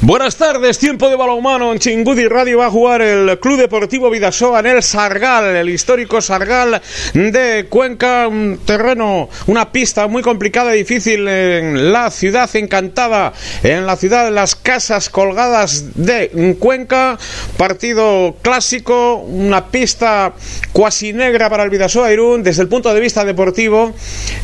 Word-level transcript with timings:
Buenas 0.00 0.36
tardes, 0.36 0.78
tiempo 0.78 1.10
de 1.10 1.16
balonmano 1.16 1.72
en 1.72 1.80
Chingudi 1.80 2.28
Radio. 2.28 2.58
Va 2.58 2.66
a 2.66 2.70
jugar 2.70 3.02
el 3.02 3.36
Club 3.40 3.58
Deportivo 3.58 4.08
Vidasoa 4.10 4.60
en 4.60 4.66
el 4.66 4.82
Sargal, 4.84 5.56
el 5.56 5.68
histórico 5.68 6.20
Sargal 6.20 6.80
de 7.14 7.66
Cuenca, 7.68 8.28
un 8.28 8.60
terreno, 8.64 9.28
una 9.48 9.72
pista 9.72 10.06
muy 10.06 10.22
complicada 10.22 10.76
y 10.76 10.78
difícil 10.78 11.26
en 11.26 11.92
la 11.92 12.12
ciudad 12.12 12.48
encantada, 12.54 13.32
en 13.64 13.86
la 13.86 13.96
ciudad 13.96 14.26
de 14.26 14.30
las 14.30 14.54
casas 14.54 15.10
colgadas 15.10 15.96
de 15.96 16.56
Cuenca, 16.60 17.18
partido 17.56 18.36
clásico, 18.40 19.16
una 19.16 19.66
pista 19.66 20.32
cuasi 20.72 21.12
negra 21.12 21.50
para 21.50 21.64
el 21.64 21.70
Vidasoa 21.70 22.12
Irún 22.12 22.44
desde 22.44 22.62
el 22.62 22.68
punto 22.68 22.94
de 22.94 23.00
vista 23.00 23.24
deportivo, 23.24 23.92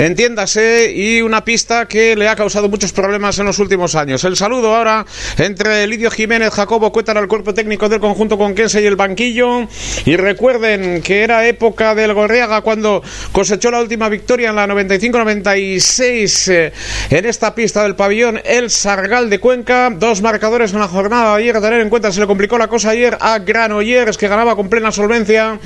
entiéndase, 0.01 0.93
y 0.93 1.23
una 1.23 1.45
pista 1.45 1.87
que 1.87 2.17
le 2.17 2.29
ha 2.29 2.35
causado 2.35 2.69
muchos 2.69 2.93
problemas 2.93 3.39
en 3.39 3.47
los 3.47 3.61
últimos 3.61 3.95
años. 3.95 4.25
El 4.25 4.37
saludo 4.37 4.75
ahora 4.75 5.07
entre 5.45 5.87
Lidio 5.87 6.11
Jiménez, 6.11 6.51
Jacobo 6.53 6.91
Cuétara, 6.91 7.21
el 7.21 7.29
cuerpo 7.29 7.53
técnico 7.53 7.89
del 7.89 8.01
conjunto 8.01 8.39
con 8.39 8.55
Kense 8.55 8.81
y 8.81 8.87
el 8.87 8.97
banquillo. 8.97 9.69
Y 10.07 10.17
recuerden 10.17 11.03
que 11.03 11.23
era 11.23 11.47
época 11.47 11.95
del 11.95 12.15
Gorriaga 12.15 12.63
cuando 12.63 13.03
cosechó 13.33 13.71
la 13.71 13.81
última 13.81 14.09
victoria 14.09 14.51
en 14.51 14.57
la 14.57 14.67
95-96 14.67 16.53
eh, 16.53 16.73
en 17.11 17.27
esta 17.27 17.55
pista 17.55 17.83
del 17.83 17.95
pabellón 17.95 18.41
El 18.45 18.71
Sargal 18.71 19.29
de 19.29 19.39
Cuenca. 19.39 19.91
Dos 19.91 20.23
marcadores 20.23 20.73
en 20.73 20.81
la 20.81 20.89
jornada 20.89 21.35
ayer 21.35 21.57
a 21.57 21.61
tener 21.61 21.81
en 21.81 21.91
cuenta. 21.91 22.11
Se 22.11 22.21
le 22.21 22.27
complicó 22.27 22.57
la 22.57 22.69
cosa 22.69 22.91
ayer 22.91 23.17
a 23.21 23.39
Granollers 23.39 24.17
que 24.17 24.29
ganaba 24.29 24.57
con 24.57 24.69
plena 24.69 24.93
solvencia. 24.93 25.59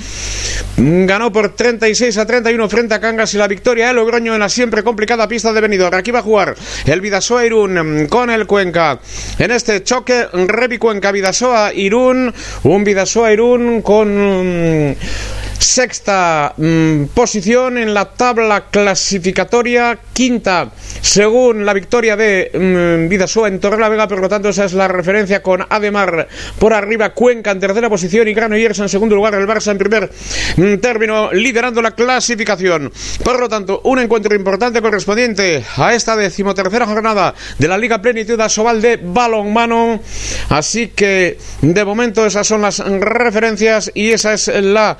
Ganó 0.77 1.33
por 1.33 1.55
36 1.55 2.19
a 2.19 2.27
31 2.27 2.69
frente 2.69 2.95
a 2.95 3.01
Cangas 3.01 3.35
y 3.35 3.37
la 3.37 3.49
victoria 3.49 3.89
de 3.89 3.95
Logroño 3.95 4.35
en 4.35 4.41
la 4.41 4.49
siempre 4.49 4.83
complicada 4.83 5.29
pista 5.29 5.53
de 5.53 5.61
Benidorm. 5.61 5.97
Aquí 5.97 6.11
va 6.11 6.21
a 6.21 6.23
jugar 6.23 6.55
el 6.87 7.01
Vidasoa 7.01 7.45
Irún 7.45 8.07
con 8.09 8.31
el 8.31 8.47
Cuenca. 8.47 9.01
En 9.39 9.51
este 9.51 9.68
este 9.69 9.85
choque 9.85 10.27
Rebico 10.33 10.91
en 10.91 10.99
Vidasoa 10.99 11.75
Irún, 11.75 12.33
un 12.63 12.85
Vidasoa 12.85 13.31
Irún 13.31 13.83
con 13.83 14.97
sexta 15.59 16.55
mm, 16.57 17.05
posición 17.15 17.79
en 17.79 17.95
la 17.95 18.07
tabla 18.07 18.67
clasificatoria, 18.71 19.99
quinta 20.13 20.71
según 21.01 21.65
la 21.65 21.73
victoria 21.73 22.17
de 22.17 22.51
mm, 22.53 23.09
Vidasoa 23.09 23.49
en 23.49 23.61
Torrelavega, 23.61 24.09
por 24.09 24.21
lo 24.21 24.29
tanto 24.29 24.49
esa 24.49 24.65
es 24.65 24.73
la 24.73 24.89
referencia 24.89 25.43
con 25.43 25.65
Ademar 25.69 26.29
por 26.59 26.73
arriba, 26.73 27.11
Cuenca 27.11 27.51
en 27.51 27.61
tercera 27.61 27.89
posición 27.89 28.29
y 28.29 28.35
Granollers 28.35 28.79
en 28.79 28.89
segundo 28.89 29.15
lugar, 29.15 29.35
el 29.35 29.47
Barça 29.47 29.73
en 29.73 29.79
primer 29.79 30.11
mm, 30.57 30.75
término 30.77 31.33
liderando 31.33 31.83
la 31.83 31.93
clasificación. 31.93 32.93
Por 33.23 33.41
lo 33.41 33.49
tanto, 33.49 33.81
un 33.85 33.99
encuentro 33.99 34.35
importante 34.35 34.83
correspondiente 34.83 35.65
a 35.77 35.95
esta 35.95 36.17
decimotercera 36.17 36.87
jornada 36.87 37.35
de 37.59 37.69
la 37.69 37.79
Liga 37.79 38.01
Plenitud 38.01 38.41
Asobal 38.41 38.81
de 38.81 38.97
balonmano. 38.97 40.01
Así 40.49 40.89
que 40.89 41.39
de 41.61 41.85
momento 41.85 42.27
esas 42.27 42.47
son 42.47 42.63
las 42.63 42.79
referencias 42.79 43.91
y 43.95 44.11
esa 44.11 44.35
es 44.35 44.49
la 44.49 44.97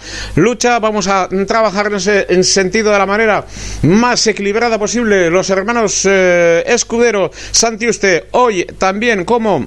lucha. 0.49 0.79
Vamos 0.79 1.07
a 1.09 1.29
trabajar 1.47 1.91
en 1.93 2.43
sentido 2.43 2.91
de 2.91 2.99
la 2.99 3.05
manera 3.05 3.45
más 3.83 4.27
equilibrada 4.27 4.79
posible. 4.79 5.29
Los 5.29 5.51
hermanos 5.51 6.07
eh, 6.09 6.65
Escudero 6.67 7.31
Santiuste 7.51 8.29
hoy 8.31 8.65
también 8.79 9.27
como 9.27 9.67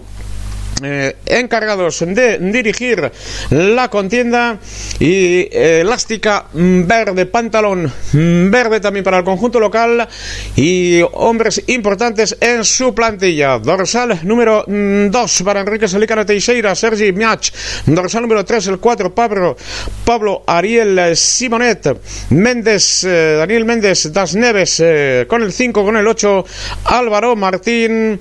eh, 0.83 1.15
encargados 1.25 1.99
de 1.99 2.39
dirigir 2.39 3.11
la 3.49 3.89
contienda 3.89 4.57
y 4.99 5.47
eh, 5.51 5.81
elástica 5.81 6.45
verde, 6.53 7.25
pantalón 7.25 7.91
verde 8.13 8.79
también 8.79 9.03
para 9.03 9.19
el 9.19 9.23
conjunto 9.23 9.59
local 9.59 10.07
y 10.55 11.01
hombres 11.13 11.63
importantes 11.67 12.37
en 12.39 12.63
su 12.63 12.95
plantilla. 12.95 13.59
Dorsal 13.59 14.19
número 14.23 14.63
2 14.67 15.43
para 15.43 15.61
Enrique 15.61 15.87
Salicana 15.87 16.25
Teixeira, 16.25 16.73
Sergi 16.75 17.11
Miach. 17.11 17.51
Dorsal 17.85 18.23
número 18.23 18.43
3, 18.43 18.67
el 18.67 18.79
4, 18.79 19.13
Pablo, 19.13 19.57
Pablo 20.05 20.43
Ariel 20.47 21.15
Simonet. 21.15 21.97
Méndez, 22.29 23.03
eh, 23.03 23.35
Daniel 23.37 23.65
Méndez 23.65 24.11
Das 24.11 24.35
Neves 24.35 24.83
con 25.27 25.43
el 25.43 25.51
5, 25.51 25.83
con 25.83 25.97
el 25.97 26.07
8, 26.07 26.45
Álvaro 26.85 27.35
Martín 27.35 28.19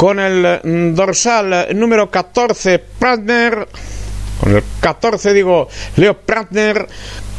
con 0.00 0.18
el 0.18 0.60
mm, 0.64 0.94
dorsal 0.94 1.68
número 1.74 2.10
14 2.10 2.78
Pratner, 2.78 3.68
con 4.40 4.56
el 4.56 4.62
14 4.80 5.34
digo 5.34 5.68
Leo 5.96 6.16
Pratner, 6.16 6.88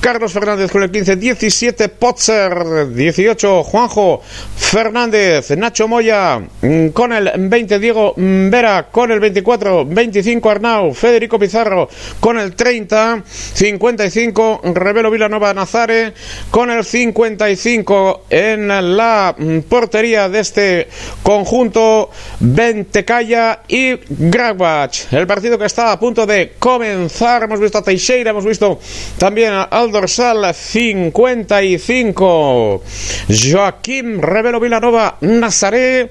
Carlos 0.01 0.33
Fernández 0.33 0.71
con 0.71 0.81
el 0.81 0.89
15, 0.89 1.15
17 1.15 1.89
Potzer, 1.89 2.91
18 2.91 3.63
Juanjo 3.63 4.19
Fernández, 4.55 5.51
Nacho 5.55 5.87
Moya 5.87 6.41
mm, 6.61 6.87
con 6.87 7.13
el 7.13 7.31
20 7.37 7.77
Diego 7.77 8.15
Vera 8.17 8.87
con 8.91 9.11
el 9.11 9.19
24, 9.19 9.85
25 9.85 10.49
Arnau, 10.49 10.93
Federico 10.95 11.37
Pizarro 11.37 11.87
con 12.19 12.39
el 12.39 12.55
30, 12.55 13.23
55 13.27 14.61
Revelo 14.73 15.11
Vilanova 15.11 15.53
Nazare 15.53 16.13
con 16.49 16.71
el 16.71 16.83
55 16.83 18.25
en 18.31 18.69
la 18.97 19.35
mm, 19.37 19.59
portería 19.59 20.29
de 20.29 20.39
este 20.39 20.87
conjunto 21.21 22.09
Ventecaya 22.39 23.59
y 23.67 23.99
Gragbach. 24.09 25.13
El 25.13 25.27
partido 25.27 25.59
que 25.59 25.65
está 25.65 25.91
a 25.91 25.99
punto 25.99 26.25
de 26.25 26.53
comenzar, 26.57 27.43
hemos 27.43 27.59
visto 27.59 27.77
a 27.77 27.83
Teixeira, 27.83 28.31
hemos 28.31 28.45
visto 28.45 28.79
también 29.19 29.53
a 29.53 29.63
dorsal 29.91 30.53
55. 30.53 32.83
Joaquín 33.29 34.21
Revelo 34.21 34.59
Vilanova 34.59 35.17
Nazaré 35.21 36.09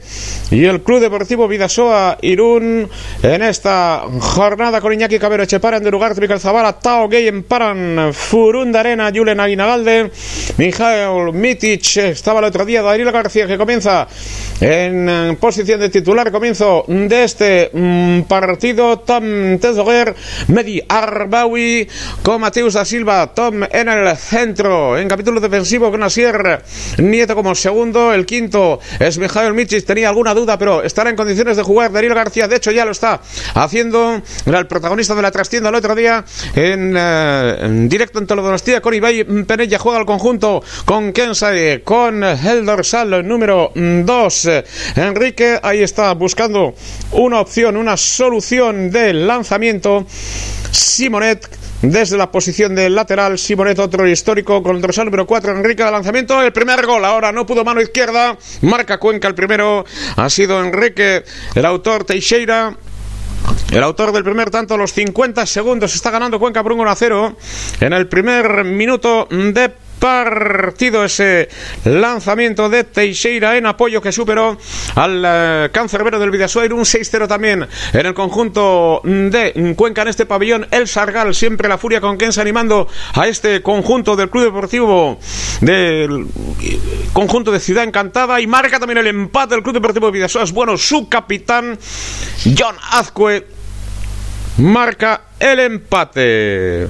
y 0.50 0.64
el 0.64 0.82
Club 0.82 1.00
Deportivo 1.00 1.48
Vidasoa 1.48 2.18
Irún 2.22 2.88
en 3.22 3.42
esta 3.42 4.04
jornada 4.20 4.80
con 4.80 4.92
Iñaki 4.92 5.18
Cabero 5.18 5.42
Echeparan 5.42 5.82
de 5.82 5.90
lugar 5.90 6.14
Michael 6.20 6.40
Zavala, 6.40 6.74
Tao 6.74 7.08
Gay 7.08 7.30
Paran, 7.42 8.12
Furunda 8.12 8.80
Arena, 8.80 9.10
Julen 9.14 9.40
Aguinagalde, 9.40 10.10
Mijael 10.58 11.32
Mitic, 11.32 11.96
estaba 11.96 12.40
el 12.40 12.46
otro 12.46 12.64
día 12.64 12.82
Daniel 12.82 13.10
García 13.10 13.46
que 13.46 13.56
comienza 13.56 14.06
en 14.60 15.36
posición 15.40 15.80
de 15.80 15.88
titular, 15.88 16.30
comienzo 16.30 16.84
de 16.86 17.24
este 17.24 17.70
mm, 17.72 18.22
partido, 18.22 18.98
Tom 18.98 19.58
Tezoguer, 19.58 20.14
Medi 20.48 20.82
Arbawi, 20.86 21.88
con 22.22 22.40
Mateus 22.40 22.74
da 22.74 22.84
Silva, 22.84 23.32
Tom 23.34 23.62
en 23.70 23.88
el 23.88 24.16
centro, 24.16 24.98
en 24.98 25.08
capítulo 25.08 25.40
defensivo 25.40 25.90
con 25.90 26.02
Asier 26.02 26.62
Nieto 26.98 27.34
como 27.34 27.54
segundo, 27.54 28.12
el 28.12 28.26
quinto 28.26 28.80
es 28.98 29.18
Mijael 29.18 29.54
Michis, 29.54 29.84
tenía 29.84 30.08
alguna 30.08 30.34
duda, 30.34 30.58
pero 30.58 30.82
estará 30.82 31.10
en 31.10 31.16
condiciones 31.16 31.56
de 31.56 31.62
jugar. 31.62 31.92
Darío 31.92 32.14
García, 32.14 32.48
de 32.48 32.56
hecho 32.56 32.70
ya 32.70 32.84
lo 32.84 32.90
está 32.90 33.20
haciendo, 33.54 34.20
era 34.44 34.58
el 34.58 34.66
protagonista 34.66 35.14
de 35.14 35.22
la 35.22 35.30
trastienda 35.30 35.68
el 35.68 35.76
otro 35.76 35.94
día 35.94 36.24
en, 36.54 36.94
eh, 36.96 37.86
directo 37.88 38.18
en 38.18 38.26
Donostia 38.26 38.80
con 38.80 38.94
Ibai 38.94 39.24
Penella, 39.44 39.78
juega 39.78 40.00
el 40.00 40.06
conjunto 40.06 40.62
con 40.84 41.12
Kensai, 41.12 41.82
con 41.82 42.22
el 42.24 42.64
dorsal 42.64 43.26
número 43.26 43.72
2, 43.74 44.48
Enrique, 44.96 45.58
ahí 45.62 45.82
está 45.82 46.12
buscando 46.14 46.74
una 47.12 47.40
opción, 47.40 47.76
una 47.76 47.96
solución 47.96 48.90
de 48.90 49.12
lanzamiento, 49.12 50.06
Simonet 50.70 51.59
desde 51.82 52.16
la 52.16 52.30
posición 52.30 52.74
del 52.74 52.94
lateral, 52.94 53.38
Simonet, 53.38 53.78
otro 53.78 54.06
histórico 54.06 54.62
con 54.62 54.76
el 54.76 54.82
dorsal 54.82 55.06
número 55.06 55.26
4, 55.26 55.52
Enrique 55.52 55.82
de 55.82 55.90
lanzamiento, 55.90 56.42
el 56.42 56.52
primer 56.52 56.84
gol, 56.84 57.04
ahora 57.04 57.32
no 57.32 57.46
pudo 57.46 57.64
mano 57.64 57.80
izquierda, 57.80 58.36
marca 58.62 58.98
Cuenca 58.98 59.28
el 59.28 59.34
primero, 59.34 59.84
ha 60.16 60.28
sido 60.28 60.62
Enrique, 60.62 61.24
el 61.54 61.64
autor 61.64 62.04
Teixeira, 62.04 62.76
el 63.70 63.82
autor 63.82 64.12
del 64.12 64.24
primer 64.24 64.50
tanto, 64.50 64.76
los 64.76 64.92
50 64.92 65.46
segundos, 65.46 65.94
está 65.94 66.10
ganando 66.10 66.38
Cuenca 66.38 66.62
por 66.62 66.72
un 66.72 66.80
1 66.80 66.90
a 66.90 66.96
0 66.96 67.36
en 67.80 67.92
el 67.92 68.08
primer 68.08 68.64
minuto 68.64 69.26
de 69.30 69.72
partido 70.00 71.04
ese 71.04 71.48
lanzamiento 71.84 72.68
de 72.68 72.84
Teixeira 72.84 73.56
en 73.56 73.66
apoyo 73.66 74.00
que 74.00 74.10
superó 74.10 74.58
al 74.96 75.22
eh, 75.24 75.68
cancerbero 75.72 76.18
del 76.18 76.30
Vidasoair 76.30 76.72
un 76.72 76.84
6-0 76.84 77.28
también 77.28 77.68
en 77.92 78.06
el 78.06 78.14
conjunto 78.14 79.02
de 79.04 79.74
Cuenca 79.76 80.02
en 80.02 80.08
este 80.08 80.26
pabellón. 80.26 80.66
El 80.70 80.88
Sargal 80.88 81.34
siempre 81.34 81.68
la 81.68 81.78
furia 81.78 82.00
con 82.00 82.16
Kensa 82.16 82.40
animando 82.40 82.88
a 83.14 83.28
este 83.28 83.62
conjunto 83.62 84.16
del 84.16 84.30
Club 84.30 84.44
Deportivo 84.44 85.18
del 85.60 86.26
conjunto 87.12 87.52
de 87.52 87.60
Ciudad 87.60 87.84
Encantada 87.84 88.40
y 88.40 88.46
marca 88.46 88.80
también 88.80 88.98
el 88.98 89.06
empate 89.06 89.54
del 89.54 89.62
Club 89.62 89.74
Deportivo 89.74 90.06
de 90.06 90.12
Vidasoa. 90.12 90.44
Es 90.44 90.52
bueno 90.52 90.78
su 90.78 91.08
capitán 91.08 91.78
John 92.58 92.76
Azcue 92.92 93.46
marca 94.56 95.22
el 95.38 95.60
empate 95.60 96.88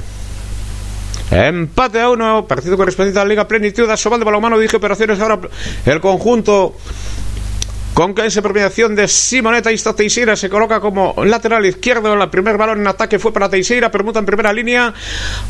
Empate 1.31 2.01
a 2.01 2.11
uno, 2.11 2.47
partido 2.47 2.77
correspondiente 2.77 3.21
a 3.21 3.25
la 3.25 3.29
Liga 3.29 3.47
Plenitud. 3.47 3.89
Sobal 3.97 4.19
de 4.19 4.25
Balomano 4.25 4.59
dije 4.59 4.77
operaciones 4.77 5.21
ahora 5.21 5.39
el 5.87 6.01
conjunto 6.01 6.75
con 7.95 8.15
esa 8.21 8.41
premiación 8.41 8.95
de 8.95 9.09
Simoneta 9.09 9.73
y 9.73 9.77
Teixeira 9.77 10.37
se 10.37 10.49
coloca 10.49 10.81
como 10.81 11.15
lateral 11.25 11.67
izquierdo. 11.67 12.13
El 12.13 12.31
primer 12.31 12.57
balón 12.57 12.81
en 12.81 12.87
ataque 12.87 13.19
fue 13.19 13.33
para 13.33 13.49
Teixeira, 13.49 13.91
permuta 13.91 14.21
en 14.21 14.27
primera 14.27 14.53
línea. 14.53 14.95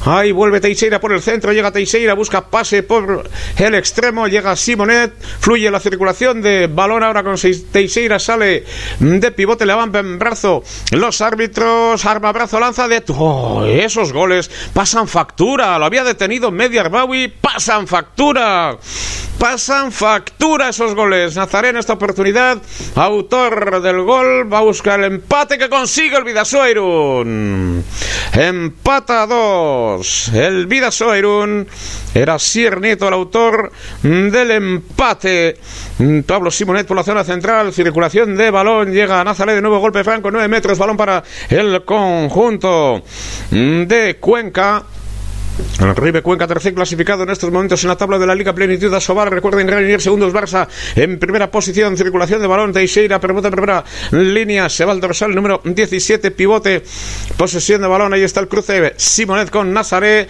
Ahí 0.04 0.32
vuelve 0.32 0.60
Teixeira 0.60 1.00
por 1.00 1.12
el 1.12 1.20
centro, 1.20 1.52
llega 1.52 1.70
Teixeira, 1.70 2.14
busca 2.14 2.48
pase 2.48 2.82
por 2.82 3.28
el 3.56 3.74
extremo, 3.74 4.26
llega 4.26 4.56
Simonet, 4.56 5.12
fluye 5.40 5.70
la 5.70 5.80
circulación 5.80 6.42
de 6.42 6.66
balón 6.66 7.02
ahora 7.02 7.22
con 7.22 7.36
Teixeira, 7.36 8.18
sale 8.18 8.64
de 8.98 9.30
pivote, 9.32 9.66
le 9.66 9.74
van 9.74 9.94
en 9.94 10.18
brazo 10.18 10.62
los 10.92 11.20
árbitros, 11.20 12.04
arma 12.06 12.32
brazo, 12.32 12.58
lanza 12.58 12.88
de... 12.88 13.02
Oh, 13.08 13.64
esos 13.64 14.12
goles 14.12 14.50
pasan 14.72 15.08
factura, 15.08 15.78
lo 15.78 15.84
había 15.84 16.04
detenido 16.04 16.50
Media 16.50 16.82
Arbawi, 16.82 17.28
pasan 17.28 17.86
factura, 17.86 18.78
pasan 19.38 19.92
factura 19.92 20.70
esos 20.70 20.94
goles. 20.94 21.36
Nazaré 21.36 21.70
en 21.70 21.76
esta 21.76 21.94
oportunidad 21.94 22.29
autor 22.94 23.80
del 23.82 24.02
gol, 24.02 24.52
va 24.52 24.58
a 24.58 24.62
buscar 24.62 25.00
el 25.00 25.12
empate 25.12 25.58
que 25.58 25.68
consigue 25.68 26.16
el 26.16 26.24
Vidasoirun. 26.24 27.84
Empata 28.32 29.22
a 29.22 29.26
dos. 29.26 30.28
El 30.34 30.66
Vidasoirun 30.66 31.66
era 32.14 32.38
Sir 32.38 32.80
Nieto 32.80 33.08
el 33.08 33.14
autor 33.14 33.72
del 34.02 34.50
empate. 34.50 35.56
Pablo 36.26 36.50
Simonet 36.50 36.86
por 36.86 36.96
la 36.96 37.02
zona 37.02 37.24
central, 37.24 37.72
circulación 37.72 38.36
de 38.36 38.50
balón, 38.50 38.92
llega 38.92 39.20
a 39.20 39.24
Nazaré 39.24 39.54
de 39.54 39.60
nuevo, 39.60 39.78
golpe 39.78 40.04
franco, 40.04 40.30
9 40.30 40.48
metros, 40.48 40.78
balón 40.78 40.96
para 40.96 41.22
el 41.48 41.84
conjunto 41.84 43.02
de 43.50 44.16
Cuenca. 44.20 44.84
Ribe 45.96 46.22
Cuenca, 46.22 46.46
tercer 46.46 46.74
clasificado 46.74 47.22
en 47.22 47.30
estos 47.30 47.50
momentos 47.50 47.82
en 47.82 47.88
la 47.88 47.96
tabla 47.96 48.18
de 48.18 48.26
la 48.26 48.34
Liga 48.34 48.54
Plenitud 48.54 48.92
a 48.92 49.00
Sobar. 49.00 49.30
Recuerden, 49.30 49.68
Reunier 49.68 50.00
segundos 50.00 50.32
Barça 50.32 50.68
en 50.94 51.18
primera 51.18 51.50
posición. 51.50 51.96
Circulación 51.96 52.40
de 52.40 52.46
balón. 52.46 52.72
Teixeira, 52.72 53.20
permuta 53.20 53.50
primera 53.50 53.84
línea. 54.10 54.68
Se 54.68 54.84
va 54.84 54.92
al 54.92 55.00
dorsal 55.00 55.34
número 55.34 55.60
17, 55.64 56.30
pivote. 56.32 56.82
Posesión 57.36 57.80
de 57.82 57.88
balón. 57.88 58.12
Ahí 58.12 58.22
está 58.22 58.40
el 58.40 58.48
cruce. 58.48 58.94
Simonet 58.96 59.50
con 59.50 59.72
Nazaré. 59.72 60.28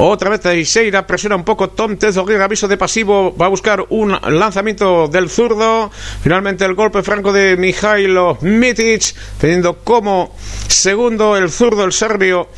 Otra 0.00 0.30
vez 0.30 0.40
Teixeira 0.40 1.04
presiona 1.06 1.34
un 1.34 1.42
poco 1.42 1.70
Tom 1.70 1.96
Tezoguirre, 1.96 2.44
aviso 2.44 2.68
de 2.68 2.76
pasivo, 2.76 3.34
va 3.36 3.46
a 3.46 3.48
buscar 3.48 3.84
un 3.88 4.12
lanzamiento 4.12 5.08
del 5.08 5.28
zurdo. 5.28 5.90
Finalmente 6.22 6.64
el 6.64 6.74
golpe 6.74 7.02
franco 7.02 7.32
de 7.32 7.56
Mijailo 7.56 8.38
Mitic, 8.42 9.12
teniendo 9.40 9.78
como 9.78 10.36
segundo 10.68 11.36
el 11.36 11.50
zurdo, 11.50 11.82
el 11.82 11.92
serbio 11.92 12.48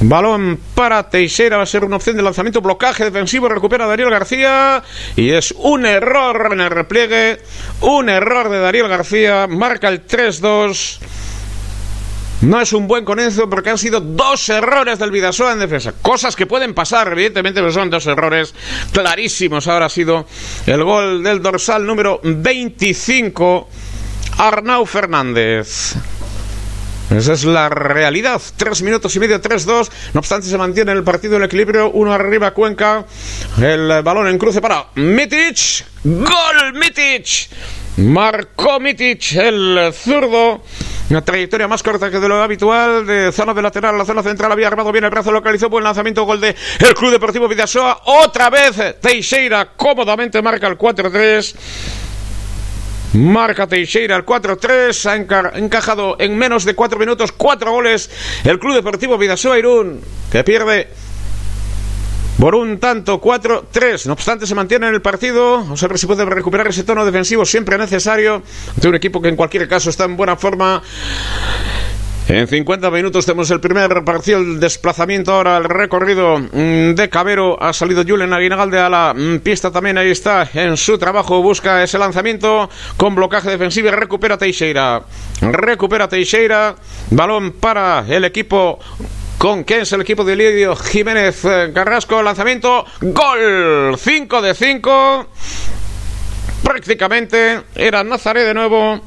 Balón 0.00 0.60
para 0.76 1.10
Teixeira, 1.10 1.56
va 1.56 1.64
a 1.64 1.66
ser 1.66 1.84
una 1.84 1.96
opción 1.96 2.16
de 2.16 2.22
lanzamiento, 2.22 2.60
blocaje 2.60 3.04
defensivo, 3.04 3.48
recupera 3.48 3.86
Darío 3.86 4.08
García 4.08 4.82
y 5.16 5.30
es 5.30 5.52
un 5.58 5.86
error 5.86 6.50
en 6.52 6.60
el 6.60 6.70
repliegue, 6.70 7.40
un 7.80 8.08
error 8.08 8.48
de 8.48 8.60
Darío 8.60 8.86
García, 8.86 9.48
marca 9.48 9.88
el 9.88 10.06
3-2. 10.06 10.98
No 12.42 12.60
es 12.60 12.72
un 12.72 12.86
buen 12.86 13.04
comienzo 13.04 13.50
porque 13.50 13.70
han 13.70 13.78
sido 13.78 14.00
dos 14.00 14.48
errores 14.50 15.00
del 15.00 15.10
Vidasoa 15.10 15.52
en 15.52 15.58
defensa. 15.58 15.92
Cosas 16.00 16.36
que 16.36 16.46
pueden 16.46 16.72
pasar, 16.72 17.10
evidentemente, 17.10 17.60
pero 17.60 17.72
son 17.72 17.90
dos 17.90 18.06
errores 18.06 18.54
clarísimos. 18.92 19.66
Ahora 19.66 19.86
ha 19.86 19.90
sido 19.90 20.24
el 20.66 20.84
gol 20.84 21.24
del 21.24 21.42
dorsal 21.42 21.84
número 21.84 22.20
25, 22.22 23.68
Arnau 24.38 24.86
Fernández. 24.86 25.96
Esa 27.10 27.32
es 27.32 27.44
la 27.44 27.68
realidad. 27.70 28.40
Tres 28.56 28.82
minutos 28.82 29.14
y 29.16 29.20
medio, 29.20 29.40
tres, 29.40 29.64
dos. 29.64 29.90
No 30.12 30.20
obstante, 30.20 30.46
se 30.46 30.58
mantiene 30.58 30.92
el 30.92 31.04
partido 31.04 31.36
en 31.36 31.44
equilibrio. 31.44 31.90
Uno 31.90 32.12
arriba, 32.12 32.52
Cuenca. 32.52 33.04
El 33.60 34.02
balón 34.02 34.28
en 34.28 34.38
cruce 34.38 34.60
para 34.60 34.88
Mitic. 34.94 35.86
¡Gol, 36.04 36.74
Mitic! 36.74 37.48
Marcó 37.96 38.78
Mitic, 38.78 39.32
el 39.32 39.92
zurdo. 39.92 40.62
Una 41.10 41.24
trayectoria 41.24 41.66
más 41.66 41.82
corta 41.82 42.10
que 42.10 42.20
de 42.20 42.28
lo 42.28 42.42
habitual, 42.42 43.06
de 43.06 43.32
zona 43.32 43.54
de 43.54 43.62
lateral 43.62 43.94
a 43.94 43.98
la 43.98 44.04
zona 44.04 44.22
central, 44.22 44.52
había 44.52 44.68
armado 44.68 44.92
bien 44.92 45.04
el 45.04 45.10
brazo, 45.10 45.32
localizó 45.32 45.70
buen 45.70 45.82
lanzamiento, 45.82 46.24
gol 46.24 46.38
de 46.38 46.54
el 46.80 46.94
Club 46.94 47.12
Deportivo 47.12 47.48
Vidasoa. 47.48 48.02
Otra 48.04 48.50
vez 48.50 49.00
Teixeira 49.00 49.70
cómodamente 49.74 50.42
marca 50.42 50.66
el 50.66 50.76
4-3. 50.76 51.54
Marca 53.14 53.66
Teixeira 53.66 54.16
el 54.16 54.26
4-3, 54.26 55.06
ha 55.06 55.58
encajado 55.58 56.16
en 56.18 56.36
menos 56.36 56.64
de 56.64 56.74
4 56.74 56.98
minutos 56.98 57.32
4 57.32 57.70
goles 57.70 58.10
el 58.44 58.58
Club 58.58 58.74
Deportivo 58.74 59.16
Vidasoa 59.16 59.58
Irún, 59.58 60.00
que 60.30 60.44
pierde 60.44 60.88
por 62.38 62.54
un 62.54 62.78
tanto 62.78 63.20
4-3. 63.20 64.06
No 64.06 64.12
obstante, 64.12 64.46
se 64.46 64.54
mantiene 64.54 64.88
en 64.88 64.94
el 64.94 65.02
partido. 65.02 65.58
Vamos 65.58 65.82
a 65.82 65.88
ver 65.88 65.98
si 65.98 66.06
puede 66.06 66.24
recuperar 66.24 66.68
ese 66.68 66.84
tono 66.84 67.04
defensivo 67.04 67.44
siempre 67.44 67.76
necesario 67.78 68.42
de 68.76 68.88
un 68.88 68.94
equipo 68.94 69.20
que 69.20 69.28
en 69.28 69.36
cualquier 69.36 69.66
caso 69.68 69.90
está 69.90 70.04
en 70.04 70.16
buena 70.16 70.36
forma. 70.36 70.82
En 72.28 72.46
50 72.46 72.90
minutos 72.90 73.24
tenemos 73.24 73.50
el 73.50 73.58
primer 73.58 74.04
parcial 74.04 74.60
desplazamiento 74.60 75.32
ahora 75.32 75.56
el 75.56 75.64
recorrido 75.64 76.38
mm, 76.38 76.94
de 76.94 77.08
Cabero. 77.08 77.56
Ha 77.58 77.72
salido 77.72 78.04
Julen 78.06 78.34
Aguinalde 78.34 78.78
a 78.78 78.90
la 78.90 79.14
mm, 79.16 79.38
pista 79.38 79.70
también. 79.70 79.96
Ahí 79.96 80.10
está 80.10 80.46
en 80.52 80.76
su 80.76 80.98
trabajo. 80.98 81.40
Busca 81.40 81.82
ese 81.82 81.96
lanzamiento 81.96 82.68
con 82.98 83.14
blocaje 83.14 83.48
defensivo 83.48 83.88
y 83.88 83.92
recupera 83.92 84.36
Teixeira. 84.36 85.02
Recupera 85.40 86.06
Teixeira. 86.06 86.74
Balón 87.10 87.52
para 87.52 88.04
el 88.06 88.26
equipo 88.26 88.78
con 89.38 89.64
es 89.66 89.90
el 89.92 90.02
equipo 90.02 90.22
de 90.22 90.36
Lidio 90.36 90.76
Jiménez 90.76 91.46
eh, 91.46 91.70
Carrasco. 91.72 92.22
Lanzamiento. 92.22 92.84
Gol. 93.00 93.96
5 93.98 94.42
de 94.42 94.54
5. 94.54 95.26
Prácticamente 96.62 97.62
era 97.74 98.04
Nazaré 98.04 98.44
de 98.44 98.52
nuevo. 98.52 99.00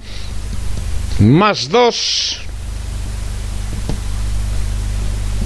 Más 1.20 1.70
2. 1.70 2.41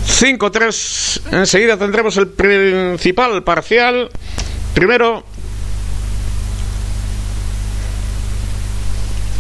5-3. 0.06 1.34
Enseguida 1.34 1.78
tendremos 1.78 2.16
el 2.18 2.28
principal 2.30 3.44
parcial. 3.44 4.10
Primero. 4.74 5.24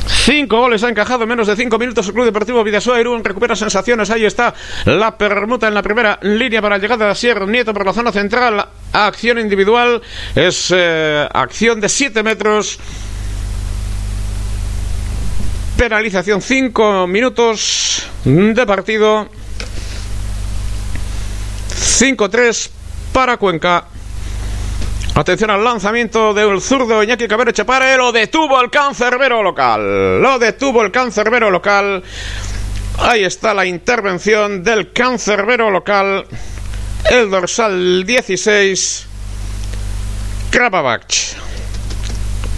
Cinco 0.07 0.57
goles 0.57 0.83
ha 0.83 0.89
encajado 0.89 1.23
en 1.23 1.29
menos 1.29 1.45
de 1.47 1.55
cinco 1.55 1.77
minutos 1.77 2.07
el 2.07 2.13
Club 2.13 2.25
Deportivo 2.25 2.63
Vidasoa 2.63 2.99
Irún 2.99 3.23
recupera 3.23 3.55
sensaciones. 3.55 4.09
Ahí 4.09 4.25
está 4.25 4.55
la 4.85 5.15
permuta 5.17 5.67
en 5.67 5.75
la 5.75 5.83
primera 5.83 6.17
línea 6.23 6.63
para 6.63 6.79
llegada 6.79 7.09
de 7.09 7.15
Sierra 7.15 7.45
Nieto 7.45 7.73
por 7.73 7.85
la 7.85 7.93
zona 7.93 8.11
central. 8.11 8.65
Acción 8.91 9.37
individual 9.37 10.01
es 10.33 10.73
eh, 10.75 11.27
acción 11.31 11.79
de 11.79 11.89
7 11.89 12.23
metros. 12.23 12.79
Penalización 15.77 16.41
5 16.41 17.05
minutos 17.05 18.09
de 18.23 18.65
partido. 18.65 19.29
5-3 21.75 22.69
para 23.11 23.37
Cuenca. 23.37 23.85
Atención 25.15 25.49
al 25.49 25.63
lanzamiento 25.63 26.33
del 26.33 26.59
zurdo 26.59 27.01
Iñaki 27.01 27.27
Cabero 27.27 27.51
Chapare. 27.51 27.95
Lo 27.95 28.11
detuvo 28.11 28.59
el 28.59 28.69
cancerbero 28.69 29.41
local. 29.41 30.21
Lo 30.21 30.37
detuvo 30.39 30.81
el 30.81 30.91
cancerbero 30.91 31.49
local. 31.49 32.03
Ahí 32.99 33.23
está 33.23 33.53
la 33.53 33.65
intervención 33.65 34.63
del 34.63 34.91
cancerbero 34.91 35.69
local. 35.69 36.25
El 37.09 37.29
dorsal 37.29 38.05
16. 38.05 39.07
Krababach. 40.49 41.35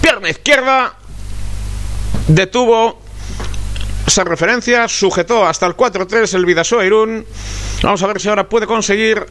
Pierna 0.02 0.30
izquierda. 0.30 0.96
Detuvo 2.28 3.07
esa 4.08 4.24
referencia. 4.24 4.88
Sujetó 4.88 5.46
hasta 5.46 5.66
el 5.66 5.76
4-3 5.76 6.34
el 6.34 6.46
Vidasoa 6.46 6.86
Irún. 6.86 7.26
Vamos 7.84 8.02
a 8.02 8.08
ver 8.08 8.20
si 8.20 8.30
ahora 8.30 8.48
puede 8.48 8.66
conseguir 8.66 9.26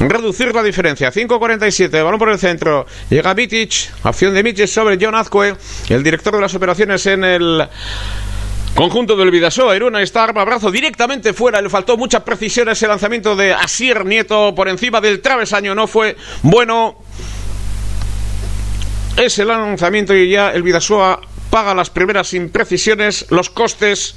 reducir 0.00 0.54
la 0.54 0.62
diferencia. 0.62 1.12
5.47, 1.12 2.02
balón 2.02 2.18
por 2.18 2.30
el 2.30 2.38
centro. 2.38 2.86
Llega 3.10 3.34
Mitic, 3.34 3.90
acción 4.02 4.34
de 4.34 4.42
Mitic 4.42 4.66
sobre 4.66 4.98
John 5.00 5.14
Azcue, 5.14 5.54
el 5.88 6.02
director 6.02 6.34
de 6.34 6.40
las 6.40 6.54
operaciones 6.54 7.04
en 7.06 7.24
el 7.24 7.68
conjunto 8.74 9.14
del 9.14 9.30
Vidasoa. 9.30 9.76
Irún 9.76 9.96
está 9.96 10.24
arma 10.24 10.44
brazo 10.44 10.70
directamente 10.70 11.34
fuera. 11.34 11.60
Le 11.60 11.68
faltó 11.68 11.98
mucha 11.98 12.24
precisión 12.24 12.70
ese 12.70 12.88
lanzamiento 12.88 13.36
de 13.36 13.52
Asier 13.52 14.06
Nieto 14.06 14.54
por 14.54 14.68
encima 14.68 15.02
del 15.02 15.20
travesaño. 15.20 15.74
No 15.74 15.86
fue 15.86 16.16
bueno 16.42 16.96
ese 19.18 19.44
lanzamiento 19.44 20.14
y 20.14 20.30
ya 20.30 20.50
el 20.50 20.62
Vidasoa 20.62 21.20
paga 21.56 21.74
las 21.74 21.88
primeras 21.88 22.34
imprecisiones, 22.34 23.24
los 23.30 23.48
costes 23.48 24.14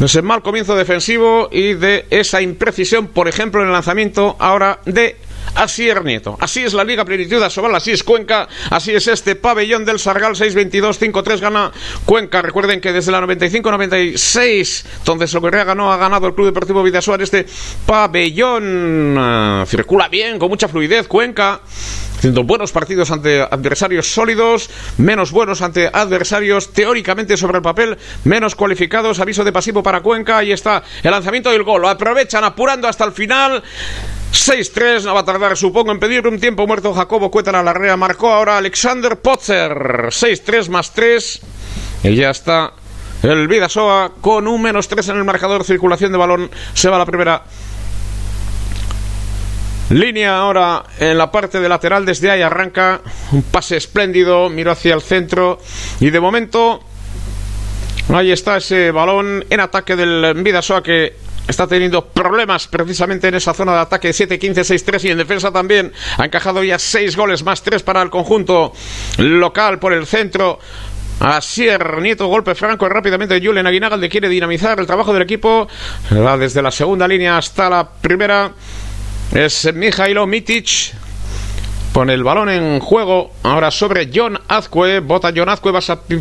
de 0.00 0.06
ese 0.06 0.20
mal 0.20 0.42
comienzo 0.42 0.74
defensivo 0.74 1.48
y 1.52 1.74
de 1.74 2.06
esa 2.10 2.42
imprecisión, 2.42 3.06
por 3.06 3.28
ejemplo, 3.28 3.60
en 3.60 3.68
el 3.68 3.72
lanzamiento 3.72 4.34
ahora 4.40 4.80
de 4.84 5.14
Así 5.56 5.88
es 5.88 6.04
Nieto, 6.04 6.36
así 6.38 6.64
es 6.64 6.74
la 6.74 6.84
Liga 6.84 7.04
Plenitud 7.06 7.42
Asobal, 7.42 7.74
así 7.74 7.90
es 7.90 8.04
Cuenca, 8.04 8.46
así 8.70 8.94
es 8.94 9.08
este 9.08 9.36
pabellón 9.36 9.86
del 9.86 9.98
Sargal 9.98 10.34
6-22-5-3 10.34 11.40
gana 11.40 11.72
Cuenca. 12.04 12.42
Recuerden 12.42 12.78
que 12.80 12.92
desde 12.92 13.10
la 13.10 13.22
95-96, 13.22 14.84
donde 15.06 15.26
Socorrea 15.26 15.64
ganó, 15.64 15.90
ha 15.90 15.96
ganado 15.96 16.26
el 16.26 16.34
Club 16.34 16.48
Deportivo 16.48 16.82
Vidasoa 16.82 17.16
este 17.20 17.46
pabellón. 17.86 19.64
Circula 19.66 20.08
bien, 20.08 20.38
con 20.38 20.50
mucha 20.50 20.68
fluidez 20.68 21.08
Cuenca 21.08 21.62
haciendo 22.16 22.44
buenos 22.44 22.72
partidos 22.72 23.10
ante 23.10 23.40
adversarios 23.42 24.08
sólidos, 24.12 24.70
menos 24.98 25.30
buenos 25.30 25.62
ante 25.62 25.88
adversarios 25.92 26.72
teóricamente 26.72 27.36
sobre 27.36 27.58
el 27.58 27.62
papel, 27.62 27.98
menos 28.24 28.54
cualificados. 28.54 29.20
Aviso 29.20 29.44
de 29.44 29.52
pasivo 29.52 29.82
para 29.82 30.00
Cuenca. 30.00 30.38
Ahí 30.38 30.52
está 30.52 30.82
el 31.02 31.10
lanzamiento 31.10 31.50
del 31.50 31.62
gol. 31.62 31.82
Lo 31.82 31.88
aprovechan 31.88 32.44
apurando 32.44 32.88
hasta 32.88 33.04
el 33.04 33.12
final. 33.12 33.62
6-3, 34.36 35.04
no 35.04 35.14
va 35.14 35.20
a 35.20 35.24
tardar, 35.24 35.56
supongo, 35.56 35.92
en 35.92 35.98
pedir 35.98 36.26
un 36.26 36.38
tiempo 36.38 36.66
muerto. 36.66 36.92
Jacobo 36.92 37.30
Cuétara 37.30 37.62
Larrea 37.62 37.96
marcó 37.96 38.32
ahora 38.32 38.58
Alexander 38.58 39.20
Potzer. 39.20 39.72
6-3 39.72 40.68
más 40.68 40.92
3. 40.92 41.40
Y 42.04 42.14
ya 42.14 42.30
está 42.30 42.72
el 43.22 43.48
Vidasoa 43.48 44.12
con 44.20 44.46
un 44.46 44.62
menos 44.62 44.88
3 44.88 45.08
en 45.08 45.16
el 45.16 45.24
marcador. 45.24 45.64
Circulación 45.64 46.12
de 46.12 46.18
balón. 46.18 46.50
Se 46.74 46.88
va 46.88 46.98
la 46.98 47.06
primera 47.06 47.42
Línea 49.90 50.36
ahora 50.36 50.82
en 50.98 51.16
la 51.16 51.30
parte 51.30 51.60
de 51.60 51.68
lateral, 51.68 52.04
desde 52.04 52.28
ahí 52.28 52.42
arranca 52.42 53.02
un 53.30 53.42
pase 53.42 53.76
espléndido, 53.76 54.50
miro 54.50 54.72
hacia 54.72 54.94
el 54.94 55.00
centro 55.00 55.60
y 56.00 56.10
de 56.10 56.18
momento 56.18 56.80
ahí 58.12 58.32
está 58.32 58.56
ese 58.56 58.90
balón 58.90 59.44
en 59.48 59.60
ataque 59.60 59.94
del 59.94 60.42
Vidasoa 60.42 60.82
que 60.82 61.14
está 61.48 61.66
teniendo 61.66 62.06
problemas 62.06 62.66
precisamente 62.66 63.28
en 63.28 63.34
esa 63.34 63.54
zona 63.54 63.72
de 63.74 63.80
ataque. 63.80 64.10
7-15-6-3 64.10 65.04
y 65.04 65.10
en 65.10 65.18
defensa 65.18 65.50
también. 65.52 65.92
Ha 66.18 66.24
encajado 66.24 66.62
ya 66.62 66.78
6 66.78 67.16
goles 67.16 67.42
más 67.44 67.62
3 67.62 67.82
para 67.82 68.02
el 68.02 68.10
conjunto 68.10 68.72
local 69.18 69.78
por 69.78 69.92
el 69.92 70.06
centro. 70.06 70.58
Asier 71.20 72.02
Nieto, 72.02 72.26
golpe 72.26 72.54
franco 72.54 72.88
rápidamente 72.88 73.40
Julen 73.42 73.66
Aguinagalde 73.66 74.08
quiere 74.08 74.28
dinamizar 74.28 74.78
el 74.78 74.86
trabajo 74.86 75.14
del 75.14 75.22
equipo. 75.22 75.66
Desde 76.10 76.60
la 76.60 76.70
segunda 76.70 77.08
línea 77.08 77.38
hasta 77.38 77.70
la 77.70 77.88
primera. 77.88 78.52
Es 79.32 79.72
Mijailo 79.72 80.26
Mitic. 80.26 81.05
Pone 81.96 82.12
el 82.12 82.24
balón 82.24 82.50
en 82.50 82.78
juego 82.78 83.32
ahora 83.42 83.70
sobre 83.70 84.10
John 84.14 84.38
Azcue. 84.48 85.00
Bota 85.00 85.32
John 85.34 85.48
Azcue, 85.48 85.72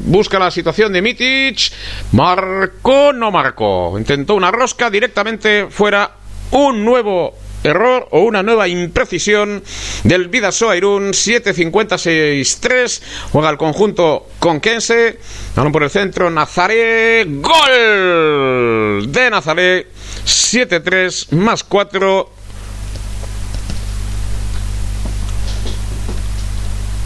busca 0.05 0.39
la 0.39 0.49
situación 0.49 0.93
de 0.93 1.01
Mitic. 1.01 1.69
Marcó, 2.13 3.11
no 3.11 3.29
marcó. 3.29 3.99
Intentó 3.99 4.35
una 4.35 4.51
rosca 4.51 4.89
directamente 4.89 5.67
fuera. 5.69 6.11
Un 6.51 6.85
nuevo 6.85 7.33
error 7.61 8.07
o 8.11 8.21
una 8.21 8.41
nueva 8.41 8.69
imprecisión 8.69 9.61
del 10.05 10.29
Vidasoa 10.29 10.77
Irún 10.77 11.09
7-56-3 11.09 13.01
juega 13.33 13.49
el 13.49 13.57
conjunto 13.57 14.27
conquense 14.37 15.19
balón 15.55 15.71
por 15.71 15.81
el 15.81 15.89
centro 15.89 16.29
Nazaré 16.29 17.25
gol 17.27 19.11
de 19.11 19.29
Nazaré 19.31 19.87
7-3 20.23 21.31
más 21.31 21.63
4 21.63 22.34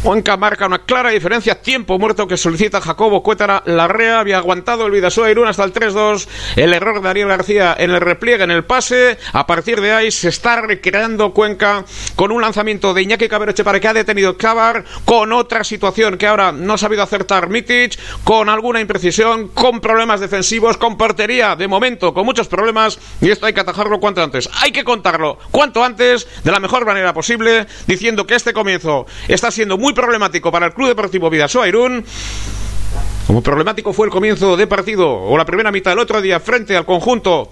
Cuenca 0.01 0.37
marca 0.37 0.65
una 0.65 0.85
clara 0.85 1.09
diferencia. 1.09 1.61
Tiempo 1.61 1.99
muerto 1.99 2.25
que 2.25 2.37
solicita 2.37 2.79
Jacobo 2.79 3.21
Cuétara. 3.21 3.61
Larrea 3.65 4.21
había 4.21 4.37
aguantado 4.37 4.85
el 4.85 4.93
Vidasoa 4.93 5.29
Irún 5.29 5.49
hasta 5.49 5.65
el 5.65 5.73
3-2. 5.73 6.25
El 6.55 6.73
error 6.73 7.01
de 7.01 7.09
Ariel 7.09 7.27
García 7.27 7.75
en 7.77 7.91
el 7.91 7.99
repliegue, 7.99 8.45
en 8.45 8.51
el 8.51 8.63
pase. 8.63 9.17
A 9.33 9.45
partir 9.45 9.81
de 9.81 9.91
ahí 9.91 10.09
se 10.09 10.29
está 10.29 10.61
recreando 10.61 11.33
Cuenca 11.33 11.83
con 12.15 12.31
un 12.31 12.41
lanzamiento 12.41 12.93
de 12.93 13.01
Iñaki 13.01 13.27
Caberoche 13.27 13.65
para 13.65 13.81
que 13.81 13.89
ha 13.89 13.93
detenido 13.93 14.37
Cabar. 14.37 14.85
Con 15.03 15.33
otra 15.33 15.65
situación 15.65 16.17
que 16.17 16.27
ahora 16.27 16.53
no 16.53 16.75
ha 16.75 16.77
sabido 16.77 17.03
acertar 17.03 17.49
Mitic. 17.49 17.99
Con 18.23 18.47
alguna 18.47 18.79
imprecisión. 18.79 19.49
Con 19.49 19.81
problemas 19.81 20.21
defensivos. 20.21 20.77
Con 20.77 20.97
portería 20.97 21.57
de 21.57 21.67
momento. 21.67 22.13
Con 22.13 22.25
muchos 22.25 22.47
problemas. 22.47 22.99
Y 23.19 23.31
esto 23.31 23.47
hay 23.47 23.53
que 23.53 23.59
atajarlo 23.59 23.99
cuanto 23.99 24.23
antes. 24.23 24.49
Hay 24.61 24.71
que 24.71 24.85
contarlo 24.85 25.37
cuanto 25.51 25.83
antes. 25.83 26.25
De 26.45 26.51
la 26.51 26.61
mejor 26.61 26.85
manera 26.85 27.13
posible. 27.13 27.67
Diciendo 27.85 28.25
que 28.25 28.35
este 28.35 28.53
comienzo 28.53 29.05
está 29.27 29.51
siendo 29.51 29.77
muy 29.77 29.88
problemático 29.93 30.51
para 30.51 30.67
el 30.67 30.73
Club 30.73 30.89
Deportivo 30.89 31.29
Vidasoa 31.29 31.67
Irún. 31.67 32.03
Como 33.27 33.43
problemático 33.43 33.93
fue 33.93 34.07
el 34.07 34.11
comienzo 34.11 34.57
de 34.57 34.65
partido 34.65 35.07
o 35.07 35.37
la 35.37 35.45
primera 35.45 35.71
mitad 35.71 35.91
del 35.91 35.99
otro 35.99 36.21
día 36.21 36.39
frente 36.39 36.75
al 36.75 36.85
conjunto 36.85 37.49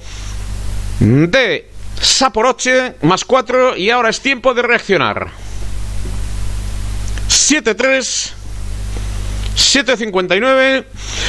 de 0.99 1.69
Saporoche, 2.01 2.95
más 3.03 3.25
4 3.25 3.77
y 3.77 3.89
ahora 3.89 4.09
es 4.09 4.19
tiempo 4.21 4.53
de 4.53 4.61
reaccionar. 4.63 5.27
7-3, 7.29 8.31
7-59, 9.55 10.85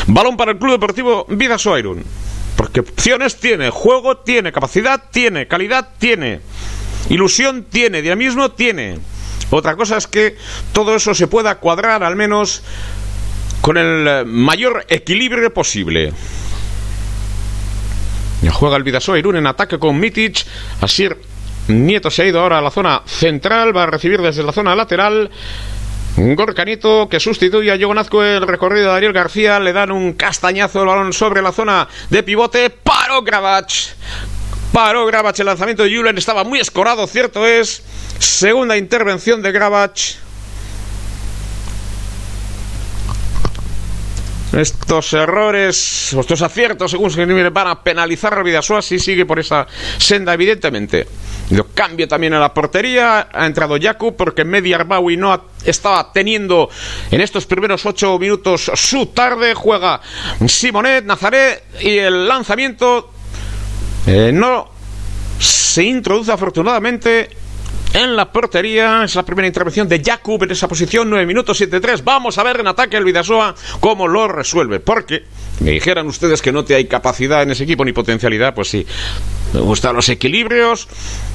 balón 0.06 0.36
para 0.36 0.52
el 0.52 0.58
Club 0.58 0.72
Deportivo 0.72 1.26
Vidasoa 1.28 1.78
Irún. 1.78 2.04
Porque 2.56 2.80
opciones 2.80 3.36
tiene, 3.36 3.70
juego 3.70 4.18
tiene, 4.18 4.50
capacidad 4.50 5.10
tiene, 5.10 5.46
calidad 5.46 5.90
tiene, 5.98 6.40
ilusión 7.08 7.64
tiene, 7.64 8.02
dinamismo 8.02 8.50
tiene. 8.50 8.98
Otra 9.50 9.76
cosa 9.76 9.96
es 9.96 10.06
que 10.06 10.36
todo 10.72 10.94
eso 10.94 11.14
se 11.14 11.26
pueda 11.26 11.56
cuadrar 11.56 12.02
al 12.02 12.16
menos 12.16 12.62
con 13.60 13.76
el 13.76 14.26
mayor 14.26 14.84
equilibrio 14.88 15.52
posible. 15.52 16.12
Juega 18.50 18.76
el 18.76 18.82
Vidasoa 18.82 19.18
Irún 19.18 19.36
en 19.36 19.46
ataque 19.46 19.78
con 19.78 19.98
Mitic. 19.98 20.44
Así 20.80 21.08
Nieto 21.68 22.10
se 22.10 22.22
ha 22.22 22.26
ido 22.26 22.40
ahora 22.40 22.58
a 22.58 22.62
la 22.62 22.70
zona 22.70 23.02
central. 23.06 23.76
Va 23.76 23.84
a 23.84 23.86
recibir 23.86 24.20
desde 24.20 24.42
la 24.42 24.52
zona 24.52 24.74
lateral. 24.74 25.30
Gorcanito 26.16 27.08
que 27.08 27.20
sustituye 27.20 27.70
a 27.70 27.76
Yogonazco 27.76 28.24
el 28.24 28.46
recorrido 28.46 28.90
de 28.90 28.96
Ariel 28.96 29.12
García. 29.12 29.60
Le 29.60 29.72
dan 29.72 29.90
un 29.92 30.14
castañazo 30.14 30.80
el 30.80 30.88
balón 30.88 31.12
sobre 31.12 31.42
la 31.42 31.52
zona 31.52 31.88
de 32.10 32.22
pivote. 32.22 32.70
Paro 32.70 33.22
Gravach. 33.22 33.94
Paró 34.72 35.06
Gravach 35.06 35.38
el 35.40 35.46
lanzamiento 35.46 35.82
de 35.82 35.96
Julen. 35.96 36.18
Estaba 36.18 36.44
muy 36.44 36.60
escorado, 36.60 37.06
cierto 37.06 37.46
es. 37.46 37.82
Segunda 38.18 38.76
intervención 38.76 39.42
de 39.42 39.52
Gravach. 39.52 40.16
Estos 44.52 45.12
errores, 45.12 46.12
estos 46.14 46.42
aciertos, 46.42 46.90
según 46.90 47.10
se 47.10 47.24
van 47.50 47.66
a 47.66 47.82
penalizar 47.82 48.36
a 48.36 48.42
Vidasoa 48.42 48.80
si 48.80 48.98
sigue 48.98 49.26
por 49.26 49.38
esa 49.38 49.66
senda, 49.98 50.32
evidentemente. 50.34 51.06
Lo 51.50 51.68
cambio 51.68 52.08
también 52.08 52.34
en 52.34 52.40
la 52.40 52.52
portería. 52.52 53.28
Ha 53.32 53.46
entrado 53.46 53.78
Jakub 53.80 54.16
porque 54.16 54.44
Medi 54.44 54.72
Arbawi 54.72 55.16
no 55.16 55.44
estaba 55.64 56.12
teniendo 56.12 56.68
en 57.10 57.20
estos 57.20 57.46
primeros 57.46 57.86
ocho 57.86 58.18
minutos 58.18 58.70
su 58.74 59.06
tarde. 59.06 59.54
Juega 59.54 60.00
Simonet, 60.46 61.04
Nazaret 61.04 61.64
y 61.80 61.98
el 61.98 62.26
lanzamiento 62.26 63.12
eh, 64.10 64.32
no 64.32 64.66
se 65.38 65.84
introduce 65.84 66.32
afortunadamente 66.32 67.28
en 67.92 68.16
la 68.16 68.30
portería. 68.30 69.04
Es 69.04 69.14
la 69.14 69.24
primera 69.24 69.46
intervención 69.46 69.88
de 69.88 70.02
Jakub 70.02 70.42
en 70.44 70.50
esa 70.50 70.68
posición, 70.68 71.08
9 71.10 71.26
minutos 71.26 71.60
7-3. 71.60 72.02
Vamos 72.04 72.38
a 72.38 72.42
ver 72.42 72.60
en 72.60 72.66
ataque 72.66 72.96
el 72.96 73.04
Vidasoa 73.04 73.54
cómo 73.80 74.08
lo 74.08 74.28
resuelve. 74.28 74.80
Porque 74.80 75.24
me 75.60 75.72
dijeran 75.72 76.06
ustedes 76.06 76.42
que 76.42 76.52
no 76.52 76.64
te 76.64 76.74
hay 76.74 76.86
capacidad 76.86 77.42
en 77.42 77.50
ese 77.50 77.64
equipo 77.64 77.84
ni 77.84 77.92
potencialidad, 77.92 78.54
pues 78.54 78.68
sí. 78.68 78.86
Me 79.52 79.60
gustan 79.60 79.96
los 79.96 80.08
equilibrios, 80.10 80.88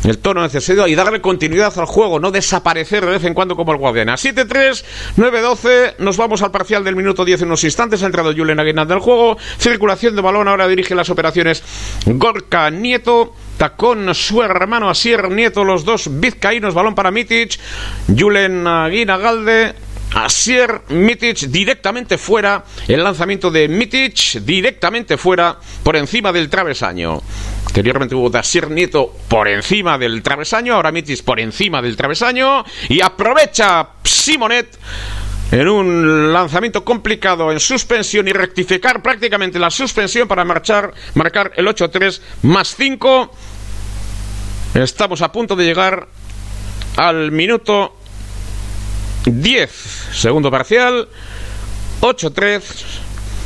el 0.03 0.19
tono 0.19 0.41
necesario 0.41 0.88
y 0.88 0.93
darle 0.93 1.19
continuidad 1.19 1.77
al 1.79 1.86
juego, 1.86 2.19
no 2.19 2.29
desaparecer 2.29 3.03
de 3.03 3.12
vez 3.12 3.24
en 3.24 3.33
cuando 3.33 3.55
como 3.55 3.72
el 3.72 3.79
Guadiana. 3.79 4.13
7-3, 4.13 4.83
9-12, 5.17 5.95
nos 5.98 6.17
vamos 6.17 6.43
al 6.43 6.51
parcial 6.51 6.83
del 6.83 6.95
minuto 6.95 7.25
10 7.25 7.41
en 7.41 7.48
unos 7.48 7.63
instantes. 7.63 8.03
Ha 8.03 8.05
entrado 8.05 8.31
Julen 8.33 8.60
Aguinaldo 8.60 8.93
del 8.93 9.01
juego. 9.01 9.38
Circulación 9.57 10.15
de 10.15 10.22
balón, 10.22 10.48
ahora 10.48 10.67
dirige 10.67 10.93
las 10.93 11.10
operaciones 11.10 11.63
Gorka 12.05 12.69
Nieto. 12.69 13.33
Tacón 13.63 14.13
su 14.13 14.43
hermano 14.43 14.89
Asier 14.89 15.32
Nieto, 15.32 15.63
los 15.63 15.86
dos 15.86 16.20
vizcaínos, 16.20 16.74
balón 16.74 16.96
para 16.96 17.12
Mitic, 17.12 17.58
Julen 18.13 18.67
Aguinagalde, 18.67 19.74
Asier 20.15 20.82
Mitic 20.89 21.38
directamente 21.48 22.17
fuera, 22.17 22.65
el 22.89 23.01
lanzamiento 23.01 23.50
de 23.50 23.70
Mitic 23.70 24.41
directamente 24.41 25.15
fuera, 25.15 25.58
por 25.82 25.96
encima 25.96 26.34
del 26.34 26.50
travesaño. 26.50 27.22
Anteriormente 27.65 28.15
hubo 28.15 28.38
Asier 28.38 28.70
Nieto 28.70 29.13
por 29.29 29.48
encima 29.48 29.98
del 29.98 30.22
travesaño, 30.22 30.74
ahora 30.74 30.91
Mitic 30.91 31.24
por 31.24 31.39
encima 31.39 31.82
del 31.82 31.96
travesaño, 31.96 32.65
y 32.89 33.00
aprovecha 33.00 33.91
Simonet 34.03 34.77
en 35.53 35.67
un 35.67 36.34
lanzamiento 36.34 36.84
complicado 36.84 37.51
en 37.51 37.60
suspensión 37.60 38.27
y 38.27 38.34
rectificar 38.34 39.03
prácticamente 39.03 39.60
la 39.60 39.70
suspensión 39.70 40.27
para 40.27 40.43
marchar, 40.43 40.91
marcar 41.13 41.51
el 41.55 41.67
8-3 41.67 42.22
más 42.41 42.75
5. 42.75 43.32
Estamos 44.74 45.22
a 45.22 45.32
punto 45.32 45.56
de 45.56 45.65
llegar 45.65 46.08
al 46.98 47.32
minuto 47.32 47.96
10, 49.25 49.70
segundo 50.13 50.50
parcial, 50.50 51.08
8-3. 52.01 52.62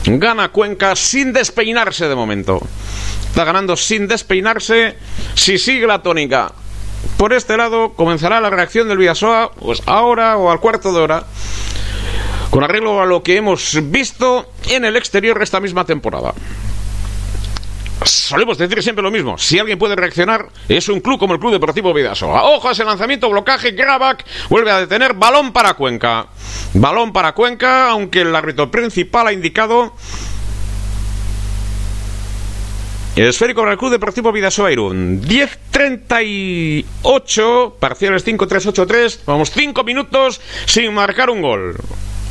Gana 0.06 0.54
Cuenca 0.54 0.96
sin 0.96 1.34
despeinarse 1.34 2.08
de 2.08 2.16
momento. 2.16 2.62
Está 3.28 3.44
ganando 3.44 3.76
sin 3.76 4.08
despeinarse. 4.08 4.96
Si 5.36 5.58
sigue 5.58 5.86
la 5.86 6.02
tónica 6.02 6.54
por 7.18 7.34
este 7.34 7.58
lado 7.58 7.94
comenzará 7.94 8.40
la 8.40 8.50
reacción 8.50 8.88
del 8.88 8.98
Vidasoa, 8.98 9.52
pues 9.52 9.84
ahora 9.86 10.38
o 10.38 10.50
al 10.50 10.62
cuarto 10.62 10.94
de 10.94 11.02
hora, 11.02 11.26
con 12.52 12.64
arreglo 12.64 13.02
a 13.02 13.06
lo 13.06 13.22
que 13.22 13.36
hemos 13.36 13.78
visto 13.92 14.50
en 14.70 14.86
el 14.86 14.96
exterior 14.96 15.42
esta 15.42 15.60
misma 15.60 15.84
temporada 15.84 16.34
solemos 18.04 18.58
decir 18.58 18.82
siempre 18.84 19.04
lo 19.04 19.12
mismo. 19.12 19.38
Si 19.38 19.60
alguien 19.60 19.80
puede 19.80 19.96
reaccionar, 19.96 20.50
es 20.68 20.90
un 20.90 21.00
club 21.00 21.20
como 21.20 21.34
el 21.34 21.40
Club 21.40 21.54
Deportivo 21.54 21.94
Vidasoa. 21.94 22.44
Ojo 22.44 22.70
a 22.70 22.72
ese 22.72 22.84
lanzamiento, 22.84 23.30
blocaje, 23.30 23.72
Gravac 23.72 24.26
vuelve 24.50 24.72
a 24.72 24.80
detener, 24.80 25.14
balón 25.14 25.54
para 25.54 25.74
Cuenca. 25.74 26.28
Balón 26.74 27.14
para 27.14 27.34
Cuenca, 27.34 27.90
aunque 27.90 28.22
el 28.22 28.36
árbitro 28.36 28.70
principal 28.70 29.28
ha 29.28 29.34
indicado 29.34 29.94
el 33.18 33.26
esférico 33.26 33.62
para 33.62 33.72
el 33.72 33.80
Club 33.80 33.92
Deportivo 33.92 34.32
Vidasoa 34.32 34.72
Irún. 34.72 35.24
10-38, 35.24 37.74
parciales 37.80 38.24
5-3-8-3. 38.28 39.22
Vamos 39.26 39.50
5 39.50 39.84
minutos 39.84 40.40
sin 40.68 40.94
marcar 40.94 41.32
un 41.32 41.42
gol. 41.42 41.76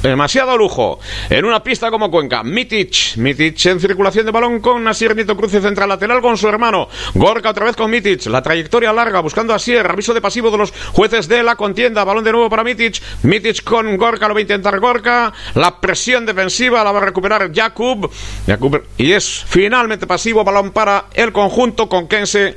Demasiado 0.06 0.56
lujo. 0.56 1.00
En 1.28 1.44
una 1.44 1.64
pista 1.64 1.90
como 1.90 2.10
Cuenca. 2.12 2.44
Mitic. 2.44 3.16
Mitic 3.16 3.66
en 3.66 3.80
circulación 3.80 4.24
de 4.24 4.30
balón 4.30 4.60
con 4.60 4.84
Nasier 4.84 5.16
Nieto 5.16 5.36
Cruce 5.36 5.60
central 5.60 5.88
lateral 5.88 6.20
con 6.20 6.38
su 6.38 6.46
hermano. 6.46 6.88
Gorka 7.14 7.50
otra 7.50 7.66
vez 7.66 7.74
con 7.74 7.90
Mitic. 7.90 8.26
La 8.26 8.40
trayectoria 8.40 8.92
larga 8.92 9.18
buscando 9.18 9.52
a 9.52 9.58
Sier. 9.58 9.90
Aviso 9.90 10.14
de 10.14 10.20
pasivo 10.20 10.52
de 10.52 10.58
los 10.58 10.72
jueces 10.92 11.26
de 11.26 11.42
la 11.42 11.56
contienda. 11.56 12.04
Balón 12.04 12.22
de 12.22 12.30
nuevo 12.30 12.48
para 12.48 12.62
Mitic. 12.62 13.02
Mitic 13.24 13.64
con 13.64 13.96
Gorka. 13.96 14.28
Lo 14.28 14.34
va 14.34 14.38
a 14.38 14.42
intentar 14.42 14.78
Gorka. 14.78 15.32
La 15.54 15.80
presión 15.80 16.24
defensiva 16.24 16.84
la 16.84 16.92
va 16.92 17.00
a 17.00 17.04
recuperar 17.06 17.52
Jakub. 17.52 18.08
Jakub. 18.46 18.84
Y 18.98 19.10
es 19.10 19.44
finalmente 19.48 20.06
pasivo. 20.06 20.44
Balón 20.44 20.70
para 20.70 21.06
el 21.14 21.32
conjunto 21.32 21.88
con 21.88 22.06
Kense. 22.06 22.56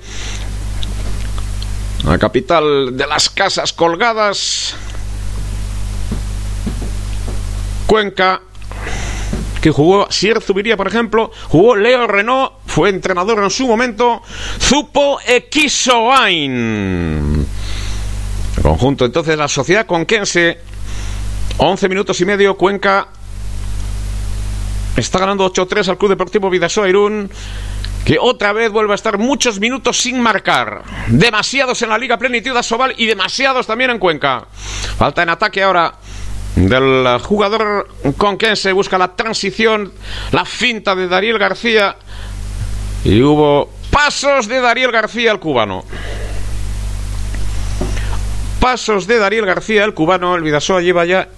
La 2.05 2.19
capital 2.19 2.95
de 2.95 3.07
las 3.07 3.31
casas 3.31 3.73
colgadas. 3.73 4.75
Cuenca, 7.89 8.39
que 9.63 9.71
jugó 9.71 10.05
Sier 10.11 10.39
Zubiría, 10.43 10.77
por 10.77 10.85
ejemplo, 10.85 11.31
jugó 11.47 11.75
Leo 11.75 12.05
Renault, 12.05 12.51
fue 12.67 12.89
entrenador 12.89 13.43
en 13.43 13.49
su 13.49 13.65
momento, 13.65 14.21
Zupo 14.59 15.17
Equisoain. 15.25 16.67
Conjunto 18.61 19.05
entonces 19.05 19.35
la 19.35 19.47
sociedad 19.47 19.87
conquense, 19.87 20.59
11 21.57 21.89
minutos 21.89 22.21
y 22.21 22.25
medio, 22.25 22.55
Cuenca 22.55 23.07
está 24.95 25.17
ganando 25.17 25.51
8-3 25.51 25.87
al 25.87 25.97
Club 25.97 26.11
Deportivo 26.11 26.51
Vidasoa 26.51 26.87
Irún 26.87 27.31
que 28.05 28.17
otra 28.21 28.53
vez 28.53 28.71
vuelve 28.71 28.91
a 28.91 28.95
estar 28.95 29.17
muchos 29.17 29.59
minutos 29.59 29.97
sin 29.97 30.21
marcar. 30.21 30.83
Demasiados 31.07 31.81
en 31.81 31.89
la 31.89 31.97
Liga 31.97 32.19
Plenitud 32.19 32.55
Asobal 32.55 32.93
y 32.97 33.07
demasiados 33.07 33.65
también 33.65 33.89
en 33.89 33.97
Cuenca. 33.97 34.45
Falta 34.95 35.23
en 35.23 35.29
ataque 35.29 35.63
ahora 35.63 35.95
del 36.55 37.19
jugador 37.19 37.87
con 38.17 38.37
quien 38.37 38.55
se 38.55 38.71
busca 38.71 38.97
la 38.97 39.15
transición, 39.15 39.91
la 40.31 40.45
finta 40.45 40.95
de 40.95 41.07
Dariel 41.07 41.37
García. 41.37 41.95
Y 43.03 43.21
hubo 43.21 43.69
pasos 43.89 44.47
de 44.47 44.59
Dariel 44.59 44.91
García, 44.91 45.31
el 45.31 45.39
cubano. 45.39 45.83
Pasos 48.59 49.07
de 49.07 49.17
Dariel 49.17 49.45
García, 49.45 49.85
el 49.85 49.93
cubano. 49.93 50.35
El 50.35 50.43
Vidasoa 50.43 50.81
lleva 50.81 51.05
ya 51.05 51.29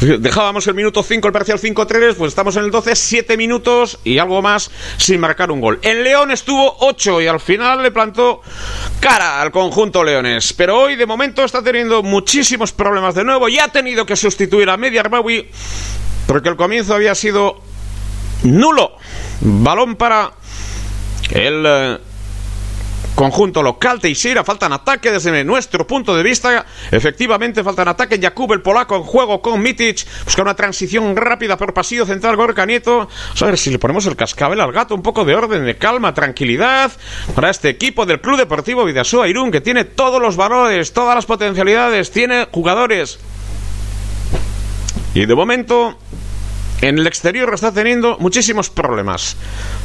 Dejábamos 0.00 0.66
el 0.66 0.74
minuto 0.74 1.02
5, 1.02 1.28
el 1.28 1.32
parcial 1.32 1.58
5-3, 1.58 2.14
pues 2.14 2.30
estamos 2.30 2.56
en 2.56 2.64
el 2.64 2.70
12, 2.70 2.96
7 2.96 3.36
minutos 3.36 3.98
y 4.02 4.16
algo 4.16 4.40
más 4.40 4.70
sin 4.96 5.20
marcar 5.20 5.50
un 5.50 5.60
gol. 5.60 5.78
En 5.82 6.02
León 6.02 6.30
estuvo 6.30 6.74
8 6.80 7.20
y 7.20 7.26
al 7.26 7.38
final 7.38 7.82
le 7.82 7.90
plantó 7.90 8.40
cara 8.98 9.42
al 9.42 9.50
conjunto 9.50 10.02
leones. 10.02 10.54
Pero 10.54 10.78
hoy 10.80 10.96
de 10.96 11.04
momento 11.04 11.44
está 11.44 11.62
teniendo 11.62 12.02
muchísimos 12.02 12.72
problemas 12.72 13.14
de 13.14 13.24
nuevo 13.24 13.46
y 13.50 13.58
ha 13.58 13.68
tenido 13.68 14.06
que 14.06 14.16
sustituir 14.16 14.70
a 14.70 14.78
Media 14.78 15.02
Arbawi 15.02 15.50
porque 16.26 16.48
el 16.48 16.56
comienzo 16.56 16.94
había 16.94 17.14
sido 17.14 17.60
nulo. 18.44 18.96
Balón 19.42 19.96
para 19.96 20.32
el 21.30 21.64
eh, 21.66 21.98
conjunto 23.14 23.62
local 23.62 24.00
Teixeira. 24.00 24.44
Faltan 24.44 24.72
ataque 24.72 25.10
desde 25.10 25.44
nuestro 25.44 25.86
punto 25.86 26.16
de 26.16 26.22
vista. 26.22 26.64
Efectivamente, 26.90 27.62
faltan 27.62 27.88
ataque. 27.88 28.18
Jakub, 28.20 28.52
el 28.52 28.62
polaco, 28.62 28.96
en 28.96 29.02
juego 29.02 29.42
con 29.42 29.60
Mitic. 29.60 30.06
Busca 30.24 30.42
una 30.42 30.54
transición 30.54 31.16
rápida 31.16 31.56
por 31.56 31.74
pasillo 31.74 32.06
central. 32.06 32.36
Gorka 32.36 32.66
Nieto. 32.66 33.08
a 33.40 33.44
ver 33.44 33.58
si 33.58 33.70
le 33.70 33.78
ponemos 33.78 34.06
el 34.06 34.16
cascabel 34.16 34.60
al 34.60 34.72
gato. 34.72 34.94
Un 34.94 35.02
poco 35.02 35.24
de 35.24 35.34
orden, 35.34 35.64
de 35.64 35.76
calma, 35.76 36.14
tranquilidad. 36.14 36.92
Para 37.34 37.50
este 37.50 37.68
equipo 37.68 38.06
del 38.06 38.20
Club 38.20 38.38
Deportivo 38.38 38.84
Vidasoa 38.84 39.28
Irún, 39.28 39.50
que 39.50 39.60
tiene 39.60 39.84
todos 39.84 40.20
los 40.20 40.36
valores, 40.36 40.92
todas 40.92 41.14
las 41.14 41.26
potencialidades. 41.26 42.10
Tiene 42.10 42.48
jugadores. 42.50 43.18
Y 45.12 45.26
de 45.26 45.34
momento 45.34 45.98
en 46.80 46.98
el 46.98 47.06
exterior 47.06 47.52
está 47.54 47.72
teniendo 47.72 48.16
muchísimos 48.18 48.70
problemas. 48.70 49.36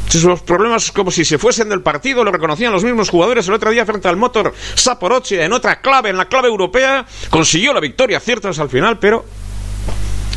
Muchísimos 0.03 0.41
problemas 0.41 0.91
como 0.91 1.11
si 1.11 1.25
se 1.25 1.37
fuesen 1.37 1.69
del 1.69 1.81
partido, 1.81 2.23
lo 2.23 2.31
reconocían 2.31 2.71
los 2.71 2.83
mismos 2.83 3.09
jugadores 3.09 3.47
el 3.47 3.53
otro 3.53 3.71
día 3.71 3.85
frente 3.85 4.07
al 4.07 4.17
Motor 4.17 4.53
Saporoche 4.75 5.43
en 5.43 5.53
otra 5.53 5.81
clave, 5.81 6.09
en 6.09 6.17
la 6.17 6.25
clave 6.25 6.47
europea, 6.47 7.05
consiguió 7.29 7.73
la 7.73 7.79
victoria, 7.79 8.19
cierto 8.19 8.49
es 8.49 8.59
al 8.59 8.69
final, 8.69 8.99
pero 8.99 9.25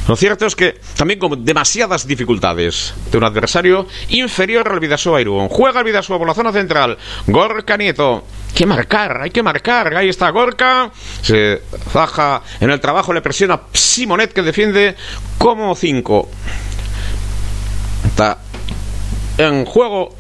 lo 0.09 0.17
cierto 0.17 0.47
es 0.47 0.57
que 0.57 0.81
también 0.97 1.21
con 1.21 1.45
demasiadas 1.45 2.07
dificultades 2.07 2.95
de 3.13 3.19
un 3.19 3.25
adversario 3.25 3.87
inferior 4.09 4.67
al 4.67 4.81
Vidasoa 4.81 5.21
Irún. 5.21 5.49
Juega 5.49 5.81
el 5.81 5.85
Vidasoa 5.85 6.17
por 6.17 6.27
la 6.27 6.33
zona 6.33 6.51
central. 6.51 6.97
Gorka 7.27 7.77
Nieto. 7.77 8.25
Hay 8.59 8.65
que 8.65 8.67
marcar, 8.67 9.21
hay 9.21 9.31
que 9.31 9.43
marcar. 9.45 9.97
Ahí 9.97 10.09
está 10.09 10.31
Gorka. 10.31 10.91
Se 11.23 11.63
baja 11.95 12.43
en 12.59 12.71
el 12.71 12.81
trabajo, 12.81 13.13
le 13.13 13.23
presiona 13.23 13.61
Simonet 13.73 14.33
que 14.33 14.43
defiende 14.43 14.97
como 15.39 15.77
5. 15.77 16.29
Está 18.05 18.39
en 19.39 19.65
juego 19.65 20.13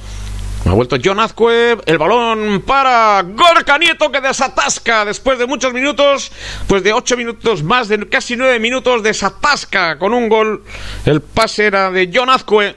ha 0.66 0.74
vuelto 0.74 0.96
John 1.02 1.18
Azcue, 1.18 1.78
el 1.86 1.98
balón 1.98 2.62
para 2.66 3.22
Gorka 3.22 3.78
Nieto 3.78 4.12
que 4.12 4.20
desatasca 4.20 5.04
después 5.04 5.38
de 5.38 5.46
muchos 5.46 5.72
minutos, 5.72 6.30
pues 6.66 6.82
de 6.82 6.92
ocho 6.92 7.16
minutos 7.16 7.62
más, 7.62 7.88
de 7.88 8.06
casi 8.08 8.36
nueve 8.36 8.58
minutos, 8.58 9.02
desatasca 9.02 9.98
con 9.98 10.12
un 10.12 10.28
gol. 10.28 10.64
El 11.06 11.22
pase 11.22 11.66
era 11.66 11.90
de 11.90 12.10
John 12.12 12.28
Azcue. 12.28 12.76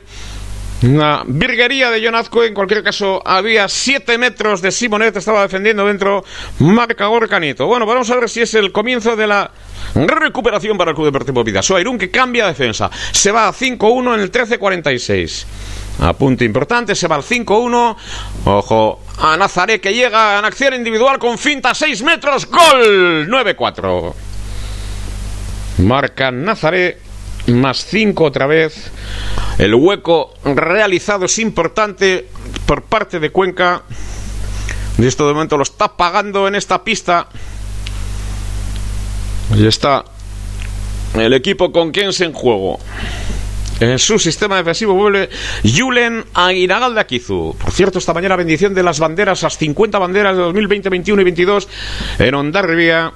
Una 0.83 1.23
virguería 1.27 1.91
de 1.91 2.03
John 2.03 2.15
Azcue, 2.15 2.47
en 2.47 2.55
cualquier 2.55 2.83
caso 2.83 3.21
había 3.23 3.67
siete 3.69 4.17
metros 4.17 4.63
de 4.63 4.71
Simonet, 4.71 5.15
estaba 5.15 5.43
defendiendo 5.43 5.85
dentro, 5.85 6.23
marca 6.57 7.05
Gorka 7.05 7.39
Nieto. 7.39 7.67
Bueno, 7.67 7.85
vamos 7.85 8.09
a 8.09 8.15
ver 8.15 8.27
si 8.27 8.41
es 8.41 8.55
el 8.55 8.71
comienzo 8.71 9.15
de 9.15 9.27
la 9.27 9.51
recuperación 9.93 10.79
para 10.79 10.91
el 10.91 10.95
Club 10.95 11.07
Deportivo 11.07 11.43
Vidasoa 11.43 11.81
Irún 11.81 11.99
que 11.99 12.09
cambia 12.09 12.47
defensa. 12.47 12.89
Se 13.11 13.31
va 13.31 13.47
a 13.47 13.53
5-1 13.53 14.15
en 14.15 14.21
el 14.21 14.31
13-46. 14.31 15.45
A 15.99 16.13
punto 16.13 16.43
importante, 16.43 16.95
se 16.95 17.07
va 17.07 17.15
al 17.15 17.23
5-1. 17.23 17.95
Ojo 18.45 19.03
a 19.19 19.37
Nazaré 19.37 19.79
que 19.79 19.93
llega 19.93 20.39
en 20.39 20.45
acción 20.45 20.73
individual 20.73 21.19
con 21.19 21.37
finta 21.37 21.75
6 21.75 22.01
metros. 22.01 22.47
Gol 22.47 23.27
9-4. 23.29 24.13
Marca 25.77 26.31
Nazaré 26.31 26.97
más 27.47 27.85
5 27.85 28.23
otra 28.23 28.47
vez. 28.47 28.91
El 29.57 29.75
hueco 29.75 30.33
realizado 30.43 31.25
es 31.25 31.39
importante 31.39 32.27
por 32.65 32.83
parte 32.83 33.19
de 33.19 33.31
Cuenca. 33.31 33.83
Y 34.97 35.05
esto 35.05 35.27
de 35.27 35.33
momento 35.33 35.57
lo 35.57 35.63
está 35.63 35.95
pagando 35.95 36.47
en 36.47 36.55
esta 36.55 36.83
pista. 36.83 37.27
Y 39.55 39.65
está 39.65 40.05
el 41.15 41.33
equipo 41.33 41.71
con 41.71 41.91
quien 41.91 42.13
se 42.13 42.25
en 42.25 42.33
juego. 42.33 42.79
En 43.79 43.97
su 43.97 44.19
sistema 44.19 44.57
defensivo 44.57 44.93
vuelve 44.93 45.29
Julen 45.63 46.23
Aguinagal 46.35 46.93
de 46.93 47.01
Akizu. 47.01 47.55
Por 47.59 47.71
cierto, 47.71 47.97
esta 47.97 48.13
mañana 48.13 48.35
bendición 48.35 48.75
de 48.75 48.83
las 48.83 48.99
banderas, 48.99 49.41
las 49.41 49.57
50 49.57 49.97
banderas 49.97 50.37
de 50.37 50.43
2020, 50.43 50.89
21 50.89 51.21
y 51.21 51.25
22 51.25 51.67
en 52.19 52.35
Ondarribia. 52.35 53.11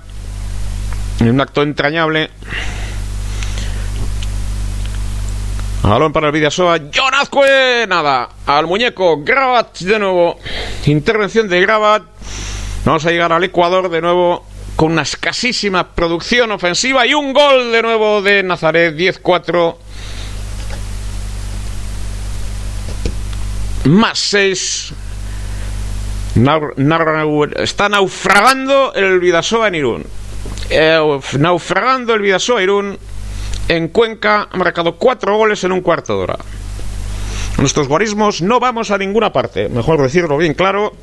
En 1.19 1.29
un 1.29 1.39
acto 1.39 1.61
entrañable. 1.61 2.31
Balón 5.89 6.11
para 6.11 6.27
el 6.27 6.33
Vidasoa. 6.33 6.79
Jonazcue. 6.91 7.85
Nada. 7.87 8.29
Al 8.47 8.65
muñeco. 8.65 9.23
Grabat 9.23 9.79
de 9.79 9.99
nuevo. 9.99 10.39
Intervención 10.87 11.47
de 11.47 11.61
Grabat. 11.61 12.03
Vamos 12.85 13.05
a 13.05 13.11
llegar 13.11 13.31
al 13.31 13.43
Ecuador 13.43 13.89
de 13.89 14.01
nuevo 14.01 14.43
con 14.75 14.91
una 14.91 15.03
escasísima 15.03 15.87
producción 15.95 16.51
ofensiva 16.51 17.05
y 17.05 17.13
un 17.13 17.33
gol 17.33 17.71
de 17.71 17.81
nuevo 17.81 18.21
de 18.21 18.43
Nazaret 18.43 18.95
10-4 18.95 19.75
más 23.85 24.19
6. 24.19 24.93
Está 27.57 27.89
naufragando 27.89 28.93
el 28.95 29.19
Vidasoa 29.19 29.67
en 29.67 29.75
Irún. 29.75 30.05
Eh, 30.69 31.19
naufragando 31.37 32.15
el 32.15 32.21
Vidasoa 32.21 32.63
Irún 32.63 32.97
en 33.67 33.87
Cuenca. 33.89 34.47
Ha 34.51 34.57
marcado 34.57 34.95
4 34.95 35.37
goles 35.37 35.63
en 35.63 35.71
un 35.71 35.81
cuarto 35.81 36.17
de 36.17 36.23
hora. 36.23 36.37
Nuestros 37.57 37.87
guarismos 37.87 38.41
no 38.41 38.59
vamos 38.59 38.91
a 38.91 38.97
ninguna 38.97 39.31
parte. 39.31 39.69
Mejor 39.69 40.01
decirlo 40.01 40.37
bien 40.37 40.53
claro. 40.53 40.93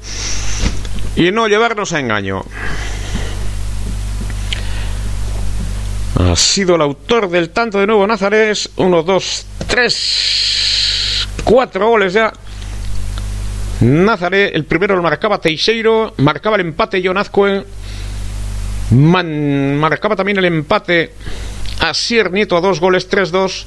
y 1.16 1.30
no 1.30 1.48
llevarnos 1.48 1.92
a 1.92 2.00
engaño. 2.00 2.42
Ha 6.18 6.36
sido 6.36 6.76
el 6.76 6.82
autor 6.82 7.30
del 7.30 7.50
tanto 7.50 7.78
de 7.78 7.86
nuevo 7.86 8.06
Nazares. 8.06 8.70
Uno, 8.76 9.02
dos, 9.02 9.46
tres, 9.66 11.26
cuatro 11.44 11.88
goles 11.88 12.12
ya. 12.12 12.32
Nazaré, 13.80 14.48
el 14.54 14.64
primero 14.64 14.94
lo 14.94 15.02
marcaba 15.02 15.40
Teixeiro, 15.40 16.14
marcaba 16.18 16.54
el 16.54 16.60
empate 16.60 17.02
John 17.04 17.18
Azcue, 17.18 17.66
marcaba 18.90 20.14
también 20.14 20.38
el 20.38 20.44
empate 20.44 21.14
Asier 21.82 22.30
Nieto 22.30 22.56
a 22.56 22.60
dos 22.60 22.78
goles, 22.78 23.10
3-2. 23.10 23.64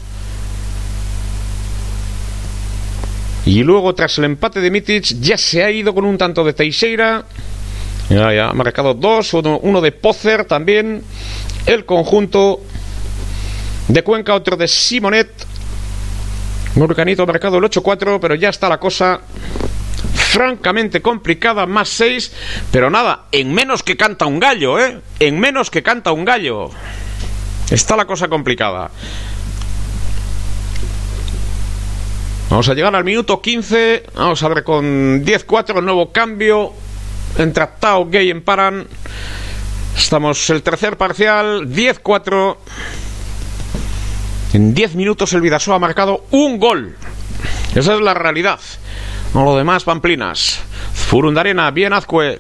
Y 3.46 3.62
luego, 3.64 3.94
tras 3.94 4.18
el 4.18 4.24
empate 4.24 4.62
de 4.62 4.72
Mitic, 4.72 5.04
ya 5.20 5.38
se 5.38 5.64
ha 5.64 5.70
ido 5.70 5.94
con 5.94 6.06
un 6.06 6.18
tanto 6.18 6.44
de 6.46 6.54
Teixeira. 6.54 7.26
Ya, 8.10 8.34
ya, 8.34 8.50
ha 8.50 8.54
marcado 8.54 8.94
dos, 8.94 9.34
uno, 9.34 9.82
de 9.82 9.92
Pozer 9.92 10.46
también. 10.46 11.04
El 11.66 11.86
conjunto 11.86 12.62
de 13.90 14.02
Cuenca, 14.02 14.34
otro 14.34 14.56
de 14.56 14.70
Simonet. 14.70 15.30
Murcanito 16.76 17.24
ha 17.24 17.26
marcado 17.26 17.58
el 17.58 17.66
8-4, 17.66 18.20
pero 18.22 18.36
ya 18.36 18.50
está 18.50 18.70
la 18.70 18.80
cosa 18.80 19.20
francamente 20.14 21.02
complicada, 21.02 21.66
más 21.66 21.90
6, 21.90 22.32
pero 22.72 22.90
nada, 22.90 23.26
en 23.32 23.54
menos 23.54 23.84
que 23.84 23.98
canta 23.98 24.26
un 24.26 24.40
gallo, 24.40 24.80
¿eh? 24.80 25.02
En 25.20 25.40
menos 25.40 25.70
que 25.70 25.84
canta 25.84 26.12
un 26.14 26.26
gallo. 26.26 26.72
Está 27.70 27.96
la 27.96 28.06
cosa 28.06 28.28
complicada. 28.28 28.92
Vamos 32.50 32.70
a 32.70 32.74
llegar 32.74 32.96
al 32.96 33.04
minuto 33.04 33.42
15. 33.42 34.04
Vamos 34.16 34.42
a 34.44 34.48
ver 34.48 34.64
con 34.64 35.26
10-4 35.26 35.80
el 35.80 35.86
nuevo 35.86 36.12
cambio. 36.12 36.74
Entre 37.38 37.68
Tao, 37.80 38.06
Gay 38.06 38.30
en 38.30 38.44
Paran. 38.44 38.88
Estamos 39.98 40.50
el 40.52 40.62
tercer 40.62 40.96
parcial. 40.96 41.68
10-4. 41.68 42.58
En 44.54 44.74
10 44.74 44.96
minutos 44.96 45.34
el 45.34 45.42
Vidaso 45.42 45.74
ha 45.74 45.80
marcado 45.80 46.26
un 46.32 46.60
gol. 46.60 46.96
Esa 47.74 47.96
es 47.96 48.02
la 48.02 48.14
realidad. 48.14 48.60
No 49.34 49.44
lo 49.44 49.58
demás, 49.58 49.84
Pamplinas. 49.84 50.62
Furundarena, 50.94 51.72
bien 51.72 51.92
Azcue. 51.92 52.40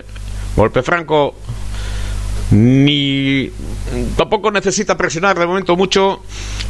Golpe 0.55 0.81
franco. 0.81 1.35
Ni 2.51 3.51
tampoco 4.17 4.51
necesita 4.51 4.95
presionar 4.95 5.37
de 5.37 5.47
momento 5.47 5.75
mucho 5.75 6.21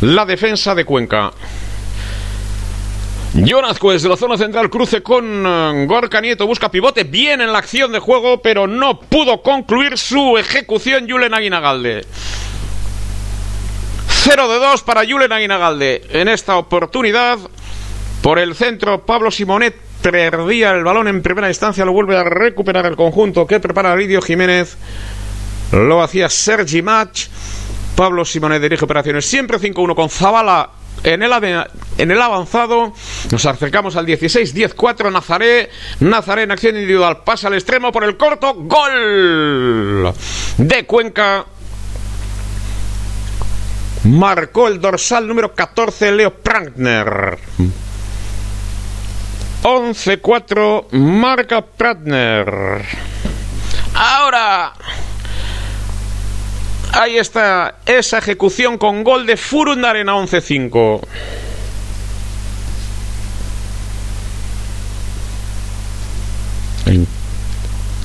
la 0.01 0.25
defensa 0.25 0.73
de 0.73 0.85
Cuenca. 0.85 1.31
Jonas 3.33 3.77
de 3.81 4.09
la 4.09 4.15
zona 4.15 4.37
central 4.37 4.69
cruce 4.69 5.03
con 5.03 5.45
eh, 5.45 5.85
Gorka 5.87 6.21
Nieto, 6.21 6.47
busca 6.47 6.71
pivote 6.71 7.03
bien 7.03 7.41
en 7.41 7.51
la 7.51 7.59
acción 7.59 7.91
de 7.91 7.99
juego, 7.99 8.41
pero 8.41 8.65
no 8.65 9.01
pudo 9.01 9.41
concluir 9.41 9.97
su 9.97 10.37
ejecución 10.37 11.09
Julen 11.09 11.33
Aguinagalde. 11.33 12.05
0 14.07 14.47
de 14.47 14.59
2 14.59 14.83
para 14.83 15.05
Julen 15.05 15.33
Aguinagalde. 15.33 16.01
En 16.11 16.29
esta 16.29 16.55
oportunidad, 16.55 17.37
por 18.21 18.39
el 18.39 18.55
centro, 18.55 19.05
Pablo 19.05 19.29
Simonet 19.29 19.75
perdía 20.01 20.71
el 20.71 20.85
balón 20.85 21.09
en 21.09 21.21
primera 21.21 21.49
instancia, 21.49 21.83
lo 21.83 21.91
vuelve 21.91 22.15
a 22.15 22.23
recuperar 22.23 22.85
el 22.85 22.95
conjunto 22.95 23.45
que 23.45 23.59
prepara 23.59 23.97
Lidio 23.97 24.21
Jiménez. 24.21 24.77
Lo 25.71 26.01
hacía 26.01 26.29
Sergi 26.29 26.81
Match. 26.81 27.27
Pablo 27.95 28.25
Simonet 28.25 28.61
dirige 28.61 28.85
operaciones 28.85 29.25
siempre 29.25 29.57
5-1 29.57 29.95
con 29.95 30.09
Zavala 30.09 30.69
en 31.05 31.21
el, 31.21 31.31
en 31.97 32.11
el 32.11 32.21
avanzado 32.21 32.93
nos 33.31 33.45
acercamos 33.45 33.95
al 33.95 34.07
16-10-4 34.07 35.11
Nazaré. 35.11 35.69
Nazaré 35.99 36.43
en 36.43 36.51
acción 36.51 36.75
individual 36.75 37.21
pasa 37.23 37.47
al 37.47 37.53
extremo 37.53 37.91
por 37.91 38.03
el 38.03 38.17
corto. 38.17 38.55
Gol 38.55 40.13
de 40.57 40.85
Cuenca. 40.85 41.45
Marcó 44.05 44.67
el 44.67 44.79
dorsal 44.81 45.27
número 45.27 45.53
14 45.53 46.11
Leo 46.11 46.33
Prankner. 46.33 47.37
11-4 49.63 50.91
marca 50.91 51.61
Prankner. 51.61 52.83
Ahora 53.93 54.73
Ahí 56.95 57.17
está 57.17 57.75
esa 57.85 58.19
ejecución 58.19 58.77
con 58.77 59.03
gol 59.03 59.25
de 59.25 59.35
Furundaren 59.35 60.07
a 60.07 60.13
11-5. 60.13 61.01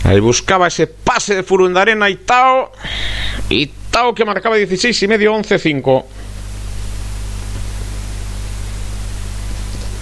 Ahí 0.02 0.18
buscaba 0.18 0.66
ese 0.66 0.88
pase 0.88 1.36
de 1.36 1.44
Furundarena 1.44 2.10
y 2.10 2.16
Tao. 2.16 2.72
Y 3.48 3.66
Tao 3.92 4.12
que 4.12 4.24
marcaba 4.24 4.56
16 4.56 5.00
y 5.04 5.06
medio, 5.06 5.36
11-5. 5.36 6.04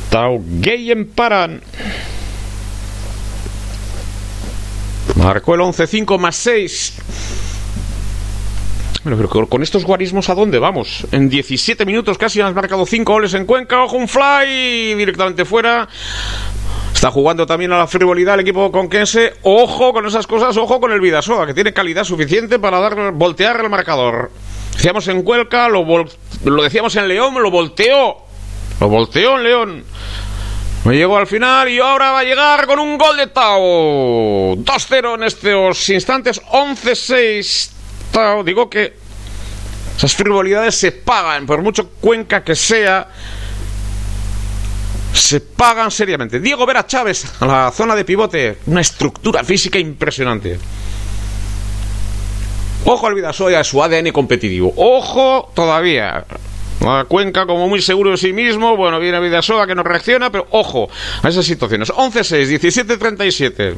Tao 0.08 0.40
Gay 0.42 0.92
en 0.92 1.08
Paran. 1.10 1.60
Marcó 5.16 5.54
el 5.56 5.60
11-5 5.60 6.18
más 6.18 6.36
6 6.36 6.94
pero 9.02 9.48
con 9.48 9.62
estos 9.62 9.84
guarismos, 9.84 10.28
¿a 10.28 10.34
dónde 10.34 10.58
vamos? 10.58 11.06
En 11.12 11.28
17 11.28 11.84
minutos 11.86 12.18
casi 12.18 12.40
han 12.40 12.54
marcado 12.54 12.84
5 12.84 13.10
goles 13.10 13.34
en 13.34 13.46
Cuenca. 13.46 13.82
Ojo, 13.84 13.96
un 13.96 14.08
fly 14.08 14.94
directamente 14.94 15.44
fuera. 15.44 15.88
Está 16.92 17.10
jugando 17.10 17.46
también 17.46 17.72
a 17.72 17.78
la 17.78 17.86
frivolidad 17.86 18.34
el 18.34 18.40
equipo 18.40 18.72
conquense. 18.72 19.34
Ojo 19.42 19.92
con 19.92 20.06
esas 20.06 20.26
cosas, 20.26 20.56
ojo 20.56 20.80
con 20.80 20.90
el 20.90 21.00
Vidasoa, 21.00 21.46
que 21.46 21.54
tiene 21.54 21.72
calidad 21.72 22.04
suficiente 22.04 22.58
para 22.58 22.80
dar, 22.80 23.12
voltear 23.12 23.60
el 23.60 23.70
marcador. 23.70 24.32
Decíamos 24.72 25.06
en 25.08 25.22
Cuenca, 25.22 25.68
lo, 25.68 25.84
lo 26.44 26.62
decíamos 26.62 26.96
en 26.96 27.06
León, 27.08 27.40
lo 27.40 27.50
volteó. 27.50 28.16
Lo 28.80 28.88
volteó 28.88 29.36
en 29.36 29.44
León. 29.44 29.84
Me 30.84 30.96
llegó 30.96 31.18
al 31.18 31.26
final 31.26 31.68
y 31.68 31.78
ahora 31.78 32.12
va 32.12 32.20
a 32.20 32.24
llegar 32.24 32.66
con 32.66 32.78
un 32.78 32.98
gol 32.98 33.16
de 33.16 33.28
Tao. 33.28 34.56
2-0 34.56 35.14
en 35.14 35.22
estos 35.24 35.88
instantes. 35.90 36.42
11-6 36.42 37.77
digo 38.44 38.68
que 38.68 38.94
esas 39.96 40.14
frivolidades 40.14 40.76
se 40.76 40.92
pagan, 40.92 41.46
por 41.46 41.60
mucho 41.62 41.90
cuenca 42.00 42.44
que 42.44 42.54
sea, 42.54 43.08
se 45.12 45.40
pagan 45.40 45.90
seriamente. 45.90 46.40
Diego 46.40 46.64
Vera 46.66 46.86
Chávez, 46.86 47.26
a 47.40 47.46
la 47.46 47.72
zona 47.72 47.96
de 47.96 48.04
pivote, 48.04 48.58
una 48.66 48.80
estructura 48.80 49.42
física 49.42 49.78
impresionante. 49.78 50.58
Ojo 52.84 53.06
al 53.06 53.14
Vidasoya, 53.14 53.64
su 53.64 53.82
ADN 53.82 54.12
competitivo. 54.12 54.72
Ojo 54.76 55.50
todavía. 55.54 56.24
La 56.80 57.04
Cuenca 57.04 57.44
como 57.44 57.68
muy 57.68 57.82
seguro 57.82 58.12
de 58.12 58.16
sí 58.16 58.32
mismo, 58.32 58.76
bueno, 58.76 59.00
viene 59.00 59.18
Vidasoa 59.20 59.66
que 59.66 59.74
no 59.74 59.82
reacciona, 59.82 60.30
pero 60.30 60.46
ojo 60.50 60.88
a 61.22 61.28
esas 61.28 61.44
situaciones. 61.44 61.90
11-6, 61.90 62.60
17-37. 62.60 63.76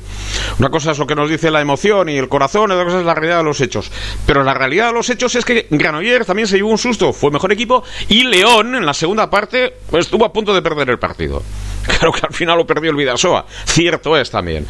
Una 0.59 0.69
cosa 0.69 0.91
es 0.91 0.99
lo 0.99 1.07
que 1.07 1.15
nos 1.15 1.31
dice 1.31 1.51
la 1.51 1.61
emoción 1.61 2.09
y 2.11 2.19
el 2.19 2.29
corazón, 2.29 2.71
otra 2.71 2.85
cosa 2.85 3.01
es 3.01 3.07
la 3.07 3.15
realidad 3.15 3.39
de 3.39 3.45
los 3.45 3.61
hechos. 3.61 3.91
Pero 4.27 4.45
la 4.45 4.53
realidad 4.53 4.89
de 4.89 4.93
los 4.93 5.09
hechos 5.09 5.35
es 5.35 5.45
que 5.45 5.67
Granollers 5.71 6.27
también 6.27 6.47
se 6.47 6.57
llevó 6.57 6.71
un 6.71 6.79
susto, 6.79 7.13
fue 7.13 7.31
mejor 7.31 7.53
equipo 7.53 7.83
y 8.09 8.25
León 8.25 8.75
en 8.75 8.85
la 8.85 8.95
segunda 8.95 9.31
parte 9.31 9.75
pues, 9.91 10.07
estuvo 10.07 10.25
a 10.25 10.33
punto 10.33 10.55
de 10.55 10.61
perder 10.63 10.91
el 10.91 10.99
partido. 10.99 11.43
Claro 11.91 12.13
que 12.13 12.21
al 12.27 12.33
final 12.33 12.59
lo 12.59 12.67
perdió 12.67 12.91
el 12.91 12.97
Vidasoa. 12.97 13.47
Cierto 13.65 14.17
es 14.17 14.31
también. 14.31 14.67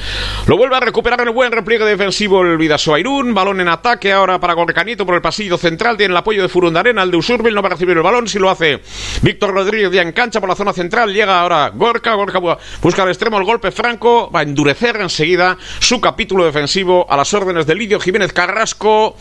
Lo 0.47 0.57
vuelve 0.57 0.77
a 0.77 0.81
recuperar 0.81 1.21
el 1.21 1.31
buen 1.31 1.53
repliegue 1.53 1.85
defensivo 1.85 2.43
el 2.43 2.57
Vidasoa 2.57 2.99
Irún. 2.99 3.35
Balón 3.35 3.61
en 3.61 3.69
ataque 3.69 4.13
ahora 4.13 4.39
para 4.39 4.55
Gorcanito 4.55 5.05
por 5.05 5.15
el 5.15 5.21
pasillo 5.21 5.59
central. 5.59 5.97
Tiene 5.97 6.13
el 6.13 6.17
apoyo 6.17 6.43
de 6.43 6.49
Furundarena. 6.49 7.03
El 7.03 7.11
de 7.11 7.17
Usurbil 7.17 7.55
no 7.55 7.63
va 7.63 7.69
a 7.69 7.73
recibir 7.73 7.97
el 7.97 8.03
balón. 8.03 8.20
Si 8.29 8.39
lo 8.39 8.51
hace 8.51 8.81
Víctor 9.23 9.53
Rodríguez 9.53 9.91
ya 9.93 10.03
en 10.03 10.13
cancha 10.13 10.41
por 10.41 10.49
la 10.49 10.57
zona 10.57 10.73
central. 10.73 11.13
Llega 11.13 11.41
ahora 11.41 11.71
Gorka. 11.75 12.15
Gorka 12.15 12.41
busca 12.83 13.03
al 13.03 13.09
extremo 13.09 13.39
el 13.39 13.45
golpe 13.45 13.71
franco. 13.71 14.31
Va 14.31 14.41
a 14.41 14.43
endurecer 14.43 14.97
enseguida 14.97 15.57
su 15.79 16.01
capítulo 16.01 16.45
defensivo 16.45 17.07
a 17.09 17.17
las 17.17 17.33
órdenes 17.35 17.67
de 17.67 17.75
Lidio 17.75 18.01
Jiménez 18.01 18.33
Carrasco 18.33 19.17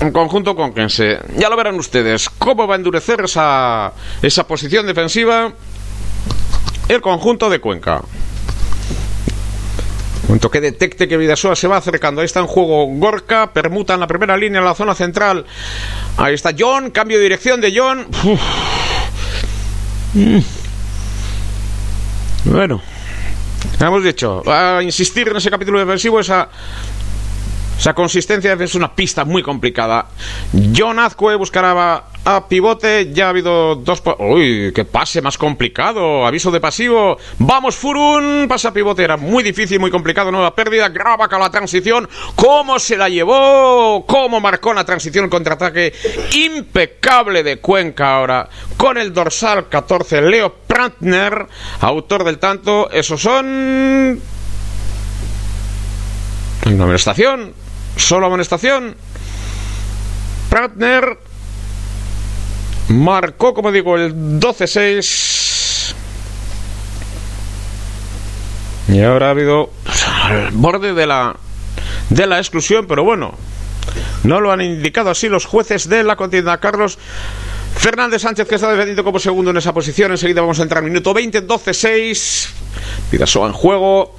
en 0.00 0.12
conjunto 0.12 0.54
con 0.54 0.72
Kense. 0.72 1.18
Ya 1.36 1.48
lo 1.48 1.56
verán 1.56 1.76
ustedes 1.76 2.28
cómo 2.30 2.66
va 2.66 2.74
a 2.74 2.78
endurecer 2.78 3.20
esa, 3.22 3.92
esa 4.22 4.46
posición 4.46 4.86
defensiva 4.86 5.52
el 6.88 7.00
conjunto 7.00 7.48
de 7.48 7.60
Cuenca. 7.60 8.02
Cuanto 10.26 10.50
que 10.50 10.60
detecte 10.60 11.06
que 11.06 11.16
Vidasoa 11.16 11.54
se 11.54 11.68
va 11.68 11.76
acercando. 11.76 12.20
Ahí 12.20 12.26
está 12.26 12.40
en 12.40 12.46
juego 12.46 12.86
Gorka. 12.86 13.52
Permuta 13.52 13.94
en 13.94 14.00
la 14.00 14.06
primera 14.06 14.36
línea 14.36 14.60
en 14.60 14.64
la 14.64 14.74
zona 14.74 14.94
central. 14.94 15.44
Ahí 16.16 16.34
está 16.34 16.52
John. 16.58 16.90
Cambio 16.90 17.18
de 17.18 17.24
dirección 17.24 17.60
de 17.60 17.72
John. 17.76 18.06
Mm. 20.14 20.38
Bueno. 22.44 22.80
Hemos 23.80 24.04
dicho. 24.04 24.42
A 24.46 24.82
insistir 24.82 25.28
en 25.28 25.36
ese 25.36 25.50
capítulo 25.50 25.78
defensivo. 25.78 26.20
Esa 26.20 26.48
Esa 27.78 27.92
consistencia 27.92 28.54
es 28.54 28.74
una 28.74 28.94
pista 28.94 29.24
muy 29.24 29.42
complicada. 29.42 30.06
John 30.74 30.98
Azcue 30.98 31.34
buscará 31.36 32.04
a 32.24 32.48
pivote. 32.48 33.12
Ya 33.12 33.26
ha 33.26 33.28
habido 33.30 33.74
dos. 33.74 34.02
Uy, 34.18 34.72
qué 34.74 34.84
pase 34.84 35.20
más 35.20 35.36
complicado. 35.36 36.26
Aviso 36.26 36.50
de 36.50 36.60
pasivo. 36.60 37.18
Vamos, 37.38 37.76
Furun. 37.76 38.46
Pasa 38.48 38.68
a 38.68 38.72
pivote. 38.72 39.02
Era 39.02 39.16
muy 39.16 39.42
difícil, 39.42 39.80
muy 39.80 39.90
complicado. 39.90 40.30
Nueva 40.30 40.54
pérdida. 40.54 40.88
Graba 40.88 41.26
a 41.26 41.38
la 41.38 41.50
transición. 41.50 42.08
¿Cómo 42.34 42.78
se 42.78 42.96
la 42.96 43.08
llevó? 43.08 44.04
¿Cómo 44.06 44.40
marcó 44.40 44.72
la 44.72 44.84
transición? 44.84 45.28
Contraataque 45.28 45.92
impecable 46.32 47.42
de 47.42 47.58
Cuenca 47.58 48.16
ahora. 48.16 48.48
Con 48.76 48.98
el 48.98 49.12
dorsal 49.12 49.68
14, 49.68 50.22
Leo 50.22 50.54
Prantner, 50.66 51.46
autor 51.80 52.24
del 52.24 52.38
tanto. 52.38 52.90
Esos 52.90 53.20
son. 53.20 54.20
Una 56.66 56.84
amonestación. 56.84 57.63
Solo 57.96 58.26
amonestación. 58.26 58.96
Prattner 60.50 61.18
marcó, 62.88 63.54
como 63.54 63.72
digo, 63.72 63.96
el 63.96 64.14
12-6. 64.40 65.94
Y 68.88 69.00
ahora 69.02 69.28
ha 69.28 69.30
habido 69.30 69.70
al 70.24 70.50
borde 70.52 70.94
de 70.94 71.06
la, 71.06 71.34
de 72.10 72.26
la 72.26 72.38
exclusión, 72.38 72.86
pero 72.86 73.02
bueno, 73.02 73.34
no 74.22 74.40
lo 74.40 74.52
han 74.52 74.60
indicado 74.60 75.10
así 75.10 75.28
los 75.28 75.46
jueces 75.46 75.88
de 75.88 76.04
la 76.04 76.16
contienda. 76.16 76.58
Carlos 76.58 76.98
Fernández 77.76 78.22
Sánchez, 78.22 78.46
que 78.46 78.54
está 78.54 78.70
defendiendo 78.70 79.04
como 79.04 79.18
segundo 79.18 79.50
en 79.50 79.56
esa 79.56 79.72
posición. 79.72 80.12
Enseguida 80.12 80.40
vamos 80.40 80.60
a 80.60 80.62
entrar 80.62 80.82
minuto 80.82 81.12
20, 81.12 81.46
12-6. 81.46 82.48
Pidasoa 83.10 83.48
en 83.48 83.52
juego. 83.52 84.16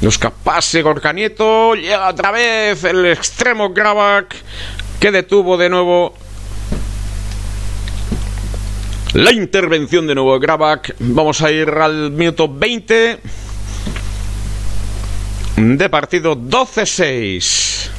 Busca 0.00 0.30
pase 0.30 0.82
Gorka 0.82 1.12
Nieto. 1.12 1.74
Llega 1.74 2.08
otra 2.08 2.30
vez 2.30 2.84
el 2.84 3.04
extremo 3.06 3.70
Grabak. 3.70 4.34
Que 5.00 5.10
detuvo 5.10 5.56
de 5.56 5.68
nuevo. 5.68 6.14
La 9.14 9.32
intervención 9.32 10.06
de 10.06 10.14
nuevo 10.14 10.34
de 10.34 10.40
Grabak. 10.40 10.94
Vamos 11.00 11.42
a 11.42 11.50
ir 11.50 11.68
al 11.68 12.12
minuto 12.12 12.48
20. 12.48 13.18
De 15.56 15.88
partido 15.88 16.36
12-6. 16.36 17.90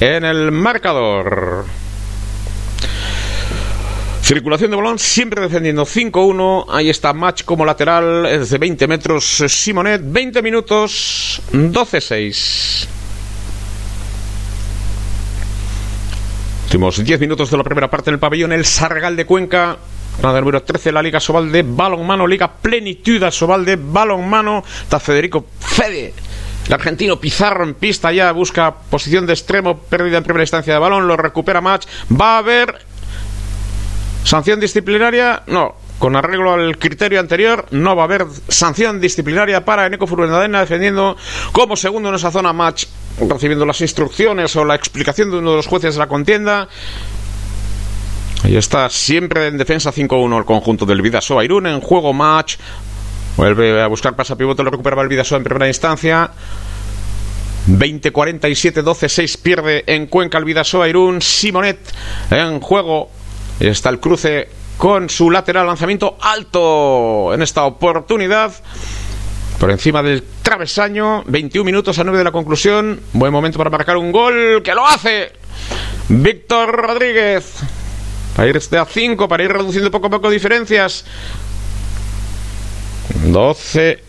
En 0.00 0.24
el 0.24 0.50
marcador. 0.50 1.81
Circulación 4.32 4.70
de 4.70 4.78
balón, 4.78 4.98
siempre 4.98 5.42
defendiendo 5.42 5.84
5-1. 5.84 6.64
Ahí 6.70 6.88
está 6.88 7.12
Match 7.12 7.44
como 7.44 7.66
lateral, 7.66 8.22
desde 8.22 8.56
20 8.56 8.88
metros 8.88 9.44
Simonet. 9.46 10.00
20 10.02 10.40
minutos, 10.40 11.42
12-6. 11.52 12.86
Últimos 16.64 17.04
10 17.04 17.20
minutos 17.20 17.50
de 17.50 17.58
la 17.58 17.62
primera 17.62 17.90
parte 17.90 18.08
en 18.08 18.14
el 18.14 18.20
pabellón. 18.20 18.52
El 18.52 18.64
Sargal 18.64 19.16
de 19.16 19.26
Cuenca. 19.26 19.76
Nada, 20.22 20.40
número 20.40 20.62
13, 20.62 20.92
la 20.92 21.02
Liga 21.02 21.20
Sobal 21.20 21.52
de 21.52 21.62
Balonmano, 21.62 22.26
Liga 22.26 22.50
Plenitud 22.50 23.28
Sobal 23.30 23.66
de 23.66 23.76
Balonmano. 23.76 24.64
Está 24.84 24.98
Federico 24.98 25.44
Fede. 25.60 26.14
El 26.68 26.72
argentino 26.72 27.20
Pizarro 27.20 27.64
en 27.64 27.74
pista 27.74 28.10
ya 28.12 28.32
busca 28.32 28.72
posición 28.72 29.26
de 29.26 29.34
extremo, 29.34 29.76
pérdida 29.76 30.16
en 30.16 30.24
primera 30.24 30.44
instancia 30.44 30.72
de 30.72 30.78
balón, 30.78 31.06
lo 31.06 31.18
recupera 31.18 31.60
Match. 31.60 31.86
Va 32.10 32.36
a 32.36 32.38
haber 32.38 32.91
Sanción 34.24 34.60
disciplinaria, 34.60 35.42
no. 35.46 35.74
Con 35.98 36.16
arreglo 36.16 36.52
al 36.52 36.78
criterio 36.78 37.20
anterior, 37.20 37.66
no 37.70 37.94
va 37.94 38.02
a 38.02 38.04
haber 38.06 38.26
sanción 38.48 39.00
disciplinaria 39.00 39.64
para 39.64 39.86
Eneco 39.86 40.08
Furuendadena 40.08 40.60
defendiendo 40.60 41.16
como 41.52 41.76
segundo 41.76 42.08
en 42.08 42.16
esa 42.16 42.32
zona 42.32 42.52
match, 42.52 42.86
recibiendo 43.20 43.64
las 43.64 43.80
instrucciones 43.80 44.56
o 44.56 44.64
la 44.64 44.74
explicación 44.74 45.30
de 45.30 45.38
uno 45.38 45.50
de 45.50 45.56
los 45.58 45.66
jueces 45.68 45.94
de 45.94 46.00
la 46.00 46.08
contienda. 46.08 46.68
Ahí 48.42 48.56
está, 48.56 48.90
siempre 48.90 49.46
en 49.46 49.58
defensa 49.58 49.92
5-1 49.92 50.38
el 50.38 50.44
conjunto 50.44 50.84
del 50.84 51.02
Vidasoa 51.02 51.44
Irún 51.44 51.68
en 51.68 51.80
juego 51.80 52.12
match. 52.12 52.56
Vuelve 53.36 53.80
a 53.80 53.86
buscar 53.86 54.16
pasa 54.16 54.36
pivote, 54.36 54.64
lo 54.64 54.70
recuperaba 54.70 55.02
el 55.02 55.08
Vidasoa 55.08 55.38
en 55.38 55.44
primera 55.44 55.68
instancia. 55.68 56.30
20-47, 57.68 58.82
12-6 58.82 59.38
pierde 59.40 59.84
en 59.86 60.06
Cuenca 60.06 60.38
el 60.38 60.44
Vidasoa 60.44 60.88
Irún. 60.88 61.22
Simonet 61.22 61.78
en 62.30 62.58
juego 62.58 63.10
Está 63.70 63.90
el 63.90 64.00
cruce 64.00 64.48
con 64.76 65.08
su 65.08 65.30
lateral 65.30 65.66
lanzamiento 65.66 66.16
alto 66.20 67.32
en 67.32 67.42
esta 67.42 67.64
oportunidad. 67.64 68.52
Por 69.60 69.70
encima 69.70 70.02
del 70.02 70.24
travesaño, 70.42 71.22
21 71.26 71.64
minutos 71.64 71.96
a 72.00 72.02
9 72.02 72.18
de 72.18 72.24
la 72.24 72.32
conclusión. 72.32 73.00
Buen 73.12 73.32
momento 73.32 73.58
para 73.58 73.70
marcar 73.70 73.98
un 73.98 74.10
gol 74.10 74.62
que 74.64 74.74
lo 74.74 74.84
hace 74.84 75.30
Víctor 76.08 76.74
Rodríguez. 76.74 77.54
Para 78.34 78.48
ir 78.48 78.56
a 78.56 78.84
5, 78.84 79.28
para 79.28 79.44
ir 79.44 79.52
reduciendo 79.52 79.92
poco 79.92 80.08
a 80.08 80.10
poco 80.10 80.28
diferencias. 80.28 81.04
12. 83.26 84.02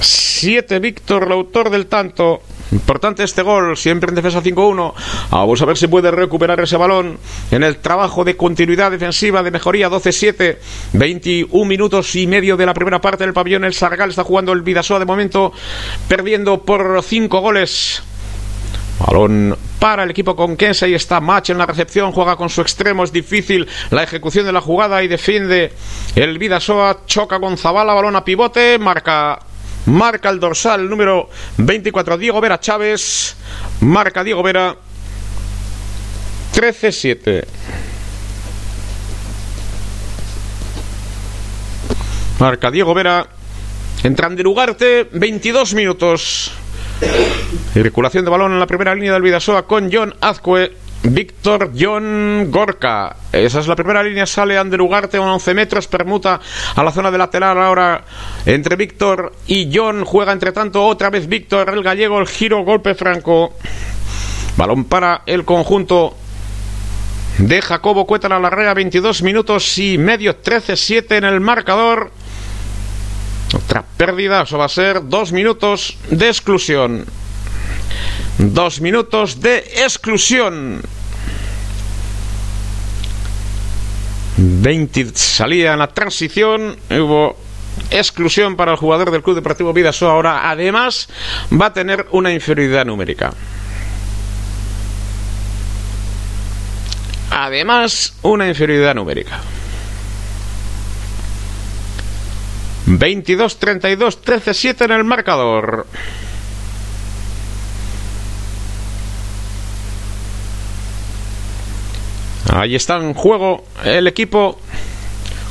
7 0.00 0.80
Víctor, 0.80 1.24
el 1.24 1.32
autor 1.32 1.70
del 1.70 1.86
tanto. 1.86 2.42
Importante 2.72 3.24
este 3.24 3.42
gol, 3.42 3.76
siempre 3.76 4.10
en 4.10 4.14
defensa 4.14 4.42
5-1. 4.42 4.94
Vamos 5.30 5.62
a 5.62 5.64
ver 5.64 5.76
si 5.76 5.88
puede 5.88 6.10
recuperar 6.10 6.60
ese 6.60 6.76
balón 6.76 7.18
en 7.50 7.62
el 7.64 7.78
trabajo 7.78 8.24
de 8.24 8.36
continuidad 8.36 8.90
defensiva 8.90 9.42
de 9.42 9.50
mejoría 9.50 9.90
12-7. 9.90 10.58
21 10.92 11.64
minutos 11.64 12.14
y 12.14 12.26
medio 12.26 12.56
de 12.56 12.66
la 12.66 12.74
primera 12.74 13.00
parte 13.00 13.24
del 13.24 13.32
pabellón. 13.32 13.64
El 13.64 13.74
Sargal 13.74 14.10
está 14.10 14.24
jugando 14.24 14.52
el 14.52 14.62
Vidasoa 14.62 14.98
de 14.98 15.04
momento, 15.04 15.52
perdiendo 16.08 16.62
por 16.62 17.02
5 17.02 17.40
goles. 17.40 18.02
Balón 19.06 19.56
para 19.78 20.04
el 20.04 20.10
equipo 20.10 20.36
con 20.36 20.56
Kense 20.56 20.88
y 20.88 20.94
está 20.94 21.20
Match 21.20 21.50
en 21.50 21.58
la 21.58 21.64
recepción, 21.64 22.12
juega 22.12 22.36
con 22.36 22.50
su 22.50 22.60
extremo, 22.60 23.02
es 23.02 23.12
difícil 23.12 23.66
la 23.90 24.02
ejecución 24.02 24.44
de 24.44 24.52
la 24.52 24.60
jugada 24.60 25.02
y 25.02 25.08
defiende 25.08 25.72
el 26.14 26.38
Vidasoa, 26.38 27.06
choca 27.06 27.40
con 27.40 27.56
Zabala, 27.56 27.94
balón 27.94 28.14
a 28.14 28.24
pivote, 28.24 28.78
marca 28.78 29.38
Marca 29.86 30.28
el 30.28 30.38
dorsal 30.38 30.88
número 30.88 31.28
24, 31.56 32.18
Diego 32.18 32.40
Vera 32.40 32.60
Chávez. 32.60 33.36
Marca 33.80 34.22
Diego 34.22 34.42
Vera 34.42 34.76
13-7. 36.54 37.44
Marca 42.38 42.70
Diego 42.70 42.94
Vera. 42.94 43.26
Entran 44.02 44.34
de 44.34 44.42
Lugarte, 44.42 45.08
22 45.12 45.74
minutos. 45.74 46.52
Circulación 47.74 48.24
de 48.24 48.30
balón 48.30 48.52
en 48.52 48.58
la 48.58 48.66
primera 48.66 48.94
línea 48.94 49.12
del 49.12 49.22
Vidasoa 49.22 49.66
con 49.66 49.90
John 49.92 50.14
Azcue. 50.20 50.72
Víctor 51.02 51.72
John 51.78 52.50
Gorka. 52.50 53.16
Esa 53.32 53.60
es 53.60 53.66
la 53.66 53.76
primera 53.76 54.02
línea. 54.02 54.26
Sale 54.26 54.58
Ander 54.58 54.80
Ugarte 54.82 55.16
a 55.16 55.22
11 55.22 55.54
metros. 55.54 55.88
Permuta 55.88 56.40
a 56.74 56.84
la 56.84 56.92
zona 56.92 57.10
de 57.10 57.18
lateral 57.18 57.58
ahora 57.58 58.04
entre 58.44 58.76
Víctor 58.76 59.32
y 59.46 59.70
John. 59.72 60.04
Juega 60.04 60.32
entre 60.32 60.52
tanto 60.52 60.84
otra 60.84 61.08
vez 61.10 61.26
Víctor, 61.26 61.70
el 61.70 61.82
gallego. 61.82 62.20
El 62.20 62.28
giro, 62.28 62.64
golpe 62.64 62.94
franco. 62.94 63.54
Balón 64.56 64.84
para 64.84 65.22
el 65.24 65.44
conjunto 65.44 66.16
de 67.38 67.62
Jacobo 67.62 68.06
Cueta 68.06 68.28
la 68.28 68.38
larrea. 68.38 68.74
22 68.74 69.22
minutos 69.22 69.78
y 69.78 69.96
medio. 69.96 70.42
13-7 70.42 71.16
en 71.16 71.24
el 71.24 71.40
marcador. 71.40 72.10
Otra 73.54 73.84
pérdida. 73.96 74.42
Eso 74.42 74.58
va 74.58 74.66
a 74.66 74.68
ser 74.68 75.08
dos 75.08 75.32
minutos 75.32 75.96
de 76.10 76.28
exclusión. 76.28 77.06
Dos 78.42 78.80
minutos 78.80 79.42
de 79.42 79.58
exclusión. 79.58 80.80
20 84.38 85.10
salía 85.14 85.74
en 85.74 85.78
la 85.78 85.88
transición. 85.88 86.74
Hubo 86.88 87.36
exclusión 87.90 88.56
para 88.56 88.72
el 88.72 88.78
jugador 88.78 89.10
del 89.10 89.22
Club 89.22 89.36
Deportivo 89.36 89.74
Vidaso. 89.74 90.08
Ahora, 90.08 90.48
además, 90.50 91.10
va 91.52 91.66
a 91.66 91.72
tener 91.74 92.06
una 92.12 92.32
inferioridad 92.32 92.86
numérica. 92.86 93.34
Además, 97.30 98.14
una 98.22 98.48
inferioridad 98.48 98.94
numérica. 98.94 99.38
22-32, 102.86 104.18
13-7 104.24 104.86
en 104.86 104.92
el 104.92 105.04
marcador. 105.04 105.86
Ahí 112.52 112.74
está 112.74 112.96
en 112.96 113.14
juego 113.14 113.64
el 113.84 114.08
equipo 114.08 114.58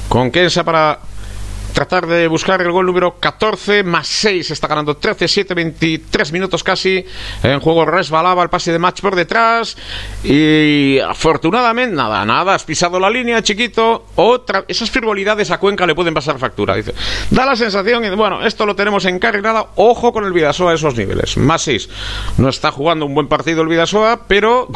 con 0.10 0.32
Kensa 0.32 0.66
para 0.66 1.00
tratar 1.80 2.08
de 2.08 2.28
buscar 2.28 2.62
el 2.62 2.74
gol 2.74 2.86
número 2.86 3.22
14 3.22 3.84
más 3.84 4.06
6. 4.06 4.52
Está 4.52 4.68
ganando 4.68 4.98
13, 4.98 5.30
7, 5.30 5.54
23 5.54 6.34
minutos 6.34 6.62
casi. 6.62 7.06
En 7.42 7.62
juego 7.62 7.86
resbalaba 7.86 8.44
el 8.44 8.50
pase 8.50 8.74
de 8.74 8.80
match 8.80 9.00
por 9.00 9.16
detrás. 9.16 9.78
Y 10.22 11.00
afortunadamente, 11.00 11.96
nada, 11.96 12.26
nada. 12.26 12.56
Has 12.56 12.66
pisado 12.66 13.00
la 13.00 13.10
línea, 13.10 13.42
chiquito. 13.42 14.08
Otra, 14.16 14.66
esas 14.68 14.92
frivolidades 14.92 15.52
a 15.52 15.58
Cuenca 15.58 15.88
le 15.88 15.96
pueden 15.96 16.14
pasar 16.14 16.38
factura. 16.38 16.76
Dice, 16.76 16.94
da 17.30 17.46
la 17.46 17.56
sensación, 17.56 18.04
bueno, 18.18 18.46
esto 18.46 18.66
lo 18.66 18.76
tenemos 18.76 19.06
encarrilado. 19.06 19.70
Ojo 19.76 20.12
con 20.12 20.26
el 20.26 20.34
Vidasoa 20.34 20.74
a 20.74 20.76
esos 20.76 20.98
niveles. 20.98 21.38
Más 21.38 21.62
6. 21.62 21.88
No 22.40 22.50
está 22.50 22.72
jugando 22.72 23.06
un 23.06 23.16
buen 23.16 23.30
partido 23.30 23.62
el 23.62 23.70
Vidasoa, 23.70 24.28
pero 24.28 24.68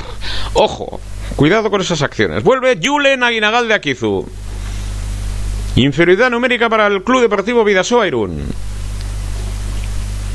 ojo. 0.53 1.01
Cuidado 1.35 1.69
con 1.69 1.81
esas 1.81 2.01
acciones. 2.01 2.43
Vuelve 2.43 2.79
Julen 2.81 3.23
Aguinagal 3.23 3.67
de 3.67 3.73
Akizu. 3.73 4.25
Inferioridad 5.75 6.29
numérica 6.29 6.69
para 6.69 6.85
el 6.85 7.03
Club 7.03 7.21
Deportivo 7.21 7.63
Vidasoa 7.63 8.05
Irún. 8.07 8.45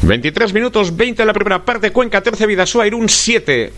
23 0.03 0.53
minutos 0.53 0.97
20 0.97 1.23
en 1.23 1.27
la 1.27 1.33
primera 1.33 1.65
parte, 1.65 1.93
Cuenca 1.93 2.21
13, 2.21 2.47
Vidasoa 2.47 2.87
Irún 2.87 3.09
7. 3.09 3.73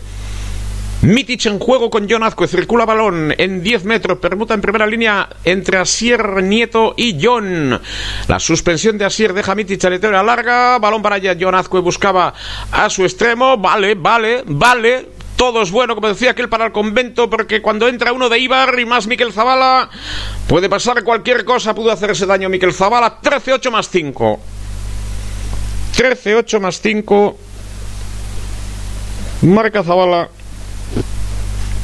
Mitic 1.03 1.47
en 1.47 1.57
juego 1.57 1.89
con 1.89 2.07
John 2.09 2.23
Azcue, 2.23 2.47
circula 2.47 2.85
balón 2.85 3.33
en 3.37 3.63
10 3.63 3.85
metros, 3.85 4.19
permuta 4.19 4.53
en 4.53 4.61
primera 4.61 4.85
línea 4.85 5.29
entre 5.43 5.77
Asier 5.77 6.43
Nieto 6.43 6.93
y 6.95 7.17
John. 7.19 7.79
La 8.27 8.39
suspensión 8.39 8.99
de 8.99 9.05
Asier 9.05 9.33
deja 9.33 9.55
Mitic 9.55 9.83
a 9.83 10.23
larga, 10.23 10.77
balón 10.79 11.01
para 11.01 11.15
allá, 11.15 11.35
John 11.39 11.55
Azcue 11.55 11.81
buscaba 11.81 12.33
a 12.71 12.89
su 12.89 13.03
extremo, 13.03 13.57
vale, 13.57 13.95
vale, 13.95 14.43
vale, 14.45 15.07
todo 15.41 15.63
es 15.63 15.71
bueno, 15.71 15.95
como 15.95 16.07
decía 16.07 16.29
aquel 16.29 16.49
para 16.49 16.67
el 16.67 16.71
convento, 16.71 17.27
porque 17.27 17.63
cuando 17.63 17.87
entra 17.87 18.13
uno 18.13 18.29
de 18.29 18.37
Ibar 18.37 18.79
y 18.79 18.85
más 18.85 19.07
Miquel 19.07 19.33
Zavala, 19.33 19.89
puede 20.47 20.69
pasar 20.69 21.03
cualquier 21.03 21.45
cosa, 21.45 21.73
pudo 21.73 21.91
hacerse 21.91 22.27
daño 22.27 22.47
Miquel 22.47 22.75
Zavala. 22.75 23.19
13-8 23.19 23.71
más 23.71 23.89
5. 23.89 24.39
13-8 25.97 26.59
más 26.59 26.79
5. 26.79 27.37
Marca 29.41 29.81
Zavala. 29.81 30.29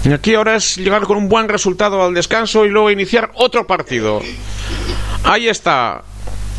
Y 0.05 0.13
aquí 0.13 0.35
ahora 0.35 0.57
es 0.57 0.77
llegar 0.77 1.05
con 1.05 1.17
un 1.17 1.27
buen 1.27 1.49
resultado 1.49 2.03
al 2.03 2.13
descanso 2.13 2.63
y 2.63 2.69
luego 2.69 2.91
iniciar 2.91 3.31
otro 3.33 3.65
partido. 3.65 4.21
Ahí 5.23 5.49
está. 5.49 6.03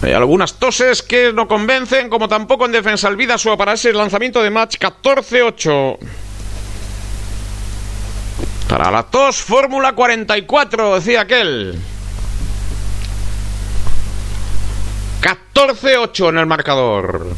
Hay 0.03 0.15
algunas 0.15 0.55
toses 0.55 1.05
que 1.05 1.33
no 1.33 1.47
convencen, 1.47 2.09
como 2.11 2.29
tampoco 2.29 2.67
en 2.67 2.73
defensa 2.73 3.07
el 3.07 3.15
Vida 3.15 3.37
para 3.57 3.75
ese 3.75 3.93
lanzamiento 3.93 4.43
de 4.43 4.51
match 4.51 4.79
14-8. 4.79 6.28
Para 8.69 8.91
la 8.91 9.03
tos, 9.03 9.37
Fórmula 9.37 9.95
44, 9.95 10.97
decía 10.97 11.23
aquel. 11.23 11.79
14-8 15.23 16.29
en 16.29 16.39
el 16.39 16.47
marcador. 16.47 17.35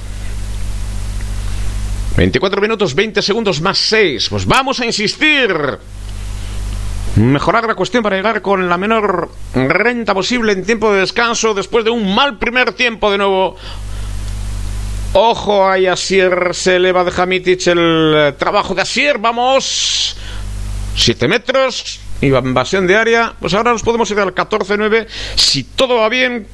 24 2.17 2.61
minutos, 2.61 2.95
20 2.97 3.23
segundos 3.23 3.61
más 3.61 3.79
6. 3.79 4.29
Pues 4.29 4.45
vamos 4.45 4.81
a 4.81 4.87
insistir. 4.87 5.55
Mejorar 7.15 7.65
la 7.67 7.77
cuestión 7.77 8.03
para 8.03 8.17
llegar 8.17 8.43
con 8.43 8.69
la 8.69 8.77
menor 8.77 9.31
renta 9.55 10.15
posible 10.15 10.53
en 10.53 10.65
tiempo 10.65 10.93
de 10.93 11.01
descanso 11.01 11.55
después 11.55 11.85
de 11.85 11.91
un 11.91 12.13
mal 12.13 12.39
primer 12.39 12.73
tiempo 12.73 13.11
de 13.11 13.19
nuevo. 13.19 13.57
Ojo, 15.13 15.69
ahí 15.69 15.87
Asier 15.87 16.51
se 16.55 16.77
eleva 16.77 17.05
de 17.05 17.11
Jamitic 17.13 17.67
el 17.69 18.35
trabajo 18.37 18.75
de 18.75 18.83
Asier. 18.83 19.19
Vamos. 19.19 20.17
7 21.01 21.29
metros, 21.29 22.01
invasión 22.21 22.87
de 22.87 22.97
área. 22.97 23.35
Pues 23.41 23.55
ahora 23.55 23.73
nos 23.73 23.83
podemos 23.83 24.11
ir 24.11 24.21
al 24.21 24.35
14-9. 24.35 25.07
Si 25.37 25.65
todo 25.65 25.97
va 25.97 26.09
bien. 26.09 26.47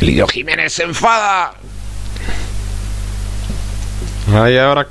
Lidio 0.00 0.26
Jiménez 0.26 0.72
se 0.72 0.82
enfada. 0.82 1.54
Ahí 4.34 4.56
ahora 4.56 4.88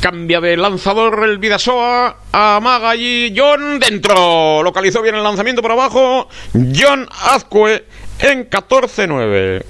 cambia 0.00 0.40
de 0.40 0.56
lanzador 0.56 1.24
el 1.24 1.38
Vidasoa. 1.38 2.16
Amaga 2.32 2.90
allí 2.90 3.32
John 3.36 3.78
dentro. 3.78 4.62
Localizó 4.62 5.02
bien 5.02 5.14
el 5.14 5.22
lanzamiento 5.22 5.62
por 5.62 5.72
abajo. 5.72 6.28
John 6.52 7.08
Azcue 7.10 7.84
en 8.18 8.48
14-9. 8.50 9.64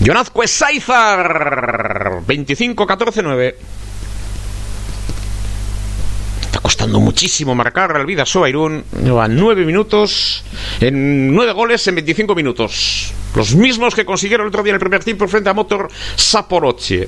Jonazco 0.00 0.46
Saizar 0.46 2.22
25-14-9 2.26 3.54
Está 6.50 6.60
costando 6.60 6.98
muchísimo 6.98 7.54
marcar 7.54 7.94
al 7.96 8.06
Vida 8.06 8.26
Soairún. 8.26 8.84
Lleva 9.04 9.28
9 9.28 9.64
minutos, 9.64 10.42
en 10.80 11.32
9 11.32 11.52
goles 11.52 11.86
en 11.86 11.94
25 11.94 12.34
minutos. 12.34 13.12
Los 13.36 13.54
mismos 13.54 13.94
que 13.94 14.04
consiguieron 14.04 14.46
el 14.46 14.48
otro 14.48 14.64
día 14.64 14.72
en 14.72 14.74
el 14.74 14.80
primer 14.80 15.04
tiempo 15.04 15.28
frente 15.28 15.48
a 15.48 15.54
Motor 15.54 15.88
Saporocci. 16.16 17.04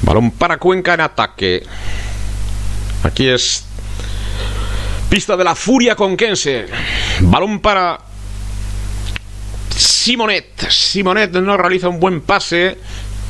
Balón 0.00 0.30
para 0.30 0.56
Cuenca 0.56 0.94
en 0.94 1.02
ataque. 1.02 1.62
Aquí 3.02 3.28
es 3.28 3.64
pista 5.10 5.36
de 5.36 5.44
la 5.44 5.54
furia 5.54 5.94
conquense. 5.94 6.66
Balón 7.20 7.60
para 7.60 8.07
Simonet. 10.08 10.70
Simonet 10.70 11.32
no 11.32 11.58
realiza 11.58 11.86
un 11.90 12.00
buen 12.00 12.22
pase. 12.22 12.78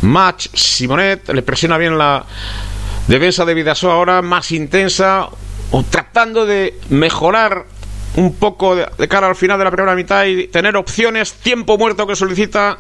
Match. 0.03 0.47
Simonet 0.55 1.29
le 1.31 1.43
presiona 1.43 1.77
bien 1.77 1.99
la 1.99 2.25
defensa 3.09 3.45
de 3.45 3.53
Vidasoa 3.53 3.95
ahora 3.95 4.23
más 4.23 4.53
intensa. 4.53 5.29
O 5.73 5.83
tratando 5.83 6.47
de 6.47 6.79
mejorar 6.91 7.67
un 8.15 8.33
poco 8.35 8.77
de, 8.77 9.09
cara 9.09 9.27
al 9.27 9.35
final 9.35 9.59
de 9.59 9.65
la 9.65 9.73
primera 9.73 9.97
mitad 9.97 10.25
y 10.27 10.47
tener 10.47 10.77
opciones. 10.77 11.33
Tiempo 11.33 11.77
muerto 11.79 12.07
que 12.07 12.15
solicita. 12.15 12.79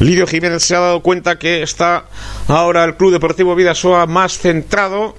Lidio 0.00 0.26
Jiménez 0.26 0.64
se 0.64 0.74
ha 0.74 0.80
dado 0.80 1.00
cuenta 1.00 1.38
que 1.38 1.62
está 1.62 2.06
ahora 2.48 2.82
el 2.82 2.96
Club 2.96 3.12
Deportivo 3.12 3.54
Vidasoa 3.54 4.06
más 4.06 4.36
centrado. 4.36 5.14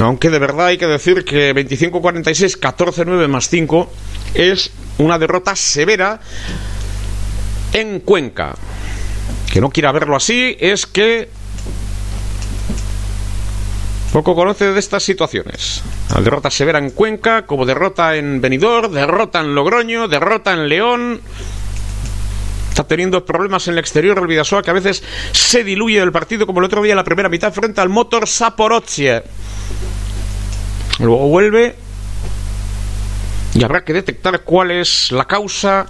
Aunque 0.00 0.28
de 0.28 0.38
verdad 0.38 0.66
hay 0.66 0.76
que 0.76 0.86
decir 0.86 1.24
que 1.24 1.54
25-46, 1.54 2.60
14-9 2.60 3.26
más 3.26 3.48
5 3.48 3.90
es 4.34 4.70
una 4.98 5.18
derrota 5.18 5.56
severa 5.56 6.20
en 7.72 8.00
Cuenca. 8.00 8.54
Que 9.52 9.60
no 9.60 9.70
quiera 9.70 9.92
verlo 9.92 10.16
así 10.16 10.56
es 10.60 10.86
que 10.86 11.28
poco 14.12 14.34
conoce 14.34 14.72
de 14.72 14.78
estas 14.78 15.02
situaciones. 15.02 15.82
La 16.14 16.20
derrota 16.20 16.50
severa 16.50 16.78
en 16.78 16.90
Cuenca, 16.90 17.44
como 17.46 17.66
derrota 17.66 18.16
en 18.16 18.40
Benidorm, 18.40 18.92
derrota 18.92 19.40
en 19.40 19.54
Logroño, 19.54 20.08
derrota 20.08 20.52
en 20.52 20.68
León. 20.68 21.20
Está 22.70 22.84
teniendo 22.84 23.24
problemas 23.24 23.68
en 23.68 23.74
el 23.74 23.78
exterior 23.78 24.18
del 24.18 24.26
Vidasoa 24.26 24.62
que 24.62 24.70
a 24.70 24.74
veces 24.74 25.02
se 25.32 25.64
diluye 25.64 25.98
el 25.98 26.12
partido 26.12 26.46
como 26.46 26.60
el 26.60 26.64
otro 26.64 26.82
día 26.82 26.92
en 26.92 26.96
la 26.96 27.04
primera 27.04 27.28
mitad 27.28 27.52
frente 27.52 27.80
al 27.80 27.88
Motor 27.88 28.26
Saporozzi. 28.26 29.08
Luego 30.98 31.28
vuelve 31.28 31.74
y 33.54 33.64
habrá 33.64 33.84
que 33.84 33.92
detectar 33.92 34.40
cuál 34.44 34.70
es 34.70 35.12
la 35.12 35.26
causa 35.26 35.86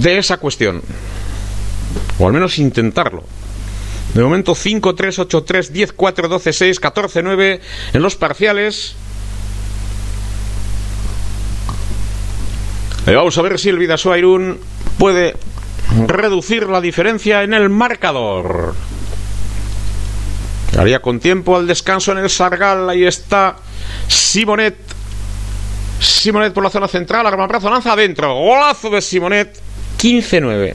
de 0.00 0.18
esa 0.18 0.38
cuestión. 0.38 0.82
O 2.18 2.26
al 2.26 2.32
menos 2.32 2.58
intentarlo. 2.58 3.24
De 4.14 4.22
momento 4.22 4.54
5, 4.54 4.94
3, 4.94 5.18
8, 5.18 5.44
3, 5.44 5.72
10, 5.72 5.92
4, 5.92 6.28
12, 6.28 6.52
6, 6.52 6.80
14, 6.80 7.22
9 7.22 7.60
en 7.92 8.02
los 8.02 8.16
parciales. 8.16 8.94
Y 13.06 13.14
vamos 13.14 13.36
a 13.38 13.42
ver 13.42 13.58
si 13.58 13.68
el 13.68 13.78
Vidasoa 13.78 14.18
Irún 14.18 14.58
puede 14.98 15.36
reducir 16.06 16.68
la 16.68 16.80
diferencia 16.80 17.42
en 17.42 17.54
el 17.54 17.68
marcador. 17.68 18.74
Haría 20.78 21.00
con 21.00 21.20
tiempo 21.20 21.56
al 21.56 21.66
descanso 21.66 22.12
en 22.12 22.18
el 22.18 22.30
Sargal. 22.30 22.88
Ahí 22.90 23.04
está 23.04 23.56
Simonet. 24.08 24.76
Simonet 26.00 26.52
por 26.52 26.64
la 26.64 26.70
zona 26.70 26.88
central. 26.88 27.26
brazo 27.48 27.70
lanza 27.70 27.92
adentro. 27.92 28.34
Golazo 28.34 28.90
de 28.90 29.00
Simonet. 29.00 29.65
15-9. 29.98 30.74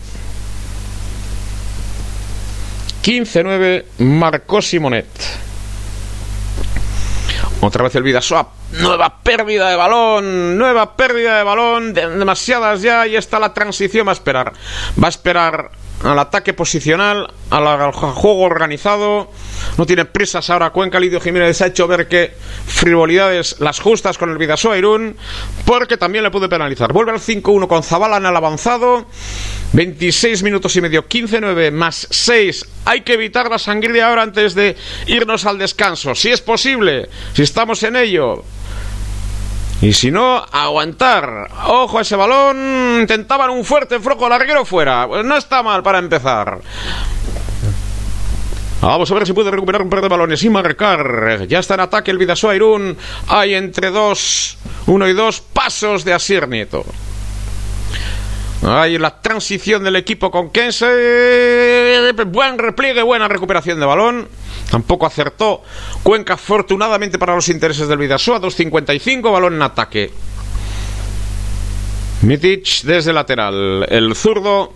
15-9 3.04 3.84
marcó 4.00 4.62
Simonet. 4.62 5.08
Otra 7.62 7.84
vez 7.84 7.96
el 7.96 8.04
Vidasoa 8.04 8.61
nueva 8.74 9.22
pérdida 9.22 9.70
de 9.70 9.76
balón, 9.76 10.58
nueva 10.58 10.96
pérdida 10.96 11.38
de 11.38 11.44
balón, 11.44 11.94
demasiadas 11.94 12.82
ya, 12.82 13.08
y 13.08 13.16
está 13.16 13.40
la 13.40 13.54
transición, 13.54 14.08
va 14.08 14.12
a 14.12 14.14
esperar, 14.14 14.54
va 15.02 15.08
a 15.08 15.10
esperar 15.10 15.72
al 16.04 16.20
ataque 16.20 16.54
posicional, 16.54 17.32
al, 17.50 17.92
juego 17.92 18.42
organizado. 18.42 19.30
No 19.78 19.86
tiene 19.86 20.06
prisas 20.06 20.50
ahora 20.50 20.72
Cuenca. 20.72 21.00
Lidio 21.00 21.22
Jiménez 21.22 21.62
ha 21.62 21.68
hecho 21.68 21.88
ver 21.88 22.08
que 22.08 22.34
frivolidades 22.66 23.58
las 23.60 23.80
justas 23.80 24.18
con 24.18 24.32
el 24.32 24.38
Vidasoa 24.38 24.78
Irún, 24.78 25.16
porque 25.66 25.98
también 25.98 26.24
le 26.24 26.32
puede 26.32 26.50
penalizar. 26.50 26.92
Vuelve 26.94 27.12
al 27.12 27.20
5-1 27.20 27.68
con 27.68 27.84
Zabala 27.84 28.18
en 28.18 28.26
el 28.26 28.36
avanzado. 28.36 29.06
26 29.74 30.44
minutos 30.44 30.76
y 30.76 30.82
medio, 30.82 31.08
15-9 31.08 31.72
más 31.72 32.08
6. 32.10 32.66
Hay 32.86 33.02
que 33.02 33.14
evitar 33.14 33.50
la 33.50 33.58
sangría 33.58 34.08
ahora 34.08 34.24
antes 34.24 34.54
de 34.54 34.76
irnos 35.08 35.46
al 35.46 35.58
descanso. 35.58 36.14
Si 36.14 36.30
es 36.30 36.42
posible, 36.42 37.10
si 37.34 37.44
estamos 37.44 37.82
en 37.84 37.96
ello. 37.96 38.44
Y 39.82 39.94
si 39.94 40.12
no, 40.12 40.46
aguantar. 40.52 41.50
Ojo 41.66 41.98
a 41.98 42.02
ese 42.02 42.16
balón. 42.16 43.00
Intentaban 43.02 43.50
un 43.50 43.66
fuerte 43.66 44.00
flojo 44.00 44.30
larguero 44.30 44.64
fuera. 44.64 45.08
Pues 45.08 45.26
no 45.26 45.36
está 45.36 45.64
mal 45.64 45.82
para 45.82 45.98
empezar. 45.98 46.62
Vamos 48.82 49.12
a 49.12 49.14
ver 49.14 49.28
si 49.28 49.34
puede 49.34 49.52
recuperar 49.52 49.82
un 49.82 49.90
par 49.90 50.02
de 50.02 50.08
balones 50.08 50.44
y 50.44 50.50
marcar. 50.50 51.46
Ya 51.48 51.60
está 51.60 51.76
en 51.76 51.82
ataque 51.82 52.12
el 52.12 52.18
Vidasoa 52.18 52.56
Irún. 52.56 52.98
Hay 53.28 53.56
entre 53.56 53.90
dos, 53.90 54.58
uno 54.88 55.08
y 55.08 55.14
dos 55.14 55.42
pasos 55.42 56.04
de 56.04 56.14
Asier 56.14 56.48
Nieto. 56.48 56.86
Hay 58.64 59.00
la 59.00 59.20
transición 59.22 59.84
del 59.84 59.96
equipo 59.96 60.30
con 60.30 60.52
Kense. 60.52 62.14
Buen 62.28 62.60
repliegue, 62.60 63.02
buena 63.02 63.28
recuperación 63.28 63.80
de 63.80 63.86
balón. 63.86 64.28
Tampoco 64.70 65.06
acertó 65.06 65.64
Cuenca, 66.04 66.36
afortunadamente 66.36 67.18
para 67.18 67.34
los 67.36 67.50
intereses 67.50 67.88
del 67.88 67.98
Vidasoa. 67.98 68.40
2.55, 68.40 69.32
balón 69.32 69.56
en 69.56 69.62
ataque. 69.64 70.12
Mitic 72.22 72.84
desde 72.84 73.14
lateral. 73.14 73.88
El 73.90 74.16
zurdo. 74.16 74.74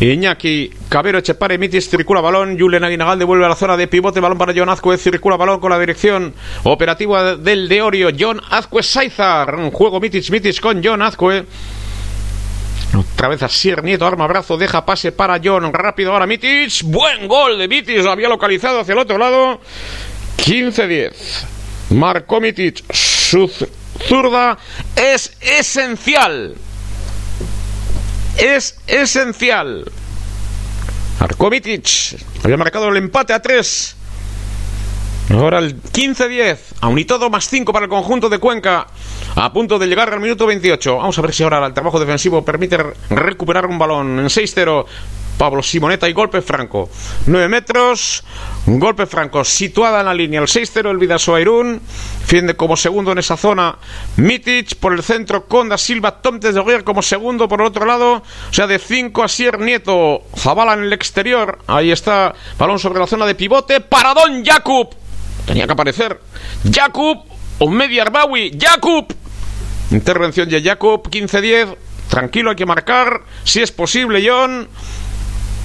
Iñaki 0.00 0.70
Cabero 0.90 1.18
Echepare 1.18 1.58
Mitic 1.58 1.82
circula 1.82 2.22
balón. 2.22 2.58
Julen 2.58 2.84
Aguinagal 2.84 3.18
devuelve 3.18 3.44
a 3.44 3.48
la 3.50 3.54
zona 3.54 3.76
de 3.76 3.86
pivote. 3.86 4.20
Balón 4.20 4.38
para 4.38 4.54
John 4.56 4.70
Azcue. 4.70 4.96
Circula 4.96 5.36
balón 5.36 5.60
con 5.60 5.70
la 5.70 5.78
dirección 5.78 6.32
operativa 6.64 7.36
del 7.36 7.68
Deorio. 7.68 8.08
John 8.18 8.40
Azcue 8.50 8.82
Saizar. 8.82 9.70
Juego 9.72 10.00
Mitic 10.00 10.30
Mitic 10.30 10.58
con 10.60 10.82
John 10.82 11.02
Azcue. 11.02 11.44
Otra 12.96 13.28
vez 13.28 13.42
Asier 13.42 13.82
Nieto, 13.82 14.06
arma 14.06 14.26
brazo, 14.26 14.56
deja 14.56 14.86
pase 14.86 15.12
para 15.12 15.40
John. 15.42 15.72
Rápido 15.72 16.12
ahora 16.12 16.26
Mitic. 16.26 16.82
Buen 16.84 17.28
gol 17.28 17.58
de 17.58 17.68
Mitic. 17.68 17.98
Lo 18.02 18.10
había 18.10 18.28
localizado 18.28 18.80
hacia 18.80 18.92
el 18.92 18.98
otro 18.98 19.18
lado. 19.18 19.60
15-10. 20.38 21.12
Marco 21.90 22.40
Mitic. 22.40 22.84
Su 22.92 23.50
zurda 24.08 24.58
es 24.94 25.36
esencial. 25.40 26.54
Es 28.38 28.78
esencial. 28.86 29.90
Marco 31.20 31.50
Mitic. 31.50 31.88
Había 32.44 32.56
marcado 32.56 32.88
el 32.88 32.96
empate 32.96 33.32
a 33.32 33.42
3. 33.42 33.95
Ahora 35.30 35.58
el 35.58 35.82
15-10. 35.82 36.58
Aún 36.80 36.98
y 36.98 37.04
todo 37.04 37.30
más 37.30 37.48
5 37.48 37.72
para 37.72 37.84
el 37.84 37.90
conjunto 37.90 38.28
de 38.28 38.38
Cuenca. 38.38 38.86
A 39.34 39.52
punto 39.52 39.78
de 39.78 39.86
llegar 39.86 40.12
al 40.12 40.20
minuto 40.20 40.46
28. 40.46 40.96
Vamos 40.96 41.18
a 41.18 41.22
ver 41.22 41.34
si 41.34 41.42
ahora 41.42 41.66
el 41.66 41.74
trabajo 41.74 41.98
defensivo 41.98 42.44
permite 42.44 42.78
recuperar 43.10 43.66
un 43.66 43.78
balón 43.78 44.18
en 44.20 44.26
6-0. 44.26 44.86
Pablo 45.36 45.62
Simoneta 45.62 46.08
y 46.08 46.12
golpe 46.12 46.40
franco. 46.40 46.88
9 47.26 47.48
metros, 47.48 48.24
golpe 48.66 49.04
franco. 49.04 49.44
Situada 49.44 50.00
en 50.00 50.06
la 50.06 50.14
línea 50.14 50.40
el 50.40 50.46
6-0 50.46 50.90
el 50.90 50.96
Vidasoa 50.96 51.40
Irún. 51.40 51.80
Fiende 52.24 52.54
como 52.54 52.76
segundo 52.76 53.12
en 53.12 53.18
esa 53.18 53.36
zona. 53.36 53.76
Mitic 54.16 54.76
por 54.76 54.94
el 54.94 55.02
centro 55.02 55.46
con 55.46 55.68
Da 55.68 55.76
Silva. 55.76 56.22
Tomtes 56.22 56.54
de 56.54 56.62
Guerra 56.62 56.84
como 56.84 57.02
segundo 57.02 57.48
por 57.48 57.60
el 57.60 57.66
otro 57.66 57.84
lado. 57.84 58.14
O 58.14 58.52
sea, 58.52 58.66
de 58.66 58.78
5 58.78 59.22
a 59.22 59.28
Sier 59.28 59.58
Nieto. 59.58 60.22
Zabala 60.34 60.72
en 60.74 60.84
el 60.84 60.92
exterior. 60.92 61.58
Ahí 61.66 61.90
está. 61.90 62.34
Balón 62.58 62.78
sobre 62.78 63.00
la 63.00 63.06
zona 63.06 63.26
de 63.26 63.34
pivote. 63.34 63.80
Para 63.80 64.14
Don 64.14 64.44
Jakub. 64.44 65.05
Tenía 65.46 65.66
que 65.66 65.72
aparecer. 65.72 66.20
Jakub 66.70 67.24
o 67.58 67.70
Media 67.70 68.02
Arbawi. 68.02 68.58
Jakub. 68.60 69.06
Intervención 69.90 70.48
de 70.48 70.62
Jakub. 70.62 71.08
15-10. 71.08 71.76
Tranquilo, 72.10 72.50
hay 72.50 72.56
que 72.56 72.66
marcar. 72.66 73.22
Si 73.44 73.62
es 73.62 73.72
posible, 73.72 74.22
John. 74.26 74.68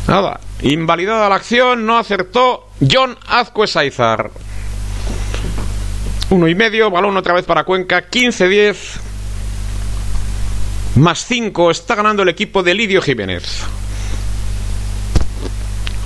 Nada. 0.07 0.39
Invalidada 0.61 1.27
la 1.27 1.35
acción. 1.35 1.85
No 1.85 1.97
acertó 1.97 2.69
John 2.89 3.17
Azcue 3.27 3.67
Saizar. 3.67 4.31
Uno 6.29 6.47
y 6.47 6.55
medio. 6.55 6.91
Balón 6.91 7.17
otra 7.17 7.33
vez 7.33 7.45
para 7.45 7.63
Cuenca. 7.63 8.09
15-10. 8.09 8.75
Más 10.95 11.25
5. 11.25 11.71
Está 11.71 11.95
ganando 11.95 12.23
el 12.23 12.29
equipo 12.29 12.61
de 12.61 12.73
Lidio 12.75 13.01
Jiménez. 13.01 13.63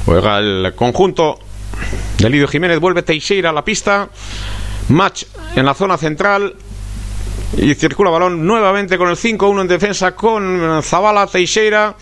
Juega 0.06 0.38
el 0.38 0.74
conjunto 0.76 1.40
Delidio 2.18 2.48
Jiménez 2.48 2.80
vuelve 2.80 3.04
Teixeira 3.04 3.50
a 3.50 3.54
la 3.54 3.64
pista. 3.64 4.10
Match 4.90 5.24
en 5.56 5.66
la 5.66 5.74
zona 5.74 5.98
central. 5.98 6.56
Y 7.58 7.74
circula 7.76 8.10
balón 8.10 8.46
nuevamente 8.46 8.98
con 8.98 9.10
el 9.10 9.16
5-1 9.16 9.62
en 9.62 9.68
defensa 9.68 10.16
con 10.16 10.82
Zabala 10.84 11.28
Teixeira. 11.28 11.96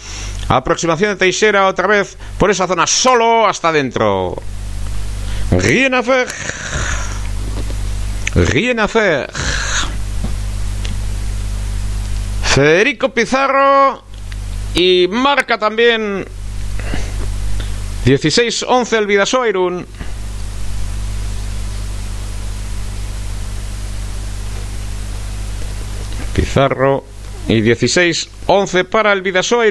Aproximación 0.48 1.12
de 1.12 1.16
Teixeira 1.18 1.68
otra 1.68 1.88
vez 1.88 2.18
por 2.38 2.50
esa 2.50 2.68
zona 2.68 2.88
solo 2.88 3.48
hasta 3.48 3.70
adentro. 3.70 4.36
Rien 5.52 6.04
faire. 6.04 6.28
Rien. 8.36 8.80
Federico 12.44 13.10
Pizarro. 13.10 14.04
Y 14.76 15.08
marca 15.10 15.60
también 15.60 16.26
16-11 18.06 18.98
el 18.98 19.08
Vidasoa 19.08 19.48
Pizarro 26.54 27.04
y 27.48 27.62
16-11 27.62 28.86
para 28.86 29.12
el 29.12 29.24
Vidasoa 29.24 29.66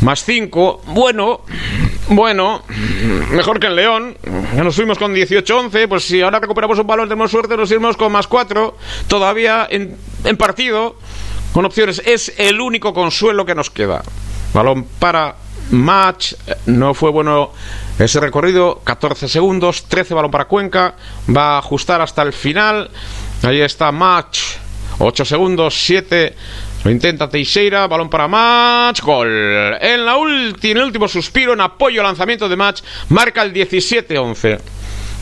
Más 0.00 0.24
5. 0.24 0.82
Bueno, 0.86 1.42
bueno, 2.08 2.62
mejor 3.30 3.60
que 3.60 3.66
el 3.66 3.76
León. 3.76 4.16
Nos 4.54 4.74
fuimos 4.74 4.96
con 4.96 5.14
18-11. 5.14 5.86
Pues 5.86 6.04
si 6.04 6.22
ahora 6.22 6.40
recuperamos 6.40 6.78
un 6.78 6.86
balón, 6.86 7.10
tenemos 7.10 7.30
suerte, 7.30 7.58
nos 7.58 7.70
iremos 7.70 7.98
con 7.98 8.10
más 8.10 8.26
4. 8.26 8.74
Todavía 9.06 9.68
en, 9.68 9.98
en 10.24 10.36
partido, 10.38 10.96
con 11.52 11.66
opciones. 11.66 12.00
Es 12.06 12.32
el 12.38 12.58
único 12.62 12.94
consuelo 12.94 13.44
que 13.44 13.54
nos 13.54 13.68
queda. 13.68 14.02
Balón 14.54 14.86
para 14.98 15.36
Match, 15.72 16.32
no 16.64 16.94
fue 16.94 17.10
bueno 17.10 17.50
ese 17.98 18.18
recorrido, 18.20 18.80
14 18.82 19.28
segundos, 19.28 19.84
13 19.84 20.14
balón 20.14 20.30
para 20.30 20.46
Cuenca, 20.46 20.94
va 21.36 21.56
a 21.56 21.58
ajustar 21.58 22.00
hasta 22.00 22.22
el 22.22 22.32
final. 22.32 22.90
Ahí 23.42 23.60
está 23.60 23.92
Match, 23.92 24.40
8 24.98 25.24
segundos, 25.24 25.74
7 25.74 26.34
lo 26.84 26.90
intenta 26.92 27.28
Teixeira, 27.28 27.86
balón 27.86 28.08
para 28.08 28.28
Match, 28.28 29.00
gol. 29.02 29.76
En 29.80 30.04
la 30.04 30.16
última, 30.16 30.80
el 30.80 30.86
último 30.86 31.08
suspiro, 31.08 31.52
en 31.52 31.60
apoyo 31.60 32.00
al 32.00 32.06
lanzamiento 32.06 32.48
de 32.48 32.56
Match, 32.56 32.82
marca 33.08 33.42
el 33.42 33.52
17-11. 33.52 34.60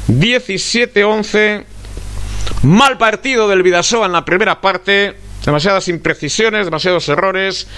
17-11. 0.09 1.65
Mal 2.63 2.99
partido 2.99 3.49
del 3.49 3.63
Vidasoa 3.63 4.07
en 4.07 4.13
la 4.13 4.25
primera 4.25 4.61
parte. 4.61 5.17
Demasiadas 5.45 5.89
imprecisiones, 5.89 6.67
demasiados 6.67 7.09
errores, 7.09 7.69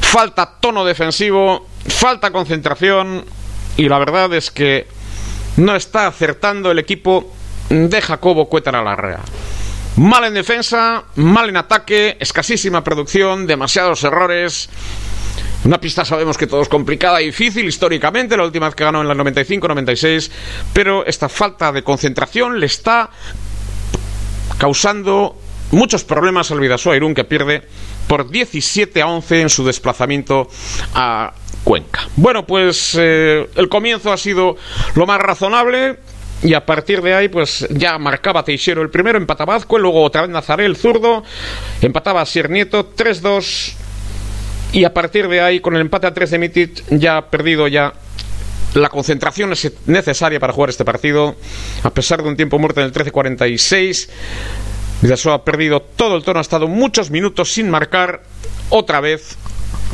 falta 0.00 0.58
tono 0.60 0.84
defensivo, 0.84 1.68
falta 1.86 2.32
concentración 2.32 3.24
y 3.76 3.88
la 3.88 4.00
verdad 4.00 4.34
es 4.34 4.50
que 4.50 4.88
no 5.56 5.76
está 5.76 6.08
acertando 6.08 6.72
el 6.72 6.80
equipo 6.80 7.32
de 7.68 8.02
Jacobo 8.02 8.48
Cuétara 8.48 8.82
Larrea. 8.82 9.20
Mal 9.96 10.24
en 10.24 10.34
defensa, 10.34 11.04
mal 11.16 11.50
en 11.50 11.56
ataque, 11.58 12.16
escasísima 12.18 12.82
producción, 12.82 13.46
demasiados 13.46 14.02
errores. 14.04 14.70
Una 15.64 15.78
pista 15.78 16.04
sabemos 16.04 16.38
que 16.38 16.46
todo 16.46 16.62
es 16.62 16.68
complicada 16.68 17.20
y 17.20 17.26
difícil 17.26 17.66
históricamente, 17.66 18.36
la 18.36 18.44
última 18.44 18.66
vez 18.66 18.74
que 18.74 18.84
ganó 18.84 19.02
en 19.02 19.08
la 19.08 19.14
95-96, 19.14 20.30
pero 20.72 21.04
esta 21.04 21.28
falta 21.28 21.70
de 21.72 21.84
concentración 21.84 22.58
le 22.58 22.66
está 22.66 23.10
causando 24.56 25.38
muchos 25.72 26.04
problemas 26.04 26.50
al 26.50 26.60
Vidasoa 26.60 26.96
Irún 26.96 27.14
que 27.14 27.24
pierde 27.24 27.62
por 28.06 28.30
17 28.30 29.02
a 29.02 29.06
11 29.06 29.42
en 29.42 29.50
su 29.50 29.64
desplazamiento 29.64 30.48
a 30.94 31.34
Cuenca. 31.64 32.08
Bueno, 32.16 32.46
pues 32.46 32.96
eh, 32.98 33.48
el 33.54 33.68
comienzo 33.68 34.10
ha 34.10 34.16
sido 34.16 34.56
lo 34.94 35.06
más 35.06 35.20
razonable. 35.20 35.98
Y 36.42 36.54
a 36.54 36.66
partir 36.66 37.02
de 37.02 37.14
ahí, 37.14 37.28
pues 37.28 37.66
ya 37.70 37.98
marcaba 37.98 38.44
Teixeiro 38.44 38.82
el 38.82 38.90
primero, 38.90 39.16
empataba 39.16 39.54
Azcue, 39.54 39.80
luego 39.80 40.02
otra 40.02 40.22
vez 40.22 40.30
Nazaré 40.30 40.64
el 40.66 40.76
zurdo, 40.76 41.22
empataba 41.80 42.26
Sier 42.26 42.50
Nieto, 42.50 42.94
3-2. 42.94 43.74
Y 44.72 44.84
a 44.84 44.92
partir 44.92 45.28
de 45.28 45.40
ahí, 45.40 45.60
con 45.60 45.74
el 45.74 45.82
empate 45.82 46.06
a 46.06 46.14
3 46.14 46.30
de 46.30 46.38
Mitic, 46.38 46.84
ya 46.90 47.30
perdido 47.30 47.68
ya 47.68 47.92
la 48.74 48.88
concentración 48.88 49.52
es 49.52 49.70
necesaria 49.86 50.40
para 50.40 50.52
jugar 50.52 50.70
este 50.70 50.84
partido. 50.84 51.36
A 51.82 51.90
pesar 51.90 52.22
de 52.22 52.28
un 52.28 52.36
tiempo 52.36 52.58
muerto 52.58 52.80
en 52.80 52.86
el 52.86 52.92
13-46, 52.92 54.08
Vidasoa 55.02 55.34
ha 55.34 55.44
perdido 55.44 55.80
todo 55.80 56.16
el 56.16 56.24
tono, 56.24 56.38
ha 56.38 56.42
estado 56.42 56.68
muchos 56.68 57.10
minutos 57.10 57.52
sin 57.52 57.70
marcar 57.70 58.22
otra 58.70 59.00
vez. 59.00 59.36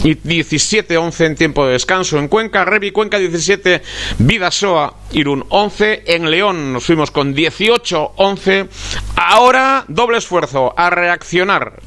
Y 0.05 0.15
17-11 0.15 1.27
en 1.27 1.35
tiempo 1.35 1.67
de 1.67 1.73
descanso. 1.73 2.19
En 2.19 2.29
Cuenca, 2.29 2.65
Revi, 2.65 2.93
Cuenca 2.93 3.19
17, 3.19 3.83
Vidasoa, 4.19 4.95
Irún 5.13 5.45
11. 5.49 6.05
En 6.07 6.31
León 6.31 6.73
nos 6.73 6.85
fuimos 6.85 7.11
con 7.11 7.35
18-11. 7.35 8.69
Ahora 9.17 9.85
doble 9.89 10.19
esfuerzo 10.19 10.73
a 10.77 10.91
reaccionar 10.91 11.81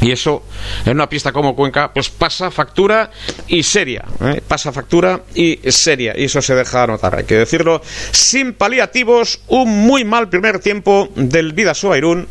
y 0.00 0.12
eso 0.12 0.44
en 0.84 0.92
una 0.92 1.08
pista 1.08 1.32
como 1.32 1.56
Cuenca, 1.56 1.92
pues 1.92 2.10
pasa 2.10 2.50
factura 2.50 3.10
y 3.48 3.62
seria. 3.62 4.04
¿eh? 4.20 4.40
Pasa 4.46 4.72
factura 4.72 5.22
y 5.34 5.58
seria. 5.70 6.14
Y 6.16 6.24
eso 6.24 6.42
se 6.42 6.54
deja 6.54 6.86
notar, 6.86 7.16
hay 7.16 7.24
que 7.24 7.36
decirlo. 7.36 7.80
Sin 8.12 8.52
paliativos, 8.54 9.40
un 9.48 9.86
muy 9.86 10.04
mal 10.04 10.28
primer 10.28 10.60
tiempo 10.60 11.08
del 11.16 11.52
Vidasoa 11.52 11.98
Irún. 11.98 12.28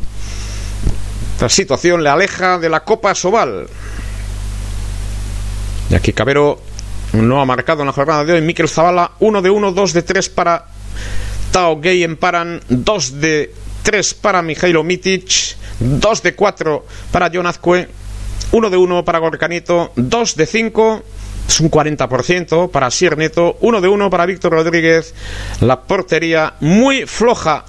Esta 1.34 1.48
situación 1.48 2.02
le 2.02 2.08
aleja 2.08 2.58
de 2.58 2.70
la 2.70 2.84
Copa 2.84 3.14
Sobal. 3.14 3.66
Y 5.90 5.94
aquí 5.94 6.12
Cabero 6.12 6.60
no 7.12 7.40
ha 7.40 7.44
marcado 7.44 7.82
en 7.82 7.86
la 7.86 7.92
jornada 7.92 8.24
de 8.24 8.34
hoy. 8.34 8.40
Miquel 8.40 8.68
Zavala, 8.68 9.12
1 9.20 9.42
de 9.42 9.50
1, 9.50 9.72
2 9.72 9.92
de 9.92 10.02
3 10.02 10.28
para 10.30 10.66
Tao 11.52 11.80
Gay 11.80 12.02
en 12.02 12.16
Paran, 12.16 12.60
2 12.68 13.20
de 13.20 13.54
3 13.82 14.14
para 14.14 14.42
Mijailo 14.42 14.82
Mitic. 14.82 15.56
2 15.78 16.22
de 16.22 16.34
4 16.34 16.86
para 17.10 17.30
John 17.32 17.46
Azcue, 17.46 17.88
1 18.52 18.70
de 18.70 18.76
1 18.76 19.04
para 19.04 19.18
Gorcanito, 19.18 19.92
2 19.96 20.36
de 20.36 20.46
5, 20.46 21.02
es 21.48 21.60
un 21.60 21.70
40% 21.70 22.70
para 22.70 22.90
Sier 22.90 23.18
Neto, 23.18 23.56
1 23.60 23.80
de 23.80 23.88
1 23.88 24.10
para 24.10 24.26
Víctor 24.26 24.52
Rodríguez, 24.52 25.14
la 25.60 25.82
portería 25.82 26.54
muy 26.60 27.06
floja, 27.06 27.64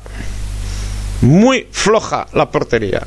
muy 1.21 1.67
floja 1.71 2.27
la 2.33 2.49
portería. 2.49 3.05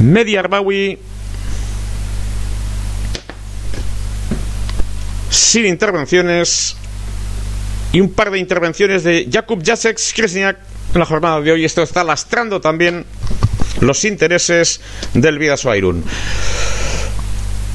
Media 0.00 0.40
Arbawi 0.40 0.98
sin 5.30 5.66
intervenciones 5.66 6.76
y 7.92 8.00
un 8.00 8.12
par 8.12 8.30
de 8.30 8.38
intervenciones 8.38 9.04
de 9.04 9.28
Jakub 9.32 9.62
Jacek 9.64 9.98
Kresniak 10.14 10.58
en 10.92 10.98
la 10.98 11.06
jornada 11.06 11.40
de 11.40 11.52
hoy. 11.52 11.64
Esto 11.64 11.82
está 11.82 12.04
lastrando 12.04 12.60
también 12.60 13.06
los 13.80 14.04
intereses 14.04 14.80
del 15.14 15.38
Vidasoa 15.38 15.76
Irún. 15.76 16.04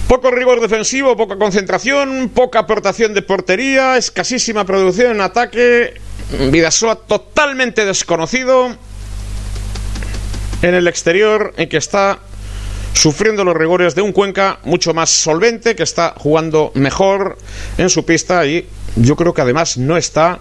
Poco 0.07 0.29
rigor 0.29 0.61
defensivo, 0.61 1.17
poca 1.17 1.35
concentración, 1.37 2.29
poca 2.29 2.59
aportación 2.59 3.13
de 3.13 3.23
portería, 3.23 3.97
escasísima 3.97 4.63
producción 4.63 5.11
en 5.11 5.21
ataque. 5.21 5.95
Vidasoa 6.51 6.95
totalmente 6.95 7.85
desconocido 7.85 8.75
en 10.61 10.73
el 10.75 10.87
exterior, 10.87 11.53
en 11.57 11.69
que 11.69 11.77
está 11.77 12.19
sufriendo 12.95 13.43
los 13.43 13.55
rigores 13.55 13.93
de 13.93 14.01
un 14.01 14.13
Cuenca 14.13 14.59
mucho 14.63 14.93
más 14.93 15.09
solvente, 15.09 15.75
que 15.75 15.83
está 15.83 16.15
jugando 16.17 16.71
mejor 16.73 17.37
en 17.77 17.89
su 17.89 18.05
pista 18.05 18.45
y 18.45 18.67
yo 18.95 19.15
creo 19.15 19.33
que 19.33 19.41
además 19.41 19.77
no 19.77 19.97
está 19.97 20.39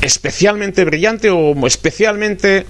especialmente 0.00 0.84
brillante 0.84 1.30
o 1.30 1.54
especialmente 1.66 2.66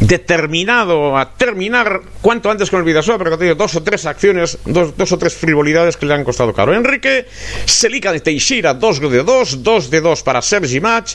determinado 0.00 1.16
a 1.16 1.34
terminar 1.34 2.00
cuanto 2.20 2.50
antes 2.50 2.70
con 2.70 2.80
el 2.80 2.84
Vidasoa, 2.84 3.18
pero 3.18 3.30
que 3.30 3.34
ha 3.34 3.38
tenido 3.38 3.54
dos 3.54 3.76
o 3.76 3.82
tres 3.82 4.06
acciones, 4.06 4.58
dos, 4.64 4.96
dos, 4.96 5.12
o 5.12 5.18
tres 5.18 5.34
frivolidades 5.34 5.96
que 5.96 6.06
le 6.06 6.14
han 6.14 6.24
costado 6.24 6.52
caro. 6.52 6.74
Enrique, 6.74 7.26
Selica 7.66 8.10
de 8.12 8.20
Teixeira, 8.20 8.74
2 8.74 9.00
de 9.00 9.22
2, 9.22 9.62
2 9.62 9.90
de 9.90 10.00
2 10.00 10.22
para 10.22 10.42
Sergi 10.42 10.80
Match. 10.80 11.14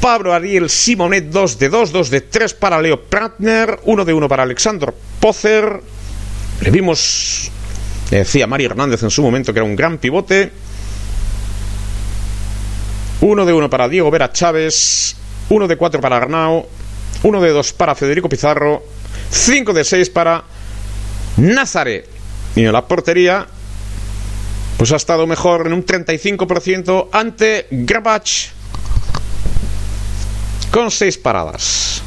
Pablo 0.00 0.32
Ariel 0.32 0.68
Simonet, 0.68 1.24
2 1.30 1.58
de 1.58 1.68
2, 1.68 1.92
2 1.92 2.10
de 2.10 2.20
3 2.20 2.54
para 2.54 2.80
Leo 2.80 3.02
Pratner, 3.02 3.80
1 3.84 4.04
de 4.04 4.12
1 4.12 4.28
para 4.28 4.42
Alexander 4.42 4.94
Pozer. 5.20 5.80
Le 6.60 6.70
vimos, 6.70 7.50
le 8.10 8.18
decía 8.18 8.46
Mario 8.46 8.70
Hernández 8.70 9.02
en 9.02 9.10
su 9.10 9.22
momento 9.22 9.52
que 9.52 9.58
era 9.58 9.66
un 9.66 9.76
gran 9.76 9.98
pivote. 9.98 10.52
1 13.20 13.46
de 13.46 13.52
1 13.52 13.70
para 13.70 13.88
Diego 13.88 14.10
Vera 14.10 14.32
Chávez, 14.32 15.16
1 15.48 15.68
de 15.68 15.76
4 15.76 16.00
para 16.00 16.18
Arnau, 16.18 16.66
1 17.22 17.40
de 17.40 17.50
2 17.50 17.72
para 17.72 17.94
Federico 17.94 18.28
Pizarro, 18.28 18.82
5 19.30 19.72
de 19.72 19.84
6 19.84 20.10
para 20.10 20.44
Nazare. 21.38 22.04
Y 22.54 22.64
en 22.64 22.72
la 22.72 22.86
portería, 22.86 23.46
pues 24.76 24.92
ha 24.92 24.96
estado 24.96 25.26
mejor 25.26 25.66
en 25.66 25.72
un 25.72 25.84
35% 25.84 27.08
ante 27.12 27.66
Grabach 27.70 28.53
con 30.74 30.90
6 30.90 31.18
paradas. 31.18 32.02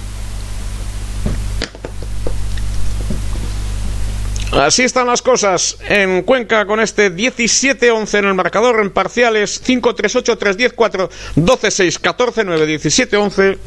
Así 4.51 4.83
están 4.83 5.07
las 5.07 5.21
cosas 5.21 5.77
en 5.87 6.23
Cuenca 6.23 6.65
con 6.65 6.81
este 6.81 7.09
17-11 7.09 8.19
en 8.19 8.25
el 8.25 8.33
marcador 8.33 8.81
en 8.81 8.89
parciales 8.89 9.63
5-3-8, 9.65 10.37
3-10, 10.37 10.73
4, 10.75 11.09
12-6, 11.37 12.01
14-9, 12.01 12.79
17-11. 12.81 13.57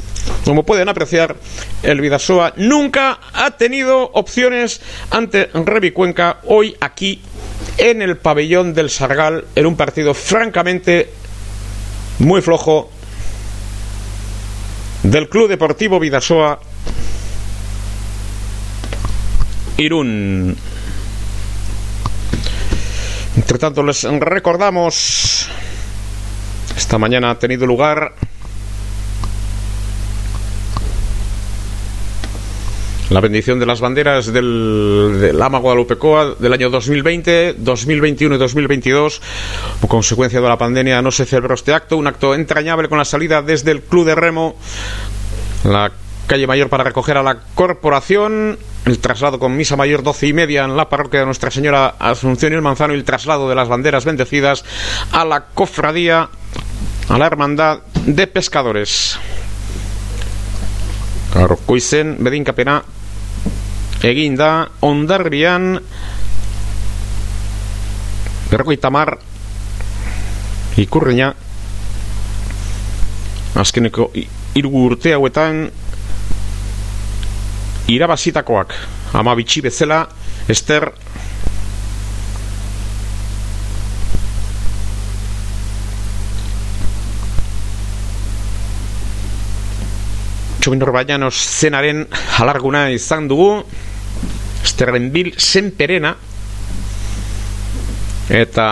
Como 0.44 0.66
pueden 0.66 0.90
apreciar, 0.90 1.34
el 1.82 1.98
Vidasoa 2.02 2.52
nunca 2.56 3.20
ha 3.32 3.52
tenido 3.52 4.02
opciones 4.12 4.82
ante 5.10 5.46
Revi 5.54 5.92
Cuenca 5.92 6.40
hoy 6.44 6.76
aquí 6.78 7.22
en 7.78 8.02
el 8.02 8.18
pabellón 8.18 8.74
del 8.74 8.90
Sargal 8.90 9.46
en 9.54 9.64
un 9.64 9.78
partido 9.78 10.12
francamente 10.12 11.08
muy 12.18 12.42
flojo 12.42 12.90
del 15.02 15.28
Club 15.28 15.48
Deportivo 15.48 15.98
Vidasoa 15.98 16.60
Irún. 19.78 20.56
Entre 23.36 23.58
tanto, 23.58 23.82
les 23.82 24.02
recordamos, 24.04 25.48
esta 26.76 26.98
mañana 26.98 27.30
ha 27.30 27.38
tenido 27.38 27.66
lugar 27.66 28.14
la 33.10 33.20
bendición 33.20 33.58
de 33.58 33.66
las 33.66 33.80
banderas 33.80 34.32
del, 34.32 35.18
del 35.20 35.42
Ama 35.42 35.58
Guadalupecoa 35.58 36.36
del 36.38 36.52
año 36.52 36.70
2020, 36.70 37.54
2021 37.58 38.36
y 38.36 38.38
2022. 38.38 39.20
Como 39.80 39.88
consecuencia 39.88 40.40
de 40.40 40.48
la 40.48 40.56
pandemia 40.56 41.02
no 41.02 41.10
se 41.10 41.26
celebró 41.26 41.54
este 41.54 41.74
acto, 41.74 41.96
un 41.96 42.06
acto 42.06 42.34
entrañable 42.34 42.88
con 42.88 42.98
la 42.98 43.04
salida 43.04 43.42
desde 43.42 43.72
el 43.72 43.82
Club 43.82 44.06
de 44.06 44.14
Remo, 44.14 44.54
la 45.64 45.90
calle 46.28 46.46
mayor 46.46 46.68
para 46.68 46.84
recoger 46.84 47.16
a 47.16 47.24
la 47.24 47.38
corporación 47.56 48.56
el 48.86 48.98
traslado 49.00 49.40
con 49.40 49.56
misa 49.56 49.76
mayor 49.76 50.04
doce 50.04 50.28
y 50.28 50.32
media 50.32 50.64
en 50.64 50.76
la 50.76 50.88
parroquia 50.88 51.20
de 51.20 51.26
Nuestra 51.26 51.50
Señora 51.50 51.96
Asunción 51.98 52.52
y 52.52 52.54
el 52.54 52.62
Manzano 52.62 52.94
y 52.94 52.96
el 52.96 53.04
traslado 53.04 53.48
de 53.48 53.56
las 53.56 53.68
banderas 53.68 54.04
bendecidas 54.04 54.64
a 55.10 55.24
la 55.24 55.46
cofradía, 55.46 56.28
a 57.08 57.18
la 57.18 57.26
hermandad 57.26 57.80
de 58.06 58.28
pescadores. 58.28 59.18
Gaurkoizen 61.34 62.16
bedinkapena 62.20 62.84
egin 64.02 64.36
da 64.36 64.68
ondarrian 64.80 65.76
berrogeita 68.50 68.90
mar 68.90 69.18
ikurreina 70.80 71.34
azkeneko 73.60 74.10
hiru 74.54 74.70
urte 74.86 75.12
hauetan 75.12 75.68
irabazitakoak. 77.90 78.74
Ama 79.12 79.34
bitxi 79.34 79.62
bezala 79.62 80.04
Ester. 80.48 80.86
Txobinor 90.60 90.92
Bañanos 90.92 91.34
zenaren 91.34 92.04
alarguna 92.38 92.90
izan 92.92 93.28
dugu 93.28 93.62
Esterren 94.64 95.10
bil 95.12 95.32
zenperena 95.38 96.14
eta 98.30 98.66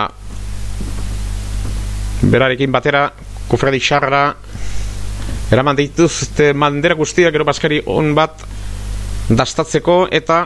berarekin 2.22 2.72
batera 2.72 3.08
kufredi 3.48 3.80
xarra. 3.80 4.22
Eraman 5.48 5.76
dituzte 5.78 6.52
mandera 6.52 6.94
guztiak 6.94 7.32
gero 7.32 7.46
baskari 7.48 7.80
on 7.86 8.12
bat 8.14 8.44
dastatzeko 9.28 10.06
eta 10.12 10.42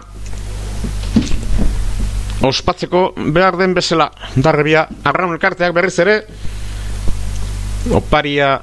ospatzeko 2.42 3.12
behar 3.34 3.58
den 3.58 3.74
bezala. 3.74 4.10
Darrebia 4.36 4.86
arraun 5.04 5.34
elkarteak 5.34 5.74
berriz 5.74 5.98
ere 6.02 6.18
oparia 7.90 8.54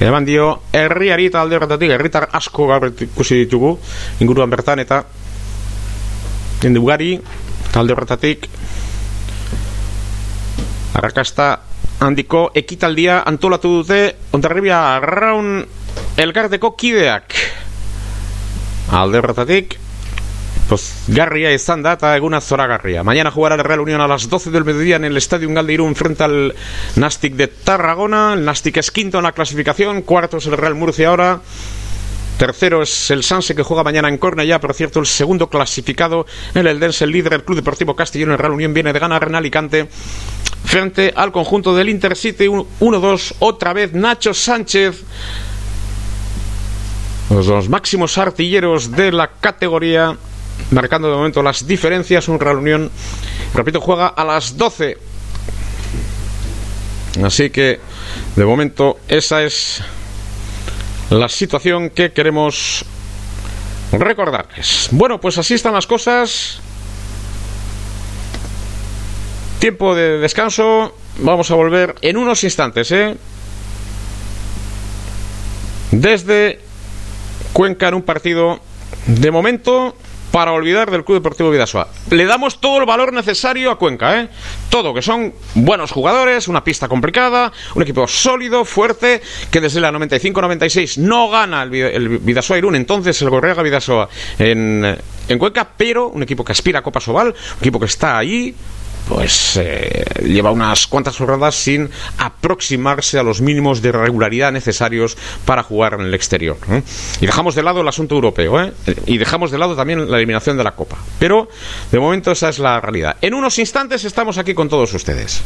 eman 0.00 0.26
dio 0.28 0.62
herriari 0.72 1.30
eta 1.30 1.40
alde 1.40 1.56
horretatik 1.56 1.90
herritar 1.90 2.28
asko 2.32 2.66
gaur 2.68 2.90
ikusi 2.90 3.44
ditugu 3.44 3.78
inguruan 4.20 4.50
bertan 4.50 4.82
eta 4.82 5.04
jende 6.60 6.80
ugari, 6.80 7.16
talde 7.72 7.92
horretatik, 7.92 8.48
arrakasta 10.96 11.48
handiko 12.00 12.50
ekitaldia 12.56 13.20
antolatu 13.28 13.80
dute 13.80 14.00
Ondarribia 14.36 14.98
Raun 15.00 15.60
elkarteko 16.16 16.72
kideak. 16.76 17.36
Alde 18.96 19.20
horretatik 19.20 19.76
pues 20.68 21.04
garria 21.08 21.52
izan 21.54 21.82
da 21.82 21.94
eta 21.94 22.16
eguna 22.16 22.40
zoragarria. 22.40 23.04
Mañana 23.04 23.30
jugará 23.30 23.54
el 23.54 23.64
Real 23.64 23.80
Unión 23.80 24.00
a 24.00 24.08
las 24.08 24.28
12 24.28 24.50
del 24.50 24.64
mediodía 24.64 24.96
en 24.96 25.04
el 25.04 25.16
Estadio 25.16 25.48
Ungal 25.48 25.66
de 25.66 25.74
Irún 25.74 25.94
frente 25.94 26.24
al 26.24 26.54
Nastic 26.96 27.34
de 27.34 27.46
Tarragona. 27.48 28.32
El 28.34 28.44
Nastic 28.44 28.76
es 28.78 28.90
quinto 28.90 29.18
en 29.18 29.24
la 29.24 29.32
clasificación, 29.32 30.02
cuarto 30.02 30.38
es 30.38 30.46
el 30.46 30.56
Real 30.56 30.74
Murcia 30.74 31.08
ahora. 31.08 31.40
Tercero 32.38 32.82
es 32.82 33.10
el 33.10 33.22
Sanse 33.22 33.54
que 33.54 33.62
juega 33.62 33.82
mañana 33.82 34.08
en 34.08 34.18
Cornellá, 34.18 34.60
por 34.60 34.74
cierto, 34.74 35.00
el 35.00 35.06
segundo 35.06 35.48
clasificado 35.48 36.26
en 36.54 36.66
el 36.66 36.78
Dense, 36.78 37.04
el 37.04 37.10
líder, 37.10 37.32
el 37.32 37.44
Club 37.44 37.56
Deportivo 37.56 37.96
Castellón, 37.96 38.32
el 38.32 38.38
Real 38.38 38.52
Unión 38.52 38.74
viene 38.74 38.92
de 38.92 38.98
ganar 38.98 39.26
en 39.26 39.36
Alicante 39.36 39.88
frente 40.64 41.14
al 41.16 41.32
conjunto 41.32 41.74
del 41.74 41.88
Intercity 41.88 42.46
1-2, 42.46 43.36
otra 43.38 43.72
vez 43.72 43.94
Nacho 43.94 44.34
Sánchez 44.34 45.04
los 47.30 47.46
dos 47.46 47.68
máximos 47.68 48.18
artilleros 48.18 48.92
de 48.92 49.10
la 49.10 49.28
categoría 49.40 50.16
marcando 50.70 51.08
de 51.10 51.16
momento 51.16 51.42
las 51.42 51.66
diferencias. 51.66 52.28
Un 52.28 52.40
Real 52.40 52.56
Unión, 52.56 52.90
repito, 53.54 53.80
juega 53.80 54.08
a 54.08 54.24
las 54.24 54.56
12. 54.56 54.98
Así 57.24 57.50
que, 57.50 57.80
de 58.36 58.44
momento, 58.44 58.98
esa 59.08 59.42
es 59.42 59.82
la 61.10 61.28
situación 61.28 61.90
que 61.90 62.12
queremos 62.12 62.84
recordarles. 63.92 64.88
Bueno, 64.90 65.20
pues 65.20 65.38
así 65.38 65.54
están 65.54 65.72
las 65.72 65.86
cosas. 65.86 66.60
Tiempo 69.58 69.94
de 69.94 70.18
descanso. 70.18 70.94
Vamos 71.18 71.50
a 71.50 71.54
volver 71.54 71.94
en 72.02 72.18
unos 72.18 72.44
instantes, 72.44 72.92
¿eh? 72.92 73.16
Desde 75.90 76.60
Cuenca 77.54 77.88
en 77.88 77.94
un 77.94 78.02
partido 78.02 78.60
de 79.06 79.30
momento 79.30 79.96
para 80.36 80.52
olvidar 80.52 80.90
del 80.90 81.02
Club 81.02 81.16
Deportivo 81.16 81.50
Vidasoa. 81.50 81.88
Le 82.10 82.26
damos 82.26 82.60
todo 82.60 82.78
el 82.78 82.84
valor 82.84 83.10
necesario 83.10 83.70
a 83.70 83.78
Cuenca, 83.78 84.20
¿eh? 84.20 84.28
Todo, 84.68 84.92
que 84.92 85.00
son 85.00 85.32
buenos 85.54 85.90
jugadores, 85.92 86.46
una 86.46 86.62
pista 86.62 86.88
complicada, 86.88 87.50
un 87.74 87.80
equipo 87.80 88.06
sólido, 88.06 88.66
fuerte, 88.66 89.22
que 89.50 89.62
desde 89.62 89.80
la 89.80 89.90
95-96 89.92 90.98
no 90.98 91.30
gana 91.30 91.62
el, 91.62 91.74
el 91.74 92.18
Vidasoa 92.18 92.58
Irún, 92.58 92.76
entonces 92.76 93.22
el 93.22 93.30
Gorriaga 93.30 93.62
Vidasoa 93.62 94.10
en, 94.38 94.98
en 95.26 95.38
Cuenca, 95.38 95.68
pero 95.74 96.08
un 96.08 96.22
equipo 96.22 96.44
que 96.44 96.52
aspira 96.52 96.80
a 96.80 96.82
Copa 96.82 97.00
Sobal, 97.00 97.28
un 97.28 97.58
equipo 97.58 97.80
que 97.80 97.86
está 97.86 98.18
ahí, 98.18 98.54
pues 99.08 99.56
eh, 99.56 100.04
lleva 100.22 100.50
unas 100.50 100.86
cuantas 100.86 101.16
jornadas 101.16 101.54
sin 101.54 101.90
aproximarse 102.18 103.18
a 103.18 103.22
los 103.22 103.40
mínimos 103.40 103.82
de 103.82 103.92
regularidad 103.92 104.52
necesarios 104.52 105.16
para 105.44 105.62
jugar 105.62 105.94
en 105.94 106.02
el 106.02 106.14
exterior. 106.14 106.56
¿eh? 106.70 106.82
Y 107.20 107.26
dejamos 107.26 107.54
de 107.54 107.62
lado 107.62 107.80
el 107.80 107.88
asunto 107.88 108.14
europeo 108.14 108.60
¿eh? 108.62 108.72
y 109.06 109.18
dejamos 109.18 109.50
de 109.50 109.58
lado 109.58 109.76
también 109.76 110.10
la 110.10 110.16
eliminación 110.16 110.56
de 110.56 110.64
la 110.64 110.72
Copa. 110.72 110.96
Pero 111.18 111.48
de 111.90 112.00
momento 112.00 112.32
esa 112.32 112.48
es 112.48 112.58
la 112.58 112.80
realidad. 112.80 113.16
En 113.20 113.34
unos 113.34 113.58
instantes 113.58 114.04
estamos 114.04 114.38
aquí 114.38 114.54
con 114.54 114.68
todos 114.68 114.92
ustedes. 114.94 115.42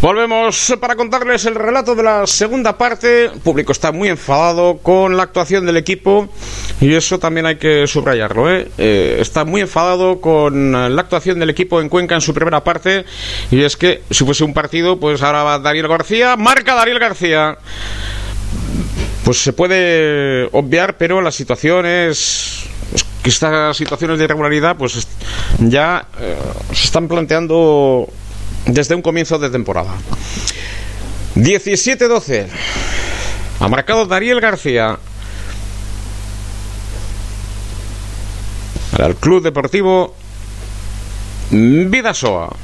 Volvemos 0.00 0.76
para 0.80 0.94
contarles 0.94 1.44
el 1.46 1.56
relato 1.56 1.96
de 1.96 2.04
la 2.04 2.24
segunda 2.24 2.78
parte. 2.78 3.24
El 3.24 3.40
público 3.40 3.72
está 3.72 3.90
muy 3.90 4.08
enfadado 4.08 4.78
con 4.78 5.16
la 5.16 5.24
actuación 5.24 5.66
del 5.66 5.76
equipo 5.76 6.28
y 6.80 6.94
eso 6.94 7.18
también 7.18 7.46
hay 7.46 7.56
que 7.56 7.84
subrayarlo. 7.88 8.48
¿eh? 8.48 8.68
Eh, 8.78 9.18
está 9.20 9.44
muy 9.44 9.60
enfadado 9.60 10.20
con 10.20 10.70
la 10.70 11.02
actuación 11.02 11.40
del 11.40 11.50
equipo 11.50 11.80
en 11.80 11.88
Cuenca 11.88 12.14
en 12.14 12.20
su 12.20 12.32
primera 12.32 12.62
parte 12.62 13.06
y 13.50 13.64
es 13.64 13.76
que 13.76 14.02
si 14.08 14.24
fuese 14.24 14.44
un 14.44 14.54
partido, 14.54 15.00
pues 15.00 15.20
ahora 15.20 15.42
va 15.42 15.58
Daniel 15.58 15.88
García, 15.88 16.36
marca 16.36 16.76
Daniel 16.76 17.00
García. 17.00 17.58
Pues 19.24 19.42
se 19.42 19.52
puede 19.52 20.48
obviar, 20.52 20.96
pero 20.96 21.20
la 21.20 21.32
situación 21.32 21.86
es 21.86 22.66
que 23.20 23.30
estas 23.30 23.76
situaciones 23.76 24.18
de 24.18 24.26
irregularidad 24.26 24.76
pues 24.76 25.08
ya 25.58 26.06
eh, 26.20 26.36
se 26.72 26.84
están 26.84 27.08
planteando 27.08 28.08
desde 28.68 28.94
un 28.94 29.02
comienzo 29.02 29.38
de 29.38 29.50
temporada. 29.50 29.94
17-12. 31.34 32.46
Ha 33.60 33.68
marcado 33.68 34.06
Dariel 34.06 34.40
García. 34.40 34.98
Para 38.92 39.06
el 39.06 39.16
Club 39.16 39.42
Deportivo 39.42 40.14
Vidasoa. 41.50 42.54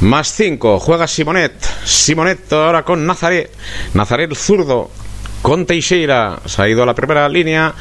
Más 0.00 0.32
5. 0.32 0.80
Juega 0.80 1.06
Simonet. 1.06 1.54
Simonet 1.84 2.52
ahora 2.52 2.82
con 2.82 3.06
Nazaret. 3.06 3.50
Nazaret 3.94 4.34
zurdo 4.34 4.90
con 5.42 5.64
Teixeira. 5.64 6.40
Se 6.44 6.62
ha 6.62 6.68
ido 6.68 6.82
a 6.82 6.86
la 6.86 6.94
primera 6.94 7.28
línea 7.28 7.74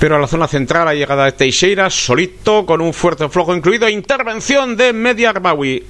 pero 0.00 0.16
a 0.16 0.18
la 0.18 0.26
zona 0.26 0.48
central 0.48 0.88
ha 0.88 0.94
llegado 0.94 1.32
Teixeira 1.34 1.90
solito 1.90 2.66
con 2.66 2.80
un 2.80 2.92
fuerte 2.92 3.28
flojo 3.28 3.54
incluido 3.54 3.88
intervención 3.88 4.76
de 4.76 4.92
Media 4.92 5.30
Arbawi 5.30 5.84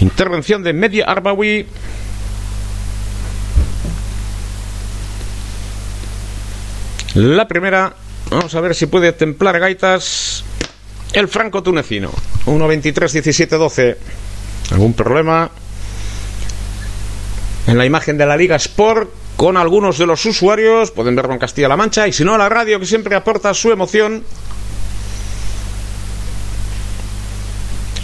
intervención 0.00 0.64
de 0.64 0.72
Media 0.72 1.04
Arbawi 1.04 1.66
la 7.14 7.46
primera 7.46 7.94
vamos 8.30 8.54
a 8.54 8.60
ver 8.60 8.74
si 8.74 8.86
puede 8.86 9.12
templar 9.12 9.58
gaitas 9.60 10.44
el 11.12 11.28
franco 11.28 11.62
tunecino. 11.62 12.10
1-23-17-12. 12.46 13.96
¿Algún 14.72 14.92
problema? 14.92 15.50
En 17.66 17.78
la 17.78 17.86
imagen 17.86 18.18
de 18.18 18.26
la 18.26 18.36
Liga 18.36 18.56
Sport, 18.56 19.10
con 19.36 19.56
algunos 19.56 19.98
de 19.98 20.06
los 20.06 20.24
usuarios, 20.24 20.90
pueden 20.90 21.14
verlo 21.14 21.32
en 21.32 21.38
Castilla-La 21.38 21.76
Mancha, 21.76 22.08
y 22.08 22.12
si 22.12 22.24
no, 22.24 22.38
la 22.38 22.48
radio 22.48 22.80
que 22.80 22.86
siempre 22.86 23.14
aporta 23.14 23.52
su 23.52 23.70
emoción. 23.70 24.24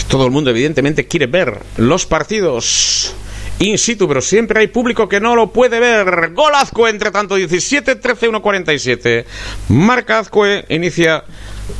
Todo 0.09 0.27
el 0.27 0.31
mundo, 0.31 0.51
evidentemente, 0.51 1.07
quiere 1.07 1.27
ver 1.27 1.63
los 1.79 2.05
partidos 2.05 3.15
in 3.61 3.79
situ, 3.79 4.07
pero 4.09 4.21
siempre 4.21 4.61
hay 4.61 4.67
público 4.67 5.09
que 5.09 5.21
no 5.21 5.35
lo 5.35 5.53
puede 5.53 5.81
ver. 5.81 6.33
Gol 6.35 6.55
Azcue, 6.55 6.91
entre 6.91 7.11
tanto, 7.11 7.39
17-13-1-47. 7.39 9.25
Marca 9.69 10.19
Azcue, 10.19 10.67
inicia 10.69 11.25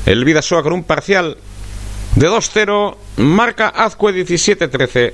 el 0.07 0.25
Vidasoa 0.25 0.63
con 0.63 0.73
un 0.73 0.85
parcial 0.85 1.37
de 2.17 2.29
2-0. 2.29 2.97
Marca 3.17 3.69
Azcue 3.69 4.15
17-13. 4.15 5.13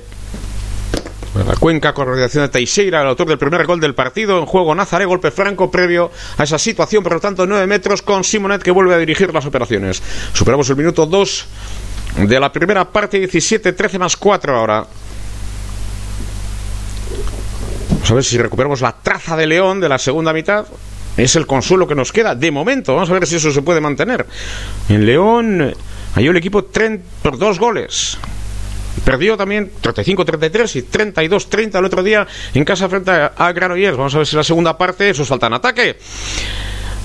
La 1.35 1.55
cuenca 1.55 1.93
con 1.93 2.07
de 2.17 2.49
Teixeira, 2.49 3.01
el 3.01 3.07
autor 3.07 3.27
del 3.27 3.37
primer 3.37 3.65
gol 3.65 3.79
del 3.79 3.93
partido. 3.93 4.39
En 4.39 4.45
juego 4.45 4.73
Nazaré, 4.73 5.05
golpe 5.05 5.29
franco 5.29 5.69
previo 5.69 6.11
a 6.37 6.43
esa 6.43 6.57
situación. 6.57 7.03
Por 7.03 7.13
lo 7.13 7.19
tanto, 7.19 7.45
9 7.45 7.67
metros 7.67 8.01
con 8.01 8.23
Simonet 8.23 8.63
que 8.63 8.71
vuelve 8.71 8.95
a 8.95 8.97
dirigir 8.97 9.31
las 9.31 9.45
operaciones. 9.45 10.01
Superamos 10.33 10.67
el 10.69 10.75
minuto 10.75 11.05
2 11.05 11.45
de 12.25 12.39
la 12.39 12.51
primera 12.51 12.83
parte, 12.89 13.21
17-13 13.21 13.99
más 13.99 14.17
4 14.17 14.57
ahora. 14.57 14.87
Vamos 17.91 18.11
a 18.11 18.13
ver 18.15 18.23
si 18.23 18.37
recuperamos 18.39 18.81
la 18.81 18.93
traza 18.93 19.37
de 19.37 19.45
León 19.45 19.79
de 19.79 19.89
la 19.89 19.99
segunda 19.99 20.33
mitad. 20.33 20.65
Es 21.15 21.35
el 21.35 21.45
consuelo 21.45 21.87
que 21.87 21.95
nos 21.95 22.11
queda 22.11 22.33
de 22.33 22.49
momento. 22.49 22.95
Vamos 22.95 23.09
a 23.09 23.13
ver 23.13 23.27
si 23.27 23.35
eso 23.35 23.51
se 23.51 23.61
puede 23.61 23.81
mantener. 23.81 24.25
En 24.87 25.05
León 25.05 25.75
hay 26.15 26.25
el 26.25 26.37
equipo 26.37 26.65
por 27.21 27.37
dos 27.37 27.59
goles. 27.59 28.17
Perdió 29.03 29.37
también 29.37 29.71
35-33 29.81 30.75
y 30.75 30.81
32-30 30.83 31.79
el 31.79 31.85
otro 31.85 32.03
día 32.03 32.27
en 32.53 32.65
casa 32.65 32.89
frente 32.89 33.11
a 33.11 33.51
Granollers. 33.51 33.97
Vamos 33.97 34.15
a 34.15 34.19
ver 34.19 34.27
si 34.27 34.35
la 34.35 34.43
segunda 34.43 34.77
parte 34.77 35.09
eso 35.09 35.25
salta 35.25 35.47
en 35.47 35.53
ataque. 35.53 35.97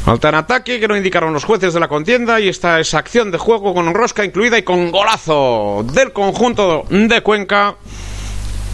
Falta 0.04 0.28
en 0.28 0.34
ataque 0.34 0.78
que 0.78 0.86
no 0.86 0.96
indicaron 0.96 1.32
los 1.32 1.44
jueces 1.44 1.72
de 1.72 1.80
la 1.80 1.88
contienda 1.88 2.38
y 2.38 2.48
esta 2.48 2.78
es 2.78 2.92
acción 2.92 3.30
de 3.30 3.38
juego 3.38 3.72
con 3.72 3.94
rosca 3.94 4.22
incluida 4.22 4.58
y 4.58 4.62
con 4.62 4.90
golazo 4.90 5.82
del 5.94 6.12
conjunto 6.12 6.84
de 6.90 7.22
Cuenca. 7.22 7.76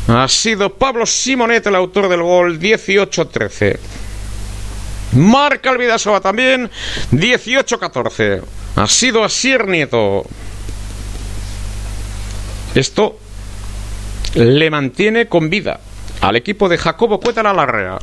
Ha 0.08 0.26
sido 0.26 0.74
Pablo 0.74 1.06
Simonet 1.06 1.64
el 1.68 1.76
autor 1.76 2.08
del 2.08 2.22
gol 2.22 2.58
18-13. 2.58 3.78
Marca 5.12 5.70
el 5.70 6.20
también 6.20 6.68
18-14. 7.12 8.42
Ha 8.74 8.86
sido 8.88 9.22
Asier 9.22 9.68
Nieto. 9.68 10.24
Esto 12.74 13.18
le 14.34 14.70
mantiene 14.70 15.26
con 15.26 15.50
vida 15.50 15.80
al 16.20 16.36
equipo 16.36 16.68
de 16.68 16.78
Jacobo 16.78 17.18
Cueta 17.18 17.42
la 17.42 17.52
Larrea. 17.52 17.98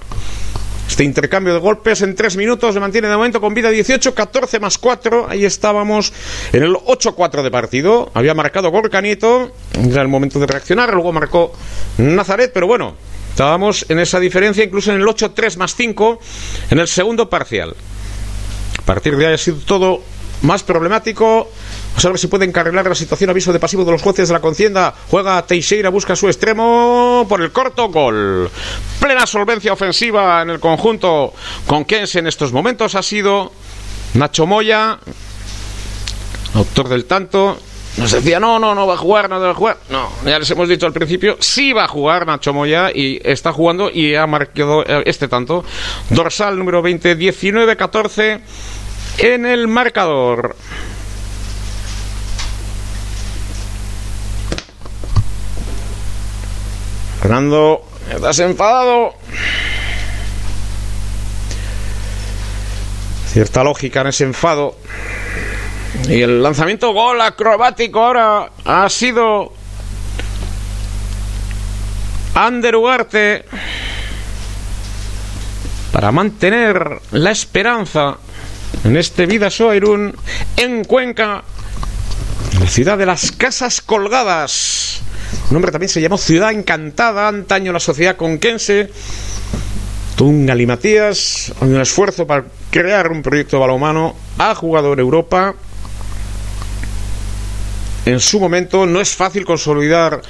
Este 0.89 1.03
intercambio 1.03 1.53
de 1.53 1.59
golpes 1.59 2.01
en 2.01 2.15
tres 2.15 2.37
minutos 2.37 2.73
se 2.73 2.79
mantiene 2.79 3.07
de 3.07 3.15
momento 3.15 3.39
con 3.39 3.53
vida 3.53 3.69
18, 3.69 4.15
14 4.15 4.59
más 4.59 4.77
4. 4.77 5.27
Ahí 5.29 5.45
estábamos 5.45 6.11
en 6.51 6.63
el 6.63 6.73
8-4 6.73 7.43
de 7.43 7.51
partido. 7.51 8.09
Había 8.13 8.33
marcado 8.33 8.71
Gorka 8.71 9.01
Nieto. 9.01 9.51
Era 9.73 10.01
el 10.01 10.07
momento 10.07 10.39
de 10.39 10.47
reaccionar. 10.47 10.93
Luego 10.93 11.11
marcó 11.11 11.53
Nazaret, 11.97 12.51
pero 12.53 12.67
bueno, 12.67 12.95
estábamos 13.29 13.85
en 13.89 13.99
esa 13.99 14.19
diferencia, 14.19 14.63
incluso 14.63 14.91
en 14.91 15.01
el 15.01 15.05
8-3 15.05 15.57
más 15.57 15.75
5 15.75 16.19
en 16.71 16.79
el 16.79 16.87
segundo 16.87 17.29
parcial. 17.29 17.75
A 18.79 18.81
partir 18.83 19.15
de 19.17 19.27
ahí 19.27 19.33
ha 19.33 19.37
sido 19.37 19.57
todo 19.57 20.01
más 20.41 20.63
problemático. 20.63 21.49
Vamos 21.97 22.05
a 22.05 22.09
ver 22.09 22.19
si 22.19 22.27
puede 22.27 22.45
encarrilar 22.45 22.85
la 22.85 22.93
situación. 22.93 23.31
Aviso 23.31 23.51
de 23.51 23.59
pasivo 23.59 23.83
de 23.83 23.91
los 23.91 24.03
jueces 24.03 24.27
de 24.27 24.33
la 24.35 24.39
contienda. 24.39 24.93
Juega 25.09 25.43
Teixeira, 25.47 25.89
busca 25.89 26.15
su 26.15 26.27
extremo 26.27 27.25
por 27.27 27.41
el 27.41 27.51
corto 27.51 27.89
gol. 27.89 28.51
Plena 28.99 29.25
solvencia 29.25 29.73
ofensiva 29.73 30.43
en 30.43 30.51
el 30.51 30.59
conjunto 30.59 31.33
con 31.65 31.85
Kense 31.85 32.19
en 32.19 32.27
estos 32.27 32.53
momentos 32.53 32.93
ha 32.93 33.01
sido 33.01 33.51
Nacho 34.13 34.45
Moya, 34.45 34.99
autor 36.53 36.87
del 36.87 37.05
tanto. 37.05 37.57
Nos 37.97 38.11
decía, 38.11 38.39
no, 38.39 38.59
no, 38.59 38.75
no 38.75 38.85
va 38.85 38.93
a 38.93 38.97
jugar, 38.97 39.27
no 39.27 39.39
va 39.39 39.49
a 39.49 39.55
jugar. 39.55 39.77
No, 39.89 40.07
ya 40.23 40.37
les 40.37 40.51
hemos 40.51 40.69
dicho 40.69 40.85
al 40.85 40.93
principio, 40.93 41.37
sí 41.39 41.73
va 41.73 41.85
a 41.85 41.87
jugar 41.87 42.27
Nacho 42.27 42.53
Moya 42.53 42.91
y 42.93 43.19
está 43.23 43.51
jugando 43.51 43.89
y 43.89 44.13
ha 44.13 44.27
marcado 44.27 44.83
eh, 44.85 45.01
este 45.07 45.27
tanto. 45.27 45.65
Dorsal 46.11 46.59
número 46.59 46.83
20, 46.83 47.17
19-14 47.17 48.39
en 49.17 49.47
el 49.47 49.67
marcador. 49.67 50.55
Fernando, 57.21 57.83
estás 58.09 58.39
enfadado. 58.39 59.13
Cierta 63.31 63.63
lógica 63.63 64.01
en 64.01 64.07
ese 64.07 64.23
enfado. 64.23 64.75
Y 66.07 66.21
el 66.21 66.41
lanzamiento 66.43 66.93
gol 66.93 67.19
acrobático 67.21 67.99
ahora 67.99 68.51
ha 68.65 68.89
sido 68.89 69.53
Ander 72.35 72.75
Ugarte 72.75 73.45
para 75.91 76.11
mantener 76.11 77.01
la 77.11 77.31
esperanza 77.31 78.17
en 78.83 78.95
este 78.95 79.25
Vida 79.25 79.49
Irún 79.75 80.15
en 80.55 80.83
Cuenca, 80.83 81.43
la 82.59 82.67
ciudad 82.67 82.97
de 82.97 83.07
las 83.07 83.31
casas 83.31 83.81
colgadas. 83.81 85.01
Un 85.49 85.53
nombre 85.53 85.71
también 85.71 85.89
se 85.89 86.01
llamó 86.01 86.17
Ciudad 86.17 86.51
Encantada, 86.51 87.27
antaño 87.27 87.71
la 87.71 87.79
sociedad 87.79 88.15
conquense. 88.15 88.89
Tunga 90.15 90.55
Matías, 90.55 91.53
un 91.61 91.79
esfuerzo 91.79 92.25
para 92.25 92.45
crear 92.71 93.11
un 93.11 93.21
proyecto 93.21 93.57
de 93.57 93.63
ha 94.39 94.55
jugado 94.55 94.93
en 94.93 94.99
Europa. 94.99 95.53
En 98.05 98.19
su 98.19 98.39
momento 98.39 98.85
no 98.85 98.99
es 98.99 99.15
fácil 99.15 99.45
consolidar 99.45 100.21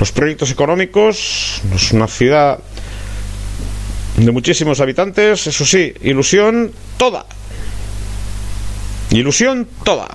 los 0.00 0.10
proyectos 0.10 0.50
económicos, 0.50 1.60
es 1.74 1.92
una 1.92 2.08
ciudad 2.08 2.58
de 4.16 4.32
muchísimos 4.32 4.80
habitantes, 4.80 5.46
eso 5.46 5.64
sí, 5.64 5.92
ilusión 6.00 6.72
toda, 6.96 7.26
Ilusión 9.16 9.66
toda. 9.82 10.08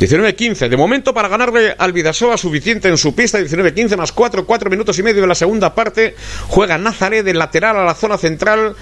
19-15. 0.00 0.68
De 0.68 0.76
momento 0.76 1.14
para 1.14 1.28
ganarle 1.28 1.74
al 1.78 1.92
Vidasoa 1.92 2.36
suficiente 2.36 2.88
en 2.88 2.98
su 2.98 3.14
pista. 3.14 3.38
19-15 3.38 3.96
más 3.96 4.12
4, 4.12 4.44
4 4.44 4.70
minutos 4.70 4.98
y 4.98 5.02
medio 5.02 5.20
de 5.22 5.28
la 5.28 5.34
segunda 5.34 5.74
parte. 5.74 6.16
Juega 6.48 6.76
Nazaret 6.78 7.24
de 7.24 7.34
lateral 7.34 7.76
a 7.76 7.84
la 7.84 7.94
zona 7.94 8.18
central. 8.18 8.74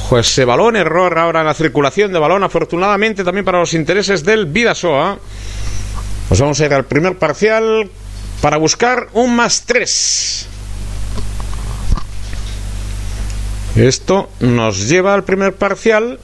Ojo 0.00 0.18
ese 0.18 0.44
balón. 0.44 0.76
Error 0.76 1.18
ahora 1.18 1.40
en 1.40 1.46
la 1.46 1.54
circulación 1.54 2.12
de 2.12 2.18
balón. 2.18 2.42
Afortunadamente 2.42 3.22
también 3.22 3.44
para 3.44 3.60
los 3.60 3.74
intereses 3.74 4.24
del 4.24 4.46
Vidasoa. 4.46 5.18
Pues 6.28 6.40
vamos 6.40 6.60
a 6.60 6.66
ir 6.66 6.74
al 6.74 6.84
primer 6.84 7.16
parcial 7.16 7.88
para 8.40 8.56
buscar 8.56 9.08
un 9.12 9.36
más 9.36 9.62
3. 9.66 10.48
Esto 13.76 14.30
nos 14.40 14.88
lleva 14.88 15.14
al 15.14 15.24
primer 15.24 15.54
parcial 15.54 16.18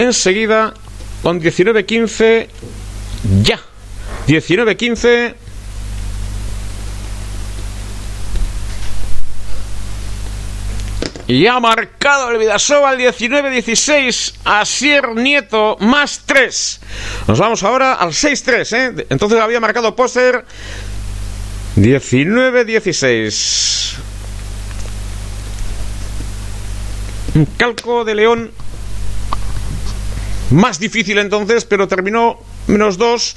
enseguida 0.00 0.74
con 1.22 1.40
19-15 1.40 2.48
ya. 3.42 3.60
19-15. 4.26 5.34
Y 11.26 11.46
ha 11.46 11.60
marcado 11.60 12.30
el 12.30 12.38
Vidasoa 12.38 12.88
al 12.90 12.98
19-16. 12.98 14.34
Asier 14.44 15.14
Nieto 15.14 15.76
más 15.80 16.22
3. 16.26 16.80
Nos 17.28 17.38
vamos 17.38 17.62
ahora 17.62 17.94
al 17.94 18.10
6-3. 18.10 18.76
¿eh? 18.76 19.06
Entonces 19.10 19.38
había 19.38 19.60
marcado 19.60 19.94
póster 19.94 20.44
19-16. 21.76 23.94
Un 27.34 27.44
calco 27.56 28.04
de 28.04 28.14
León 28.16 28.50
más 30.50 30.78
difícil 30.78 31.18
entonces, 31.18 31.64
pero 31.64 31.88
terminó 31.88 32.38
menos 32.66 32.98
dos. 32.98 33.36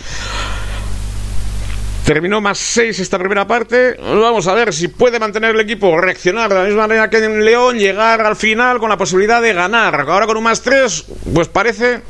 Terminó 2.06 2.42
más 2.42 2.58
seis 2.58 3.00
esta 3.00 3.18
primera 3.18 3.48
parte. 3.48 3.96
Vamos 4.02 4.48
a 4.48 4.54
ver 4.54 4.74
si 4.74 4.90
puede 4.90 5.20
mantener 5.20 5.56
el 5.56 5.62
equipo, 5.62 5.98
reaccionar 6.00 6.50
de 6.50 6.56
la 6.56 6.64
misma 6.66 6.82
manera 6.82 7.10
que 7.10 7.18
en 7.18 7.46
León, 7.46 7.78
llegar 7.78 8.20
al 8.22 8.36
final 8.36 8.80
con 8.80 8.90
la 8.90 8.98
posibilidad 8.98 9.42
de 9.42 9.54
ganar. 9.54 10.02
Ahora 10.02 10.28
con 10.28 10.36
un 10.36 10.44
más 10.44 10.62
tres, 10.62 11.06
pues 11.34 11.48
parece 11.48 12.02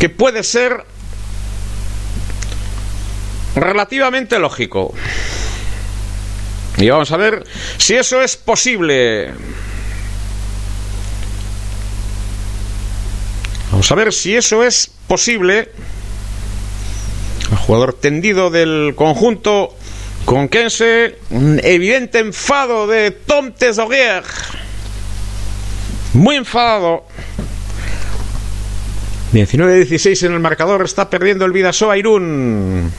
que 0.00 0.08
puede 0.08 0.42
ser 0.42 0.84
relativamente 3.54 4.38
lógico. 4.40 4.92
Y 6.76 6.88
vamos 6.88 7.12
a 7.12 7.16
ver 7.16 7.44
si 7.78 7.94
eso 7.94 8.20
es 8.20 8.36
posible. 8.36 9.32
Vamos 13.74 13.90
a 13.90 13.96
ver 13.96 14.12
si 14.12 14.36
eso 14.36 14.62
es 14.62 14.88
posible. 15.08 15.68
El 17.50 17.56
jugador 17.56 17.92
tendido 17.92 18.48
del 18.48 18.94
conjunto 18.94 19.74
conquense. 20.24 21.18
Un 21.30 21.60
evidente 21.60 22.20
enfado 22.20 22.86
de 22.86 23.10
Tom 23.10 23.50
Tesoguer. 23.50 24.22
Muy 26.12 26.36
enfadado. 26.36 27.04
19-16 29.32 30.24
en 30.26 30.34
el 30.34 30.38
marcador. 30.38 30.84
Está 30.84 31.10
perdiendo 31.10 31.44
el 31.44 31.50
Vidasoa 31.50 31.98
Irún. 31.98 32.92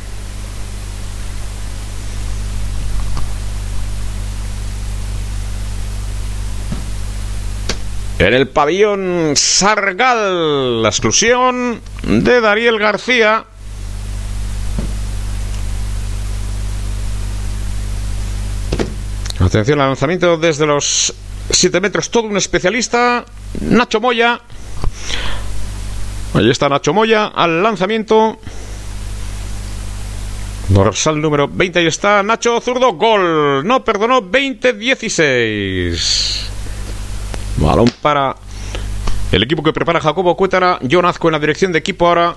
En 8.18 8.34
el 8.34 8.47
pabellón 8.47 9.34
Sargal, 9.36 10.82
la 10.82 10.88
exclusión 10.88 11.82
de 12.03 12.39
Dariel 12.39 12.80
García. 12.80 13.43
Atención 19.38 19.82
al 19.82 19.89
lanzamiento 19.89 20.38
desde 20.38 20.66
los 20.66 21.13
7 21.49 21.82
metros, 21.82 22.09
todo 22.09 22.24
un 22.24 22.38
especialista. 22.38 23.26
Nacho 23.59 23.99
Moya. 23.99 24.39
Ahí 26.34 26.49
está 26.49 26.70
Nacho 26.70 26.93
Moya 26.93 27.26
al 27.28 27.61
lanzamiento. 27.61 28.39
Dorsal 30.70 31.22
número 31.22 31.49
20, 31.49 31.80
ahí 31.80 31.88
está 31.88 32.24
Nacho 32.24 32.61
Zurdo, 32.61 32.93
gol. 32.93 33.68
No 33.68 33.84
perdonó, 33.84 34.22
20-16. 34.22 36.55
Balón 37.58 37.91
para 38.01 38.36
el 39.32 39.43
equipo 39.43 39.64
que 39.64 39.74
prepara 39.74 39.99
Jacobo 40.01 40.36
Cuétara. 40.36 40.80
John 40.89 41.06
Azco 41.06 41.28
en 41.28 41.34
la 41.34 41.39
dirección 41.39 41.72
de 41.72 41.80
equipo 41.80 42.08
ahora. 42.08 42.36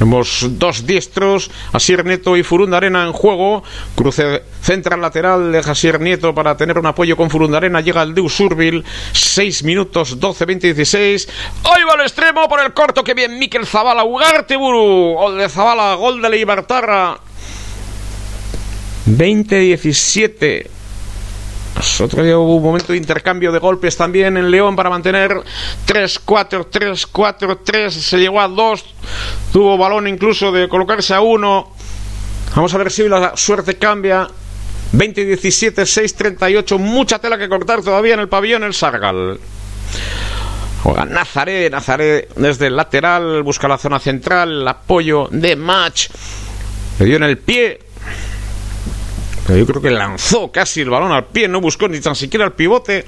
Tenemos 0.00 0.46
dos 0.52 0.86
diestros, 0.86 1.50
Asier 1.74 2.06
Nieto 2.06 2.34
y 2.34 2.42
Furundarena 2.42 3.04
en 3.04 3.12
juego. 3.12 3.62
Cruce 3.94 4.42
central 4.62 5.02
lateral 5.02 5.52
de 5.52 5.58
Asier 5.58 6.00
Nieto 6.00 6.34
para 6.34 6.56
tener 6.56 6.78
un 6.78 6.86
apoyo 6.86 7.18
con 7.18 7.28
Furundarena. 7.28 7.82
Llega 7.82 8.02
el 8.02 8.14
Deus 8.14 8.40
Urbil. 8.40 8.82
6 9.12 9.62
minutos 9.64 10.18
12, 10.18 10.46
20, 10.46 10.74
16. 10.74 11.28
Ahí 11.64 11.82
va 11.86 11.96
el 11.96 12.00
extremo 12.00 12.48
por 12.48 12.60
el 12.60 12.72
corto. 12.72 13.04
Que 13.04 13.12
bien, 13.12 13.38
Miquel 13.38 13.66
Zabala. 13.66 14.04
Ugarteburu. 14.04 15.16
Gol 15.18 15.36
de 15.36 15.50
Zabala. 15.50 15.94
Gol 15.96 16.22
de 16.22 16.30
Leibartarra. 16.30 17.18
20, 19.04 19.58
17. 19.58 20.79
Otro 22.00 22.22
día 22.22 22.36
hubo 22.36 22.56
un 22.56 22.62
momento 22.62 22.92
de 22.92 22.98
intercambio 22.98 23.52
de 23.52 23.58
golpes 23.58 23.96
también 23.96 24.36
en 24.36 24.50
León 24.50 24.76
para 24.76 24.90
mantener 24.90 25.32
3-4, 25.86 26.68
3-4, 26.70 27.58
3. 27.64 27.94
Se 27.94 28.18
llegó 28.18 28.40
a 28.40 28.48
2. 28.48 28.84
Tuvo 29.52 29.78
balón 29.78 30.08
incluso 30.08 30.52
de 30.52 30.68
colocarse 30.68 31.14
a 31.14 31.20
1. 31.20 31.72
Vamos 32.56 32.74
a 32.74 32.78
ver 32.78 32.90
si 32.90 33.08
la 33.08 33.36
suerte 33.36 33.76
cambia. 33.76 34.28
20-17, 34.92 35.74
6-38. 36.38 36.78
Mucha 36.78 37.18
tela 37.18 37.38
que 37.38 37.48
cortar 37.48 37.82
todavía 37.82 38.14
en 38.14 38.20
el 38.20 38.28
pabellón 38.28 38.64
el 38.64 38.74
Sargal. 38.74 39.38
Juega 40.82 41.04
Nazaré, 41.04 41.68
Nazaré 41.68 42.28
desde 42.36 42.68
el 42.68 42.76
lateral, 42.76 43.42
busca 43.42 43.68
la 43.68 43.76
zona 43.76 43.98
central, 43.98 44.62
el 44.62 44.68
apoyo 44.68 45.28
de 45.30 45.54
Match. 45.54 46.08
Le 46.98 47.06
dio 47.06 47.16
en 47.16 47.24
el 47.24 47.38
pie, 47.38 47.78
yo 49.48 49.66
creo 49.66 49.82
que 49.82 49.90
lanzó 49.90 50.52
casi 50.52 50.80
el 50.80 50.90
balón 50.90 51.12
al 51.12 51.26
pie, 51.26 51.48
no 51.48 51.60
buscó 51.60 51.88
ni 51.88 52.00
tan 52.00 52.14
siquiera 52.14 52.44
el 52.44 52.52
pivote. 52.52 53.04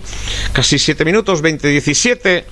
Casi 0.53 0.79
7 0.79 1.05
minutos, 1.05 1.43
20-17. 1.43 2.45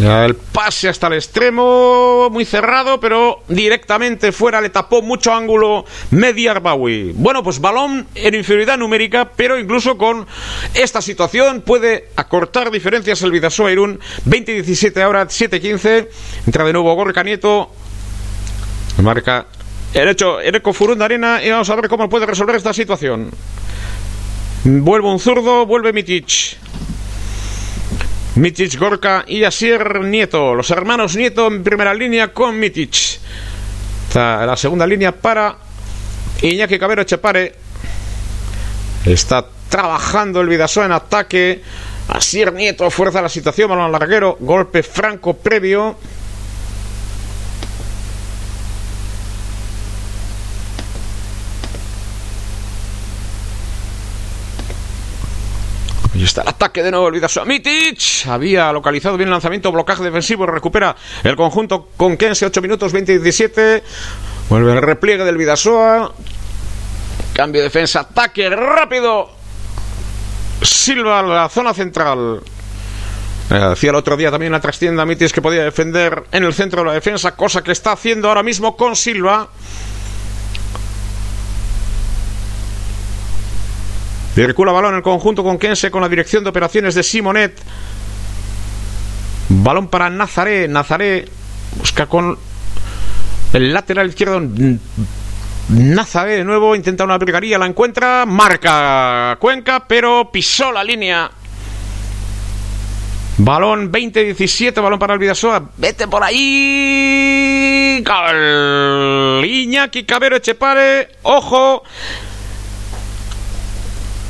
el 0.00 0.34
pase 0.36 0.88
hasta 0.88 1.06
el 1.08 1.14
extremo, 1.14 2.28
muy 2.30 2.44
cerrado, 2.44 3.00
pero 3.00 3.42
directamente 3.48 4.32
fuera 4.32 4.60
le 4.60 4.70
tapó 4.70 5.02
mucho 5.02 5.32
ángulo 5.32 5.84
Medi 6.10 6.46
Arbawi. 6.46 7.12
Bueno, 7.14 7.42
pues 7.42 7.60
balón 7.60 8.06
en 8.14 8.34
inferioridad 8.34 8.78
numérica, 8.78 9.32
pero 9.34 9.58
incluso 9.58 9.96
con 9.96 10.26
esta 10.74 11.00
situación 11.00 11.62
puede 11.62 12.08
acortar 12.16 12.70
diferencias 12.70 13.22
el 13.22 13.32
Vidasoa 13.32 13.72
Irún. 13.72 13.98
20-17 14.28 15.00
ahora, 15.02 15.26
7-15. 15.26 16.08
Entra 16.46 16.64
de 16.64 16.72
nuevo 16.72 16.94
Gorka 16.94 17.22
Nieto. 17.22 17.70
Marca 18.98 19.46
el 19.94 20.08
hecho, 20.08 20.40
Ereco 20.40 20.72
Furunda 20.72 21.04
Arena 21.04 21.42
y 21.42 21.50
vamos 21.50 21.68
a 21.68 21.76
ver 21.76 21.88
cómo 21.88 22.08
puede 22.08 22.26
resolver 22.26 22.56
esta 22.56 22.72
situación. 22.72 23.30
Vuelve 24.64 25.08
un 25.08 25.18
zurdo, 25.18 25.66
vuelve 25.66 25.92
Mitic. 25.92 26.56
Mitic, 28.36 28.78
Gorka 28.78 29.24
y 29.26 29.44
Asier 29.44 30.00
Nieto. 30.00 30.54
Los 30.54 30.70
hermanos 30.70 31.16
Nieto 31.16 31.48
en 31.48 31.62
primera 31.62 31.92
línea 31.92 32.32
con 32.32 32.58
Mitic. 32.58 32.94
Está 34.08 34.46
la 34.46 34.56
segunda 34.56 34.86
línea 34.86 35.12
para 35.12 35.56
Iñaki 36.40 36.78
Cabero 36.78 37.04
Chepare. 37.04 37.54
Está 39.04 39.44
trabajando 39.68 40.40
el 40.40 40.48
Vidasoa 40.48 40.86
en 40.86 40.92
ataque. 40.92 41.62
Asier 42.08 42.52
Nieto 42.52 42.90
fuerza 42.90 43.20
la 43.20 43.28
situación, 43.28 43.68
balón 43.68 43.92
larguero. 43.92 44.38
Golpe 44.40 44.82
franco 44.82 45.34
previo. 45.34 45.98
Y 56.14 56.24
está 56.24 56.42
el 56.42 56.48
ataque 56.48 56.82
de 56.82 56.90
nuevo 56.90 57.08
el 57.08 57.14
Vidasoa. 57.14 57.44
Mitic 57.44 58.26
había 58.28 58.70
localizado 58.72 59.16
bien 59.16 59.28
el 59.28 59.32
lanzamiento, 59.32 59.72
blocaje 59.72 60.02
defensivo, 60.02 60.46
recupera 60.46 60.94
el 61.24 61.36
conjunto 61.36 61.88
con 61.96 62.16
Kense, 62.16 62.44
8 62.44 62.60
minutos 62.60 62.92
20 62.92 63.12
17. 63.18 63.82
Vuelve 64.50 64.72
el 64.72 64.82
repliegue 64.82 65.24
del 65.24 65.38
Vidasoa. 65.38 66.12
Cambio 67.32 67.62
de 67.62 67.68
defensa, 67.68 68.00
ataque 68.00 68.50
rápido. 68.50 69.30
Silva 70.60 71.22
la 71.22 71.48
zona 71.48 71.72
central. 71.72 72.40
Eh, 73.50 73.54
decía 73.70 73.90
el 73.90 73.96
otro 73.96 74.16
día 74.16 74.30
también 74.30 74.52
la 74.52 74.60
trastienda 74.60 75.04
Mitic 75.04 75.32
que 75.32 75.42
podía 75.42 75.64
defender 75.64 76.24
en 76.30 76.44
el 76.44 76.52
centro 76.52 76.80
de 76.80 76.88
la 76.88 76.92
defensa, 76.92 77.34
cosa 77.34 77.62
que 77.62 77.72
está 77.72 77.92
haciendo 77.92 78.28
ahora 78.28 78.42
mismo 78.42 78.76
con 78.76 78.96
Silva. 78.96 79.48
Circula 84.34 84.72
balón 84.72 84.94
en 84.94 85.02
conjunto 85.02 85.44
con 85.44 85.58
Kense 85.58 85.90
con 85.90 86.00
la 86.00 86.08
dirección 86.08 86.42
de 86.42 86.50
operaciones 86.50 86.94
de 86.94 87.02
Simonet. 87.02 87.60
Balón 89.48 89.88
para 89.88 90.08
Nazaré. 90.08 90.68
Nazaré 90.68 91.26
busca 91.76 92.06
con 92.06 92.38
el 93.52 93.72
lateral 93.74 94.08
izquierdo. 94.08 94.40
Nazaré 95.68 96.36
de 96.36 96.44
nuevo 96.44 96.74
intenta 96.74 97.04
una 97.04 97.18
brigaría, 97.18 97.58
la 97.58 97.66
encuentra, 97.66 98.24
marca 98.26 99.36
Cuenca, 99.38 99.84
pero 99.86 100.30
pisó 100.32 100.72
la 100.72 100.82
línea. 100.82 101.30
Balón 103.38 103.90
20-17, 103.90 104.82
balón 104.82 104.98
para 104.98 105.14
el 105.14 105.18
Vidasoa. 105.18 105.70
Vete 105.76 106.06
por 106.08 106.22
ahí. 106.22 108.02
Iñaki 109.44 110.04
Cabero 110.04 110.36
Echepare. 110.36 111.08
Ojo. 111.22 111.82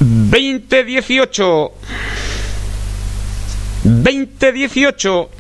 2018. 0.03 1.73
2018. 3.85 5.31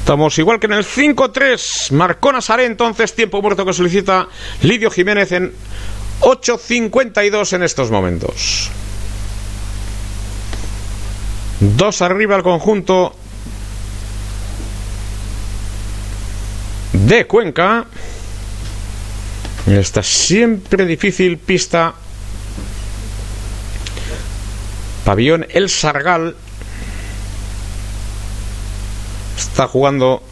Estamos 0.00 0.38
igual 0.38 0.58
que 0.58 0.66
en 0.66 0.72
el 0.72 0.84
5-3. 0.84 1.92
Marcó 1.92 2.32
Nazaré 2.32 2.66
entonces, 2.66 3.14
tiempo 3.14 3.40
muerto 3.42 3.64
que 3.64 3.72
solicita 3.72 4.28
Lidio 4.62 4.90
Jiménez 4.90 5.32
en 5.32 5.52
8.52 6.20 7.52
en 7.52 7.62
estos 7.62 7.90
momentos. 7.90 8.70
Dos 11.60 12.02
arriba 12.02 12.36
al 12.36 12.42
conjunto 12.42 13.14
de 16.92 17.26
Cuenca. 17.26 17.86
Esta 19.66 20.02
siempre 20.02 20.86
difícil 20.86 21.36
pista 21.36 21.94
Pabellón 25.08 25.46
El 25.48 25.70
Sargal. 25.70 26.36
Está 29.38 29.66
jugando 29.66 30.22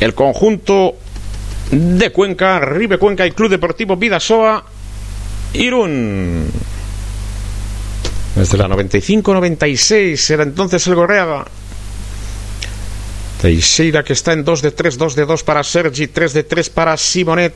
el 0.00 0.14
conjunto 0.14 0.96
de 1.70 2.10
Cuenca, 2.10 2.58
Ribe 2.60 2.96
Cuenca 2.96 3.26
y 3.26 3.32
Club 3.32 3.50
Deportivo 3.50 3.98
Vidasoa, 3.98 4.64
Irún. 5.52 6.50
Desde 8.34 8.56
la 8.56 8.66
95-96 8.68 10.30
era 10.30 10.44
entonces 10.44 10.86
el 10.86 10.94
Gorreaga. 10.94 11.44
Teixeira 13.42 14.04
que 14.06 14.12
está 14.14 14.38
en 14.38 14.46
2 14.46 14.62
de 14.62 14.70
3, 14.70 14.94
2 14.96 15.16
de 15.18 15.26
2 15.26 15.42
para 15.42 15.66
Sergi, 15.66 16.06
3 16.06 16.32
de 16.32 16.42
3 16.44 16.70
para 16.70 16.96
Simonet, 16.96 17.52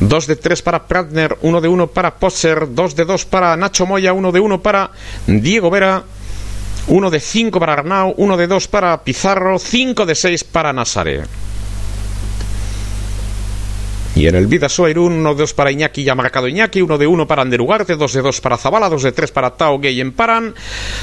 2 0.00 0.26
de 0.26 0.34
3 0.34 0.62
para 0.66 0.82
Pratner, 0.90 1.38
1 1.42 1.60
de 1.60 1.68
1 1.68 1.86
para 1.94 2.18
Posser, 2.18 2.66
2 2.66 2.96
de 2.96 3.04
2 3.04 3.24
para 3.26 3.56
Nacho 3.56 3.86
Moya, 3.86 4.12
1 4.12 4.32
de 4.32 4.40
1 4.40 4.60
para 4.60 4.90
Diego 5.28 5.70
Vera, 5.70 6.02
uno 6.88 7.08
de 7.08 7.20
5 7.20 7.60
para 7.60 7.74
Arnau, 7.74 8.14
uno 8.18 8.36
de 8.36 8.48
2 8.48 8.66
para 8.66 9.04
Pizarro, 9.04 9.60
5 9.60 10.06
de 10.06 10.16
6 10.16 10.42
para 10.42 10.72
Nazaré. 10.72 11.22
Y 14.16 14.26
en 14.26 14.34
el 14.34 14.48
Vidasoa 14.48 14.90
Irún, 14.90 15.12
1 15.12 15.34
de 15.34 15.38
2 15.42 15.54
para 15.54 15.70
Iñaki, 15.70 16.02
ya 16.02 16.16
marcado 16.16 16.48
Iñaki, 16.48 16.82
1 16.82 16.98
de 16.98 17.06
1 17.06 17.28
para 17.28 17.42
Anderugarte, 17.42 17.94
2 17.94 18.12
de 18.12 18.22
2 18.22 18.40
para 18.40 18.58
Zabala, 18.58 18.88
2 18.88 19.04
de 19.04 19.12
3 19.12 19.30
para 19.30 19.50
Tao 19.50 19.78
Gay 19.78 20.00
en 20.00 20.10
Paran, 20.10 20.52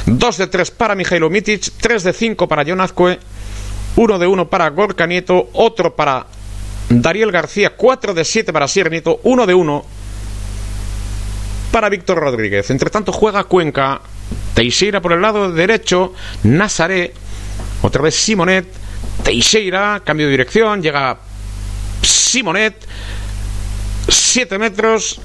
2 0.06 0.38
de 0.38 0.48
3 0.48 0.72
para 0.72 0.94
Mijailo 0.94 1.30
Mitic, 1.30 1.72
3 1.80 2.04
de 2.04 2.12
5 2.12 2.50
para 2.50 2.66
John 2.68 2.82
1 3.96 4.20
de 4.20 4.28
1 4.28 4.50
para 4.50 4.70
Gorka 4.70 5.08
Nieto, 5.08 5.50
otro 5.54 5.96
para 5.96 6.28
Dariel 6.90 7.32
García, 7.32 7.76
4 7.76 8.14
de 8.14 8.26
7 8.26 8.52
para 8.52 8.68
Sierra 8.68 8.90
Nieto, 8.90 9.20
1 9.24 9.46
de 9.46 9.54
1 9.54 9.86
para 11.72 11.90
Víctor 11.90 12.20
Rodríguez. 12.20 12.70
Entre 12.70 12.90
tanto 12.90 13.12
juega 13.12 13.46
Cuenca, 13.46 14.02
Teixeira 14.54 15.02
por 15.02 15.14
el 15.14 15.22
lado 15.22 15.52
derecho, 15.52 16.14
Nazaré, 16.44 17.14
otra 17.82 18.02
vez 18.02 18.16
Simonet, 18.16 18.66
Teixeira, 19.24 20.02
cambio 20.04 20.28
de 20.28 20.32
dirección, 20.32 20.82
llega 20.82 21.18
Simonet, 22.02 22.76
7 24.08 24.58
metros. 24.58 25.22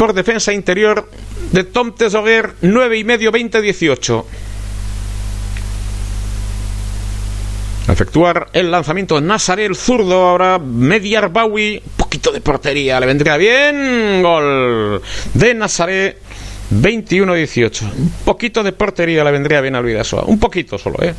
Por 0.00 0.14
defensa 0.14 0.54
interior 0.54 1.10
de 1.52 1.62
Tom 1.62 1.94
Tesoguer, 1.94 2.54
9 2.62 2.96
y 2.96 3.04
medio, 3.04 3.30
20-18. 3.30 4.24
efectuar 7.86 8.46
el 8.54 8.70
lanzamiento 8.70 9.20
Nazaré, 9.20 9.66
el 9.66 9.76
zurdo, 9.76 10.14
ahora 10.26 10.58
Mediar 10.58 11.30
Bawi, 11.30 11.82
poquito 11.98 12.32
de 12.32 12.40
portería, 12.40 12.98
le 12.98 13.04
vendría 13.04 13.36
bien, 13.36 14.22
gol 14.22 15.02
de 15.34 15.54
Nazaré, 15.54 16.16
21-18, 16.72 17.82
un 17.82 18.12
poquito 18.24 18.62
de 18.62 18.72
portería 18.72 19.22
le 19.22 19.32
vendría 19.32 19.60
bien 19.60 19.74
al 19.74 19.84
Vidasoa, 19.84 20.24
un 20.24 20.40
poquito 20.40 20.78
solo, 20.78 20.96
¿eh? 21.02 21.12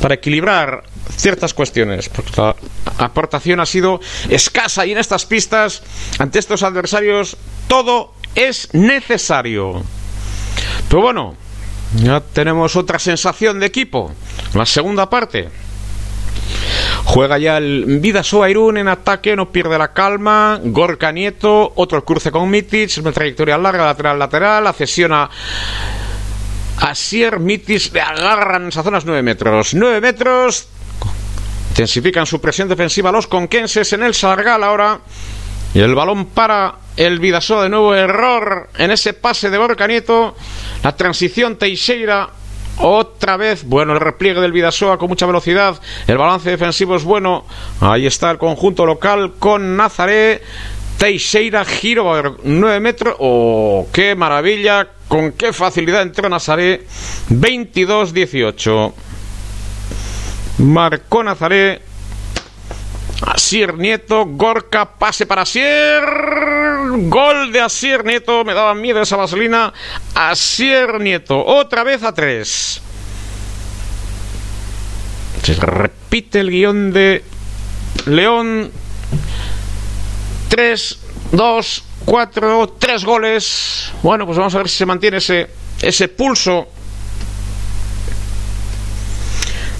Para 0.00 0.14
equilibrar 0.14 0.84
ciertas 1.16 1.54
cuestiones, 1.54 2.08
porque 2.08 2.32
la 2.40 2.54
aportación 2.98 3.60
ha 3.60 3.66
sido 3.66 4.00
escasa 4.28 4.86
y 4.86 4.92
en 4.92 4.98
estas 4.98 5.26
pistas, 5.26 5.82
ante 6.18 6.38
estos 6.38 6.62
adversarios, 6.62 7.36
todo 7.66 8.14
es 8.34 8.72
necesario. 8.72 9.82
Pero 10.88 11.02
bueno, 11.02 11.36
ya 11.96 12.20
tenemos 12.20 12.76
otra 12.76 12.98
sensación 12.98 13.60
de 13.60 13.66
equipo, 13.66 14.12
la 14.54 14.66
segunda 14.66 15.08
parte. 15.10 15.48
Juega 17.04 17.38
ya 17.38 17.56
el 17.56 18.00
Vidasoa 18.00 18.50
Irún 18.50 18.76
en 18.76 18.88
ataque, 18.88 19.34
no 19.34 19.50
pierde 19.50 19.78
la 19.78 19.92
calma. 19.92 20.60
Gorka 20.62 21.10
Nieto, 21.10 21.72
otro 21.76 22.04
cruce 22.04 22.30
con 22.30 22.50
Mitic, 22.50 22.98
una 22.98 23.12
trayectoria 23.12 23.56
larga, 23.56 23.86
lateral, 23.86 24.18
lateral, 24.18 24.64
la 24.64 24.72
cesión 24.72 25.12
a 25.12 25.30
Asier 26.80 27.40
Mitic, 27.40 27.92
le 27.92 28.00
agarran 28.00 28.68
esas 28.68 28.84
zonas 28.84 29.04
9 29.04 29.22
metros. 29.22 29.74
9 29.74 30.00
metros, 30.00 30.68
intensifican 31.70 32.26
su 32.26 32.40
presión 32.40 32.68
defensiva 32.68 33.12
los 33.12 33.26
conquenses 33.26 33.92
en 33.92 34.02
el 34.02 34.14
Sargal 34.14 34.64
ahora. 34.64 35.00
Y 35.74 35.80
el 35.80 35.94
balón 35.94 36.26
para 36.26 36.76
el 36.96 37.18
Vidasoa 37.18 37.62
de 37.62 37.68
nuevo, 37.68 37.94
error 37.94 38.70
en 38.78 38.90
ese 38.90 39.12
pase 39.12 39.50
de 39.50 39.58
Gorka 39.58 39.86
Nieto. 39.86 40.34
La 40.82 40.96
transición 40.96 41.56
Teixeira 41.56 42.30
otra 42.80 43.36
vez, 43.36 43.64
bueno, 43.64 43.92
el 43.92 44.00
repliegue 44.00 44.40
del 44.40 44.52
Vidasoa 44.52 44.98
con 44.98 45.08
mucha 45.08 45.26
velocidad. 45.26 45.80
El 46.06 46.16
balance 46.16 46.48
defensivo 46.48 46.96
es 46.96 47.04
bueno. 47.04 47.44
Ahí 47.80 48.06
está 48.06 48.30
el 48.30 48.38
conjunto 48.38 48.86
local 48.86 49.34
con 49.38 49.76
Nazaré. 49.76 50.42
Teixeira, 50.98 51.64
giro 51.64 52.36
9 52.42 52.80
metros. 52.80 53.14
¡Oh, 53.20 53.86
qué 53.92 54.14
maravilla! 54.14 54.88
Con 55.06 55.32
qué 55.32 55.52
facilidad 55.52 56.02
entró 56.02 56.28
Nazaré. 56.28 56.84
22-18. 57.30 58.92
Marcó 60.58 61.22
Nazaré. 61.22 61.82
Asier 63.22 63.74
Nieto, 63.74 64.26
Gorka, 64.26 64.96
pase 64.98 65.26
para 65.26 65.42
Asier. 65.42 66.04
Gol 67.08 67.52
de 67.52 67.60
Asier 67.60 68.04
Nieto, 68.04 68.44
me 68.44 68.54
daba 68.54 68.74
miedo 68.74 69.00
esa 69.00 69.16
vaselina. 69.16 69.72
Asier 70.14 71.00
Nieto, 71.00 71.44
otra 71.44 71.84
vez 71.84 72.02
a 72.02 72.12
tres. 72.12 72.80
Se 75.42 75.54
repite 75.54 76.40
el 76.40 76.50
guion 76.50 76.92
de 76.92 77.24
León. 78.06 78.70
Tres, 80.48 80.98
dos, 81.32 81.84
cuatro, 82.04 82.74
tres 82.78 83.04
goles. 83.04 83.92
Bueno, 84.02 84.26
pues 84.26 84.38
vamos 84.38 84.54
a 84.54 84.58
ver 84.58 84.68
si 84.68 84.78
se 84.78 84.86
mantiene 84.86 85.18
ese, 85.18 85.48
ese 85.82 86.08
pulso 86.08 86.68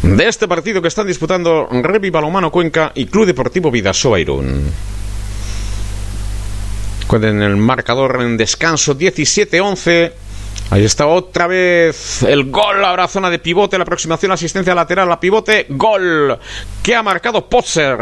de 0.03 0.29
este 0.29 0.47
partido 0.47 0.81
que 0.81 0.89
están 0.89 1.07
disputando 1.07 1.69
Revi 1.71 2.11
Balomano 2.11 2.51
Cuenca 2.51 2.93
y 2.95 3.07
Club 3.07 3.27
Deportivo 3.27 3.71
Vidasoa 3.71 4.21
Irún. 4.21 4.73
En 7.11 7.43
el 7.43 7.57
marcador 7.57 8.21
en 8.21 8.37
descanso 8.37 8.97
17-11. 8.97 10.13
Ahí 10.71 10.85
está 10.85 11.07
otra 11.07 11.47
vez 11.47 12.23
el 12.23 12.51
gol, 12.51 12.85
ahora 12.85 13.09
zona 13.09 13.31
de 13.31 13.39
pivote, 13.39 13.79
la 13.79 13.85
aproximación, 13.85 14.33
asistencia 14.33 14.75
lateral, 14.75 15.09
la 15.09 15.19
pivote, 15.19 15.67
gol 15.71 16.39
que 16.83 16.95
ha 16.95 17.03
marcado 17.03 17.49
Poser. 17.49 17.99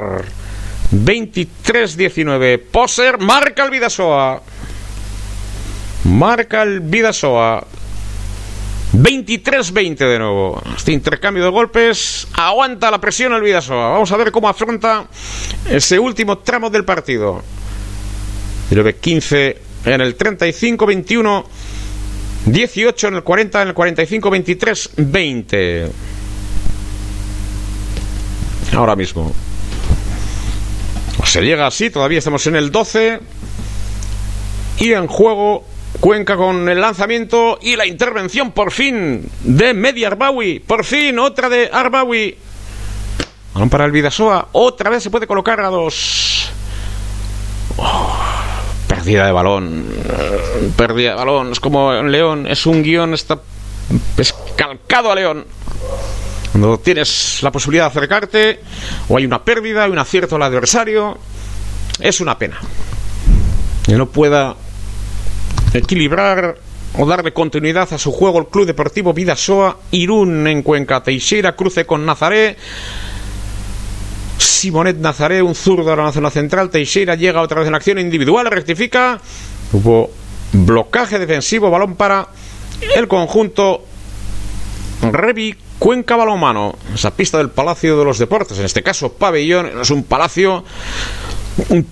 23-19. 0.92 2.60
Poser 2.70 3.18
marca 3.18 3.64
el 3.64 3.70
Vidasoa. 3.70 4.42
Marca 6.04 6.62
el 6.62 6.80
Vidasoa. 6.80 7.66
23-20 8.92 9.96
de 9.96 10.18
nuevo. 10.18 10.62
Este 10.76 10.92
intercambio 10.92 11.44
de 11.44 11.50
golpes 11.50 12.28
aguanta 12.34 12.90
la 12.90 13.00
presión 13.00 13.32
el 13.32 13.42
Vidasoa. 13.42 13.90
Vamos 13.90 14.10
a 14.12 14.16
ver 14.16 14.30
cómo 14.30 14.48
afronta 14.48 15.06
ese 15.68 15.98
último 15.98 16.38
tramo 16.38 16.70
del 16.70 16.84
partido. 16.84 17.42
15 19.00 19.62
en 19.84 20.00
el 20.00 20.16
35-21. 20.16 21.44
18 22.46 23.08
en 23.08 23.14
el 23.14 23.22
40, 23.24 23.62
en 23.62 23.68
el 23.68 23.74
45, 23.74 24.30
23, 24.30 24.90
20. 24.96 25.90
Ahora 28.72 28.94
mismo. 28.94 29.32
Se 31.24 31.42
llega 31.42 31.66
así, 31.66 31.90
todavía 31.90 32.18
estamos 32.18 32.46
en 32.46 32.56
el 32.56 32.70
12. 32.70 33.20
Y 34.78 34.92
en 34.92 35.06
juego 35.06 35.64
Cuenca 36.00 36.36
con 36.36 36.68
el 36.68 36.80
lanzamiento 36.80 37.58
y 37.62 37.74
la 37.76 37.86
intervención 37.86 38.52
por 38.52 38.70
fin 38.70 39.28
de 39.42 39.72
Media 39.72 40.08
Arbawi. 40.08 40.60
Por 40.60 40.84
fin 40.84 41.18
otra 41.18 41.48
de 41.48 41.70
Arbawi. 41.72 42.36
Balón 43.54 43.70
para 43.70 43.86
el 43.86 43.92
Vidasoa. 43.92 44.48
Otra 44.52 44.90
vez 44.90 45.02
se 45.02 45.10
puede 45.10 45.26
colocar 45.26 45.60
a 45.60 45.68
dos. 45.68 46.50
Oh, 47.78 48.18
pérdida 48.86 49.26
de 49.26 49.32
balón. 49.32 49.86
Pérdida 50.76 51.10
de 51.10 51.16
balón. 51.16 51.52
Es 51.52 51.60
como 51.60 51.92
León. 52.02 52.46
Es 52.46 52.66
un 52.66 52.82
guion. 52.82 53.14
Está 53.14 53.40
calcado 54.56 55.10
a 55.10 55.14
León. 55.14 55.46
Cuando 56.52 56.78
tienes 56.78 57.42
la 57.42 57.50
posibilidad 57.52 57.84
de 57.84 57.90
acercarte, 57.90 58.60
o 59.08 59.16
hay 59.16 59.26
una 59.26 59.44
pérdida, 59.44 59.84
hay 59.84 59.90
un 59.90 59.98
acierto 59.98 60.36
al 60.36 60.42
adversario, 60.42 61.18
es 62.00 62.20
una 62.20 62.38
pena. 62.38 62.58
Que 63.84 63.94
no 63.94 64.06
pueda 64.06 64.56
equilibrar 65.74 66.56
o 66.98 67.06
darle 67.06 67.32
continuidad 67.32 67.92
a 67.92 67.98
su 67.98 68.10
juego 68.12 68.38
el 68.38 68.46
Club 68.46 68.66
Deportivo 68.66 69.12
Vidasoa 69.12 69.78
Irún 69.90 70.46
en 70.46 70.62
Cuenca 70.62 71.02
Teixeira 71.02 71.54
cruce 71.54 71.84
con 71.84 72.06
Nazaré. 72.06 72.56
Simonet 74.38 74.96
Nazaré 74.96 75.42
un 75.42 75.54
zurdo 75.54 75.92
a 75.92 75.96
la 75.96 76.12
zona 76.12 76.30
central 76.30 76.70
Teixeira 76.70 77.14
llega 77.14 77.42
otra 77.42 77.60
vez 77.60 77.68
en 77.68 77.74
acción 77.74 77.98
individual 77.98 78.50
rectifica. 78.50 79.20
Hubo 79.72 80.10
blocaje 80.52 81.18
defensivo 81.18 81.70
balón 81.70 81.96
para 81.96 82.28
el 82.94 83.08
conjunto 83.08 83.84
Revi 85.02 85.54
Cuenca 85.78 86.16
Balonmano 86.16 86.74
esa 86.94 87.10
pista 87.14 87.38
del 87.38 87.50
Palacio 87.50 87.98
de 87.98 88.04
los 88.04 88.18
Deportes 88.18 88.58
en 88.58 88.64
este 88.64 88.82
caso 88.82 89.12
pabellón 89.12 89.80
es 89.80 89.90
un 89.90 90.04
palacio 90.04 90.64
un 91.68 91.86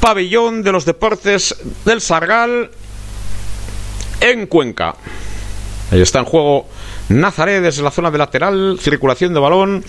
pabellón 0.00 0.62
de 0.62 0.72
los 0.72 0.84
deportes 0.84 1.56
del 1.84 2.00
Sargal 2.00 2.70
en 4.20 4.46
Cuenca. 4.46 4.94
Ahí 5.90 6.00
está 6.00 6.20
en 6.20 6.24
juego 6.24 6.66
Nazaré 7.08 7.60
desde 7.60 7.82
la 7.82 7.90
zona 7.90 8.10
de 8.10 8.18
lateral, 8.18 8.78
circulación 8.80 9.34
de 9.34 9.40
balón. 9.40 9.84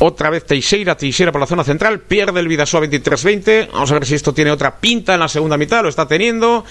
Otra 0.00 0.30
vez 0.30 0.44
Teixeira, 0.44 0.96
Teixeira 0.96 1.32
por 1.32 1.40
la 1.40 1.46
zona 1.46 1.64
central, 1.64 1.98
pierde 2.00 2.38
el 2.38 2.46
Vidasoa 2.46 2.82
23-20. 2.82 3.70
Vamos 3.72 3.90
a 3.90 3.94
ver 3.94 4.06
si 4.06 4.14
esto 4.14 4.32
tiene 4.32 4.52
otra 4.52 4.76
pinta 4.76 5.14
en 5.14 5.20
la 5.20 5.28
segunda 5.28 5.56
mitad, 5.56 5.82
lo 5.82 5.88
está 5.88 6.06
teniendo. 6.06 6.64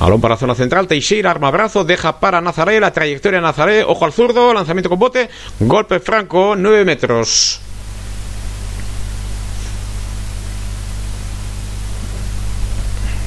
Balón 0.00 0.20
para 0.20 0.34
la 0.34 0.38
zona 0.38 0.54
central, 0.56 0.88
Teixeira, 0.88 1.30
arma 1.30 1.50
brazo, 1.50 1.84
deja 1.84 2.18
para 2.18 2.40
Nazaré, 2.40 2.80
la 2.80 2.92
trayectoria 2.92 3.40
Nazaré, 3.40 3.84
ojo 3.84 4.04
al 4.04 4.12
zurdo, 4.12 4.52
lanzamiento 4.52 4.88
con 4.88 4.98
bote, 4.98 5.28
golpe 5.60 6.00
franco, 6.00 6.54
9 6.56 6.84
metros. 6.84 7.60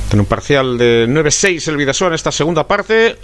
Tiene 0.09 0.23
un 0.23 0.27
parcial 0.27 0.77
de 0.77 1.07
9-6 1.07 1.69
el 1.69 1.77
Vidasoa 1.77 2.09
en 2.09 2.15
esta 2.15 2.33
segunda 2.33 2.67
parte. 2.67 3.17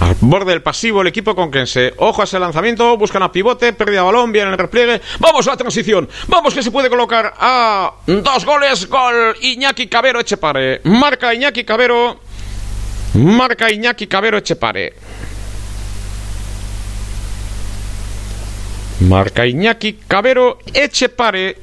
Al 0.00 0.16
borde 0.20 0.50
del 0.50 0.62
pasivo 0.62 1.02
el 1.02 1.06
equipo 1.06 1.34
con 1.34 1.50
se 1.66 1.94
Ojo 1.98 2.20
a 2.20 2.24
ese 2.24 2.38
lanzamiento, 2.38 2.96
buscan 2.96 3.22
a 3.22 3.30
pivote, 3.30 3.72
pérdida 3.72 4.00
de 4.00 4.04
balón, 4.04 4.32
viene 4.32 4.50
el 4.50 4.58
repliegue. 4.58 5.00
Vamos 5.20 5.46
a 5.46 5.52
la 5.52 5.56
transición. 5.56 6.08
Vamos 6.28 6.52
que 6.54 6.62
se 6.62 6.70
puede 6.70 6.90
colocar 6.90 7.34
a 7.38 7.92
dos 8.06 8.44
goles. 8.44 8.88
Gol 8.88 9.36
Iñaki 9.40 9.86
Cabero 9.86 10.20
Echepare. 10.20 10.80
Marca 10.84 11.32
Iñaki 11.32 11.64
Cabero. 11.64 12.20
Marca 13.14 13.70
Iñaki 13.70 14.06
Cabero 14.06 14.38
Echepare. 14.38 14.94
Marca 19.00 19.46
Iñaki 19.46 20.00
Cabero 20.08 20.58
Echepare. 20.72 21.56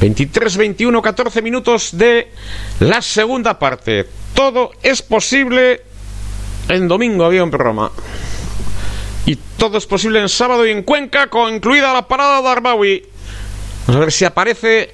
23-21, 0.00 1.00
14 1.00 1.42
minutos 1.42 1.90
de 1.96 2.32
la 2.80 3.00
segunda 3.00 3.56
parte. 3.58 4.21
Todo 4.34 4.72
es 4.82 5.02
posible. 5.02 5.82
En 6.68 6.88
domingo 6.88 7.24
había 7.24 7.44
un 7.44 7.50
programa. 7.50 7.90
Y 9.26 9.36
todo 9.56 9.78
es 9.78 9.86
posible 9.86 10.20
en 10.20 10.28
sábado 10.28 10.66
y 10.66 10.70
en 10.70 10.82
Cuenca, 10.82 11.28
con 11.28 11.54
incluida 11.54 11.92
la 11.92 12.08
parada 12.08 12.42
de 12.42 12.48
Arbawi. 12.48 13.02
Vamos 13.86 13.96
a 13.96 14.00
ver 14.00 14.12
si 14.12 14.24
aparece 14.24 14.92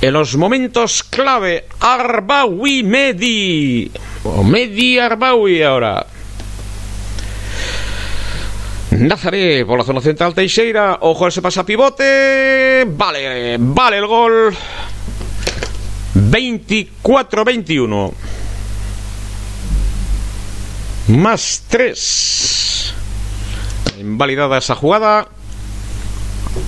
en 0.00 0.12
los 0.12 0.36
momentos 0.36 1.02
clave 1.04 1.66
Arbawi 1.80 2.82
Medi. 2.82 3.90
O 4.24 4.42
Medi 4.42 4.98
Arbawi 4.98 5.62
ahora. 5.62 6.06
Nazaré 8.90 9.64
por 9.64 9.78
la 9.78 9.84
zona 9.84 10.00
central 10.00 10.34
Teixeira. 10.34 10.98
Ojo, 11.00 11.26
ese 11.26 11.40
pasa 11.40 11.64
pivote. 11.64 12.84
Vale, 12.86 13.56
vale 13.58 13.98
el 13.98 14.06
gol. 14.06 14.54
24-21. 16.14 18.12
Más 21.08 21.64
3. 21.68 22.94
Invalidada 24.00 24.58
esa 24.58 24.74
jugada. 24.74 25.28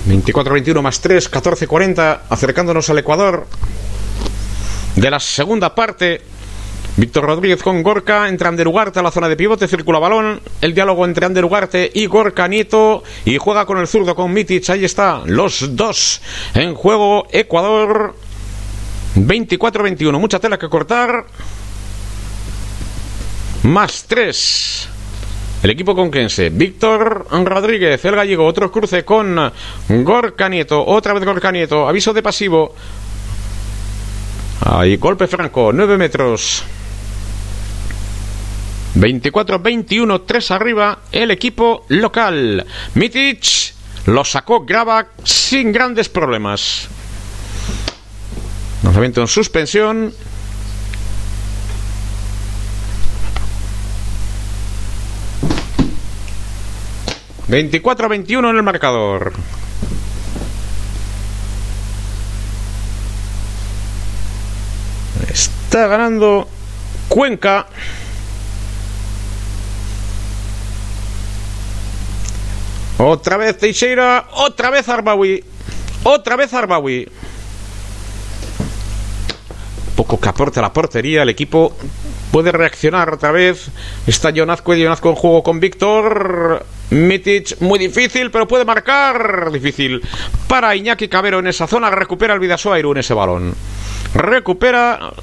24-21 0.07 0.81
más 0.81 0.99
3, 0.99 1.31
14-40. 1.31 2.19
Acercándonos 2.29 2.89
al 2.89 2.99
Ecuador. 2.99 3.47
De 4.95 5.09
la 5.09 5.19
segunda 5.19 5.73
parte. 5.73 6.21
Víctor 6.97 7.25
Rodríguez 7.25 7.61
con 7.61 7.83
Gorka, 7.83 8.29
entra 8.29 8.47
Ander 8.47 8.69
Ugarte 8.69 8.99
a 8.99 9.03
la 9.03 9.11
zona 9.11 9.27
de 9.27 9.35
pivote, 9.35 9.67
circula 9.67 9.99
balón, 9.99 10.39
el 10.61 10.73
diálogo 10.73 11.03
entre 11.03 11.25
Ander 11.25 11.43
Ugarte 11.43 11.91
y 11.93 12.05
Gorka 12.05 12.47
Nieto 12.47 13.03
y 13.25 13.37
juega 13.37 13.65
con 13.65 13.79
el 13.79 13.87
zurdo 13.87 14.15
con 14.15 14.31
Mitic, 14.31 14.69
ahí 14.69 14.85
está, 14.85 15.21
los 15.25 15.75
dos 15.75 16.21
en 16.53 16.73
juego, 16.73 17.27
Ecuador 17.31 18.15
24-21, 19.17 20.17
mucha 20.17 20.39
tela 20.39 20.57
que 20.57 20.69
cortar, 20.69 21.25
más 23.65 24.05
tres. 24.07 24.87
El 25.63 25.71
equipo 25.71 25.95
conquense, 25.95 26.49
Víctor 26.49 27.27
Rodríguez, 27.31 28.03
el 28.05 28.15
gallego, 28.15 28.45
otro 28.45 28.71
cruce 28.71 29.03
con 29.03 29.51
Gorka 29.89 30.47
Nieto, 30.47 30.85
otra 30.85 31.13
vez 31.13 31.25
Gorka 31.25 31.51
Nieto, 31.51 31.87
aviso 31.87 32.13
de 32.13 32.21
pasivo. 32.21 32.75
Ahí, 34.61 34.97
golpe 34.97 35.27
franco, 35.27 35.71
9 35.73 35.97
metros. 35.97 36.63
24-21, 38.95 40.23
3 40.25 40.51
arriba, 40.51 40.99
el 41.11 41.31
equipo 41.31 41.85
local. 41.89 42.65
Mitic 42.93 43.73
lo 44.05 44.23
sacó 44.23 44.65
Graba 44.65 45.07
sin 45.23 45.71
grandes 45.71 46.07
problemas. 46.07 46.87
Lanzamiento 48.83 49.21
en 49.21 49.27
suspensión. 49.27 50.13
...24-21 57.49 58.49
en 58.49 58.55
el 58.55 58.63
marcador... 58.63 59.33
Está 65.29 65.87
ganando 65.87 66.47
Cuenca... 67.07 67.67
Otra 72.97 73.35
vez 73.35 73.57
Teixeira, 73.57 74.29
otra 74.31 74.69
vez 74.69 74.87
Arbawi, 74.87 75.43
otra 76.03 76.37
vez 76.37 76.53
Arbawi. 76.53 77.09
Poco 79.97 80.19
que 80.19 80.29
aporte 80.29 80.61
la 80.61 80.71
portería, 80.71 81.23
el 81.23 81.29
equipo 81.29 81.75
puede 82.35 82.51
reaccionar 82.51 83.13
otra 83.13 83.31
vez. 83.31 83.69
Está 84.05 84.29
Jonazco 84.29 84.75
y 84.75 84.83
Jonazco 84.83 85.09
en 85.09 85.15
juego 85.15 85.41
con 85.41 85.61
Víctor. 85.61 86.65
Mitic, 86.89 87.61
muy 87.61 87.79
difícil, 87.79 88.29
pero 88.29 88.45
puede 88.45 88.65
marcar. 88.65 89.49
Difícil 89.53 90.01
para 90.45 90.75
Iñaki 90.75 91.07
Cabero 91.07 91.39
en 91.39 91.47
esa 91.47 91.65
zona. 91.65 91.89
Recupera 91.89 92.33
el 92.33 92.41
Vidasoa 92.41 92.77
en 92.77 92.97
ese 92.97 93.13
balón. 93.13 93.55
Recupera. 94.13 95.13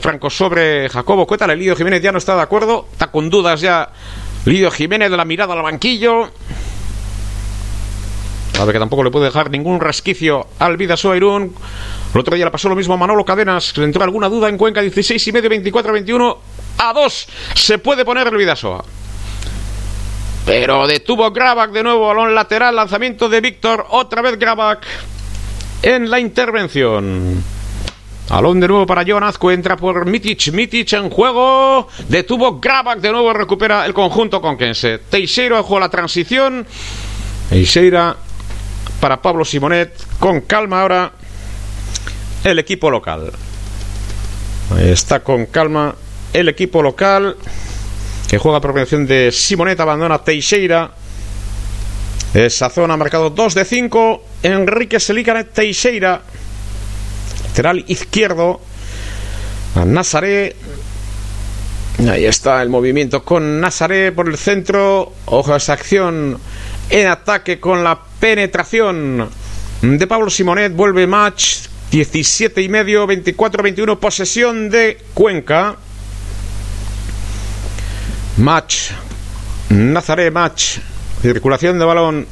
Franco 0.00 0.30
sobre 0.30 0.88
Jacobo 0.88 1.26
Cueta. 1.26 1.46
El 1.46 1.58
Lidio 1.58 1.74
Jiménez 1.74 2.00
ya 2.00 2.12
no 2.12 2.18
está 2.18 2.36
de 2.36 2.42
acuerdo. 2.42 2.86
Está 2.92 3.08
con 3.08 3.28
dudas 3.28 3.60
ya 3.60 3.90
Lidio 4.44 4.70
Jiménez 4.70 5.10
de 5.10 5.16
la 5.16 5.24
mirada 5.24 5.54
al 5.54 5.62
banquillo. 5.62 6.30
Sabe 8.52 8.72
que 8.72 8.78
tampoco 8.78 9.02
le 9.02 9.10
puede 9.10 9.24
dejar 9.24 9.50
ningún 9.50 9.80
resquicio 9.80 10.46
al 10.60 10.76
Vidasoa 10.76 11.16
Irún. 11.16 11.52
El 12.14 12.20
otro 12.20 12.36
día 12.36 12.44
le 12.44 12.50
pasó 12.52 12.68
lo 12.68 12.76
mismo 12.76 12.94
a 12.94 12.96
Manolo 12.96 13.24
Cadenas, 13.24 13.72
que 13.72 13.82
entró 13.82 14.04
alguna 14.04 14.28
duda 14.28 14.48
en 14.48 14.56
Cuenca, 14.56 14.80
16 14.80 15.26
y 15.26 15.32
medio, 15.32 15.50
24 15.50 15.92
21. 15.92 16.38
A 16.78 16.92
2 16.92 17.28
se 17.56 17.78
puede 17.78 18.04
poner 18.04 18.28
el 18.28 18.36
Vidasoa. 18.36 18.84
Pero 20.46 20.86
detuvo 20.86 21.32
Grabak 21.32 21.72
de 21.72 21.82
nuevo, 21.82 22.06
balón 22.06 22.32
lateral, 22.32 22.76
lanzamiento 22.76 23.28
de 23.28 23.40
Víctor, 23.40 23.86
otra 23.90 24.22
vez 24.22 24.38
Grabak 24.38 24.86
en 25.82 26.08
la 26.08 26.20
intervención. 26.20 27.42
Alón 28.30 28.60
de 28.60 28.68
nuevo 28.68 28.86
para 28.86 29.04
John 29.04 29.24
Azco, 29.24 29.50
entra 29.50 29.76
por 29.76 30.06
Mitic, 30.06 30.52
Mitic 30.52 30.92
en 30.92 31.10
juego, 31.10 31.88
detuvo 32.08 32.60
Grabak, 32.60 33.00
de 33.00 33.10
nuevo 33.10 33.32
recupera 33.32 33.84
el 33.86 33.92
conjunto 33.92 34.40
con 34.40 34.56
Kense. 34.56 34.98
Teixeira 35.10 35.64
juego 35.64 35.80
la 35.80 35.88
transición, 35.88 36.64
Teixeira 37.48 38.16
para 39.00 39.20
Pablo 39.20 39.44
Simonet, 39.44 40.00
con 40.20 40.42
calma 40.42 40.82
ahora 40.82 41.12
el 42.44 42.58
equipo 42.58 42.90
local. 42.90 43.32
está 44.80 45.20
con 45.20 45.46
calma 45.46 45.94
el 46.32 46.48
equipo 46.48 46.82
local, 46.82 47.36
que 48.28 48.38
juega 48.38 48.60
por 48.60 48.72
prevención 48.72 49.06
de 49.06 49.32
Simonet, 49.32 49.78
abandona 49.80 50.22
Teixeira. 50.22 50.90
Esa 52.32 52.68
zona 52.68 52.94
ha 52.94 52.96
marcado 52.96 53.30
2 53.30 53.54
de 53.54 53.64
5, 53.64 54.24
Enrique 54.42 55.00
Selicanet 55.00 55.52
Teixeira 55.52 56.22
lateral 57.54 57.84
izquierdo. 57.86 58.60
A 59.76 59.84
Nazaré. 59.84 60.56
Ahí 62.10 62.24
está 62.24 62.60
el 62.62 62.68
movimiento 62.68 63.22
con 63.22 63.60
Nazaré 63.60 64.10
por 64.10 64.28
el 64.28 64.36
centro. 64.36 65.12
Ojo 65.26 65.54
esa 65.54 65.74
acción 65.74 66.36
en 66.90 67.06
ataque 67.06 67.60
con 67.60 67.84
la 67.84 68.00
penetración 68.18 69.28
de 69.82 70.06
Pablo 70.08 70.30
Simonet. 70.30 70.74
Vuelve 70.74 71.06
match 71.06 71.68
17 71.94 72.60
y 72.60 72.68
medio, 72.68 73.06
24-21. 73.06 74.00
Posesión 74.00 74.68
de 74.68 74.98
Cuenca. 75.14 75.76
Match. 78.38 78.90
Nazaré, 79.68 80.32
match. 80.32 80.78
Circulación 81.22 81.78
de 81.78 81.84
balón 81.84 82.26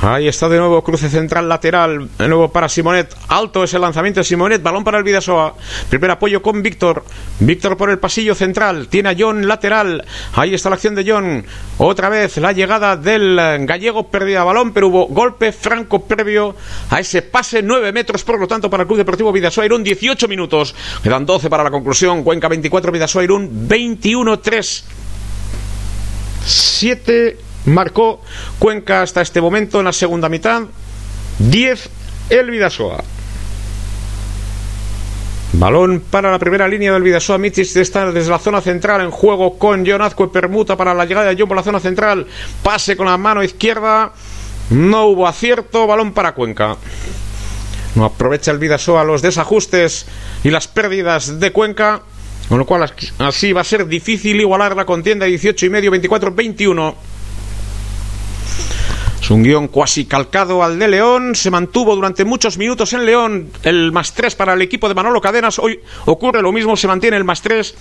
Ahí 0.00 0.28
está 0.28 0.48
de 0.48 0.58
nuevo, 0.58 0.84
cruce 0.84 1.10
central 1.10 1.48
lateral, 1.48 2.08
de 2.18 2.28
nuevo 2.28 2.52
para 2.52 2.68
Simonet, 2.68 3.12
alto 3.26 3.64
ese 3.64 3.80
lanzamiento 3.80 4.20
de 4.20 4.24
Simonet, 4.24 4.62
balón 4.62 4.84
para 4.84 4.96
el 4.98 5.02
Vidasoa, 5.02 5.56
primer 5.90 6.12
apoyo 6.12 6.40
con 6.40 6.62
Víctor, 6.62 7.04
Víctor 7.40 7.76
por 7.76 7.90
el 7.90 7.98
pasillo 7.98 8.36
central, 8.36 8.86
tiene 8.86 9.08
a 9.08 9.16
John 9.18 9.48
lateral, 9.48 10.04
ahí 10.34 10.54
está 10.54 10.68
la 10.68 10.76
acción 10.76 10.94
de 10.94 11.04
John, 11.04 11.44
otra 11.78 12.10
vez 12.10 12.36
la 12.36 12.52
llegada 12.52 12.96
del 12.96 13.34
gallego, 13.66 14.08
perdida 14.08 14.44
balón, 14.44 14.72
pero 14.72 14.86
hubo 14.86 15.06
golpe 15.08 15.50
franco 15.50 16.04
previo 16.04 16.54
a 16.90 17.00
ese 17.00 17.22
pase, 17.22 17.60
9 17.60 17.90
metros 17.90 18.22
por 18.22 18.38
lo 18.38 18.46
tanto 18.46 18.70
para 18.70 18.84
el 18.84 18.86
Club 18.86 18.98
Deportivo 18.98 19.32
Vidasoa 19.32 19.66
Irún, 19.66 19.82
18 19.82 20.28
minutos, 20.28 20.76
quedan 21.02 21.26
12 21.26 21.50
para 21.50 21.64
la 21.64 21.72
conclusión, 21.72 22.22
Cuenca 22.22 22.46
24, 22.46 22.92
Vidasoa 22.92 23.24
Irún 23.24 23.68
21-3, 23.68 24.84
7 26.44 27.47
marcó 27.68 28.20
Cuenca 28.58 29.02
hasta 29.02 29.20
este 29.20 29.40
momento 29.40 29.78
en 29.78 29.86
la 29.86 29.92
segunda 29.92 30.28
mitad. 30.28 30.62
10 31.38 31.90
el 32.30 32.50
Vidasoa. 32.50 33.02
Balón 35.52 36.04
para 36.10 36.30
la 36.30 36.38
primera 36.38 36.68
línea 36.68 36.92
del 36.92 37.02
Vidasoa. 37.02 37.38
Mitis 37.38 37.74
está 37.76 38.12
desde 38.12 38.30
la 38.30 38.38
zona 38.38 38.60
central 38.60 39.00
en 39.00 39.10
juego 39.10 39.58
con 39.58 39.86
John 39.86 40.02
Azcue. 40.02 40.28
Permuta 40.28 40.76
para 40.76 40.94
la 40.94 41.04
llegada 41.04 41.28
de 41.28 41.36
John 41.38 41.48
por 41.48 41.56
la 41.56 41.62
zona 41.62 41.80
central. 41.80 42.26
Pase 42.62 42.96
con 42.96 43.06
la 43.06 43.16
mano 43.16 43.42
izquierda. 43.42 44.12
No 44.70 45.06
hubo 45.06 45.26
acierto. 45.26 45.86
Balón 45.86 46.12
para 46.12 46.34
Cuenca. 46.34 46.76
No 47.94 48.04
aprovecha 48.04 48.50
el 48.50 48.58
Vidasoa 48.58 49.04
los 49.04 49.22
desajustes 49.22 50.06
y 50.44 50.50
las 50.50 50.68
pérdidas 50.68 51.40
de 51.40 51.50
Cuenca, 51.50 52.02
con 52.48 52.58
lo 52.58 52.66
cual 52.66 52.92
así 53.18 53.52
va 53.52 53.62
a 53.62 53.64
ser 53.64 53.86
difícil 53.86 54.40
igualar 54.40 54.76
la 54.76 54.84
contienda 54.84 55.26
18 55.26 55.66
y 55.66 55.70
medio, 55.70 55.90
24, 55.90 56.32
21. 56.32 56.94
Es 59.20 59.30
un 59.30 59.42
guion 59.42 59.68
cuasi 59.68 60.06
calcado 60.06 60.62
al 60.62 60.78
de 60.78 60.88
León. 60.88 61.34
Se 61.34 61.50
mantuvo 61.50 61.94
durante 61.94 62.24
muchos 62.24 62.56
minutos 62.56 62.92
en 62.92 63.04
León 63.04 63.50
el 63.62 63.92
más 63.92 64.14
3 64.14 64.34
para 64.34 64.54
el 64.54 64.62
equipo 64.62 64.88
de 64.88 64.94
Manolo 64.94 65.20
Cadenas. 65.20 65.58
Hoy 65.58 65.80
ocurre 66.06 66.40
lo 66.40 66.52
mismo, 66.52 66.76
se 66.76 66.86
mantiene 66.86 67.16
el 67.16 67.24
más 67.24 67.42
3 67.42 67.74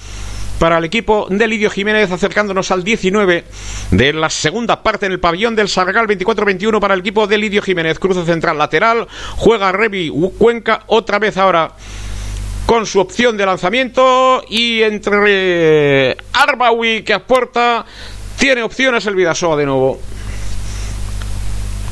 para 0.60 0.80
el 0.80 0.86
equipo 0.86 1.28
de 1.30 1.48
Lidio 1.48 1.70
Jiménez, 1.70 2.12
acercándonos 2.12 2.72
al 2.72 2.84
19 2.84 3.44
de 3.92 4.14
la 4.14 4.30
segunda 4.30 4.82
parte 4.82 5.06
en 5.06 5.12
el 5.12 5.20
pabellón 5.20 5.56
del 5.56 5.70
Sargal, 5.70 6.08
24-21 6.08 6.80
para 6.80 6.96
el 6.96 7.02
equipo 7.02 7.28
de 7.28 7.38
Lidio 7.38 7.62
Jiménez. 7.62 8.00
Cruce 8.00 8.26
central 8.26 8.58
lateral, 8.58 9.08
juega 9.36 9.72
Revi 9.72 10.12
Cuenca 10.38 10.84
otra 10.88 11.20
vez 11.20 11.38
ahora 11.38 11.74
con 12.66 12.86
su 12.86 13.00
opción 13.00 13.38
de 13.38 13.46
lanzamiento 13.46 14.44
y 14.50 14.82
entre 14.82 16.18
Arbawi 16.34 17.04
que 17.04 17.14
aporta, 17.14 17.86
tiene 18.38 18.62
opciones 18.62 19.06
el 19.06 19.16
Vidasoa 19.16 19.56
de 19.56 19.66
nuevo. 19.66 20.00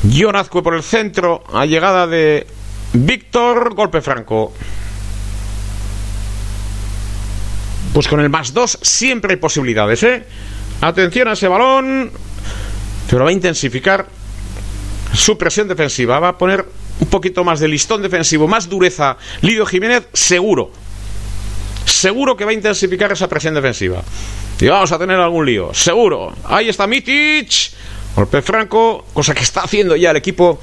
Jonazcue 0.02 0.62
por 0.62 0.74
el 0.74 0.82
centro, 0.82 1.42
a 1.52 1.66
llegada 1.66 2.06
de 2.06 2.46
Víctor, 2.92 3.74
golpe 3.74 4.00
franco. 4.00 4.52
Pues 7.92 8.08
con 8.08 8.20
el 8.20 8.28
más 8.28 8.52
dos 8.52 8.78
siempre 8.82 9.32
hay 9.32 9.36
posibilidades, 9.38 10.02
¿eh? 10.02 10.24
Atención 10.80 11.28
a 11.28 11.32
ese 11.32 11.48
balón, 11.48 12.10
pero 13.08 13.24
va 13.24 13.30
a 13.30 13.32
intensificar 13.32 14.06
su 15.14 15.38
presión 15.38 15.68
defensiva, 15.68 16.20
va 16.20 16.28
a 16.28 16.38
poner 16.38 16.64
un 17.00 17.08
poquito 17.08 17.44
más 17.44 17.60
de 17.60 17.68
listón 17.68 18.02
defensivo, 18.02 18.46
más 18.46 18.68
dureza. 18.68 19.16
Lidio 19.40 19.66
Jiménez, 19.66 20.08
seguro. 20.12 20.70
Seguro 21.84 22.36
que 22.36 22.44
va 22.44 22.50
a 22.50 22.54
intensificar 22.54 23.12
esa 23.12 23.28
presión 23.28 23.54
defensiva. 23.54 24.02
Y 24.60 24.66
vamos 24.66 24.92
a 24.92 24.98
tener 24.98 25.18
algún 25.18 25.46
lío, 25.46 25.72
seguro. 25.72 26.34
Ahí 26.44 26.68
está 26.68 26.86
Mitic. 26.86 27.72
Golpe 28.16 28.40
franco, 28.40 29.04
cosa 29.12 29.34
que 29.34 29.42
está 29.42 29.60
haciendo 29.60 29.94
ya 29.94 30.10
el 30.10 30.16
equipo 30.16 30.58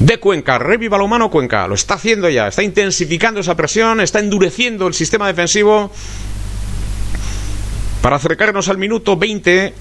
de 0.00 0.18
Cuenca. 0.18 0.58
Reviva 0.58 0.98
lo 0.98 1.06
humano 1.06 1.30
Cuenca. 1.30 1.66
Lo 1.66 1.74
está 1.74 1.94
haciendo 1.94 2.28
ya. 2.28 2.48
Está 2.48 2.62
intensificando 2.62 3.40
esa 3.40 3.54
presión, 3.54 4.02
está 4.02 4.18
endureciendo 4.18 4.86
el 4.86 4.92
sistema 4.92 5.26
defensivo. 5.28 5.90
Para 8.02 8.16
acercarnos 8.16 8.68
al 8.68 8.76
minuto 8.76 9.16
20. 9.16 9.72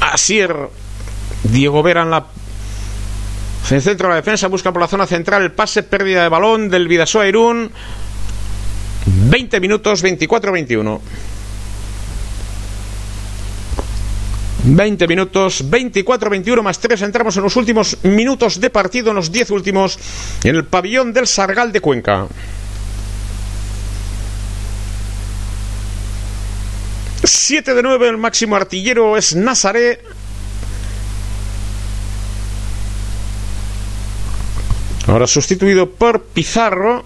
Asier. 0.00 0.54
Diego 1.44 1.82
Vera 1.82 2.02
en 2.02 2.10
la. 2.10 2.26
En 3.70 3.76
el 3.76 3.82
centro 3.82 4.08
de 4.08 4.12
la 4.12 4.16
defensa 4.16 4.48
busca 4.48 4.70
por 4.70 4.82
la 4.82 4.88
zona 4.88 5.06
central 5.06 5.42
el 5.42 5.52
pase, 5.52 5.82
pérdida 5.82 6.22
de 6.22 6.28
balón 6.28 6.68
del 6.68 6.88
Vidasoa 6.88 7.26
Irún. 7.26 7.70
20 9.06 9.60
minutos, 9.60 10.04
24-21. 10.04 11.00
20 14.76 15.08
minutos, 15.08 15.64
24-21 15.70 16.62
más 16.62 16.78
3. 16.78 17.02
Entramos 17.02 17.36
en 17.36 17.42
los 17.42 17.56
últimos 17.56 17.96
minutos 18.02 18.60
de 18.60 18.68
partido, 18.68 19.10
en 19.10 19.16
los 19.16 19.32
10 19.32 19.50
últimos, 19.52 19.98
en 20.44 20.56
el 20.56 20.64
pabellón 20.66 21.12
del 21.12 21.26
Sargal 21.26 21.72
de 21.72 21.80
Cuenca. 21.80 22.26
7 27.24 27.74
de 27.74 27.82
9, 27.82 28.08
el 28.08 28.18
máximo 28.18 28.56
artillero 28.56 29.16
es 29.16 29.34
Nazaré. 29.34 30.02
Ahora 35.06 35.26
sustituido 35.26 35.90
por 35.90 36.22
Pizarro, 36.24 37.04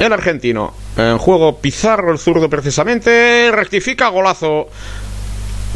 el 0.00 0.12
argentino. 0.12 0.74
En 0.96 1.16
juego 1.18 1.60
Pizarro, 1.60 2.10
el 2.10 2.18
zurdo 2.18 2.50
precisamente. 2.50 3.50
Rectifica 3.52 4.08
golazo. 4.08 4.68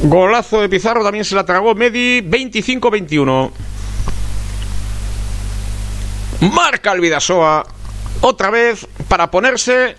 Golazo 0.03 0.61
de 0.61 0.69
Pizarro, 0.69 1.03
también 1.03 1.25
se 1.25 1.35
la 1.35 1.45
tragó 1.45 1.75
Medi, 1.75 2.21
25-21. 2.23 3.51
Marca 6.53 6.93
el 6.93 7.01
Vidasoa, 7.01 7.67
otra 8.21 8.51
vez, 8.51 8.87
para 9.09 9.31
ponerse 9.31 9.97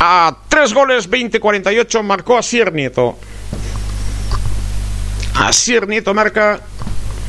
a 0.00 0.36
tres 0.48 0.72
goles, 0.72 1.10
20-48, 1.10 2.02
marcó 2.02 2.38
a 2.38 2.42
Sier 2.42 2.72
Nieto. 2.72 3.18
Asier 5.34 5.86
Nieto 5.86 6.14
marca 6.14 6.60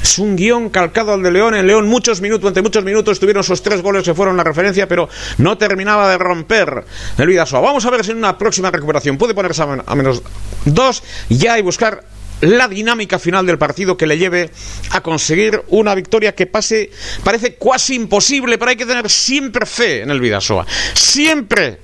es 0.02 0.20
un 0.20 0.36
guion 0.36 0.70
calcado 0.70 1.14
al 1.14 1.24
de 1.24 1.32
León. 1.32 1.56
En 1.56 1.68
León 1.68 1.88
muchos 1.88 2.22
minutos, 2.22 2.42
durante 2.42 2.62
muchos 2.62 2.84
minutos 2.84 3.20
tuvieron 3.20 3.42
esos 3.42 3.62
tres 3.62 3.82
goles 3.82 4.04
que 4.04 4.14
fueron 4.14 4.38
la 4.38 4.44
referencia, 4.44 4.88
pero 4.88 5.10
no 5.38 5.58
terminaba 5.58 6.10
de 6.10 6.18
romper 6.18 6.86
el 7.18 7.28
Vidasoa. 7.28 7.60
Vamos 7.60 7.86
a 7.86 7.90
ver 7.90 8.04
si 8.04 8.12
en 8.12 8.18
una 8.18 8.38
próxima 8.38 8.72
recuperación 8.72 9.18
puede 9.18 9.34
ponerse 9.34 9.64
a, 9.64 9.96
menos 9.96 10.24
dos 10.66 11.04
ya 11.30 11.58
y 11.60 11.62
buscar 11.62 12.04
la 12.42 12.70
dinámica 12.70 13.20
final 13.20 13.46
del 13.46 13.58
partido 13.58 13.98
que 13.98 14.08
le 14.08 14.18
lleve 14.18 14.50
a 14.92 15.02
conseguir 15.02 15.62
una 15.68 15.94
victoria 15.94 16.34
que 16.34 16.48
pase, 16.48 16.90
parece 17.24 17.58
casi 17.58 17.96
imposible, 17.96 18.58
pero 18.58 18.72
hay 18.72 18.78
que 18.78 18.86
tener 18.86 19.10
siempre 19.10 19.66
fe 19.66 20.02
en 20.02 20.10
el 20.10 20.22
Vidasoa. 20.22 20.66
Siempre 20.94 21.80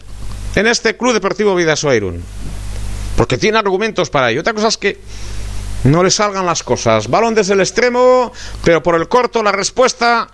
en 0.56 0.68
este 0.68 0.96
Club 0.96 1.14
Deportivo 1.14 1.56
Vidasoa 1.56 1.96
Irún. 1.96 2.24
Porque 3.18 3.38
tiene 3.38 3.58
argumentos 3.58 4.10
para 4.10 4.32
ello. 4.32 4.42
Otra 4.42 4.54
cosa 4.54 4.70
es 4.70 4.78
que 4.78 4.98
no 5.86 6.04
le 6.04 6.12
salgan 6.12 6.46
las 6.46 6.64
cosas. 6.64 7.08
Balón 7.08 7.36
desde 7.36 7.54
el 7.54 7.62
extremo, 7.62 8.32
pero 8.64 8.82
por 8.82 8.96
el 8.96 9.08
corto 9.08 9.44
la 9.44 9.52
respuesta 9.52 10.28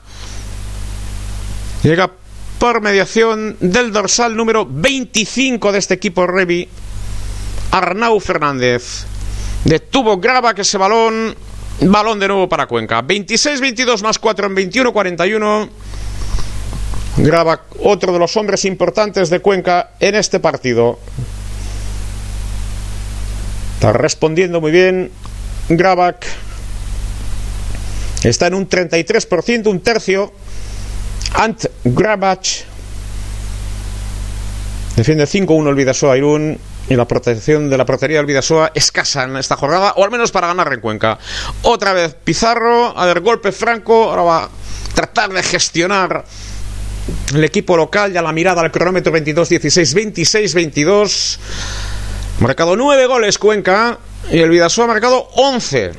llega 1.84 2.10
por 2.58 2.82
mediación 2.82 3.58
del 3.60 3.92
dorsal 3.92 4.36
número 4.36 4.66
25 4.70 5.72
de 5.72 5.80
este 5.80 5.96
equipo 5.96 6.26
Revi, 6.26 6.68
Arnau 7.72 8.20
Fernández. 8.20 9.06
Detuvo 9.66 10.18
Graba 10.18 10.54
que 10.54 10.62
ese 10.62 10.78
balón, 10.78 11.36
balón 11.82 12.20
de 12.20 12.28
nuevo 12.28 12.48
para 12.48 12.68
Cuenca. 12.68 13.02
26-22 13.02 14.04
más 14.04 14.20
4 14.20 14.48
en 14.48 14.56
21-41. 14.56 15.70
Graba 17.18 17.66
otro 17.84 18.14
de 18.14 18.20
los 18.20 18.38
hombres 18.38 18.64
importantes 18.64 19.30
de 19.30 19.42
Cuenca 19.42 19.92
en 20.00 20.16
este 20.16 20.40
partido. 20.40 20.98
Está 23.76 23.92
respondiendo 23.92 24.62
muy 24.62 24.72
bien 24.72 25.12
Grabak 25.78 26.26
está 28.24 28.48
en 28.48 28.54
un 28.54 28.70
33%, 28.70 29.68
un 29.68 29.80
tercio. 29.82 30.34
Ant 31.36 31.66
Grabach 31.84 32.66
defiende 34.96 35.26
5-1 35.26 35.70
el 35.70 35.76
Vidasoa 35.76 36.18
Irún 36.18 36.60
y 36.90 36.96
la 36.96 37.08
protección 37.08 37.70
de 37.70 37.78
la 37.78 37.86
portería 37.86 38.18
del 38.18 38.26
Vidasoa 38.26 38.72
escasa 38.76 39.24
en 39.24 39.38
esta 39.38 39.56
jornada, 39.56 39.94
o 39.96 40.04
al 40.04 40.12
menos 40.12 40.32
para 40.32 40.48
ganar 40.48 40.74
en 40.74 40.82
Cuenca. 40.82 41.18
Otra 41.62 41.94
vez 41.94 42.16
Pizarro, 42.24 42.98
a 42.98 43.06
ver, 43.06 43.22
golpe 43.22 43.52
franco, 43.52 44.10
ahora 44.10 44.24
va 44.24 44.44
a 44.44 44.50
tratar 44.94 45.32
de 45.32 45.42
gestionar 45.42 46.26
el 47.34 47.44
equipo 47.44 47.78
local, 47.78 48.12
ya 48.12 48.22
la 48.22 48.34
mirada 48.34 48.62
al 48.62 48.72
cronómetro 48.72 49.14
22-16, 49.14 50.14
26-22. 50.14 51.38
Marcado 52.40 52.76
9 52.76 53.06
goles 53.06 53.38
Cuenca, 53.38 54.00
y 54.30 54.40
el 54.40 54.50
Vidasoa 54.50 54.86
ha 54.86 54.88
marcado 54.88 55.28
11 55.36 55.92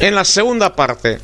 en 0.00 0.14
la 0.14 0.24
segunda 0.24 0.74
parte. 0.74 1.18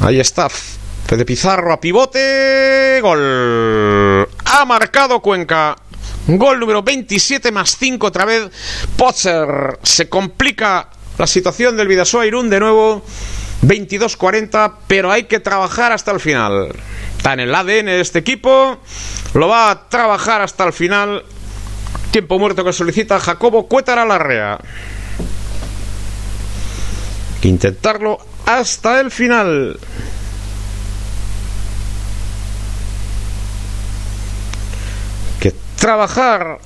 Ahí 0.00 0.20
está. 0.20 0.48
Fede 0.48 1.24
Pizarro 1.24 1.72
a 1.72 1.80
pivote. 1.80 3.00
Gol. 3.00 4.28
Ha 4.44 4.64
marcado 4.64 5.20
Cuenca. 5.20 5.76
Gol 6.26 6.58
número 6.58 6.82
27 6.82 7.52
más 7.52 7.76
5 7.78 8.06
otra 8.06 8.24
vez. 8.24 8.50
Potser. 8.96 9.78
Se 9.82 10.08
complica 10.08 10.88
la 11.18 11.26
situación 11.26 11.76
del 11.76 11.88
Vidasoa 11.88 12.26
Irún 12.26 12.50
de 12.50 12.60
nuevo. 12.60 13.02
22-40, 13.62 14.72
pero 14.86 15.10
hay 15.10 15.24
que 15.24 15.40
trabajar 15.40 15.92
hasta 15.92 16.10
el 16.12 16.20
final. 16.20 16.74
Está 17.16 17.32
en 17.32 17.40
el 17.40 17.54
ADN 17.54 17.86
de 17.86 18.00
este 18.00 18.18
equipo. 18.18 18.78
Lo 19.34 19.48
va 19.48 19.70
a 19.70 19.88
trabajar 19.88 20.42
hasta 20.42 20.64
el 20.64 20.72
final 20.72 21.24
Tiempo 22.10 22.38
muerto 22.38 22.64
que 22.64 22.72
solicita 22.72 23.20
Jacobo 23.20 23.66
Cuétara 23.66 24.04
Larrea. 24.04 24.58
Intentarlo 27.46 28.18
hasta 28.44 29.00
el 29.00 29.10
final. 29.10 29.78
Que 35.38 35.54
trabajar. 35.76 36.58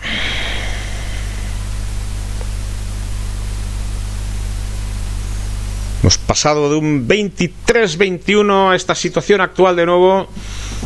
Hemos 6.03 6.17
pasado 6.17 6.71
de 6.71 6.77
un 6.77 7.07
23-21 7.07 8.73
a 8.73 8.75
esta 8.75 8.95
situación 8.95 9.43
actual 9.43 9.77
de 9.77 9.85
nuevo. 9.85 10.29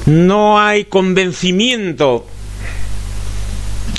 No 0.07 0.61
hay 0.61 0.87
convencimiento 0.87 2.27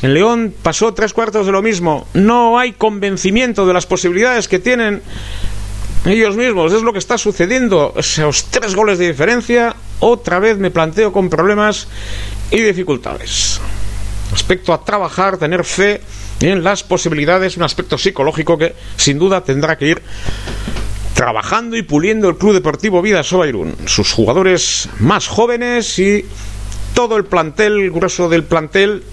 en 0.01 0.13
León 0.13 0.53
pasó 0.61 0.93
tres 0.93 1.13
cuartos 1.13 1.45
de 1.45 1.51
lo 1.51 1.61
mismo. 1.61 2.07
No 2.13 2.59
hay 2.59 2.73
convencimiento 2.73 3.65
de 3.65 3.73
las 3.73 3.85
posibilidades 3.85 4.47
que 4.47 4.59
tienen 4.59 5.01
ellos 6.05 6.35
mismos. 6.35 6.73
Es 6.73 6.81
lo 6.81 6.93
que 6.93 6.99
está 6.99 7.17
sucediendo. 7.17 7.93
Esos 7.97 8.45
tres 8.45 8.75
goles 8.75 8.99
de 8.99 9.07
diferencia, 9.07 9.75
otra 9.99 10.39
vez 10.39 10.57
me 10.57 10.71
planteo 10.71 11.11
con 11.11 11.29
problemas 11.29 11.87
y 12.51 12.61
dificultades. 12.61 13.59
Respecto 14.31 14.73
a 14.73 14.83
trabajar, 14.83 15.37
tener 15.37 15.63
fe 15.63 16.01
en 16.41 16.63
las 16.63 16.83
posibilidades, 16.83 17.57
un 17.57 17.63
aspecto 17.63 17.97
psicológico 17.97 18.57
que 18.57 18.75
sin 18.97 19.17
duda 19.17 19.43
tendrá 19.43 19.77
que 19.77 19.87
ir 19.87 20.01
trabajando 21.13 21.77
y 21.77 21.83
puliendo 21.83 22.27
el 22.27 22.37
Club 22.37 22.53
Deportivo 22.53 23.01
Vida 23.01 23.21
Irún. 23.47 23.75
Sus 23.85 24.11
jugadores 24.11 24.89
más 24.99 25.27
jóvenes 25.27 25.97
y 25.97 26.25
todo 26.93 27.15
el 27.15 27.25
plantel, 27.25 27.79
el 27.79 27.91
grueso 27.91 28.27
del 28.27 28.43
plantel 28.43 29.03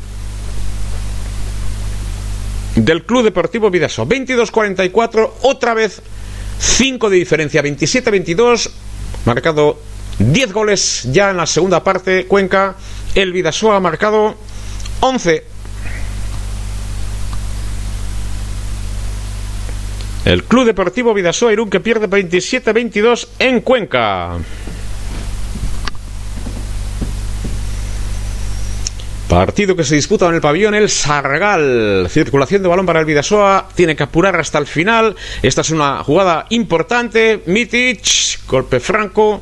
del 2.77 3.05
Club 3.05 3.25
Deportivo 3.25 3.71
Vidaso. 3.71 4.07
22-44, 4.07 5.31
otra 5.43 5.75
vez 5.75 6.03
5 6.59 7.11
de 7.11 7.17
diferencia, 7.17 7.63
27-22, 7.63 8.71
marcado 9.25 9.81
10 10.19 10.53
goles 10.53 11.09
ya 11.11 11.31
en 11.31 11.37
la 11.37 11.47
segunda 11.47 11.83
parte. 11.83 12.27
Cuenca, 12.27 12.77
el 13.15 13.33
Vidaso 13.33 13.73
ha 13.73 13.81
marcado 13.81 14.35
11. 15.01 15.45
El 20.25 20.45
Club 20.45 20.67
Deportivo 20.67 21.15
Vidaso 21.15 21.51
Irún 21.51 21.69
que 21.69 21.81
pierde 21.81 22.09
27-22 22.09 23.27
en 23.41 23.61
Cuenca. 23.61 24.39
Partido 29.29 29.75
que 29.75 29.85
se 29.85 29.95
disputa 29.95 30.29
en 30.29 30.35
el 30.35 30.41
pabellón 30.41 30.75
El 30.75 30.91
Sargal. 30.91 32.07
Circulación 32.11 32.63
de 32.63 32.69
balón 32.69 32.85
para 32.85 33.01
el 33.01 33.07
Vidasoa. 33.07 33.69
Tiene 33.75 33.97
que 33.97 34.03
apurar 34.03 34.37
hasta 34.37 34.59
el 34.59 34.67
final. 34.67 35.17
Esta 35.43 35.63
es 35.63 35.71
una 35.71 36.05
jugada 36.05 36.47
importante. 36.51 37.43
Mitic, 37.47 38.47
golpe 38.47 38.79
franco. 38.79 39.41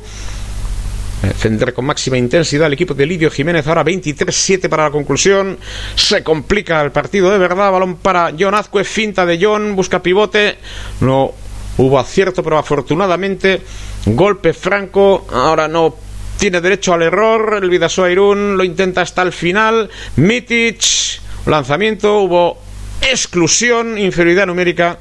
Defender 1.21 1.73
con 1.73 1.85
máxima 1.85 2.17
intensidad 2.17 2.67
el 2.67 2.73
equipo 2.73 2.93
de 2.93 3.05
Lidio 3.05 3.29
Jiménez. 3.29 3.67
Ahora 3.67 3.83
23-7 3.83 4.69
para 4.69 4.85
la 4.85 4.91
conclusión. 4.91 5.57
Se 5.95 6.23
complica 6.23 6.81
el 6.81 6.91
partido 6.91 7.29
de 7.29 7.37
verdad. 7.37 7.71
Balón 7.71 7.97
para 7.97 8.33
John 8.37 8.55
Azcue. 8.55 8.83
Finta 8.83 9.25
de 9.25 9.39
John. 9.43 9.75
Busca 9.75 10.01
pivote. 10.01 10.57
No 11.01 11.33
hubo 11.77 11.99
acierto, 11.99 12.41
pero 12.41 12.57
afortunadamente 12.57 13.61
golpe 14.05 14.53
franco. 14.53 15.27
Ahora 15.31 15.67
no 15.67 15.95
tiene 16.41 16.59
derecho 16.59 16.95
al 16.95 17.03
error. 17.03 17.59
El 17.61 17.69
Vidasoa 17.69 18.09
Irún 18.09 18.57
lo 18.57 18.63
intenta 18.63 19.01
hasta 19.01 19.21
el 19.21 19.31
final. 19.31 19.91
Mitic, 20.15 20.81
lanzamiento, 21.45 22.17
hubo 22.17 22.57
exclusión, 22.99 23.99
inferioridad 23.99 24.47
numérica. 24.47 24.97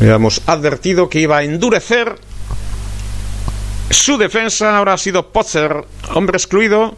Habíamos 0.00 0.40
advertido 0.46 1.08
que 1.08 1.18
iba 1.18 1.38
a 1.38 1.42
endurecer 1.42 2.14
su 3.90 4.16
defensa. 4.16 4.78
Ahora 4.78 4.92
ha 4.92 4.98
sido 4.98 5.32
Potzer, 5.32 5.84
hombre 6.14 6.36
excluido. 6.36 6.96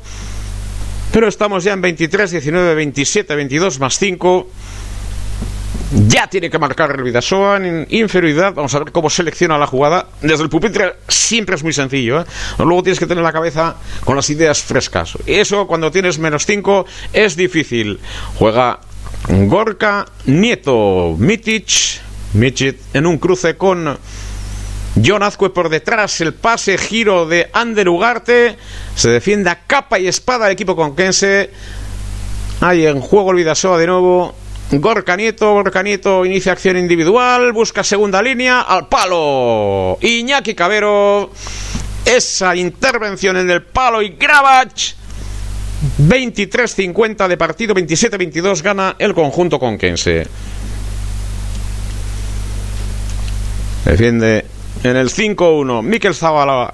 Pero 1.11 1.27
estamos 1.27 1.65
ya 1.65 1.73
en 1.73 1.81
23, 1.81 2.33
19, 2.33 2.75
27, 2.75 3.35
22 3.37 3.81
más 3.81 3.99
5. 3.99 4.51
Ya 5.93 6.29
tiene 6.29 6.49
que 6.51 6.59
marcar 6.59 6.93
el 6.93 7.03
Vidasoa 7.03 7.57
en 7.57 7.85
inferioridad. 7.91 8.55
Vamos 8.55 8.73
a 8.75 8.79
ver 8.79 8.93
cómo 8.93 9.11
selecciona 9.11 9.59
la 9.59 9.67
jugada. 9.67 10.07
Desde 10.23 10.45
el 10.45 10.49
pupitre 10.49 10.95
siempre 11.09 11.57
es 11.57 11.65
muy 11.65 11.73
sencillo. 11.73 12.21
¿eh? 12.21 12.25
Luego 12.59 12.85
tienes 12.85 13.01
que 13.01 13.09
tener 13.09 13.25
la 13.25 13.33
cabeza 13.33 13.75
con 14.05 14.15
las 14.15 14.31
ideas 14.31 14.63
frescas. 14.63 15.19
Eso 15.27 15.67
cuando 15.67 15.91
tienes 15.91 16.21
menos 16.21 16.47
5 16.47 16.87
es 17.13 17.35
difícil. 17.35 17.99
Juega 18.37 18.79
Gorka 19.29 20.07
Nieto, 20.27 21.17
Mitic, 21.19 22.01
Mitic 22.35 22.79
en 22.95 23.07
un 23.07 23.19
cruce 23.19 23.57
con 23.57 23.99
John 25.05 25.25
Azcue 25.25 25.51
por 25.51 25.71
detrás. 25.71 26.21
El 26.21 26.35
pase 26.35 26.79
giro 26.79 27.27
de 27.27 27.51
Ander 27.53 27.89
Ugarte. 27.89 28.57
Se 28.95 29.09
defiende 29.09 29.51
a 29.51 29.67
capa 29.67 29.99
y 29.99 30.07
espada 30.07 30.47
el 30.47 30.53
equipo 30.53 30.77
conquense. 30.77 31.51
Hay 32.61 32.87
en 32.87 33.01
juego 33.01 33.33
el 33.33 33.39
Vidasoa 33.39 33.77
de 33.77 33.89
nuevo. 33.89 34.40
Gorka 34.73 35.17
Nieto, 35.17 35.53
Gorka 35.53 35.83
Nieto 35.83 36.25
inicia 36.25 36.53
acción 36.53 36.77
individual, 36.77 37.53
busca 37.53 37.83
segunda 37.83 38.23
línea, 38.23 38.61
al 38.61 38.87
palo. 38.87 39.99
Iñaki 40.01 40.55
Cabero, 40.55 41.33
esa 42.05 42.55
intervención 42.55 43.37
en 43.37 43.51
el 43.51 43.63
palo 43.63 44.01
y 44.01 44.11
Gravach. 44.11 44.95
23-50 45.99 47.27
de 47.27 47.37
partido, 47.37 47.75
27-22 47.75 48.63
gana 48.63 48.95
el 48.99 49.13
conjunto 49.13 49.59
conquense. 49.59 50.29
Defiende 53.85 54.45
en 54.85 54.97
el 54.97 55.09
5-1 55.11 55.83
Miquel 55.83 56.15
Zavala. 56.15 56.73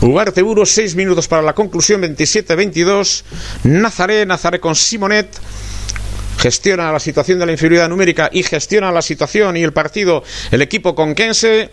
Ugarte 0.00 0.40
Buro, 0.40 0.64
6 0.64 0.96
minutos 0.96 1.28
para 1.28 1.42
la 1.42 1.52
conclusión, 1.52 2.00
27-22. 2.00 3.24
Nazaré, 3.64 4.24
Nazaré 4.24 4.58
con 4.58 4.74
Simonet 4.74 5.38
gestiona 6.40 6.90
la 6.90 6.98
situación 6.98 7.38
de 7.38 7.46
la 7.46 7.52
inferioridad 7.52 7.88
numérica 7.88 8.30
y 8.32 8.42
gestiona 8.42 8.90
la 8.90 9.02
situación 9.02 9.56
y 9.56 9.62
el 9.62 9.72
partido 9.72 10.24
el 10.50 10.62
equipo 10.62 10.94
conquense. 10.94 11.70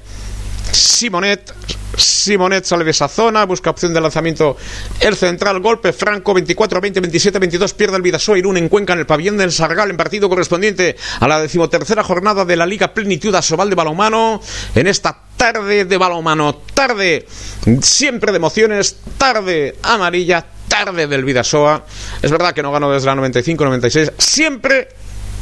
Simonet, 0.72 1.54
Simonet 1.96 2.66
sale 2.66 2.90
esa 2.90 3.08
zona, 3.08 3.46
busca 3.46 3.70
opción 3.70 3.94
de 3.94 4.02
lanzamiento 4.02 4.58
el 5.00 5.16
central, 5.16 5.62
golpe 5.62 5.94
franco, 5.94 6.34
24-20, 6.36 6.96
27-22, 6.96 7.74
pierde 7.74 7.96
el 7.96 8.02
Vidasoa 8.02 8.38
Irún 8.38 8.58
en 8.58 8.68
Cuenca 8.68 8.92
en 8.92 9.00
el 9.00 9.06
pabellón 9.06 9.38
del 9.38 9.54
Sargal 9.54 9.90
en 9.90 9.96
partido 9.96 10.28
correspondiente 10.28 10.98
a 11.22 11.28
la 11.28 11.40
decimotercera 11.40 12.04
jornada 12.04 12.44
de 12.44 12.58
la 12.58 12.66
Liga 12.66 12.94
Plenitud 12.94 13.34
Asobal 13.34 13.70
de 13.70 13.76
Balonmano 13.76 14.42
en 14.76 14.88
esta 14.88 15.18
tarde 15.38 15.86
de 15.86 15.98
balonmano, 15.98 16.56
tarde 16.74 17.26
siempre 17.82 18.32
de 18.32 18.38
emociones, 18.38 18.98
tarde 19.18 19.78
amarilla, 19.84 20.46
tarde 20.68 21.08
del 21.08 21.26
Vidasoa. 21.26 21.84
Es 22.22 22.32
verdad 22.32 22.54
que 22.54 22.64
no 22.64 22.72
ganó 22.72 22.92
desde 22.92 23.08
la 23.08 23.16
95-96, 23.16 24.14
siempre 24.18 24.90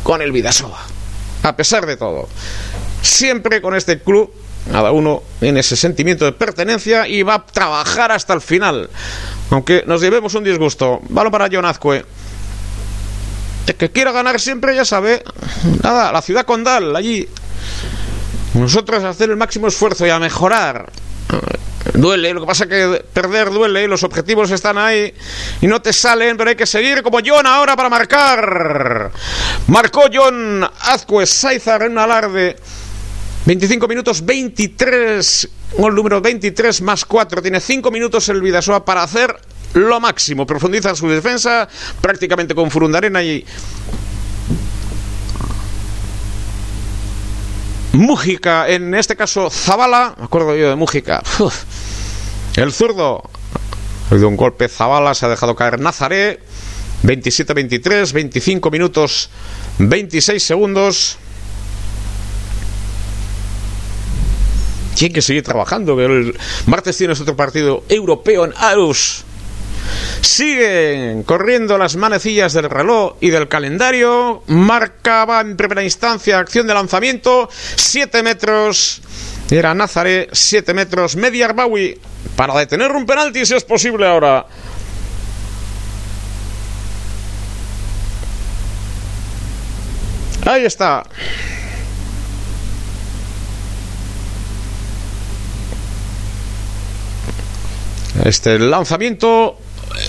con 0.03 0.21
el 0.21 0.31
Vidasoa, 0.31 0.79
a 1.43 1.55
pesar 1.55 1.85
de 1.85 1.97
todo. 1.97 2.27
Siempre 3.01 3.61
con 3.61 3.75
este 3.75 3.99
club, 3.99 4.33
cada 4.71 4.91
uno 4.91 5.23
en 5.41 5.57
ese 5.57 5.75
sentimiento 5.75 6.25
de 6.25 6.31
pertenencia 6.31 7.07
y 7.07 7.23
va 7.23 7.35
a 7.35 7.45
trabajar 7.45 8.11
hasta 8.11 8.33
el 8.33 8.41
final. 8.41 8.89
Aunque 9.51 9.83
nos 9.85 10.01
llevemos 10.01 10.33
un 10.33 10.43
disgusto. 10.43 10.99
Balón 11.09 11.31
para 11.31 11.49
John 11.51 11.65
Azcue. 11.65 12.03
El 13.67 13.75
que 13.75 13.91
quiera 13.91 14.11
ganar 14.11 14.39
siempre, 14.39 14.75
ya 14.75 14.85
sabe. 14.85 15.23
Nada, 15.83 16.11
la 16.11 16.21
ciudad 16.21 16.45
condal, 16.45 16.95
allí. 16.95 17.27
Nosotros 18.53 19.03
a 19.03 19.09
hacer 19.09 19.29
el 19.29 19.37
máximo 19.37 19.67
esfuerzo 19.67 20.05
y 20.05 20.09
a 20.09 20.19
mejorar 20.19 20.91
duele, 21.93 22.33
lo 22.33 22.41
que 22.41 22.47
pasa 22.47 22.63
es 22.65 22.69
que 22.69 23.05
perder 23.13 23.51
duele, 23.51 23.87
los 23.87 24.03
objetivos 24.03 24.51
están 24.51 24.77
ahí 24.77 25.13
y 25.61 25.67
no 25.67 25.81
te 25.81 25.93
salen, 25.93 26.37
pero 26.37 26.49
hay 26.49 26.55
que 26.55 26.65
seguir 26.65 27.01
como 27.03 27.19
John 27.25 27.45
ahora 27.45 27.75
para 27.75 27.89
marcar. 27.89 29.11
Marcó 29.67 30.03
John 30.13 30.67
Azcue 30.81 31.25
Saizar 31.25 31.83
en 31.83 31.97
alarde. 31.97 32.55
25 33.45 33.87
minutos 33.87 34.25
23, 34.25 35.49
gol 35.77 35.93
número 35.93 36.19
23 36.19 36.81
más 36.81 37.05
4. 37.05 37.43
Tiene 37.43 37.59
5 37.59 37.91
minutos 37.91 38.27
el 38.29 38.41
Vidasoa 38.41 38.83
para 38.83 39.03
hacer 39.03 39.35
lo 39.73 39.99
máximo. 39.99 40.47
Profundiza 40.47 40.95
su 40.95 41.07
defensa 41.07 41.67
prácticamente 42.01 42.55
con 42.55 42.71
Furundarena 42.71 43.21
y 43.21 43.45
Mújica, 47.97 48.69
en 48.69 48.93
este 48.93 49.15
caso 49.15 49.49
Zabala, 49.49 50.15
me 50.17 50.25
acuerdo 50.25 50.55
yo 50.55 50.69
de 50.69 50.75
Mújica. 50.75 51.23
El 52.55 52.71
zurdo, 52.71 53.23
habido 54.09 54.27
un 54.27 54.37
golpe 54.37 54.67
Zabala, 54.67 55.13
se 55.13 55.25
ha 55.25 55.29
dejado 55.29 55.55
caer 55.55 55.79
Nazaré. 55.79 56.39
27-23, 57.03 58.13
25 58.13 58.71
minutos, 58.71 59.29
26 59.79 60.41
segundos. 60.41 61.17
Tiene 64.95 65.13
que 65.13 65.21
seguir 65.21 65.43
trabajando. 65.43 65.99
El 66.01 66.37
martes 66.65 66.97
tienes 66.97 67.19
otro 67.19 67.35
partido 67.35 67.83
europeo 67.89 68.45
en 68.45 68.53
Arus. 68.57 69.25
Siguen 70.21 71.23
corriendo 71.23 71.77
las 71.77 71.95
manecillas 71.95 72.53
del 72.53 72.69
reloj 72.69 73.15
y 73.21 73.29
del 73.29 73.47
calendario. 73.47 74.43
Marcaba 74.47 75.41
en 75.41 75.55
primera 75.55 75.83
instancia 75.83 76.39
acción 76.39 76.67
de 76.67 76.73
lanzamiento. 76.73 77.49
7 77.75 78.23
metros. 78.23 79.01
Era 79.49 79.73
Nazaré, 79.73 80.29
7 80.31 80.73
metros. 80.73 81.15
Media 81.15 81.45
Arbawi 81.45 81.99
para 82.35 82.57
detener 82.57 82.91
un 82.91 83.05
penalti 83.05 83.45
si 83.45 83.53
es 83.53 83.63
posible 83.63 84.07
ahora. 84.07 84.45
Ahí 90.45 90.63
está. 90.65 91.03
Este 98.23 98.59
lanzamiento 98.59 99.57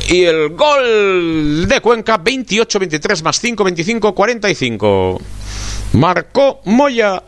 y 0.08 0.24
el 0.24 0.50
gol 0.50 1.66
de 1.68 1.80
Cuenca 1.80 2.22
28-23 2.22 3.22
más 3.22 3.40
5, 3.40 3.64
25-45. 3.64 5.20
Marcó 5.94 6.60
Moya. 6.64 7.22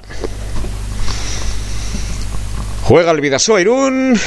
Juega 2.82 3.10
el 3.10 3.20
Vidasoa 3.20 3.60
Irún. 3.60 4.18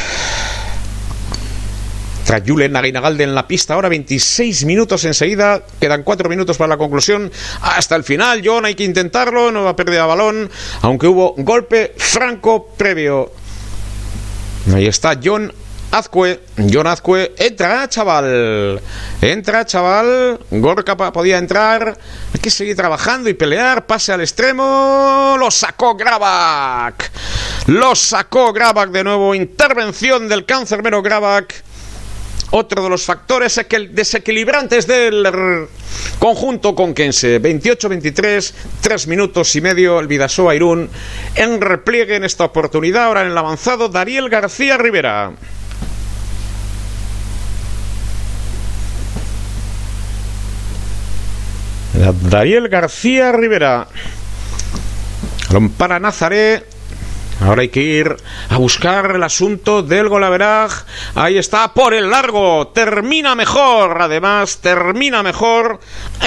Tras 2.25 2.41
Aguinagalde 2.41 3.23
en 3.23 3.35
la 3.35 3.47
pista, 3.47 3.73
ahora 3.73 3.89
26 3.89 4.63
minutos 4.65 5.03
enseguida, 5.03 5.63
quedan 5.81 6.03
4 6.03 6.29
minutos 6.29 6.57
para 6.57 6.69
la 6.69 6.77
conclusión, 6.77 7.29
hasta 7.61 7.95
el 7.97 8.05
final, 8.05 8.41
John 8.45 8.63
hay 8.63 8.75
que 8.75 8.85
intentarlo, 8.85 9.51
nueva 9.51 9.75
pérdida 9.75 10.03
de 10.03 10.07
balón, 10.07 10.49
aunque 10.81 11.07
hubo 11.07 11.33
golpe 11.37 11.93
franco 11.97 12.67
previo. 12.77 13.33
Ahí 14.73 14.85
está 14.85 15.19
John 15.21 15.51
Azcue, 15.91 16.39
John 16.71 16.87
Azcue, 16.87 17.33
entra 17.37 17.87
chaval, 17.89 18.79
entra 19.21 19.65
chaval, 19.65 20.39
Gorka 20.49 20.95
podía 20.95 21.37
entrar, 21.37 21.97
hay 22.33 22.39
que 22.39 22.49
seguir 22.49 22.77
trabajando 22.77 23.29
y 23.29 23.33
pelear, 23.33 23.85
pase 23.85 24.13
al 24.13 24.21
extremo, 24.21 25.35
lo 25.37 25.51
sacó 25.51 25.95
Grabak, 25.95 27.11
lo 27.67 27.93
sacó 27.95 28.53
Grabak 28.53 28.91
de 28.91 29.03
nuevo, 29.03 29.35
intervención 29.35 30.29
del 30.29 30.45
cancerbero 30.45 31.01
Grabak, 31.01 31.61
otro 32.51 32.83
de 32.83 32.89
los 32.89 33.03
factores 33.03 33.59
desequilibrantes 33.91 34.87
del 34.87 35.67
conjunto 36.19 36.75
conquense. 36.75 37.41
28-23, 37.41 38.53
3 38.81 39.07
minutos 39.07 39.55
y 39.55 39.61
medio 39.61 39.99
el 39.99 40.07
Vidasoa 40.07 40.53
Irún 40.53 40.89
en 41.35 41.61
repliegue 41.61 42.15
en 42.15 42.25
esta 42.25 42.43
oportunidad. 42.43 43.05
Ahora 43.05 43.21
en 43.21 43.31
el 43.31 43.37
avanzado 43.37 43.87
Dariel 43.87 44.29
García 44.29 44.77
Rivera. 44.77 45.31
Dariel 51.93 52.69
García 52.69 53.31
Rivera. 53.31 53.87
Para 55.77 55.99
Nazaré. 55.99 56.63
Ahora 57.41 57.63
hay 57.63 57.69
que 57.69 57.81
ir 57.81 58.15
a 58.49 58.57
buscar 58.57 59.15
el 59.15 59.23
asunto 59.23 59.81
del 59.81 60.09
golaveraj. 60.09 60.83
Ahí 61.15 61.39
está, 61.39 61.73
por 61.73 61.93
el 61.93 62.09
largo. 62.09 62.67
Termina 62.67 63.33
mejor. 63.33 63.99
Además, 63.99 64.59
termina 64.61 65.23
mejor 65.23 65.79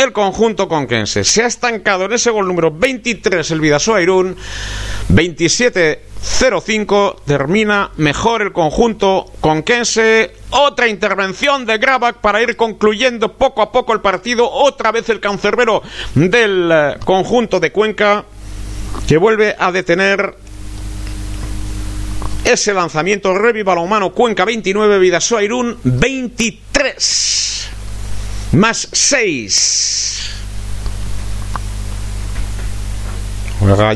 el 0.03 0.13
conjunto 0.13 0.67
conquense. 0.67 1.23
Se 1.23 1.45
ha 1.45 1.47
estancado 1.47 2.07
en 2.07 2.15
ese 2.15 2.31
gol 2.31 2.49
número 2.49 2.73
23 2.73 3.49
el 3.53 3.61
Vidasoa 3.61 4.03
Irún. 4.03 4.37
27-05. 6.25 7.17
Termina 7.27 7.91
mejor 7.97 8.43
el 8.43 8.53
conjunto 8.53 9.27
conquense. 9.41 10.35
Otra 10.51 10.89
intervención 10.89 11.67
de 11.67 11.79
Grabak 11.79 12.17
para 12.17 12.43
ir 12.43 12.57
concluyendo 12.57 13.33
poco 13.35 13.63
a 13.63 13.71
poco 13.71 13.93
el 13.93 14.01
partido. 14.01 14.51
Otra 14.51 14.91
vez 14.91 15.09
el 15.11 15.21
cancerbero 15.21 15.83
del 16.15 16.71
eh, 16.73 16.97
conjunto 17.05 17.61
de 17.61 17.71
Cuenca 17.73 18.25
que 19.07 19.17
vuelve 19.17 19.55
a 19.59 19.71
detener 19.71 20.37
ese 22.45 22.75
lanzamiento 22.75 23.35
Revi 23.37 23.63
Balonmano 23.63 24.13
Cuenca 24.13 24.45
29, 24.45 24.99
Vidasoa 24.99 25.43
Irún 25.43 25.79
23 25.83 27.71
más 28.53 28.89
6. 28.93 30.44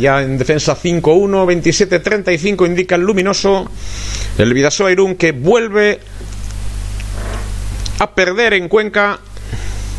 Ya 0.00 0.22
en 0.22 0.38
defensa 0.38 0.74
5-1, 0.74 1.46
27-35 1.46 2.66
indica 2.66 2.94
el 2.94 3.02
luminoso. 3.02 3.70
El 4.38 4.54
Vidasoa 4.54 4.90
Irún 4.90 5.16
que 5.16 5.32
vuelve 5.32 6.00
a 7.98 8.10
perder 8.10 8.54
en 8.54 8.68
Cuenca. 8.68 9.18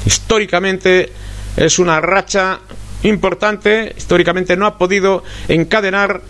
Históricamente 0.06 1.12
es 1.56 1.78
una 1.78 2.02
racha 2.02 2.60
importante. 3.04 3.94
Históricamente 3.96 4.58
no 4.58 4.66
ha 4.66 4.78
podido 4.78 5.24
encadenar 5.48 6.22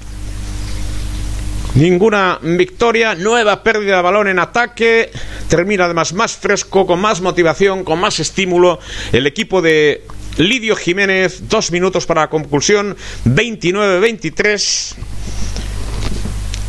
Ninguna 1.75 2.39
victoria, 2.41 3.13
nueva 3.13 3.61
pérdida 3.61 3.97
de 3.97 4.01
balón 4.01 4.27
en 4.27 4.39
ataque. 4.39 5.11
Termina 5.47 5.85
además 5.85 6.13
más 6.13 6.35
fresco, 6.35 6.87
con 6.87 6.99
más 6.99 7.21
motivación, 7.21 7.83
con 7.83 7.99
más 7.99 8.19
estímulo. 8.19 8.79
El 9.11 9.27
equipo 9.27 9.61
de 9.61 10.03
Lidio 10.39 10.77
Jiménez, 10.77 11.49
dos 11.49 11.69
minutos 11.69 12.05
para 12.05 12.21
la 12.21 12.29
conclusión, 12.29 12.95
29-23. 13.25 14.95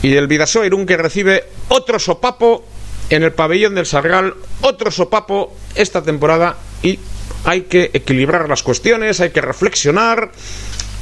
Y 0.02 0.14
el 0.14 0.26
Vidasoa 0.26 0.66
Irún 0.66 0.86
que 0.86 0.96
recibe 0.96 1.44
otro 1.68 2.00
sopapo 2.00 2.64
en 3.10 3.22
el 3.22 3.32
pabellón 3.32 3.76
del 3.76 3.86
Sargal, 3.86 4.34
otro 4.62 4.90
sopapo 4.90 5.56
esta 5.76 6.02
temporada 6.02 6.56
y 6.82 6.98
hay 7.44 7.62
que 7.62 7.90
equilibrar 7.94 8.48
las 8.48 8.64
cuestiones, 8.64 9.20
hay 9.20 9.30
que 9.30 9.40
reflexionar, 9.40 10.32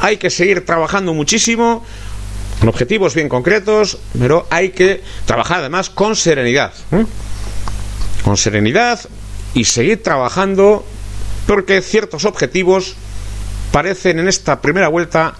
hay 0.00 0.18
que 0.18 0.28
seguir 0.28 0.66
trabajando 0.66 1.14
muchísimo 1.14 1.82
con 2.60 2.68
objetivos 2.68 3.14
bien 3.14 3.30
concretos, 3.30 3.96
pero 4.18 4.46
hay 4.50 4.70
que 4.70 5.02
trabajar 5.24 5.60
además 5.60 5.88
con 5.88 6.16
serenidad. 6.16 6.74
¿eh? 6.92 7.06
Con 8.22 8.36
serenidad 8.36 9.00
y 9.54 9.64
seguir 9.64 10.02
trabajando 10.02 10.84
porque 11.48 11.80
ciertos 11.80 12.26
objetivos 12.26 12.94
parecen 13.72 14.18
en 14.18 14.28
esta 14.28 14.60
primera 14.60 14.88
vuelta 14.88 15.32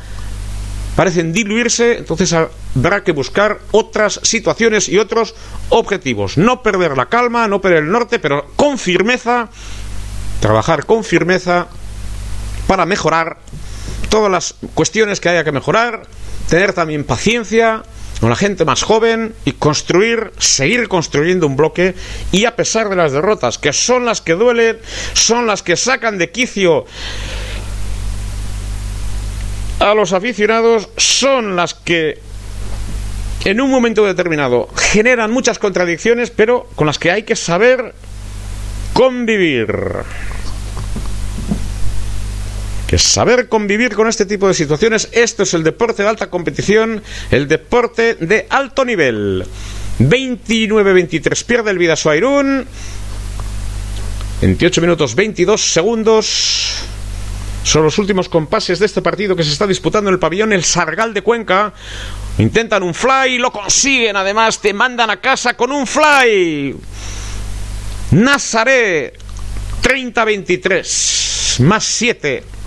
parecen 0.97 1.35
diluirse, 1.35 1.99
entonces 1.99 2.33
habrá 2.33 3.05
que 3.05 3.13
buscar 3.13 3.59
otras 3.73 4.19
situaciones 4.23 4.89
y 4.89 4.99
otros 4.99 5.35
objetivos. 5.69 6.39
No 6.39 6.63
perder 6.63 6.97
la 6.97 7.11
calma, 7.11 7.47
no 7.47 7.61
perder 7.61 7.85
el 7.85 7.93
norte, 7.93 8.19
pero 8.19 8.47
con 8.57 8.79
firmeza, 8.79 9.51
trabajar 10.41 10.87
con 10.87 11.05
firmeza 11.05 11.69
para 12.67 12.87
mejorar 12.87 13.39
todas 14.09 14.33
las 14.33 14.55
cuestiones 14.73 15.21
que 15.21 15.29
haya 15.29 15.45
que 15.45 15.53
mejorar 15.53 16.05
tener 16.49 16.73
también 16.73 17.05
paciencia 17.05 17.83
con 18.21 18.31
la 18.31 18.37
gente 18.37 18.65
más 18.65 18.83
joven 18.83 19.35
y 19.45 19.53
construir, 19.53 20.33
seguir 20.39 20.89
construyendo 20.89 21.47
un 21.47 21.57
bloque 21.57 21.95
y 22.33 22.45
a 22.45 22.57
pesar 22.57 22.89
de 22.89 22.97
las 22.97 23.13
derrotas, 23.13 23.59
que 23.59 23.73
son 23.73 24.05
las 24.05 24.21
que 24.21 24.35
duelen, 24.35 24.79
son 25.13 25.47
las 25.47 25.63
que 25.63 25.77
sacan 25.77 26.19
de 26.19 26.31
quicio 26.31 26.85
a 29.79 29.95
los 29.95 30.13
aficionados, 30.13 30.89
son 30.97 31.55
las 31.55 31.75
que 31.75 32.19
en 33.45 33.61
un 33.61 33.71
momento 33.71 34.05
determinado 34.05 34.69
generan 34.75 35.31
muchas 35.31 35.59
contradicciones, 35.59 36.31
pero 36.31 36.69
con 36.75 36.87
las 36.87 36.99
que 36.99 37.13
hay 37.13 37.23
que 37.23 37.37
saber 37.37 37.95
convivir 38.93 39.69
que 42.89 42.99
saber 42.99 43.49
convivir 43.51 43.95
con 43.95 44.09
este 44.09 44.25
tipo 44.25 44.49
de 44.49 44.55
situaciones, 44.55 45.11
esto 45.13 45.43
es 45.43 45.53
el 45.53 45.63
deporte 45.63 46.03
de 46.03 46.09
alta 46.09 46.31
competición, 46.31 47.03
el 47.31 47.47
deporte 47.47 48.15
de 48.15 48.47
alto 48.49 48.87
nivel. 48.87 49.47
29-23 50.01 51.45
pierde 51.45 51.71
el 51.71 51.77
Vidasoa 51.77 52.17
Irún. 52.17 52.67
28 54.41 54.81
minutos 54.81 55.15
22 55.15 55.73
segundos. 55.73 56.77
Son 57.63 57.83
los 57.83 57.99
últimos 57.99 58.31
compases 58.31 58.79
de 58.79 58.87
este 58.87 59.03
partido 59.03 59.37
que 59.37 59.45
se 59.45 59.53
está 59.53 59.67
disputando 59.67 60.09
en 60.09 60.15
el 60.15 60.19
pabellón 60.19 60.55
El 60.55 60.65
Sargal 60.65 61.13
de 61.13 61.21
Cuenca. 61.21 61.75
Intentan 62.39 62.83
un 62.83 62.95
fly, 62.95 63.37
lo 63.37 63.53
consiguen. 63.53 64.17
Además, 64.17 64.61
te 64.63 64.73
mandan 64.73 65.11
a 65.11 65.21
casa 65.21 65.55
con 65.55 65.73
un 65.73 65.87
fly. 65.87 66.75
Nazaré 68.13 69.13
30-23 69.83 71.61
más 71.61 71.85
7. 71.85 72.58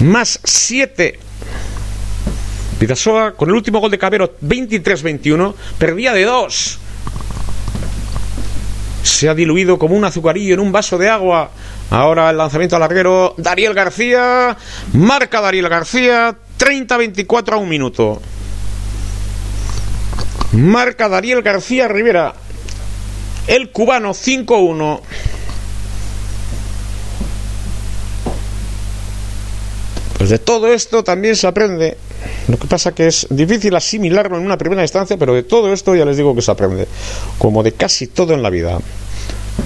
Más 0.00 0.40
7. 0.44 1.18
Vidasoa 2.78 3.32
con 3.32 3.48
el 3.48 3.54
último 3.54 3.80
gol 3.80 3.90
de 3.90 3.98
Cabero 3.98 4.36
23-21 4.42 5.54
perdía 5.78 6.12
de 6.12 6.24
2. 6.24 6.78
Se 9.02 9.28
ha 9.28 9.34
diluido 9.34 9.78
como 9.78 9.94
un 9.94 10.04
azucarillo 10.04 10.54
en 10.54 10.60
un 10.60 10.72
vaso 10.72 10.98
de 10.98 11.08
agua. 11.08 11.50
Ahora 11.90 12.30
el 12.30 12.36
lanzamiento 12.36 12.76
al 12.76 12.80
larguero 12.80 13.34
Dariel 13.38 13.72
García. 13.72 14.56
Marca 14.92 15.40
Dariel 15.40 15.68
García 15.68 16.36
30-24 16.58 17.52
a 17.52 17.56
un 17.56 17.68
minuto. 17.68 18.20
Marca 20.52 21.08
Dariel 21.08 21.42
García 21.42 21.88
Rivera. 21.88 22.34
El 23.46 23.70
cubano 23.70 24.10
5-1. 24.10 25.00
De 30.28 30.38
todo 30.38 30.68
esto 30.68 31.04
también 31.04 31.36
se 31.36 31.46
aprende. 31.46 31.96
Lo 32.48 32.58
que 32.58 32.66
pasa 32.66 32.92
que 32.92 33.06
es 33.06 33.26
difícil 33.30 33.74
asimilarlo 33.74 34.36
en 34.36 34.44
una 34.44 34.58
primera 34.58 34.82
instancia, 34.82 35.16
pero 35.16 35.34
de 35.34 35.42
todo 35.42 35.72
esto 35.72 35.94
ya 35.94 36.04
les 36.04 36.16
digo 36.16 36.34
que 36.34 36.42
se 36.42 36.50
aprende. 36.50 36.88
Como 37.38 37.62
de 37.62 37.72
casi 37.72 38.08
todo 38.08 38.34
en 38.34 38.42
la 38.42 38.50
vida. 38.50 38.78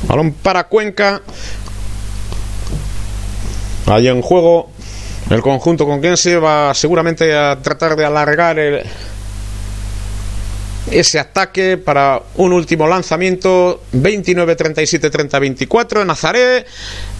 Balón 0.06 0.32
para 0.32 0.64
Cuenca. 0.64 1.22
Ahí 3.86 4.08
en 4.08 4.22
juego 4.22 4.70
el 5.30 5.42
conjunto 5.42 5.86
con 5.86 6.00
quien 6.00 6.16
se 6.16 6.36
va 6.36 6.74
seguramente 6.74 7.34
a 7.34 7.60
tratar 7.60 7.96
de 7.96 8.04
alargar 8.04 8.58
el, 8.58 8.82
ese 10.90 11.18
ataque 11.18 11.76
para 11.76 12.22
un 12.36 12.52
último 12.52 12.86
lanzamiento 12.86 13.82
29-37-30-24 13.92 16.06
Nazaré 16.06 16.64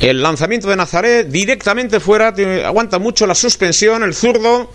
el 0.01 0.23
lanzamiento 0.23 0.69
de 0.69 0.77
Nazaré 0.77 1.25
directamente 1.25 2.01
fuera 2.01 2.33
aguanta 2.65 2.99
mucho 2.99 3.27
la 3.27 3.35
suspensión 3.35 4.03
el 4.03 4.15
zurdo 4.15 4.71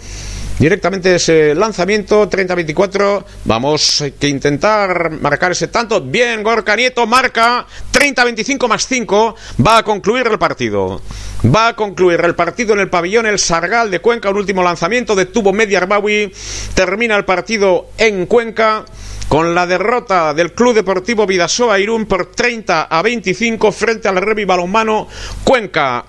directamente 0.59 1.15
ese 1.15 1.53
lanzamiento 1.55 2.29
30-24. 2.29 3.23
Vamos 3.45 4.03
que 4.19 4.27
intentar 4.27 5.11
marcar 5.11 5.51
ese 5.51 5.67
tanto. 5.67 6.01
Bien, 6.01 6.43
Gorka 6.43 6.75
Nieto 6.75 7.05
marca 7.05 7.65
30-25 7.93 8.67
más 8.67 8.87
5. 8.87 9.35
Va 9.65 9.77
a 9.79 9.83
concluir 9.83 10.27
el 10.27 10.39
partido. 10.39 11.01
Va 11.45 11.69
a 11.69 11.75
concluir 11.75 12.21
el 12.21 12.35
partido 12.35 12.73
en 12.73 12.79
el 12.79 12.89
pabellón 12.89 13.25
El 13.25 13.39
Sargal 13.39 13.91
de 13.91 13.99
Cuenca. 13.99 14.29
Un 14.29 14.37
último 14.37 14.63
lanzamiento 14.63 15.15
de 15.15 15.25
tubo 15.25 15.53
Media 15.53 15.79
Arbawi. 15.79 16.31
Termina 16.73 17.15
el 17.15 17.25
partido 17.25 17.89
en 17.97 18.25
Cuenca 18.25 18.85
con 19.27 19.55
la 19.55 19.65
derrota 19.65 20.33
del 20.33 20.53
Club 20.53 20.75
Deportivo 20.75 21.25
Vidasoa 21.25 21.79
Irún 21.79 22.05
por 22.05 22.27
30 22.27 22.83
a 22.83 23.01
25 23.01 23.71
frente 23.71 24.07
al 24.07 24.17
Revi 24.17 24.45
Balonmano 24.45 25.07
Cuenca. 25.43 26.05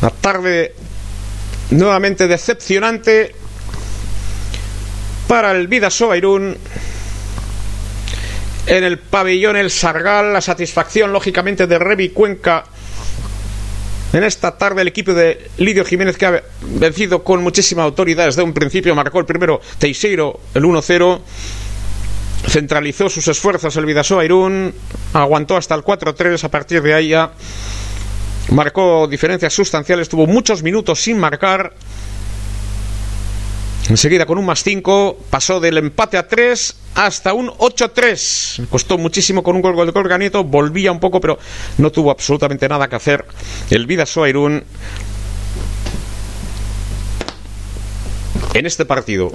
Una 0.00 0.10
tarde 0.10 0.74
nuevamente 1.70 2.26
decepcionante 2.26 3.34
para 5.26 5.52
el 5.52 5.68
Vidasoa 5.68 6.16
Irún. 6.16 6.56
En 8.66 8.84
el 8.84 8.98
pabellón 8.98 9.56
El 9.56 9.70
Sargal, 9.70 10.32
la 10.32 10.40
satisfacción 10.40 11.12
lógicamente 11.12 11.66
de 11.66 11.78
Revi 11.78 12.10
Cuenca. 12.10 12.64
En 14.12 14.24
esta 14.24 14.56
tarde 14.56 14.82
el 14.82 14.88
equipo 14.88 15.12
de 15.12 15.50
Lidio 15.58 15.84
Jiménez 15.84 16.16
que 16.16 16.26
ha 16.26 16.42
vencido 16.62 17.22
con 17.22 17.42
muchísima 17.42 17.82
autoridad 17.82 18.26
desde 18.26 18.42
un 18.42 18.54
principio, 18.54 18.94
marcó 18.94 19.20
el 19.20 19.26
primero 19.26 19.60
Teixeiro, 19.78 20.40
el 20.54 20.64
1-0 20.64 21.20
centralizó 22.46 23.10
sus 23.10 23.28
esfuerzos 23.28 23.76
el 23.76 23.84
Vidasoa 23.84 24.24
Irún, 24.24 24.74
aguantó 25.12 25.56
hasta 25.56 25.74
el 25.74 25.82
4-3, 25.82 26.42
a 26.44 26.48
partir 26.50 26.82
de 26.82 26.94
ahí 26.94 27.12
marcó 28.50 29.06
diferencias 29.06 29.52
sustanciales, 29.52 30.08
tuvo 30.08 30.26
muchos 30.26 30.62
minutos 30.62 31.00
sin 31.00 31.18
marcar. 31.18 31.74
Enseguida 33.88 34.26
con 34.26 34.36
un 34.36 34.44
más 34.44 34.62
5 34.62 35.18
pasó 35.30 35.60
del 35.60 35.78
empate 35.78 36.18
a 36.18 36.28
3 36.28 36.76
hasta 36.94 37.32
un 37.32 37.48
8-3. 37.48 38.68
Costó 38.68 38.98
muchísimo 38.98 39.42
con 39.42 39.56
un 39.56 39.62
gol 39.62 39.86
de 39.86 39.92
Colganieto, 39.92 40.44
volvía 40.44 40.92
un 40.92 41.00
poco, 41.00 41.20
pero 41.20 41.38
no 41.78 41.90
tuvo 41.90 42.10
absolutamente 42.10 42.68
nada 42.68 42.88
que 42.88 42.96
hacer. 42.96 43.24
El 43.70 43.86
Vidasoa 43.86 44.28
Irún 44.28 44.64
en 48.54 48.66
este 48.66 48.84
partido 48.84 49.32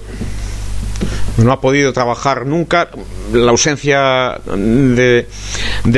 no 1.38 1.52
ha 1.52 1.62
podido 1.62 1.94
trabajar 1.94 2.46
nunca. 2.46 2.90
La 3.32 3.52
ausencia 3.52 4.40
de, 4.46 5.28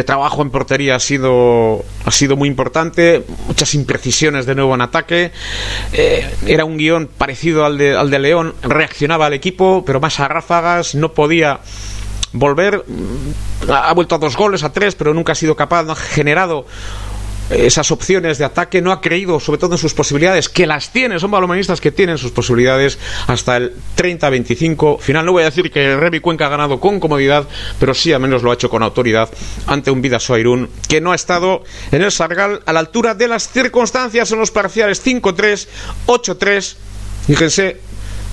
trabajo 0.05 0.41
en 0.41 0.49
portería 0.49 0.95
ha 0.95 0.99
sido, 0.99 1.83
ha 2.05 2.11
sido 2.11 2.35
muy 2.35 2.47
importante. 2.47 3.23
Muchas 3.47 3.73
imprecisiones 3.75 4.45
de 4.45 4.55
nuevo 4.55 4.73
en 4.75 4.81
ataque. 4.81 5.31
Eh, 5.93 6.29
era 6.47 6.65
un 6.65 6.77
guion 6.77 7.07
parecido 7.17 7.65
al 7.65 7.77
de, 7.77 7.95
al 7.95 8.09
de 8.09 8.19
León. 8.19 8.55
Reaccionaba 8.61 9.25
al 9.25 9.33
equipo, 9.33 9.83
pero 9.85 9.99
más 9.99 10.19
a 10.19 10.27
ráfagas. 10.27 10.95
No 10.95 11.13
podía 11.13 11.59
volver. 12.31 12.85
Ha 13.69 13.93
vuelto 13.93 14.15
a 14.15 14.17
dos 14.17 14.35
goles, 14.37 14.63
a 14.63 14.71
tres, 14.71 14.95
pero 14.95 15.13
nunca 15.13 15.33
ha 15.33 15.35
sido 15.35 15.55
capaz. 15.55 15.83
No 15.83 15.93
ha 15.93 15.95
generado 15.95 16.65
esas 17.49 17.91
opciones 17.91 18.37
de 18.37 18.45
ataque, 18.45 18.81
no 18.81 18.91
ha 18.91 19.01
creído 19.01 19.39
sobre 19.39 19.59
todo 19.59 19.73
en 19.73 19.77
sus 19.77 19.93
posibilidades, 19.93 20.49
que 20.49 20.65
las 20.65 20.91
tiene, 20.91 21.19
son 21.19 21.31
balomanistas 21.31 21.81
que 21.81 21.91
tienen 21.91 22.17
sus 22.17 22.31
posibilidades 22.31 22.97
hasta 23.27 23.57
el 23.57 23.73
30-25 23.97 24.99
final. 24.99 25.25
No 25.25 25.33
voy 25.33 25.43
a 25.43 25.45
decir 25.45 25.71
que 25.71 25.95
Revi 25.95 26.19
Cuenca 26.19 26.47
ha 26.47 26.49
ganado 26.49 26.79
con 26.79 26.99
comodidad, 26.99 27.47
pero 27.79 27.93
sí 27.93 28.13
al 28.13 28.21
menos 28.21 28.43
lo 28.43 28.51
ha 28.51 28.55
hecho 28.55 28.69
con 28.69 28.83
autoridad 28.83 29.29
ante 29.67 29.91
un 29.91 30.01
Vidasoa 30.01 30.39
Irún 30.39 30.69
que 30.87 31.01
no 31.01 31.11
ha 31.11 31.15
estado 31.15 31.63
en 31.91 32.01
el 32.01 32.11
Sargal 32.11 32.61
a 32.65 32.73
la 32.73 32.79
altura 32.79 33.13
de 33.13 33.27
las 33.27 33.49
circunstancias 33.49 34.31
en 34.31 34.39
los 34.39 34.51
parciales 34.51 35.05
5-3, 35.05 35.67
8-3. 36.07 36.75
Fíjense, 37.27 37.81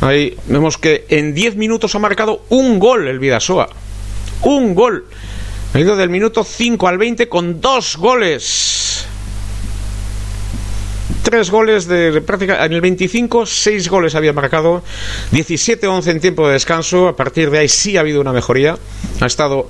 ahí 0.00 0.36
vemos 0.46 0.78
que 0.78 1.06
en 1.08 1.34
10 1.34 1.56
minutos 1.56 1.94
ha 1.94 1.98
marcado 1.98 2.44
un 2.48 2.78
gol 2.78 3.08
el 3.08 3.18
Vidasoa. 3.18 3.68
Un 4.42 4.74
gol. 4.74 5.06
Ha 5.74 5.80
ido 5.80 5.96
del 5.96 6.10
minuto 6.10 6.44
5 6.44 6.86
al 6.86 6.98
20 6.98 7.28
con 7.28 7.60
dos 7.60 7.96
goles. 7.96 8.91
Tres 11.22 11.50
goles 11.50 11.86
de 11.86 12.20
práctica. 12.20 12.64
En 12.64 12.72
el 12.72 12.80
25, 12.80 13.46
seis 13.46 13.88
goles 13.88 14.14
había 14.14 14.32
marcado. 14.32 14.82
17-11 15.32 16.06
en 16.08 16.20
tiempo 16.20 16.46
de 16.46 16.54
descanso. 16.54 17.08
A 17.08 17.16
partir 17.16 17.50
de 17.50 17.58
ahí 17.58 17.68
sí 17.68 17.96
ha 17.96 18.00
habido 18.00 18.20
una 18.20 18.32
mejoría. 18.32 18.76
Ha 19.20 19.26
estado 19.26 19.68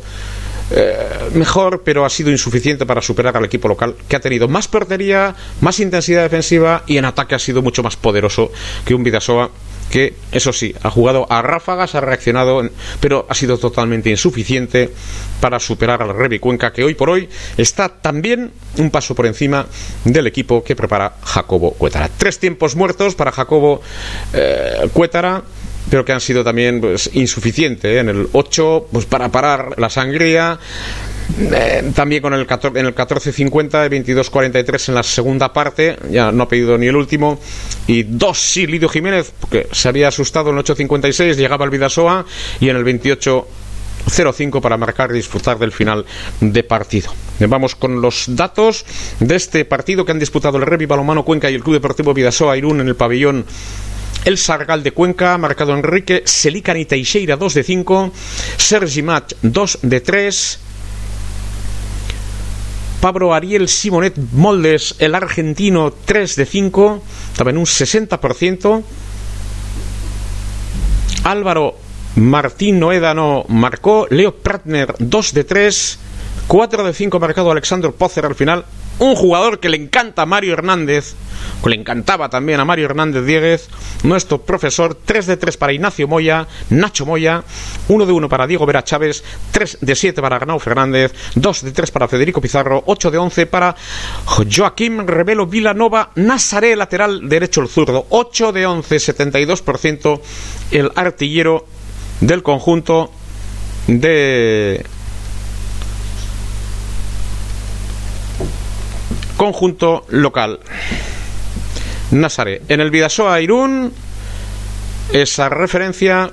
eh, 0.75 0.97
mejor, 1.35 1.83
pero 1.85 2.07
ha 2.07 2.11
sido 2.11 2.31
insuficiente 2.31 2.87
para 2.87 3.03
superar 3.03 3.37
al 3.37 3.45
equipo 3.45 3.69
local, 3.69 3.95
que 4.09 4.17
ha 4.17 4.21
tenido 4.21 4.49
más 4.49 4.69
portería, 4.69 5.35
más 5.61 5.79
intensidad 5.81 6.23
defensiva 6.23 6.85
y 6.87 6.97
en 6.97 7.05
ataque 7.05 7.35
ha 7.35 7.39
sido 7.39 7.61
mucho 7.61 7.83
más 7.83 7.97
poderoso 7.97 8.51
que 8.87 8.95
un 8.95 9.05
Vidasoa 9.05 9.51
que, 9.93 10.15
eso 10.33 10.55
sí, 10.55 10.75
ha 10.83 10.91
jugado 10.91 11.27
a 11.31 11.43
ráfagas, 11.43 11.95
ha 11.95 12.01
reaccionado, 12.01 12.67
pero 12.99 13.27
ha 13.29 13.35
sido 13.35 13.59
totalmente 13.59 14.09
insuficiente 14.09 14.91
para 15.39 15.61
superar 15.61 16.03
al 16.03 16.17
Revi 16.17 16.39
Cuenca, 16.39 16.73
que 16.73 16.83
hoy 16.83 16.95
por 16.95 17.11
hoy 17.11 17.29
está 17.59 17.91
también 17.91 18.51
un 18.79 18.91
paso 18.91 19.15
por 19.15 19.27
encima 19.27 19.67
del 20.05 20.27
equipo 20.27 20.65
que 20.65 20.75
prepara 20.75 21.17
Jacobo 21.23 21.75
Cuétara. 21.75 22.09
Tres 22.09 22.39
tiempos 22.39 22.75
muertos 22.75 23.15
para 23.15 23.33
Jacobo 23.33 23.83
eh, 24.33 24.89
Cuétara 24.95 25.43
pero 25.91 26.05
que 26.05 26.13
han 26.13 26.21
sido 26.21 26.45
también 26.45 26.81
pues, 26.81 27.11
insuficientes. 27.13 27.85
¿eh? 27.85 27.99
En 27.99 28.09
el 28.09 28.29
8, 28.33 28.89
pues 28.93 29.05
para 29.05 29.31
parar 29.31 29.79
la 29.79 29.91
sangría, 29.91 30.59
eh, 31.39 31.93
también 31.95 32.23
con 32.23 32.35
el 32.35 32.47
14, 32.47 32.79
en 32.79 32.87
el 32.87 32.95
14.50 32.95 33.87
y 33.87 34.13
22.43 34.13 34.89
en 34.89 34.95
la 34.95 35.03
segunda 35.03 35.53
parte, 35.53 35.97
ya 36.11 36.33
no 36.33 36.45
ha 36.45 36.49
pedido 36.49 36.77
ni 36.79 36.87
el 36.87 36.97
último, 36.97 37.39
y 37.87 38.03
dos 38.03 38.39
sí, 38.39 38.67
Lidio 38.67 38.89
Jiménez, 38.89 39.33
porque 39.41 39.69
se 39.73 39.89
había 39.89 40.09
asustado 40.09 40.51
en 40.51 40.59
el 40.59 40.65
8.56, 40.65 41.37
llegaba 41.37 41.65
al 41.65 41.71
Vidasoa, 41.71 42.25
y 42.61 42.69
en 42.69 42.77
el 42.77 42.85
28 42.85 43.47
0-5 44.07 44.61
para 44.61 44.77
marcar 44.77 45.11
y 45.11 45.15
disfrutar 45.15 45.59
del 45.59 45.73
final 45.73 46.05
de 46.41 46.65
partido. 46.65 47.13
Vamos 47.39 47.77
con 47.77 48.01
los 48.01 48.25
datos 48.29 48.85
de 49.21 49.37
este 49.37 49.65
partido 49.65 50.05
que 50.05 50.13
han 50.13 50.19
disputado 50.19 50.59
el 50.59 50.67
Revi 50.67 50.87
Balomano 50.87 51.25
Cuenca 51.25 51.51
y 51.51 51.55
el 51.55 51.63
Club 51.63 51.75
Deportivo 51.75 52.13
Vidasoa 52.13 52.57
Irún 52.57 52.81
en 52.81 52.89
el 52.89 52.97
pabellón 52.97 53.45
el 54.25 54.39
Sargal 54.39 54.83
de 54.83 54.93
Cuenca, 54.93 55.37
marcado 55.37 55.75
Enrique 55.75 56.23
Selicani 56.25 56.85
Teixeira 56.85 57.37
2 57.37 57.55
de 57.55 57.63
5, 57.65 58.13
Sergi 58.57 59.03
Mat 59.03 59.33
2 59.43 59.79
de 59.83 60.01
3, 60.01 60.59
Pablo 63.03 63.35
Ariel 63.35 63.69
Simonet 63.69 64.17
Moldes, 64.31 64.95
el 65.01 65.17
argentino 65.17 65.93
3 66.05 66.37
de 66.37 66.47
5, 66.47 67.03
también 67.37 67.59
un 67.59 67.65
60%. 67.65 68.85
Álvaro 71.25 71.75
Martín 72.15 72.79
Noedano 72.79 73.45
marcó, 73.49 74.07
Leo 74.09 74.37
Pratner 74.37 74.95
2 75.01 75.35
de 75.35 75.43
3, 75.43 75.99
4 76.47 76.85
de 76.85 76.95
5 76.95 77.19
marcado 77.19 77.51
Alexander 77.51 77.91
Pozer 77.91 78.25
al 78.25 78.37
final, 78.37 78.65
un 79.03 79.17
jugador 79.17 79.59
que 79.59 79.69
le 79.69 79.77
encanta 79.77 80.23
a 80.23 80.27
Mario 80.27 80.53
Hernández, 80.53 81.15
que 81.61 81.71
le 81.71 81.75
encantaba 81.75 82.29
también 82.29 82.61
a 82.61 82.65
Mario 82.65 82.85
Hernández 82.85 83.25
Dieguez, 83.27 83.69
nuestro 84.05 84.43
profesor, 84.43 84.95
3 84.95 85.27
de 85.27 85.37
3 85.37 85.57
para 85.57 85.73
Ignacio 85.73 86.07
Moya, 86.07 86.47
Nacho 86.71 87.05
Moya, 87.05 87.43
1 87.89 88.07
de 88.07 88.13
1 88.13 88.29
para 88.29 88.47
Diego 88.47 88.65
Vera 88.65 88.85
Chávez, 88.85 89.25
3 89.51 89.79
de 89.81 89.95
7 89.97 90.23
para 90.23 90.37
Arnau 90.37 90.61
Fernández, 90.61 91.13
2 91.35 91.65
de 91.65 91.73
3 91.73 91.91
para 91.91 92.07
Federico 92.07 92.41
Pizarro, 92.41 92.85
8 92.87 93.11
de 93.11 93.19
11 93.19 93.47
para 93.47 93.75
Joaquín 94.25 95.09
Revelo 95.09 95.47
Vilanova, 95.47 96.11
Nazaré, 96.15 96.77
lateral 96.77 97.29
derecho 97.29 97.61
el 97.61 97.69
zurdo, 97.69 98.07
8 98.09 98.53
de 98.53 98.67
11, 98.67 98.97
72% 98.97 100.21
el 100.71 100.93
artillero 100.95 101.67
del 102.21 102.45
conjunto 102.45 103.11
de 103.89 104.87
conjunto 109.37 110.05
local. 110.09 110.61
Nazare. 112.11 112.63
En 112.69 112.81
el 112.81 112.91
Vidasoa 112.91 113.41
Irún, 113.41 113.93
esa 115.13 115.49
referencia. 115.49 116.31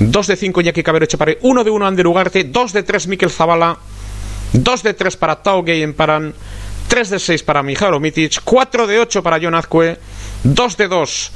2 0.00 0.26
de 0.26 0.36
5 0.36 0.60
Iñaki 0.60 0.82
Cabero 0.82 1.04
Echepare, 1.04 1.38
1 1.42 1.64
de 1.64 1.70
1 1.70 1.86
Ander 1.86 2.06
Ugarte, 2.06 2.44
2 2.44 2.72
de 2.72 2.82
3 2.82 3.06
Miquel 3.06 3.30
Zavala, 3.30 3.78
2 4.52 4.82
de 4.82 4.94
3 4.94 5.16
para 5.16 5.42
Tao 5.42 5.64
en 5.66 5.94
Paran, 5.94 6.34
3 6.88 7.10
de 7.10 7.18
6 7.18 7.42
para 7.44 7.62
Mijalo 7.62 8.00
Mitic, 8.00 8.40
4 8.42 8.86
de 8.86 8.98
8 8.98 9.22
para 9.22 9.38
John 9.40 9.54
Azcue, 9.54 9.96
2 10.42 10.76
de 10.76 10.88
2 10.88 11.32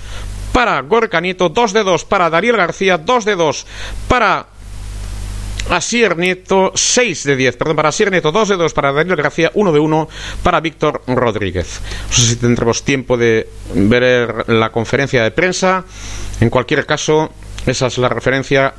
para 0.53 0.81
Gorka 0.81 1.21
Nieto, 1.21 1.49
2 1.49 1.73
de 1.73 1.85
2 1.85 2.05
para 2.05 2.31
Dariel 2.31 2.57
García, 2.57 2.99
2 2.99 3.25
de 3.25 3.37
2 3.37 3.67
para 4.09 4.47
Asier 5.71 6.17
Nieto, 6.17 6.73
6 6.75 7.25
de 7.25 7.37
10, 7.37 7.57
perdón, 7.57 7.77
para 7.77 7.91
Asier 7.91 8.11
Nieto, 8.11 8.33
2 8.33 8.49
de 8.49 8.57
2 8.57 8.73
para 8.73 8.93
Daniel 8.93 9.17
García, 9.17 9.51
1 9.55 9.73
de 9.73 9.79
1 9.79 10.09
para 10.43 10.61
Víctor 10.61 11.03
Rodríguez. 11.07 11.81
No 12.09 12.17
sé 12.17 12.23
si 12.23 12.37
tendremos 12.37 12.85
tiempo 12.85 13.17
de 13.17 13.49
ver 13.75 14.49
la 14.49 14.71
conferencia 14.71 15.23
de 15.23 15.31
prensa. 15.31 15.85
En 16.41 16.51
cualquier 16.51 16.87
caso, 16.87 17.31
esa 17.67 17.89
es 17.89 17.99
la 17.99 18.09
referencia 18.09 18.75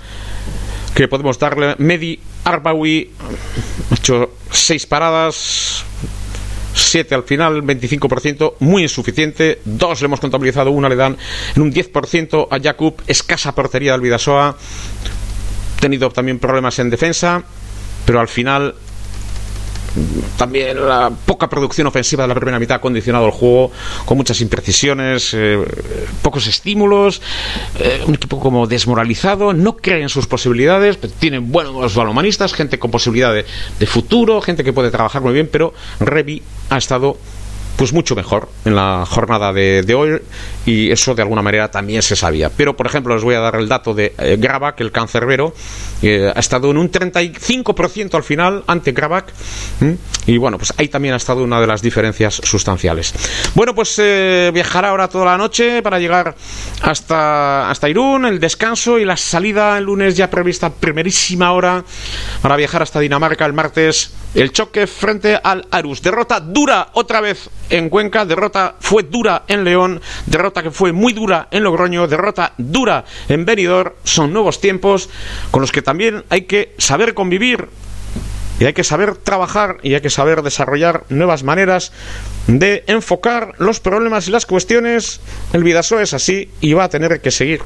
que 0.95 1.07
podemos 1.07 1.37
darle. 1.37 1.75
Medi 1.77 2.19
Arbawi 2.43 3.11
ha 3.91 3.95
hecho 3.95 4.31
6 4.51 4.85
paradas, 4.87 5.85
7 6.73 7.13
al 7.13 7.23
final, 7.23 7.61
25%, 7.63 8.55
muy 8.59 8.83
insuficiente. 8.83 9.61
Dos 9.63 10.01
le 10.01 10.05
hemos 10.05 10.19
contabilizado, 10.19 10.71
una 10.71 10.89
le 10.89 10.95
dan 10.95 11.17
en 11.55 11.61
un 11.61 11.71
10% 11.71 12.47
a 12.49 12.59
Jakub, 12.59 13.01
escasa 13.05 13.53
portería 13.53 13.91
del 13.91 14.01
Vidasoa. 14.01 14.57
Tenido 15.79 16.09
también 16.09 16.39
problemas 16.39 16.79
en 16.79 16.89
defensa, 16.89 17.43
pero 18.05 18.19
al 18.19 18.27
final 18.27 18.75
también 20.37 20.85
la 20.85 21.09
poca 21.09 21.49
producción 21.49 21.87
ofensiva 21.87 22.23
de 22.23 22.29
la 22.29 22.35
primera 22.35 22.59
mitad 22.59 22.77
ha 22.77 22.81
condicionado 22.81 23.25
el 23.25 23.31
juego 23.31 23.71
con 24.05 24.17
muchas 24.17 24.41
imprecisiones, 24.41 25.33
eh, 25.33 25.59
pocos 26.21 26.47
estímulos, 26.47 27.21
eh, 27.79 28.03
un 28.05 28.15
equipo 28.15 28.39
como 28.39 28.67
desmoralizado, 28.67 29.53
no 29.53 29.77
cree 29.77 30.01
en 30.01 30.09
sus 30.09 30.27
posibilidades, 30.27 30.99
tienen 31.19 31.51
buenos 31.51 31.95
balomanistas, 31.95 32.53
gente 32.53 32.79
con 32.79 32.91
posibilidad 32.91 33.33
de, 33.33 33.45
futuro, 33.87 34.41
gente 34.41 34.63
que 34.63 34.73
puede 34.73 34.91
trabajar 34.91 35.21
muy 35.21 35.33
bien, 35.33 35.49
pero 35.51 35.73
Revi 35.99 36.43
ha 36.69 36.77
estado 36.77 37.17
pues 37.75 37.93
mucho 37.93 38.15
mejor 38.15 38.49
en 38.65 38.75
la 38.75 39.05
jornada 39.05 39.53
de, 39.53 39.83
de, 39.83 39.95
hoy 39.95 40.21
y 40.69 40.91
eso 40.91 41.15
de 41.15 41.23
alguna 41.23 41.41
manera 41.41 41.71
también 41.71 42.03
se 42.03 42.15
sabía. 42.15 42.51
Pero, 42.55 42.77
por 42.77 42.85
ejemplo, 42.85 43.15
les 43.15 43.23
voy 43.23 43.33
a 43.33 43.39
dar 43.39 43.55
el 43.55 43.67
dato 43.67 43.95
de 43.95 44.13
eh, 44.19 44.37
Gravac, 44.39 44.79
el 44.81 44.91
cancerbero, 44.91 45.55
eh, 46.03 46.31
ha 46.33 46.39
estado 46.39 46.69
en 46.69 46.77
un 46.77 46.91
35% 46.91 48.13
al 48.13 48.23
final 48.23 48.63
ante 48.67 48.91
Gravac 48.91 49.33
y 50.27 50.37
bueno, 50.37 50.57
pues 50.57 50.71
ahí 50.77 50.87
también 50.87 51.15
ha 51.15 51.17
estado 51.17 51.43
una 51.43 51.59
de 51.59 51.65
las 51.65 51.81
diferencias 51.81 52.35
sustanciales. 52.43 53.13
Bueno, 53.55 53.73
pues 53.73 53.95
eh, 53.97 54.51
viajará 54.53 54.89
ahora 54.89 55.07
toda 55.07 55.25
la 55.25 55.37
noche 55.37 55.81
para 55.81 55.97
llegar 55.97 56.35
hasta, 56.83 57.69
hasta 57.69 57.89
Irún, 57.89 58.25
el 58.25 58.39
descanso 58.39 58.99
y 58.99 59.05
la 59.05 59.17
salida 59.17 59.77
el 59.77 59.85
lunes 59.85 60.15
ya 60.15 60.29
prevista 60.29 60.69
primerísima 60.69 61.51
hora 61.51 61.83
para 62.43 62.55
viajar 62.55 62.83
hasta 62.83 62.99
Dinamarca 62.99 63.45
el 63.45 63.53
martes. 63.53 64.13
El 64.35 64.51
choque 64.51 64.85
frente 64.85 65.39
al 65.43 65.65
Arus. 65.71 66.03
Derrota 66.03 66.39
dura 66.39 66.89
otra 66.93 67.19
vez 67.19 67.49
en 67.71 67.89
Cuenca, 67.89 68.25
derrota 68.25 68.75
fue 68.79 69.01
dura 69.01 69.43
en 69.47 69.63
León, 69.63 69.99
derrota 70.27 70.58
que 70.63 70.71
fue 70.71 70.91
muy 70.91 71.13
dura 71.13 71.47
en 71.51 71.63
Logroño, 71.63 72.07
derrota 72.07 72.53
dura 72.57 73.05
en 73.27 73.45
Benidorm. 73.45 73.93
Son 74.03 74.33
nuevos 74.33 74.61
tiempos 74.61 75.09
con 75.51 75.61
los 75.61 75.71
que 75.71 75.81
también 75.81 76.23
hay 76.29 76.43
que 76.43 76.73
saber 76.77 77.13
convivir 77.13 77.69
y 78.59 78.65
hay 78.65 78.73
que 78.73 78.83
saber 78.83 79.15
trabajar 79.15 79.77
y 79.83 79.93
hay 79.93 80.01
que 80.01 80.09
saber 80.09 80.41
desarrollar 80.41 81.05
nuevas 81.09 81.43
maneras 81.43 81.93
de 82.47 82.83
enfocar 82.87 83.53
los 83.57 83.79
problemas 83.79 84.27
y 84.27 84.31
las 84.31 84.45
cuestiones. 84.45 85.21
El 85.53 85.63
Vidaso 85.63 85.99
es 85.99 86.13
así 86.13 86.51
y 86.59 86.73
va 86.73 86.85
a 86.85 86.89
tener 86.89 87.21
que 87.21 87.31
seguir 87.31 87.61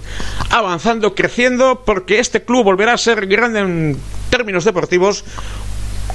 avanzando, 0.52 1.15
creciendo, 1.15 1.84
porque 1.86 2.20
este 2.20 2.44
club 2.44 2.64
volverá 2.64 2.94
a 2.94 2.98
ser 2.98 3.26
grande 3.26 3.60
en 3.60 3.98
términos 4.30 4.65
deportivos 4.65 5.26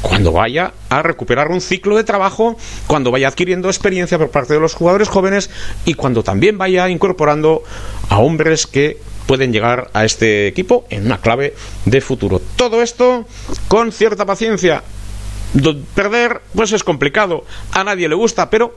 cuando 0.03 0.33
vaya 0.33 0.73
a 0.89 1.03
recuperar 1.03 1.49
un 1.49 1.61
ciclo 1.61 1.97
de 1.97 2.05
trabajo, 2.05 2.57
cuando 2.87 3.11
vaya 3.11 3.29
adquiriendo 3.29 3.69
experiencia 3.69 4.19
por 4.19 4.31
parte 4.31 4.55
de 4.55 4.61
los 4.61 4.75
jugadores 4.75 5.09
jóvenes 5.09 5.51
y 5.85 5.95
cuando 5.95 6.23
también 6.23 6.59
vaya 6.59 6.89
incorporando 6.89 7.63
a 8.09 8.19
hombres 8.19 8.67
que 8.67 8.99
pueden 9.27 9.53
llegar 9.53 9.91
a 9.93 10.05
este 10.05 10.47
equipo 10.47 10.87
en 10.89 11.07
una 11.07 11.19
clave 11.19 11.55
de 11.85 12.01
futuro. 12.01 12.41
Todo 12.57 12.83
esto 12.83 13.27
con 13.69 13.93
cierta 13.93 14.25
paciencia. 14.25 14.83
Perder, 15.95 16.43
pues 16.55 16.73
es 16.73 16.85
complicado, 16.85 17.45
a 17.73 17.83
nadie 17.83 18.09
le 18.09 18.15
gusta, 18.15 18.51
pero 18.51 18.77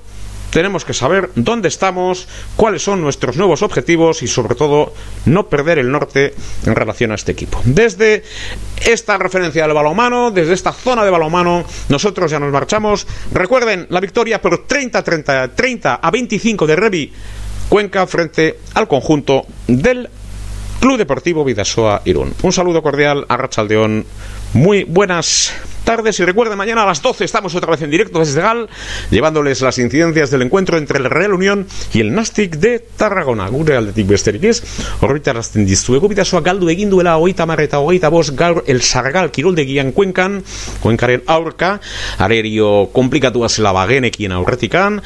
tenemos 0.51 0.85
que 0.85 0.93
saber 0.93 1.31
dónde 1.35 1.67
estamos, 1.67 2.27
cuáles 2.55 2.83
son 2.83 3.01
nuestros 3.01 3.37
nuevos 3.37 3.63
objetivos 3.63 4.21
y 4.21 4.27
sobre 4.27 4.55
todo 4.55 4.93
no 5.25 5.47
perder 5.47 5.79
el 5.79 5.91
norte 5.91 6.33
en 6.65 6.75
relación 6.75 7.11
a 7.11 7.15
este 7.15 7.31
equipo. 7.31 7.59
Desde 7.63 8.23
esta 8.85 9.17
referencia 9.17 9.63
del 9.63 9.73
balonmano, 9.73 10.31
desde 10.31 10.53
esta 10.53 10.71
zona 10.71 11.03
de 11.03 11.09
balonmano, 11.09 11.63
nosotros 11.89 12.29
ya 12.29 12.39
nos 12.39 12.51
marchamos. 12.51 13.07
Recuerden 13.31 13.87
la 13.89 13.99
victoria 13.99 14.41
por 14.41 14.67
30, 14.67 15.03
30, 15.03 15.55
30 15.55 15.95
a 15.95 16.11
25 16.11 16.67
de 16.67 16.75
Revi 16.75 17.13
Cuenca 17.71 18.05
frente 18.05 18.59
al 18.73 18.85
conjunto 18.89 19.45
del 19.65 20.09
Club 20.81 20.97
Deportivo 20.97 21.45
Vidasoa 21.45 22.01
Irún. 22.03 22.33
Un 22.41 22.51
saludo 22.51 22.83
cordial 22.83 23.25
a 23.29 23.37
Rachaldeón. 23.37 24.05
Muy 24.53 24.83
buenas 24.83 25.53
tardes 25.85 26.19
y 26.19 26.25
recuerden, 26.25 26.57
mañana 26.57 26.83
a 26.83 26.85
las 26.85 27.01
12 27.01 27.23
estamos 27.23 27.55
otra 27.55 27.71
vez 27.71 27.83
en 27.83 27.89
directo 27.89 28.19
desde 28.19 28.41
Gal, 28.41 28.67
llevándoles 29.09 29.61
las 29.61 29.77
incidencias 29.77 30.29
del 30.29 30.41
encuentro 30.41 30.77
entre 30.77 30.99
el 30.99 31.05
Real 31.05 31.33
Unión 31.33 31.67
y 31.93 32.01
el 32.01 32.13
Nastic 32.13 32.57
de 32.57 32.79
Tarragona. 32.79 33.47
Gure 33.47 33.77
aldetik 33.77 34.07
besterik 34.07 34.43
ez, 34.43 34.59
horretarazten 34.99 35.63
dizuegu 35.65 36.09
bidazoa 36.11 36.43
galdu 36.43 36.67
egin 36.67 36.91
duela 36.91 37.15
hogeita 37.15 37.47
mar 37.47 37.63
eta 37.63 37.79
hogeita 37.79 38.11
bost 38.11 38.35
gaur 38.35 38.65
el 38.67 38.83
Sargal 38.83 39.31
kiroldegian 39.31 39.93
kuenkan, 39.95 40.41
kuenkaren 40.83 41.23
aurka, 41.31 41.77
arerio 42.19 42.89
komplikatua 42.91 43.47
zela 43.47 43.71
bagenekien 43.71 44.35
aurretikan, 44.35 44.99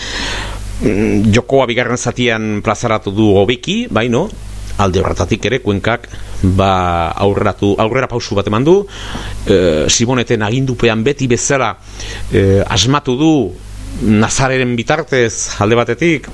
mm, 0.82 1.32
jokoa 1.38 1.70
bigarren 1.70 2.02
zatian 2.02 2.64
plazaratu 2.66 3.14
du 3.14 3.30
hobeki, 3.38 3.86
bai 3.94 4.10
no? 4.10 4.26
Alde 4.78 5.02
horretatik 5.02 5.46
ere 5.48 5.62
kuenkak 5.64 6.10
ba 6.58 7.12
aurreratu 7.26 7.76
aurrera 7.80 8.08
pausu 8.12 8.36
bat 8.36 8.48
eman 8.48 8.64
du. 8.64 8.76
E, 9.48 9.88
Simoneten 9.90 10.44
agindupean 10.44 11.04
beti 11.04 11.28
bezala 11.28 11.76
e, 12.32 12.62
asmatu 12.68 13.18
du 13.20 13.32
Nazareren 13.96 14.76
bitartez 14.76 15.56
alde 15.64 15.76
batetik 15.80 16.28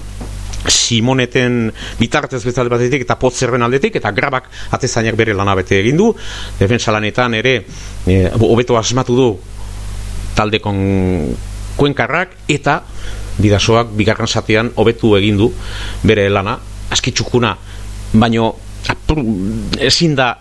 Simoneten 0.67 1.71
bitartez 1.99 2.41
bezalde 2.45 2.73
batetik 2.73 3.05
eta 3.05 3.17
potzerren 3.21 3.61
aldetik 3.65 3.95
eta 3.97 4.11
grabak 4.13 4.49
atezainak 4.77 5.15
bere 5.17 5.33
lanabete 5.37 5.79
egin 5.81 5.97
du. 5.97 6.11
Defensa 6.59 6.93
lanetan 6.93 7.37
ere 7.37 7.55
e, 8.05 8.17
hobeto 8.39 8.77
asmatu 8.77 9.17
du 9.17 9.31
talde 10.35 10.61
kon 10.63 10.77
kuenkarrak 11.77 12.35
eta 12.49 12.81
bidasoak 13.41 13.93
bigarren 13.97 14.27
satean 14.27 14.71
hobetu 14.75 15.15
egin 15.17 15.37
du 15.37 15.51
bere 16.03 16.29
lana. 16.29 16.57
Aski 16.91 17.13
txukuna 17.15 17.55
baino 18.13 18.55
ezin 19.79 20.15
da 20.15 20.35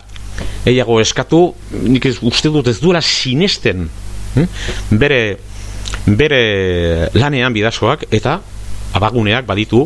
eiago 0.65 0.99
eskatu 1.01 1.41
nik 1.83 2.05
ez 2.05 2.17
uste 2.21 2.49
dut 2.49 2.67
ez 2.67 2.79
duela 2.79 3.01
sinesten 3.01 3.87
hm? 4.35 4.47
bere 4.91 5.21
bere 6.07 7.09
lanean 7.13 7.53
bidasoak 7.53 8.07
eta 8.11 8.39
abaguneak 8.93 9.45
baditu 9.47 9.85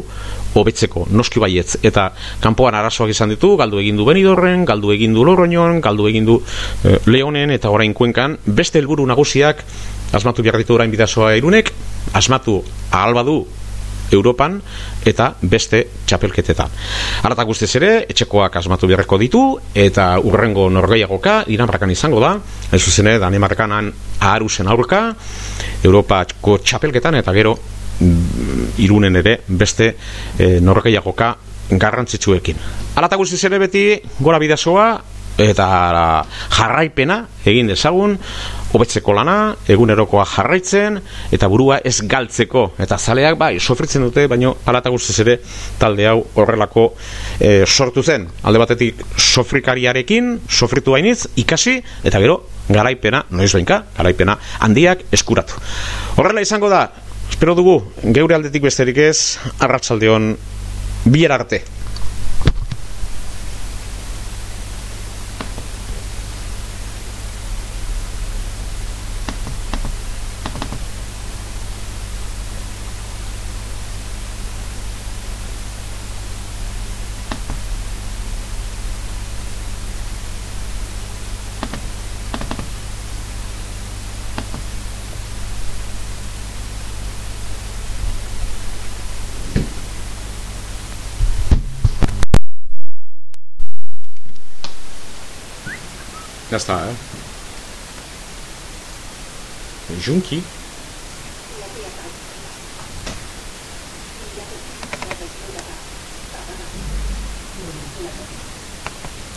hobetzeko, 0.55 1.05
noski 1.11 1.41
baietz 1.43 1.75
eta 1.83 2.07
kanpoan 2.43 2.77
arazoak 2.79 3.11
izan 3.11 3.33
ditu, 3.33 3.55
galdu 3.59 3.81
egin 3.81 3.99
du 3.99 4.05
Benidorren, 4.07 4.63
galdu 4.65 4.93
egin 4.95 5.13
du 5.13 5.25
Loroñon, 5.27 5.81
galdu 5.83 6.07
egin 6.09 6.25
du 6.25 6.39
eh, 6.85 6.95
Leonen 7.11 7.51
eta 7.51 7.69
orain 7.73 7.93
kuenkan, 7.93 8.37
beste 8.45 8.79
helburu 8.79 9.05
nagusiak 9.05 9.61
asmatu 10.15 10.45
behar 10.45 10.57
ditu 10.61 10.77
orain 10.77 10.91
bidasoa 10.91 11.35
irunek, 11.35 11.73
asmatu 12.13 12.61
ahal 12.91 13.13
badu 13.17 13.41
Europan 14.15 14.57
eta 15.05 15.29
beste 15.41 15.81
txapelketetan. 16.05 16.73
Arata 17.27 17.45
guztiz 17.47 17.71
ere, 17.79 17.91
etxekoak 18.09 18.59
asmatu 18.61 18.89
beharreko 18.89 19.19
ditu 19.21 19.43
eta 19.75 20.13
urrengo 20.23 20.69
norgeiagoka 20.73 21.41
Dinamarkan 21.47 21.91
izango 21.93 22.19
da, 22.23 22.35
ez 22.71 22.81
zuzen 22.81 23.11
ere 23.11 23.21
Danimarkanan 23.21 23.91
aharusen 24.19 24.67
aurka 24.71 25.01
Europako 25.83 26.59
txapelketan 26.63 27.19
eta 27.21 27.33
gero 27.35 27.55
mm, 27.55 28.79
irunen 28.85 29.21
ere 29.21 29.39
beste 29.47 29.91
e, 30.37 30.59
norgeiagoka 30.61 31.35
garrantzitsuekin. 31.71 32.57
Arata 32.95 33.17
guztiz 33.17 33.41
ere 33.47 33.59
beti 33.59 33.85
gora 34.19 34.39
bidazoa 34.41 34.89
eta 35.37 36.25
jarraipena 36.55 37.25
egin 37.45 37.67
dezagun 37.67 38.15
hobetzeko 38.75 39.13
lana, 39.15 39.55
egunerokoa 39.71 40.25
jarraitzen 40.27 40.99
eta 41.35 41.47
burua 41.51 41.79
ez 41.85 42.01
galtzeko. 42.09 42.65
Eta 42.81 42.97
zaleak 42.97 43.37
bai 43.39 43.53
sofritzen 43.59 44.03
dute 44.03 44.25
baino 44.31 44.55
alata 44.67 44.91
guztiz 44.91 45.17
ere 45.23 45.37
talde 45.79 46.07
hau 46.09 46.17
horrelako 46.35 46.89
e, 47.39 47.63
sortu 47.65 48.03
zen. 48.03 48.27
Alde 48.43 48.59
batetik 48.59 49.05
sofrikariarekin 49.15 50.33
sofritu 50.49 50.95
bainiz 50.95 51.21
ikasi 51.39 51.77
eta 52.03 52.19
gero 52.19 52.41
garaipena, 52.67 53.23
noiz 53.29 53.53
behinka, 53.53 53.83
garaipena 53.97 54.37
handiak 54.65 55.05
eskuratu. 55.15 55.61
Horrela 56.17 56.43
izango 56.43 56.69
da 56.71 56.89
espero 57.29 57.55
dugu 57.55 57.79
geure 58.15 58.35
aldetik 58.35 58.63
besterik 58.65 58.99
ez 59.07 59.37
arratsaldeon 59.59 60.33
bier 61.05 61.31
arte 61.31 61.63
Nästan 96.55 96.79
här. 96.79 96.89
¿eh? 96.89 96.95
Junki. 100.05 100.41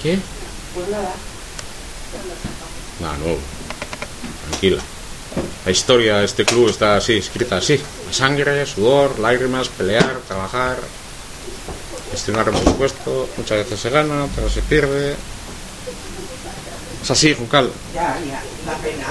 ¿Qué? 0.00 0.18
Pues 0.74 0.86
No, 3.00 3.12
no. 3.14 3.36
Tranquila. 4.48 4.80
La 5.64 5.72
historia 5.72 6.18
de 6.18 6.24
este 6.24 6.44
club 6.44 6.68
está 6.68 6.96
así, 6.98 7.14
escrita 7.14 7.56
así. 7.56 7.80
Sangre, 8.12 8.64
sudor, 8.64 9.18
lágrimas, 9.18 9.68
pelear, 9.70 10.20
trabajar, 10.28 10.78
gestionar 12.12 12.48
presupuesto. 12.48 13.28
Muchas 13.36 13.58
veces 13.58 13.80
se 13.80 13.90
gana, 13.90 14.26
otras 14.26 14.52
se 14.52 14.62
pierde. 14.62 15.16
Es 17.02 17.10
así, 17.10 17.34
Juncal. 17.34 17.70
Ya, 17.94 18.18
ya, 18.26 18.42
da 18.66 18.76
pena. 18.78 19.06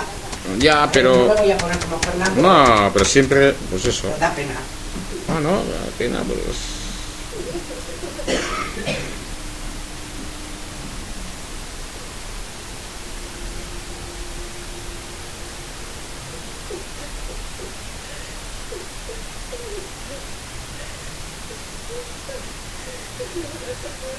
Ya, 0.60 0.86
No 0.86 0.92
pero... 0.92 1.28
me 1.36 1.42
voy 1.42 1.52
a 1.52 1.58
poner 1.58 1.78
como 1.80 2.00
Fernando. 2.00 2.42
No, 2.42 2.90
pero 2.94 3.06
siempre, 3.06 3.54
pues 3.70 3.86
eso. 3.86 4.08
pero 4.08 4.20
Da 4.20 4.34
pena. 4.34 4.56
No, 5.28 5.40
no, 5.42 5.52
la 5.58 5.92
pena, 5.98 6.20
pues... 6.24 6.78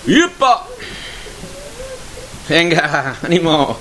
¡Yupa! 0.07 0.67
Venga, 2.49 3.17
ánimo. 3.23 3.79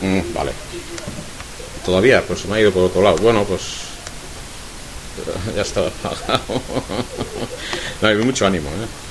Mm, 0.00 0.32
vale. 0.32 0.52
Todavía, 1.84 2.22
pues 2.26 2.46
me 2.46 2.56
ha 2.56 2.60
ido 2.60 2.72
por 2.72 2.84
otro 2.84 3.02
lado. 3.02 3.16
Bueno, 3.16 3.44
pues. 3.44 3.62
Ya 5.54 5.62
está. 5.62 5.80
no, 8.02 8.08
hay 8.08 8.16
mucho 8.16 8.46
ánimo, 8.46 8.68
¿eh? 8.68 9.05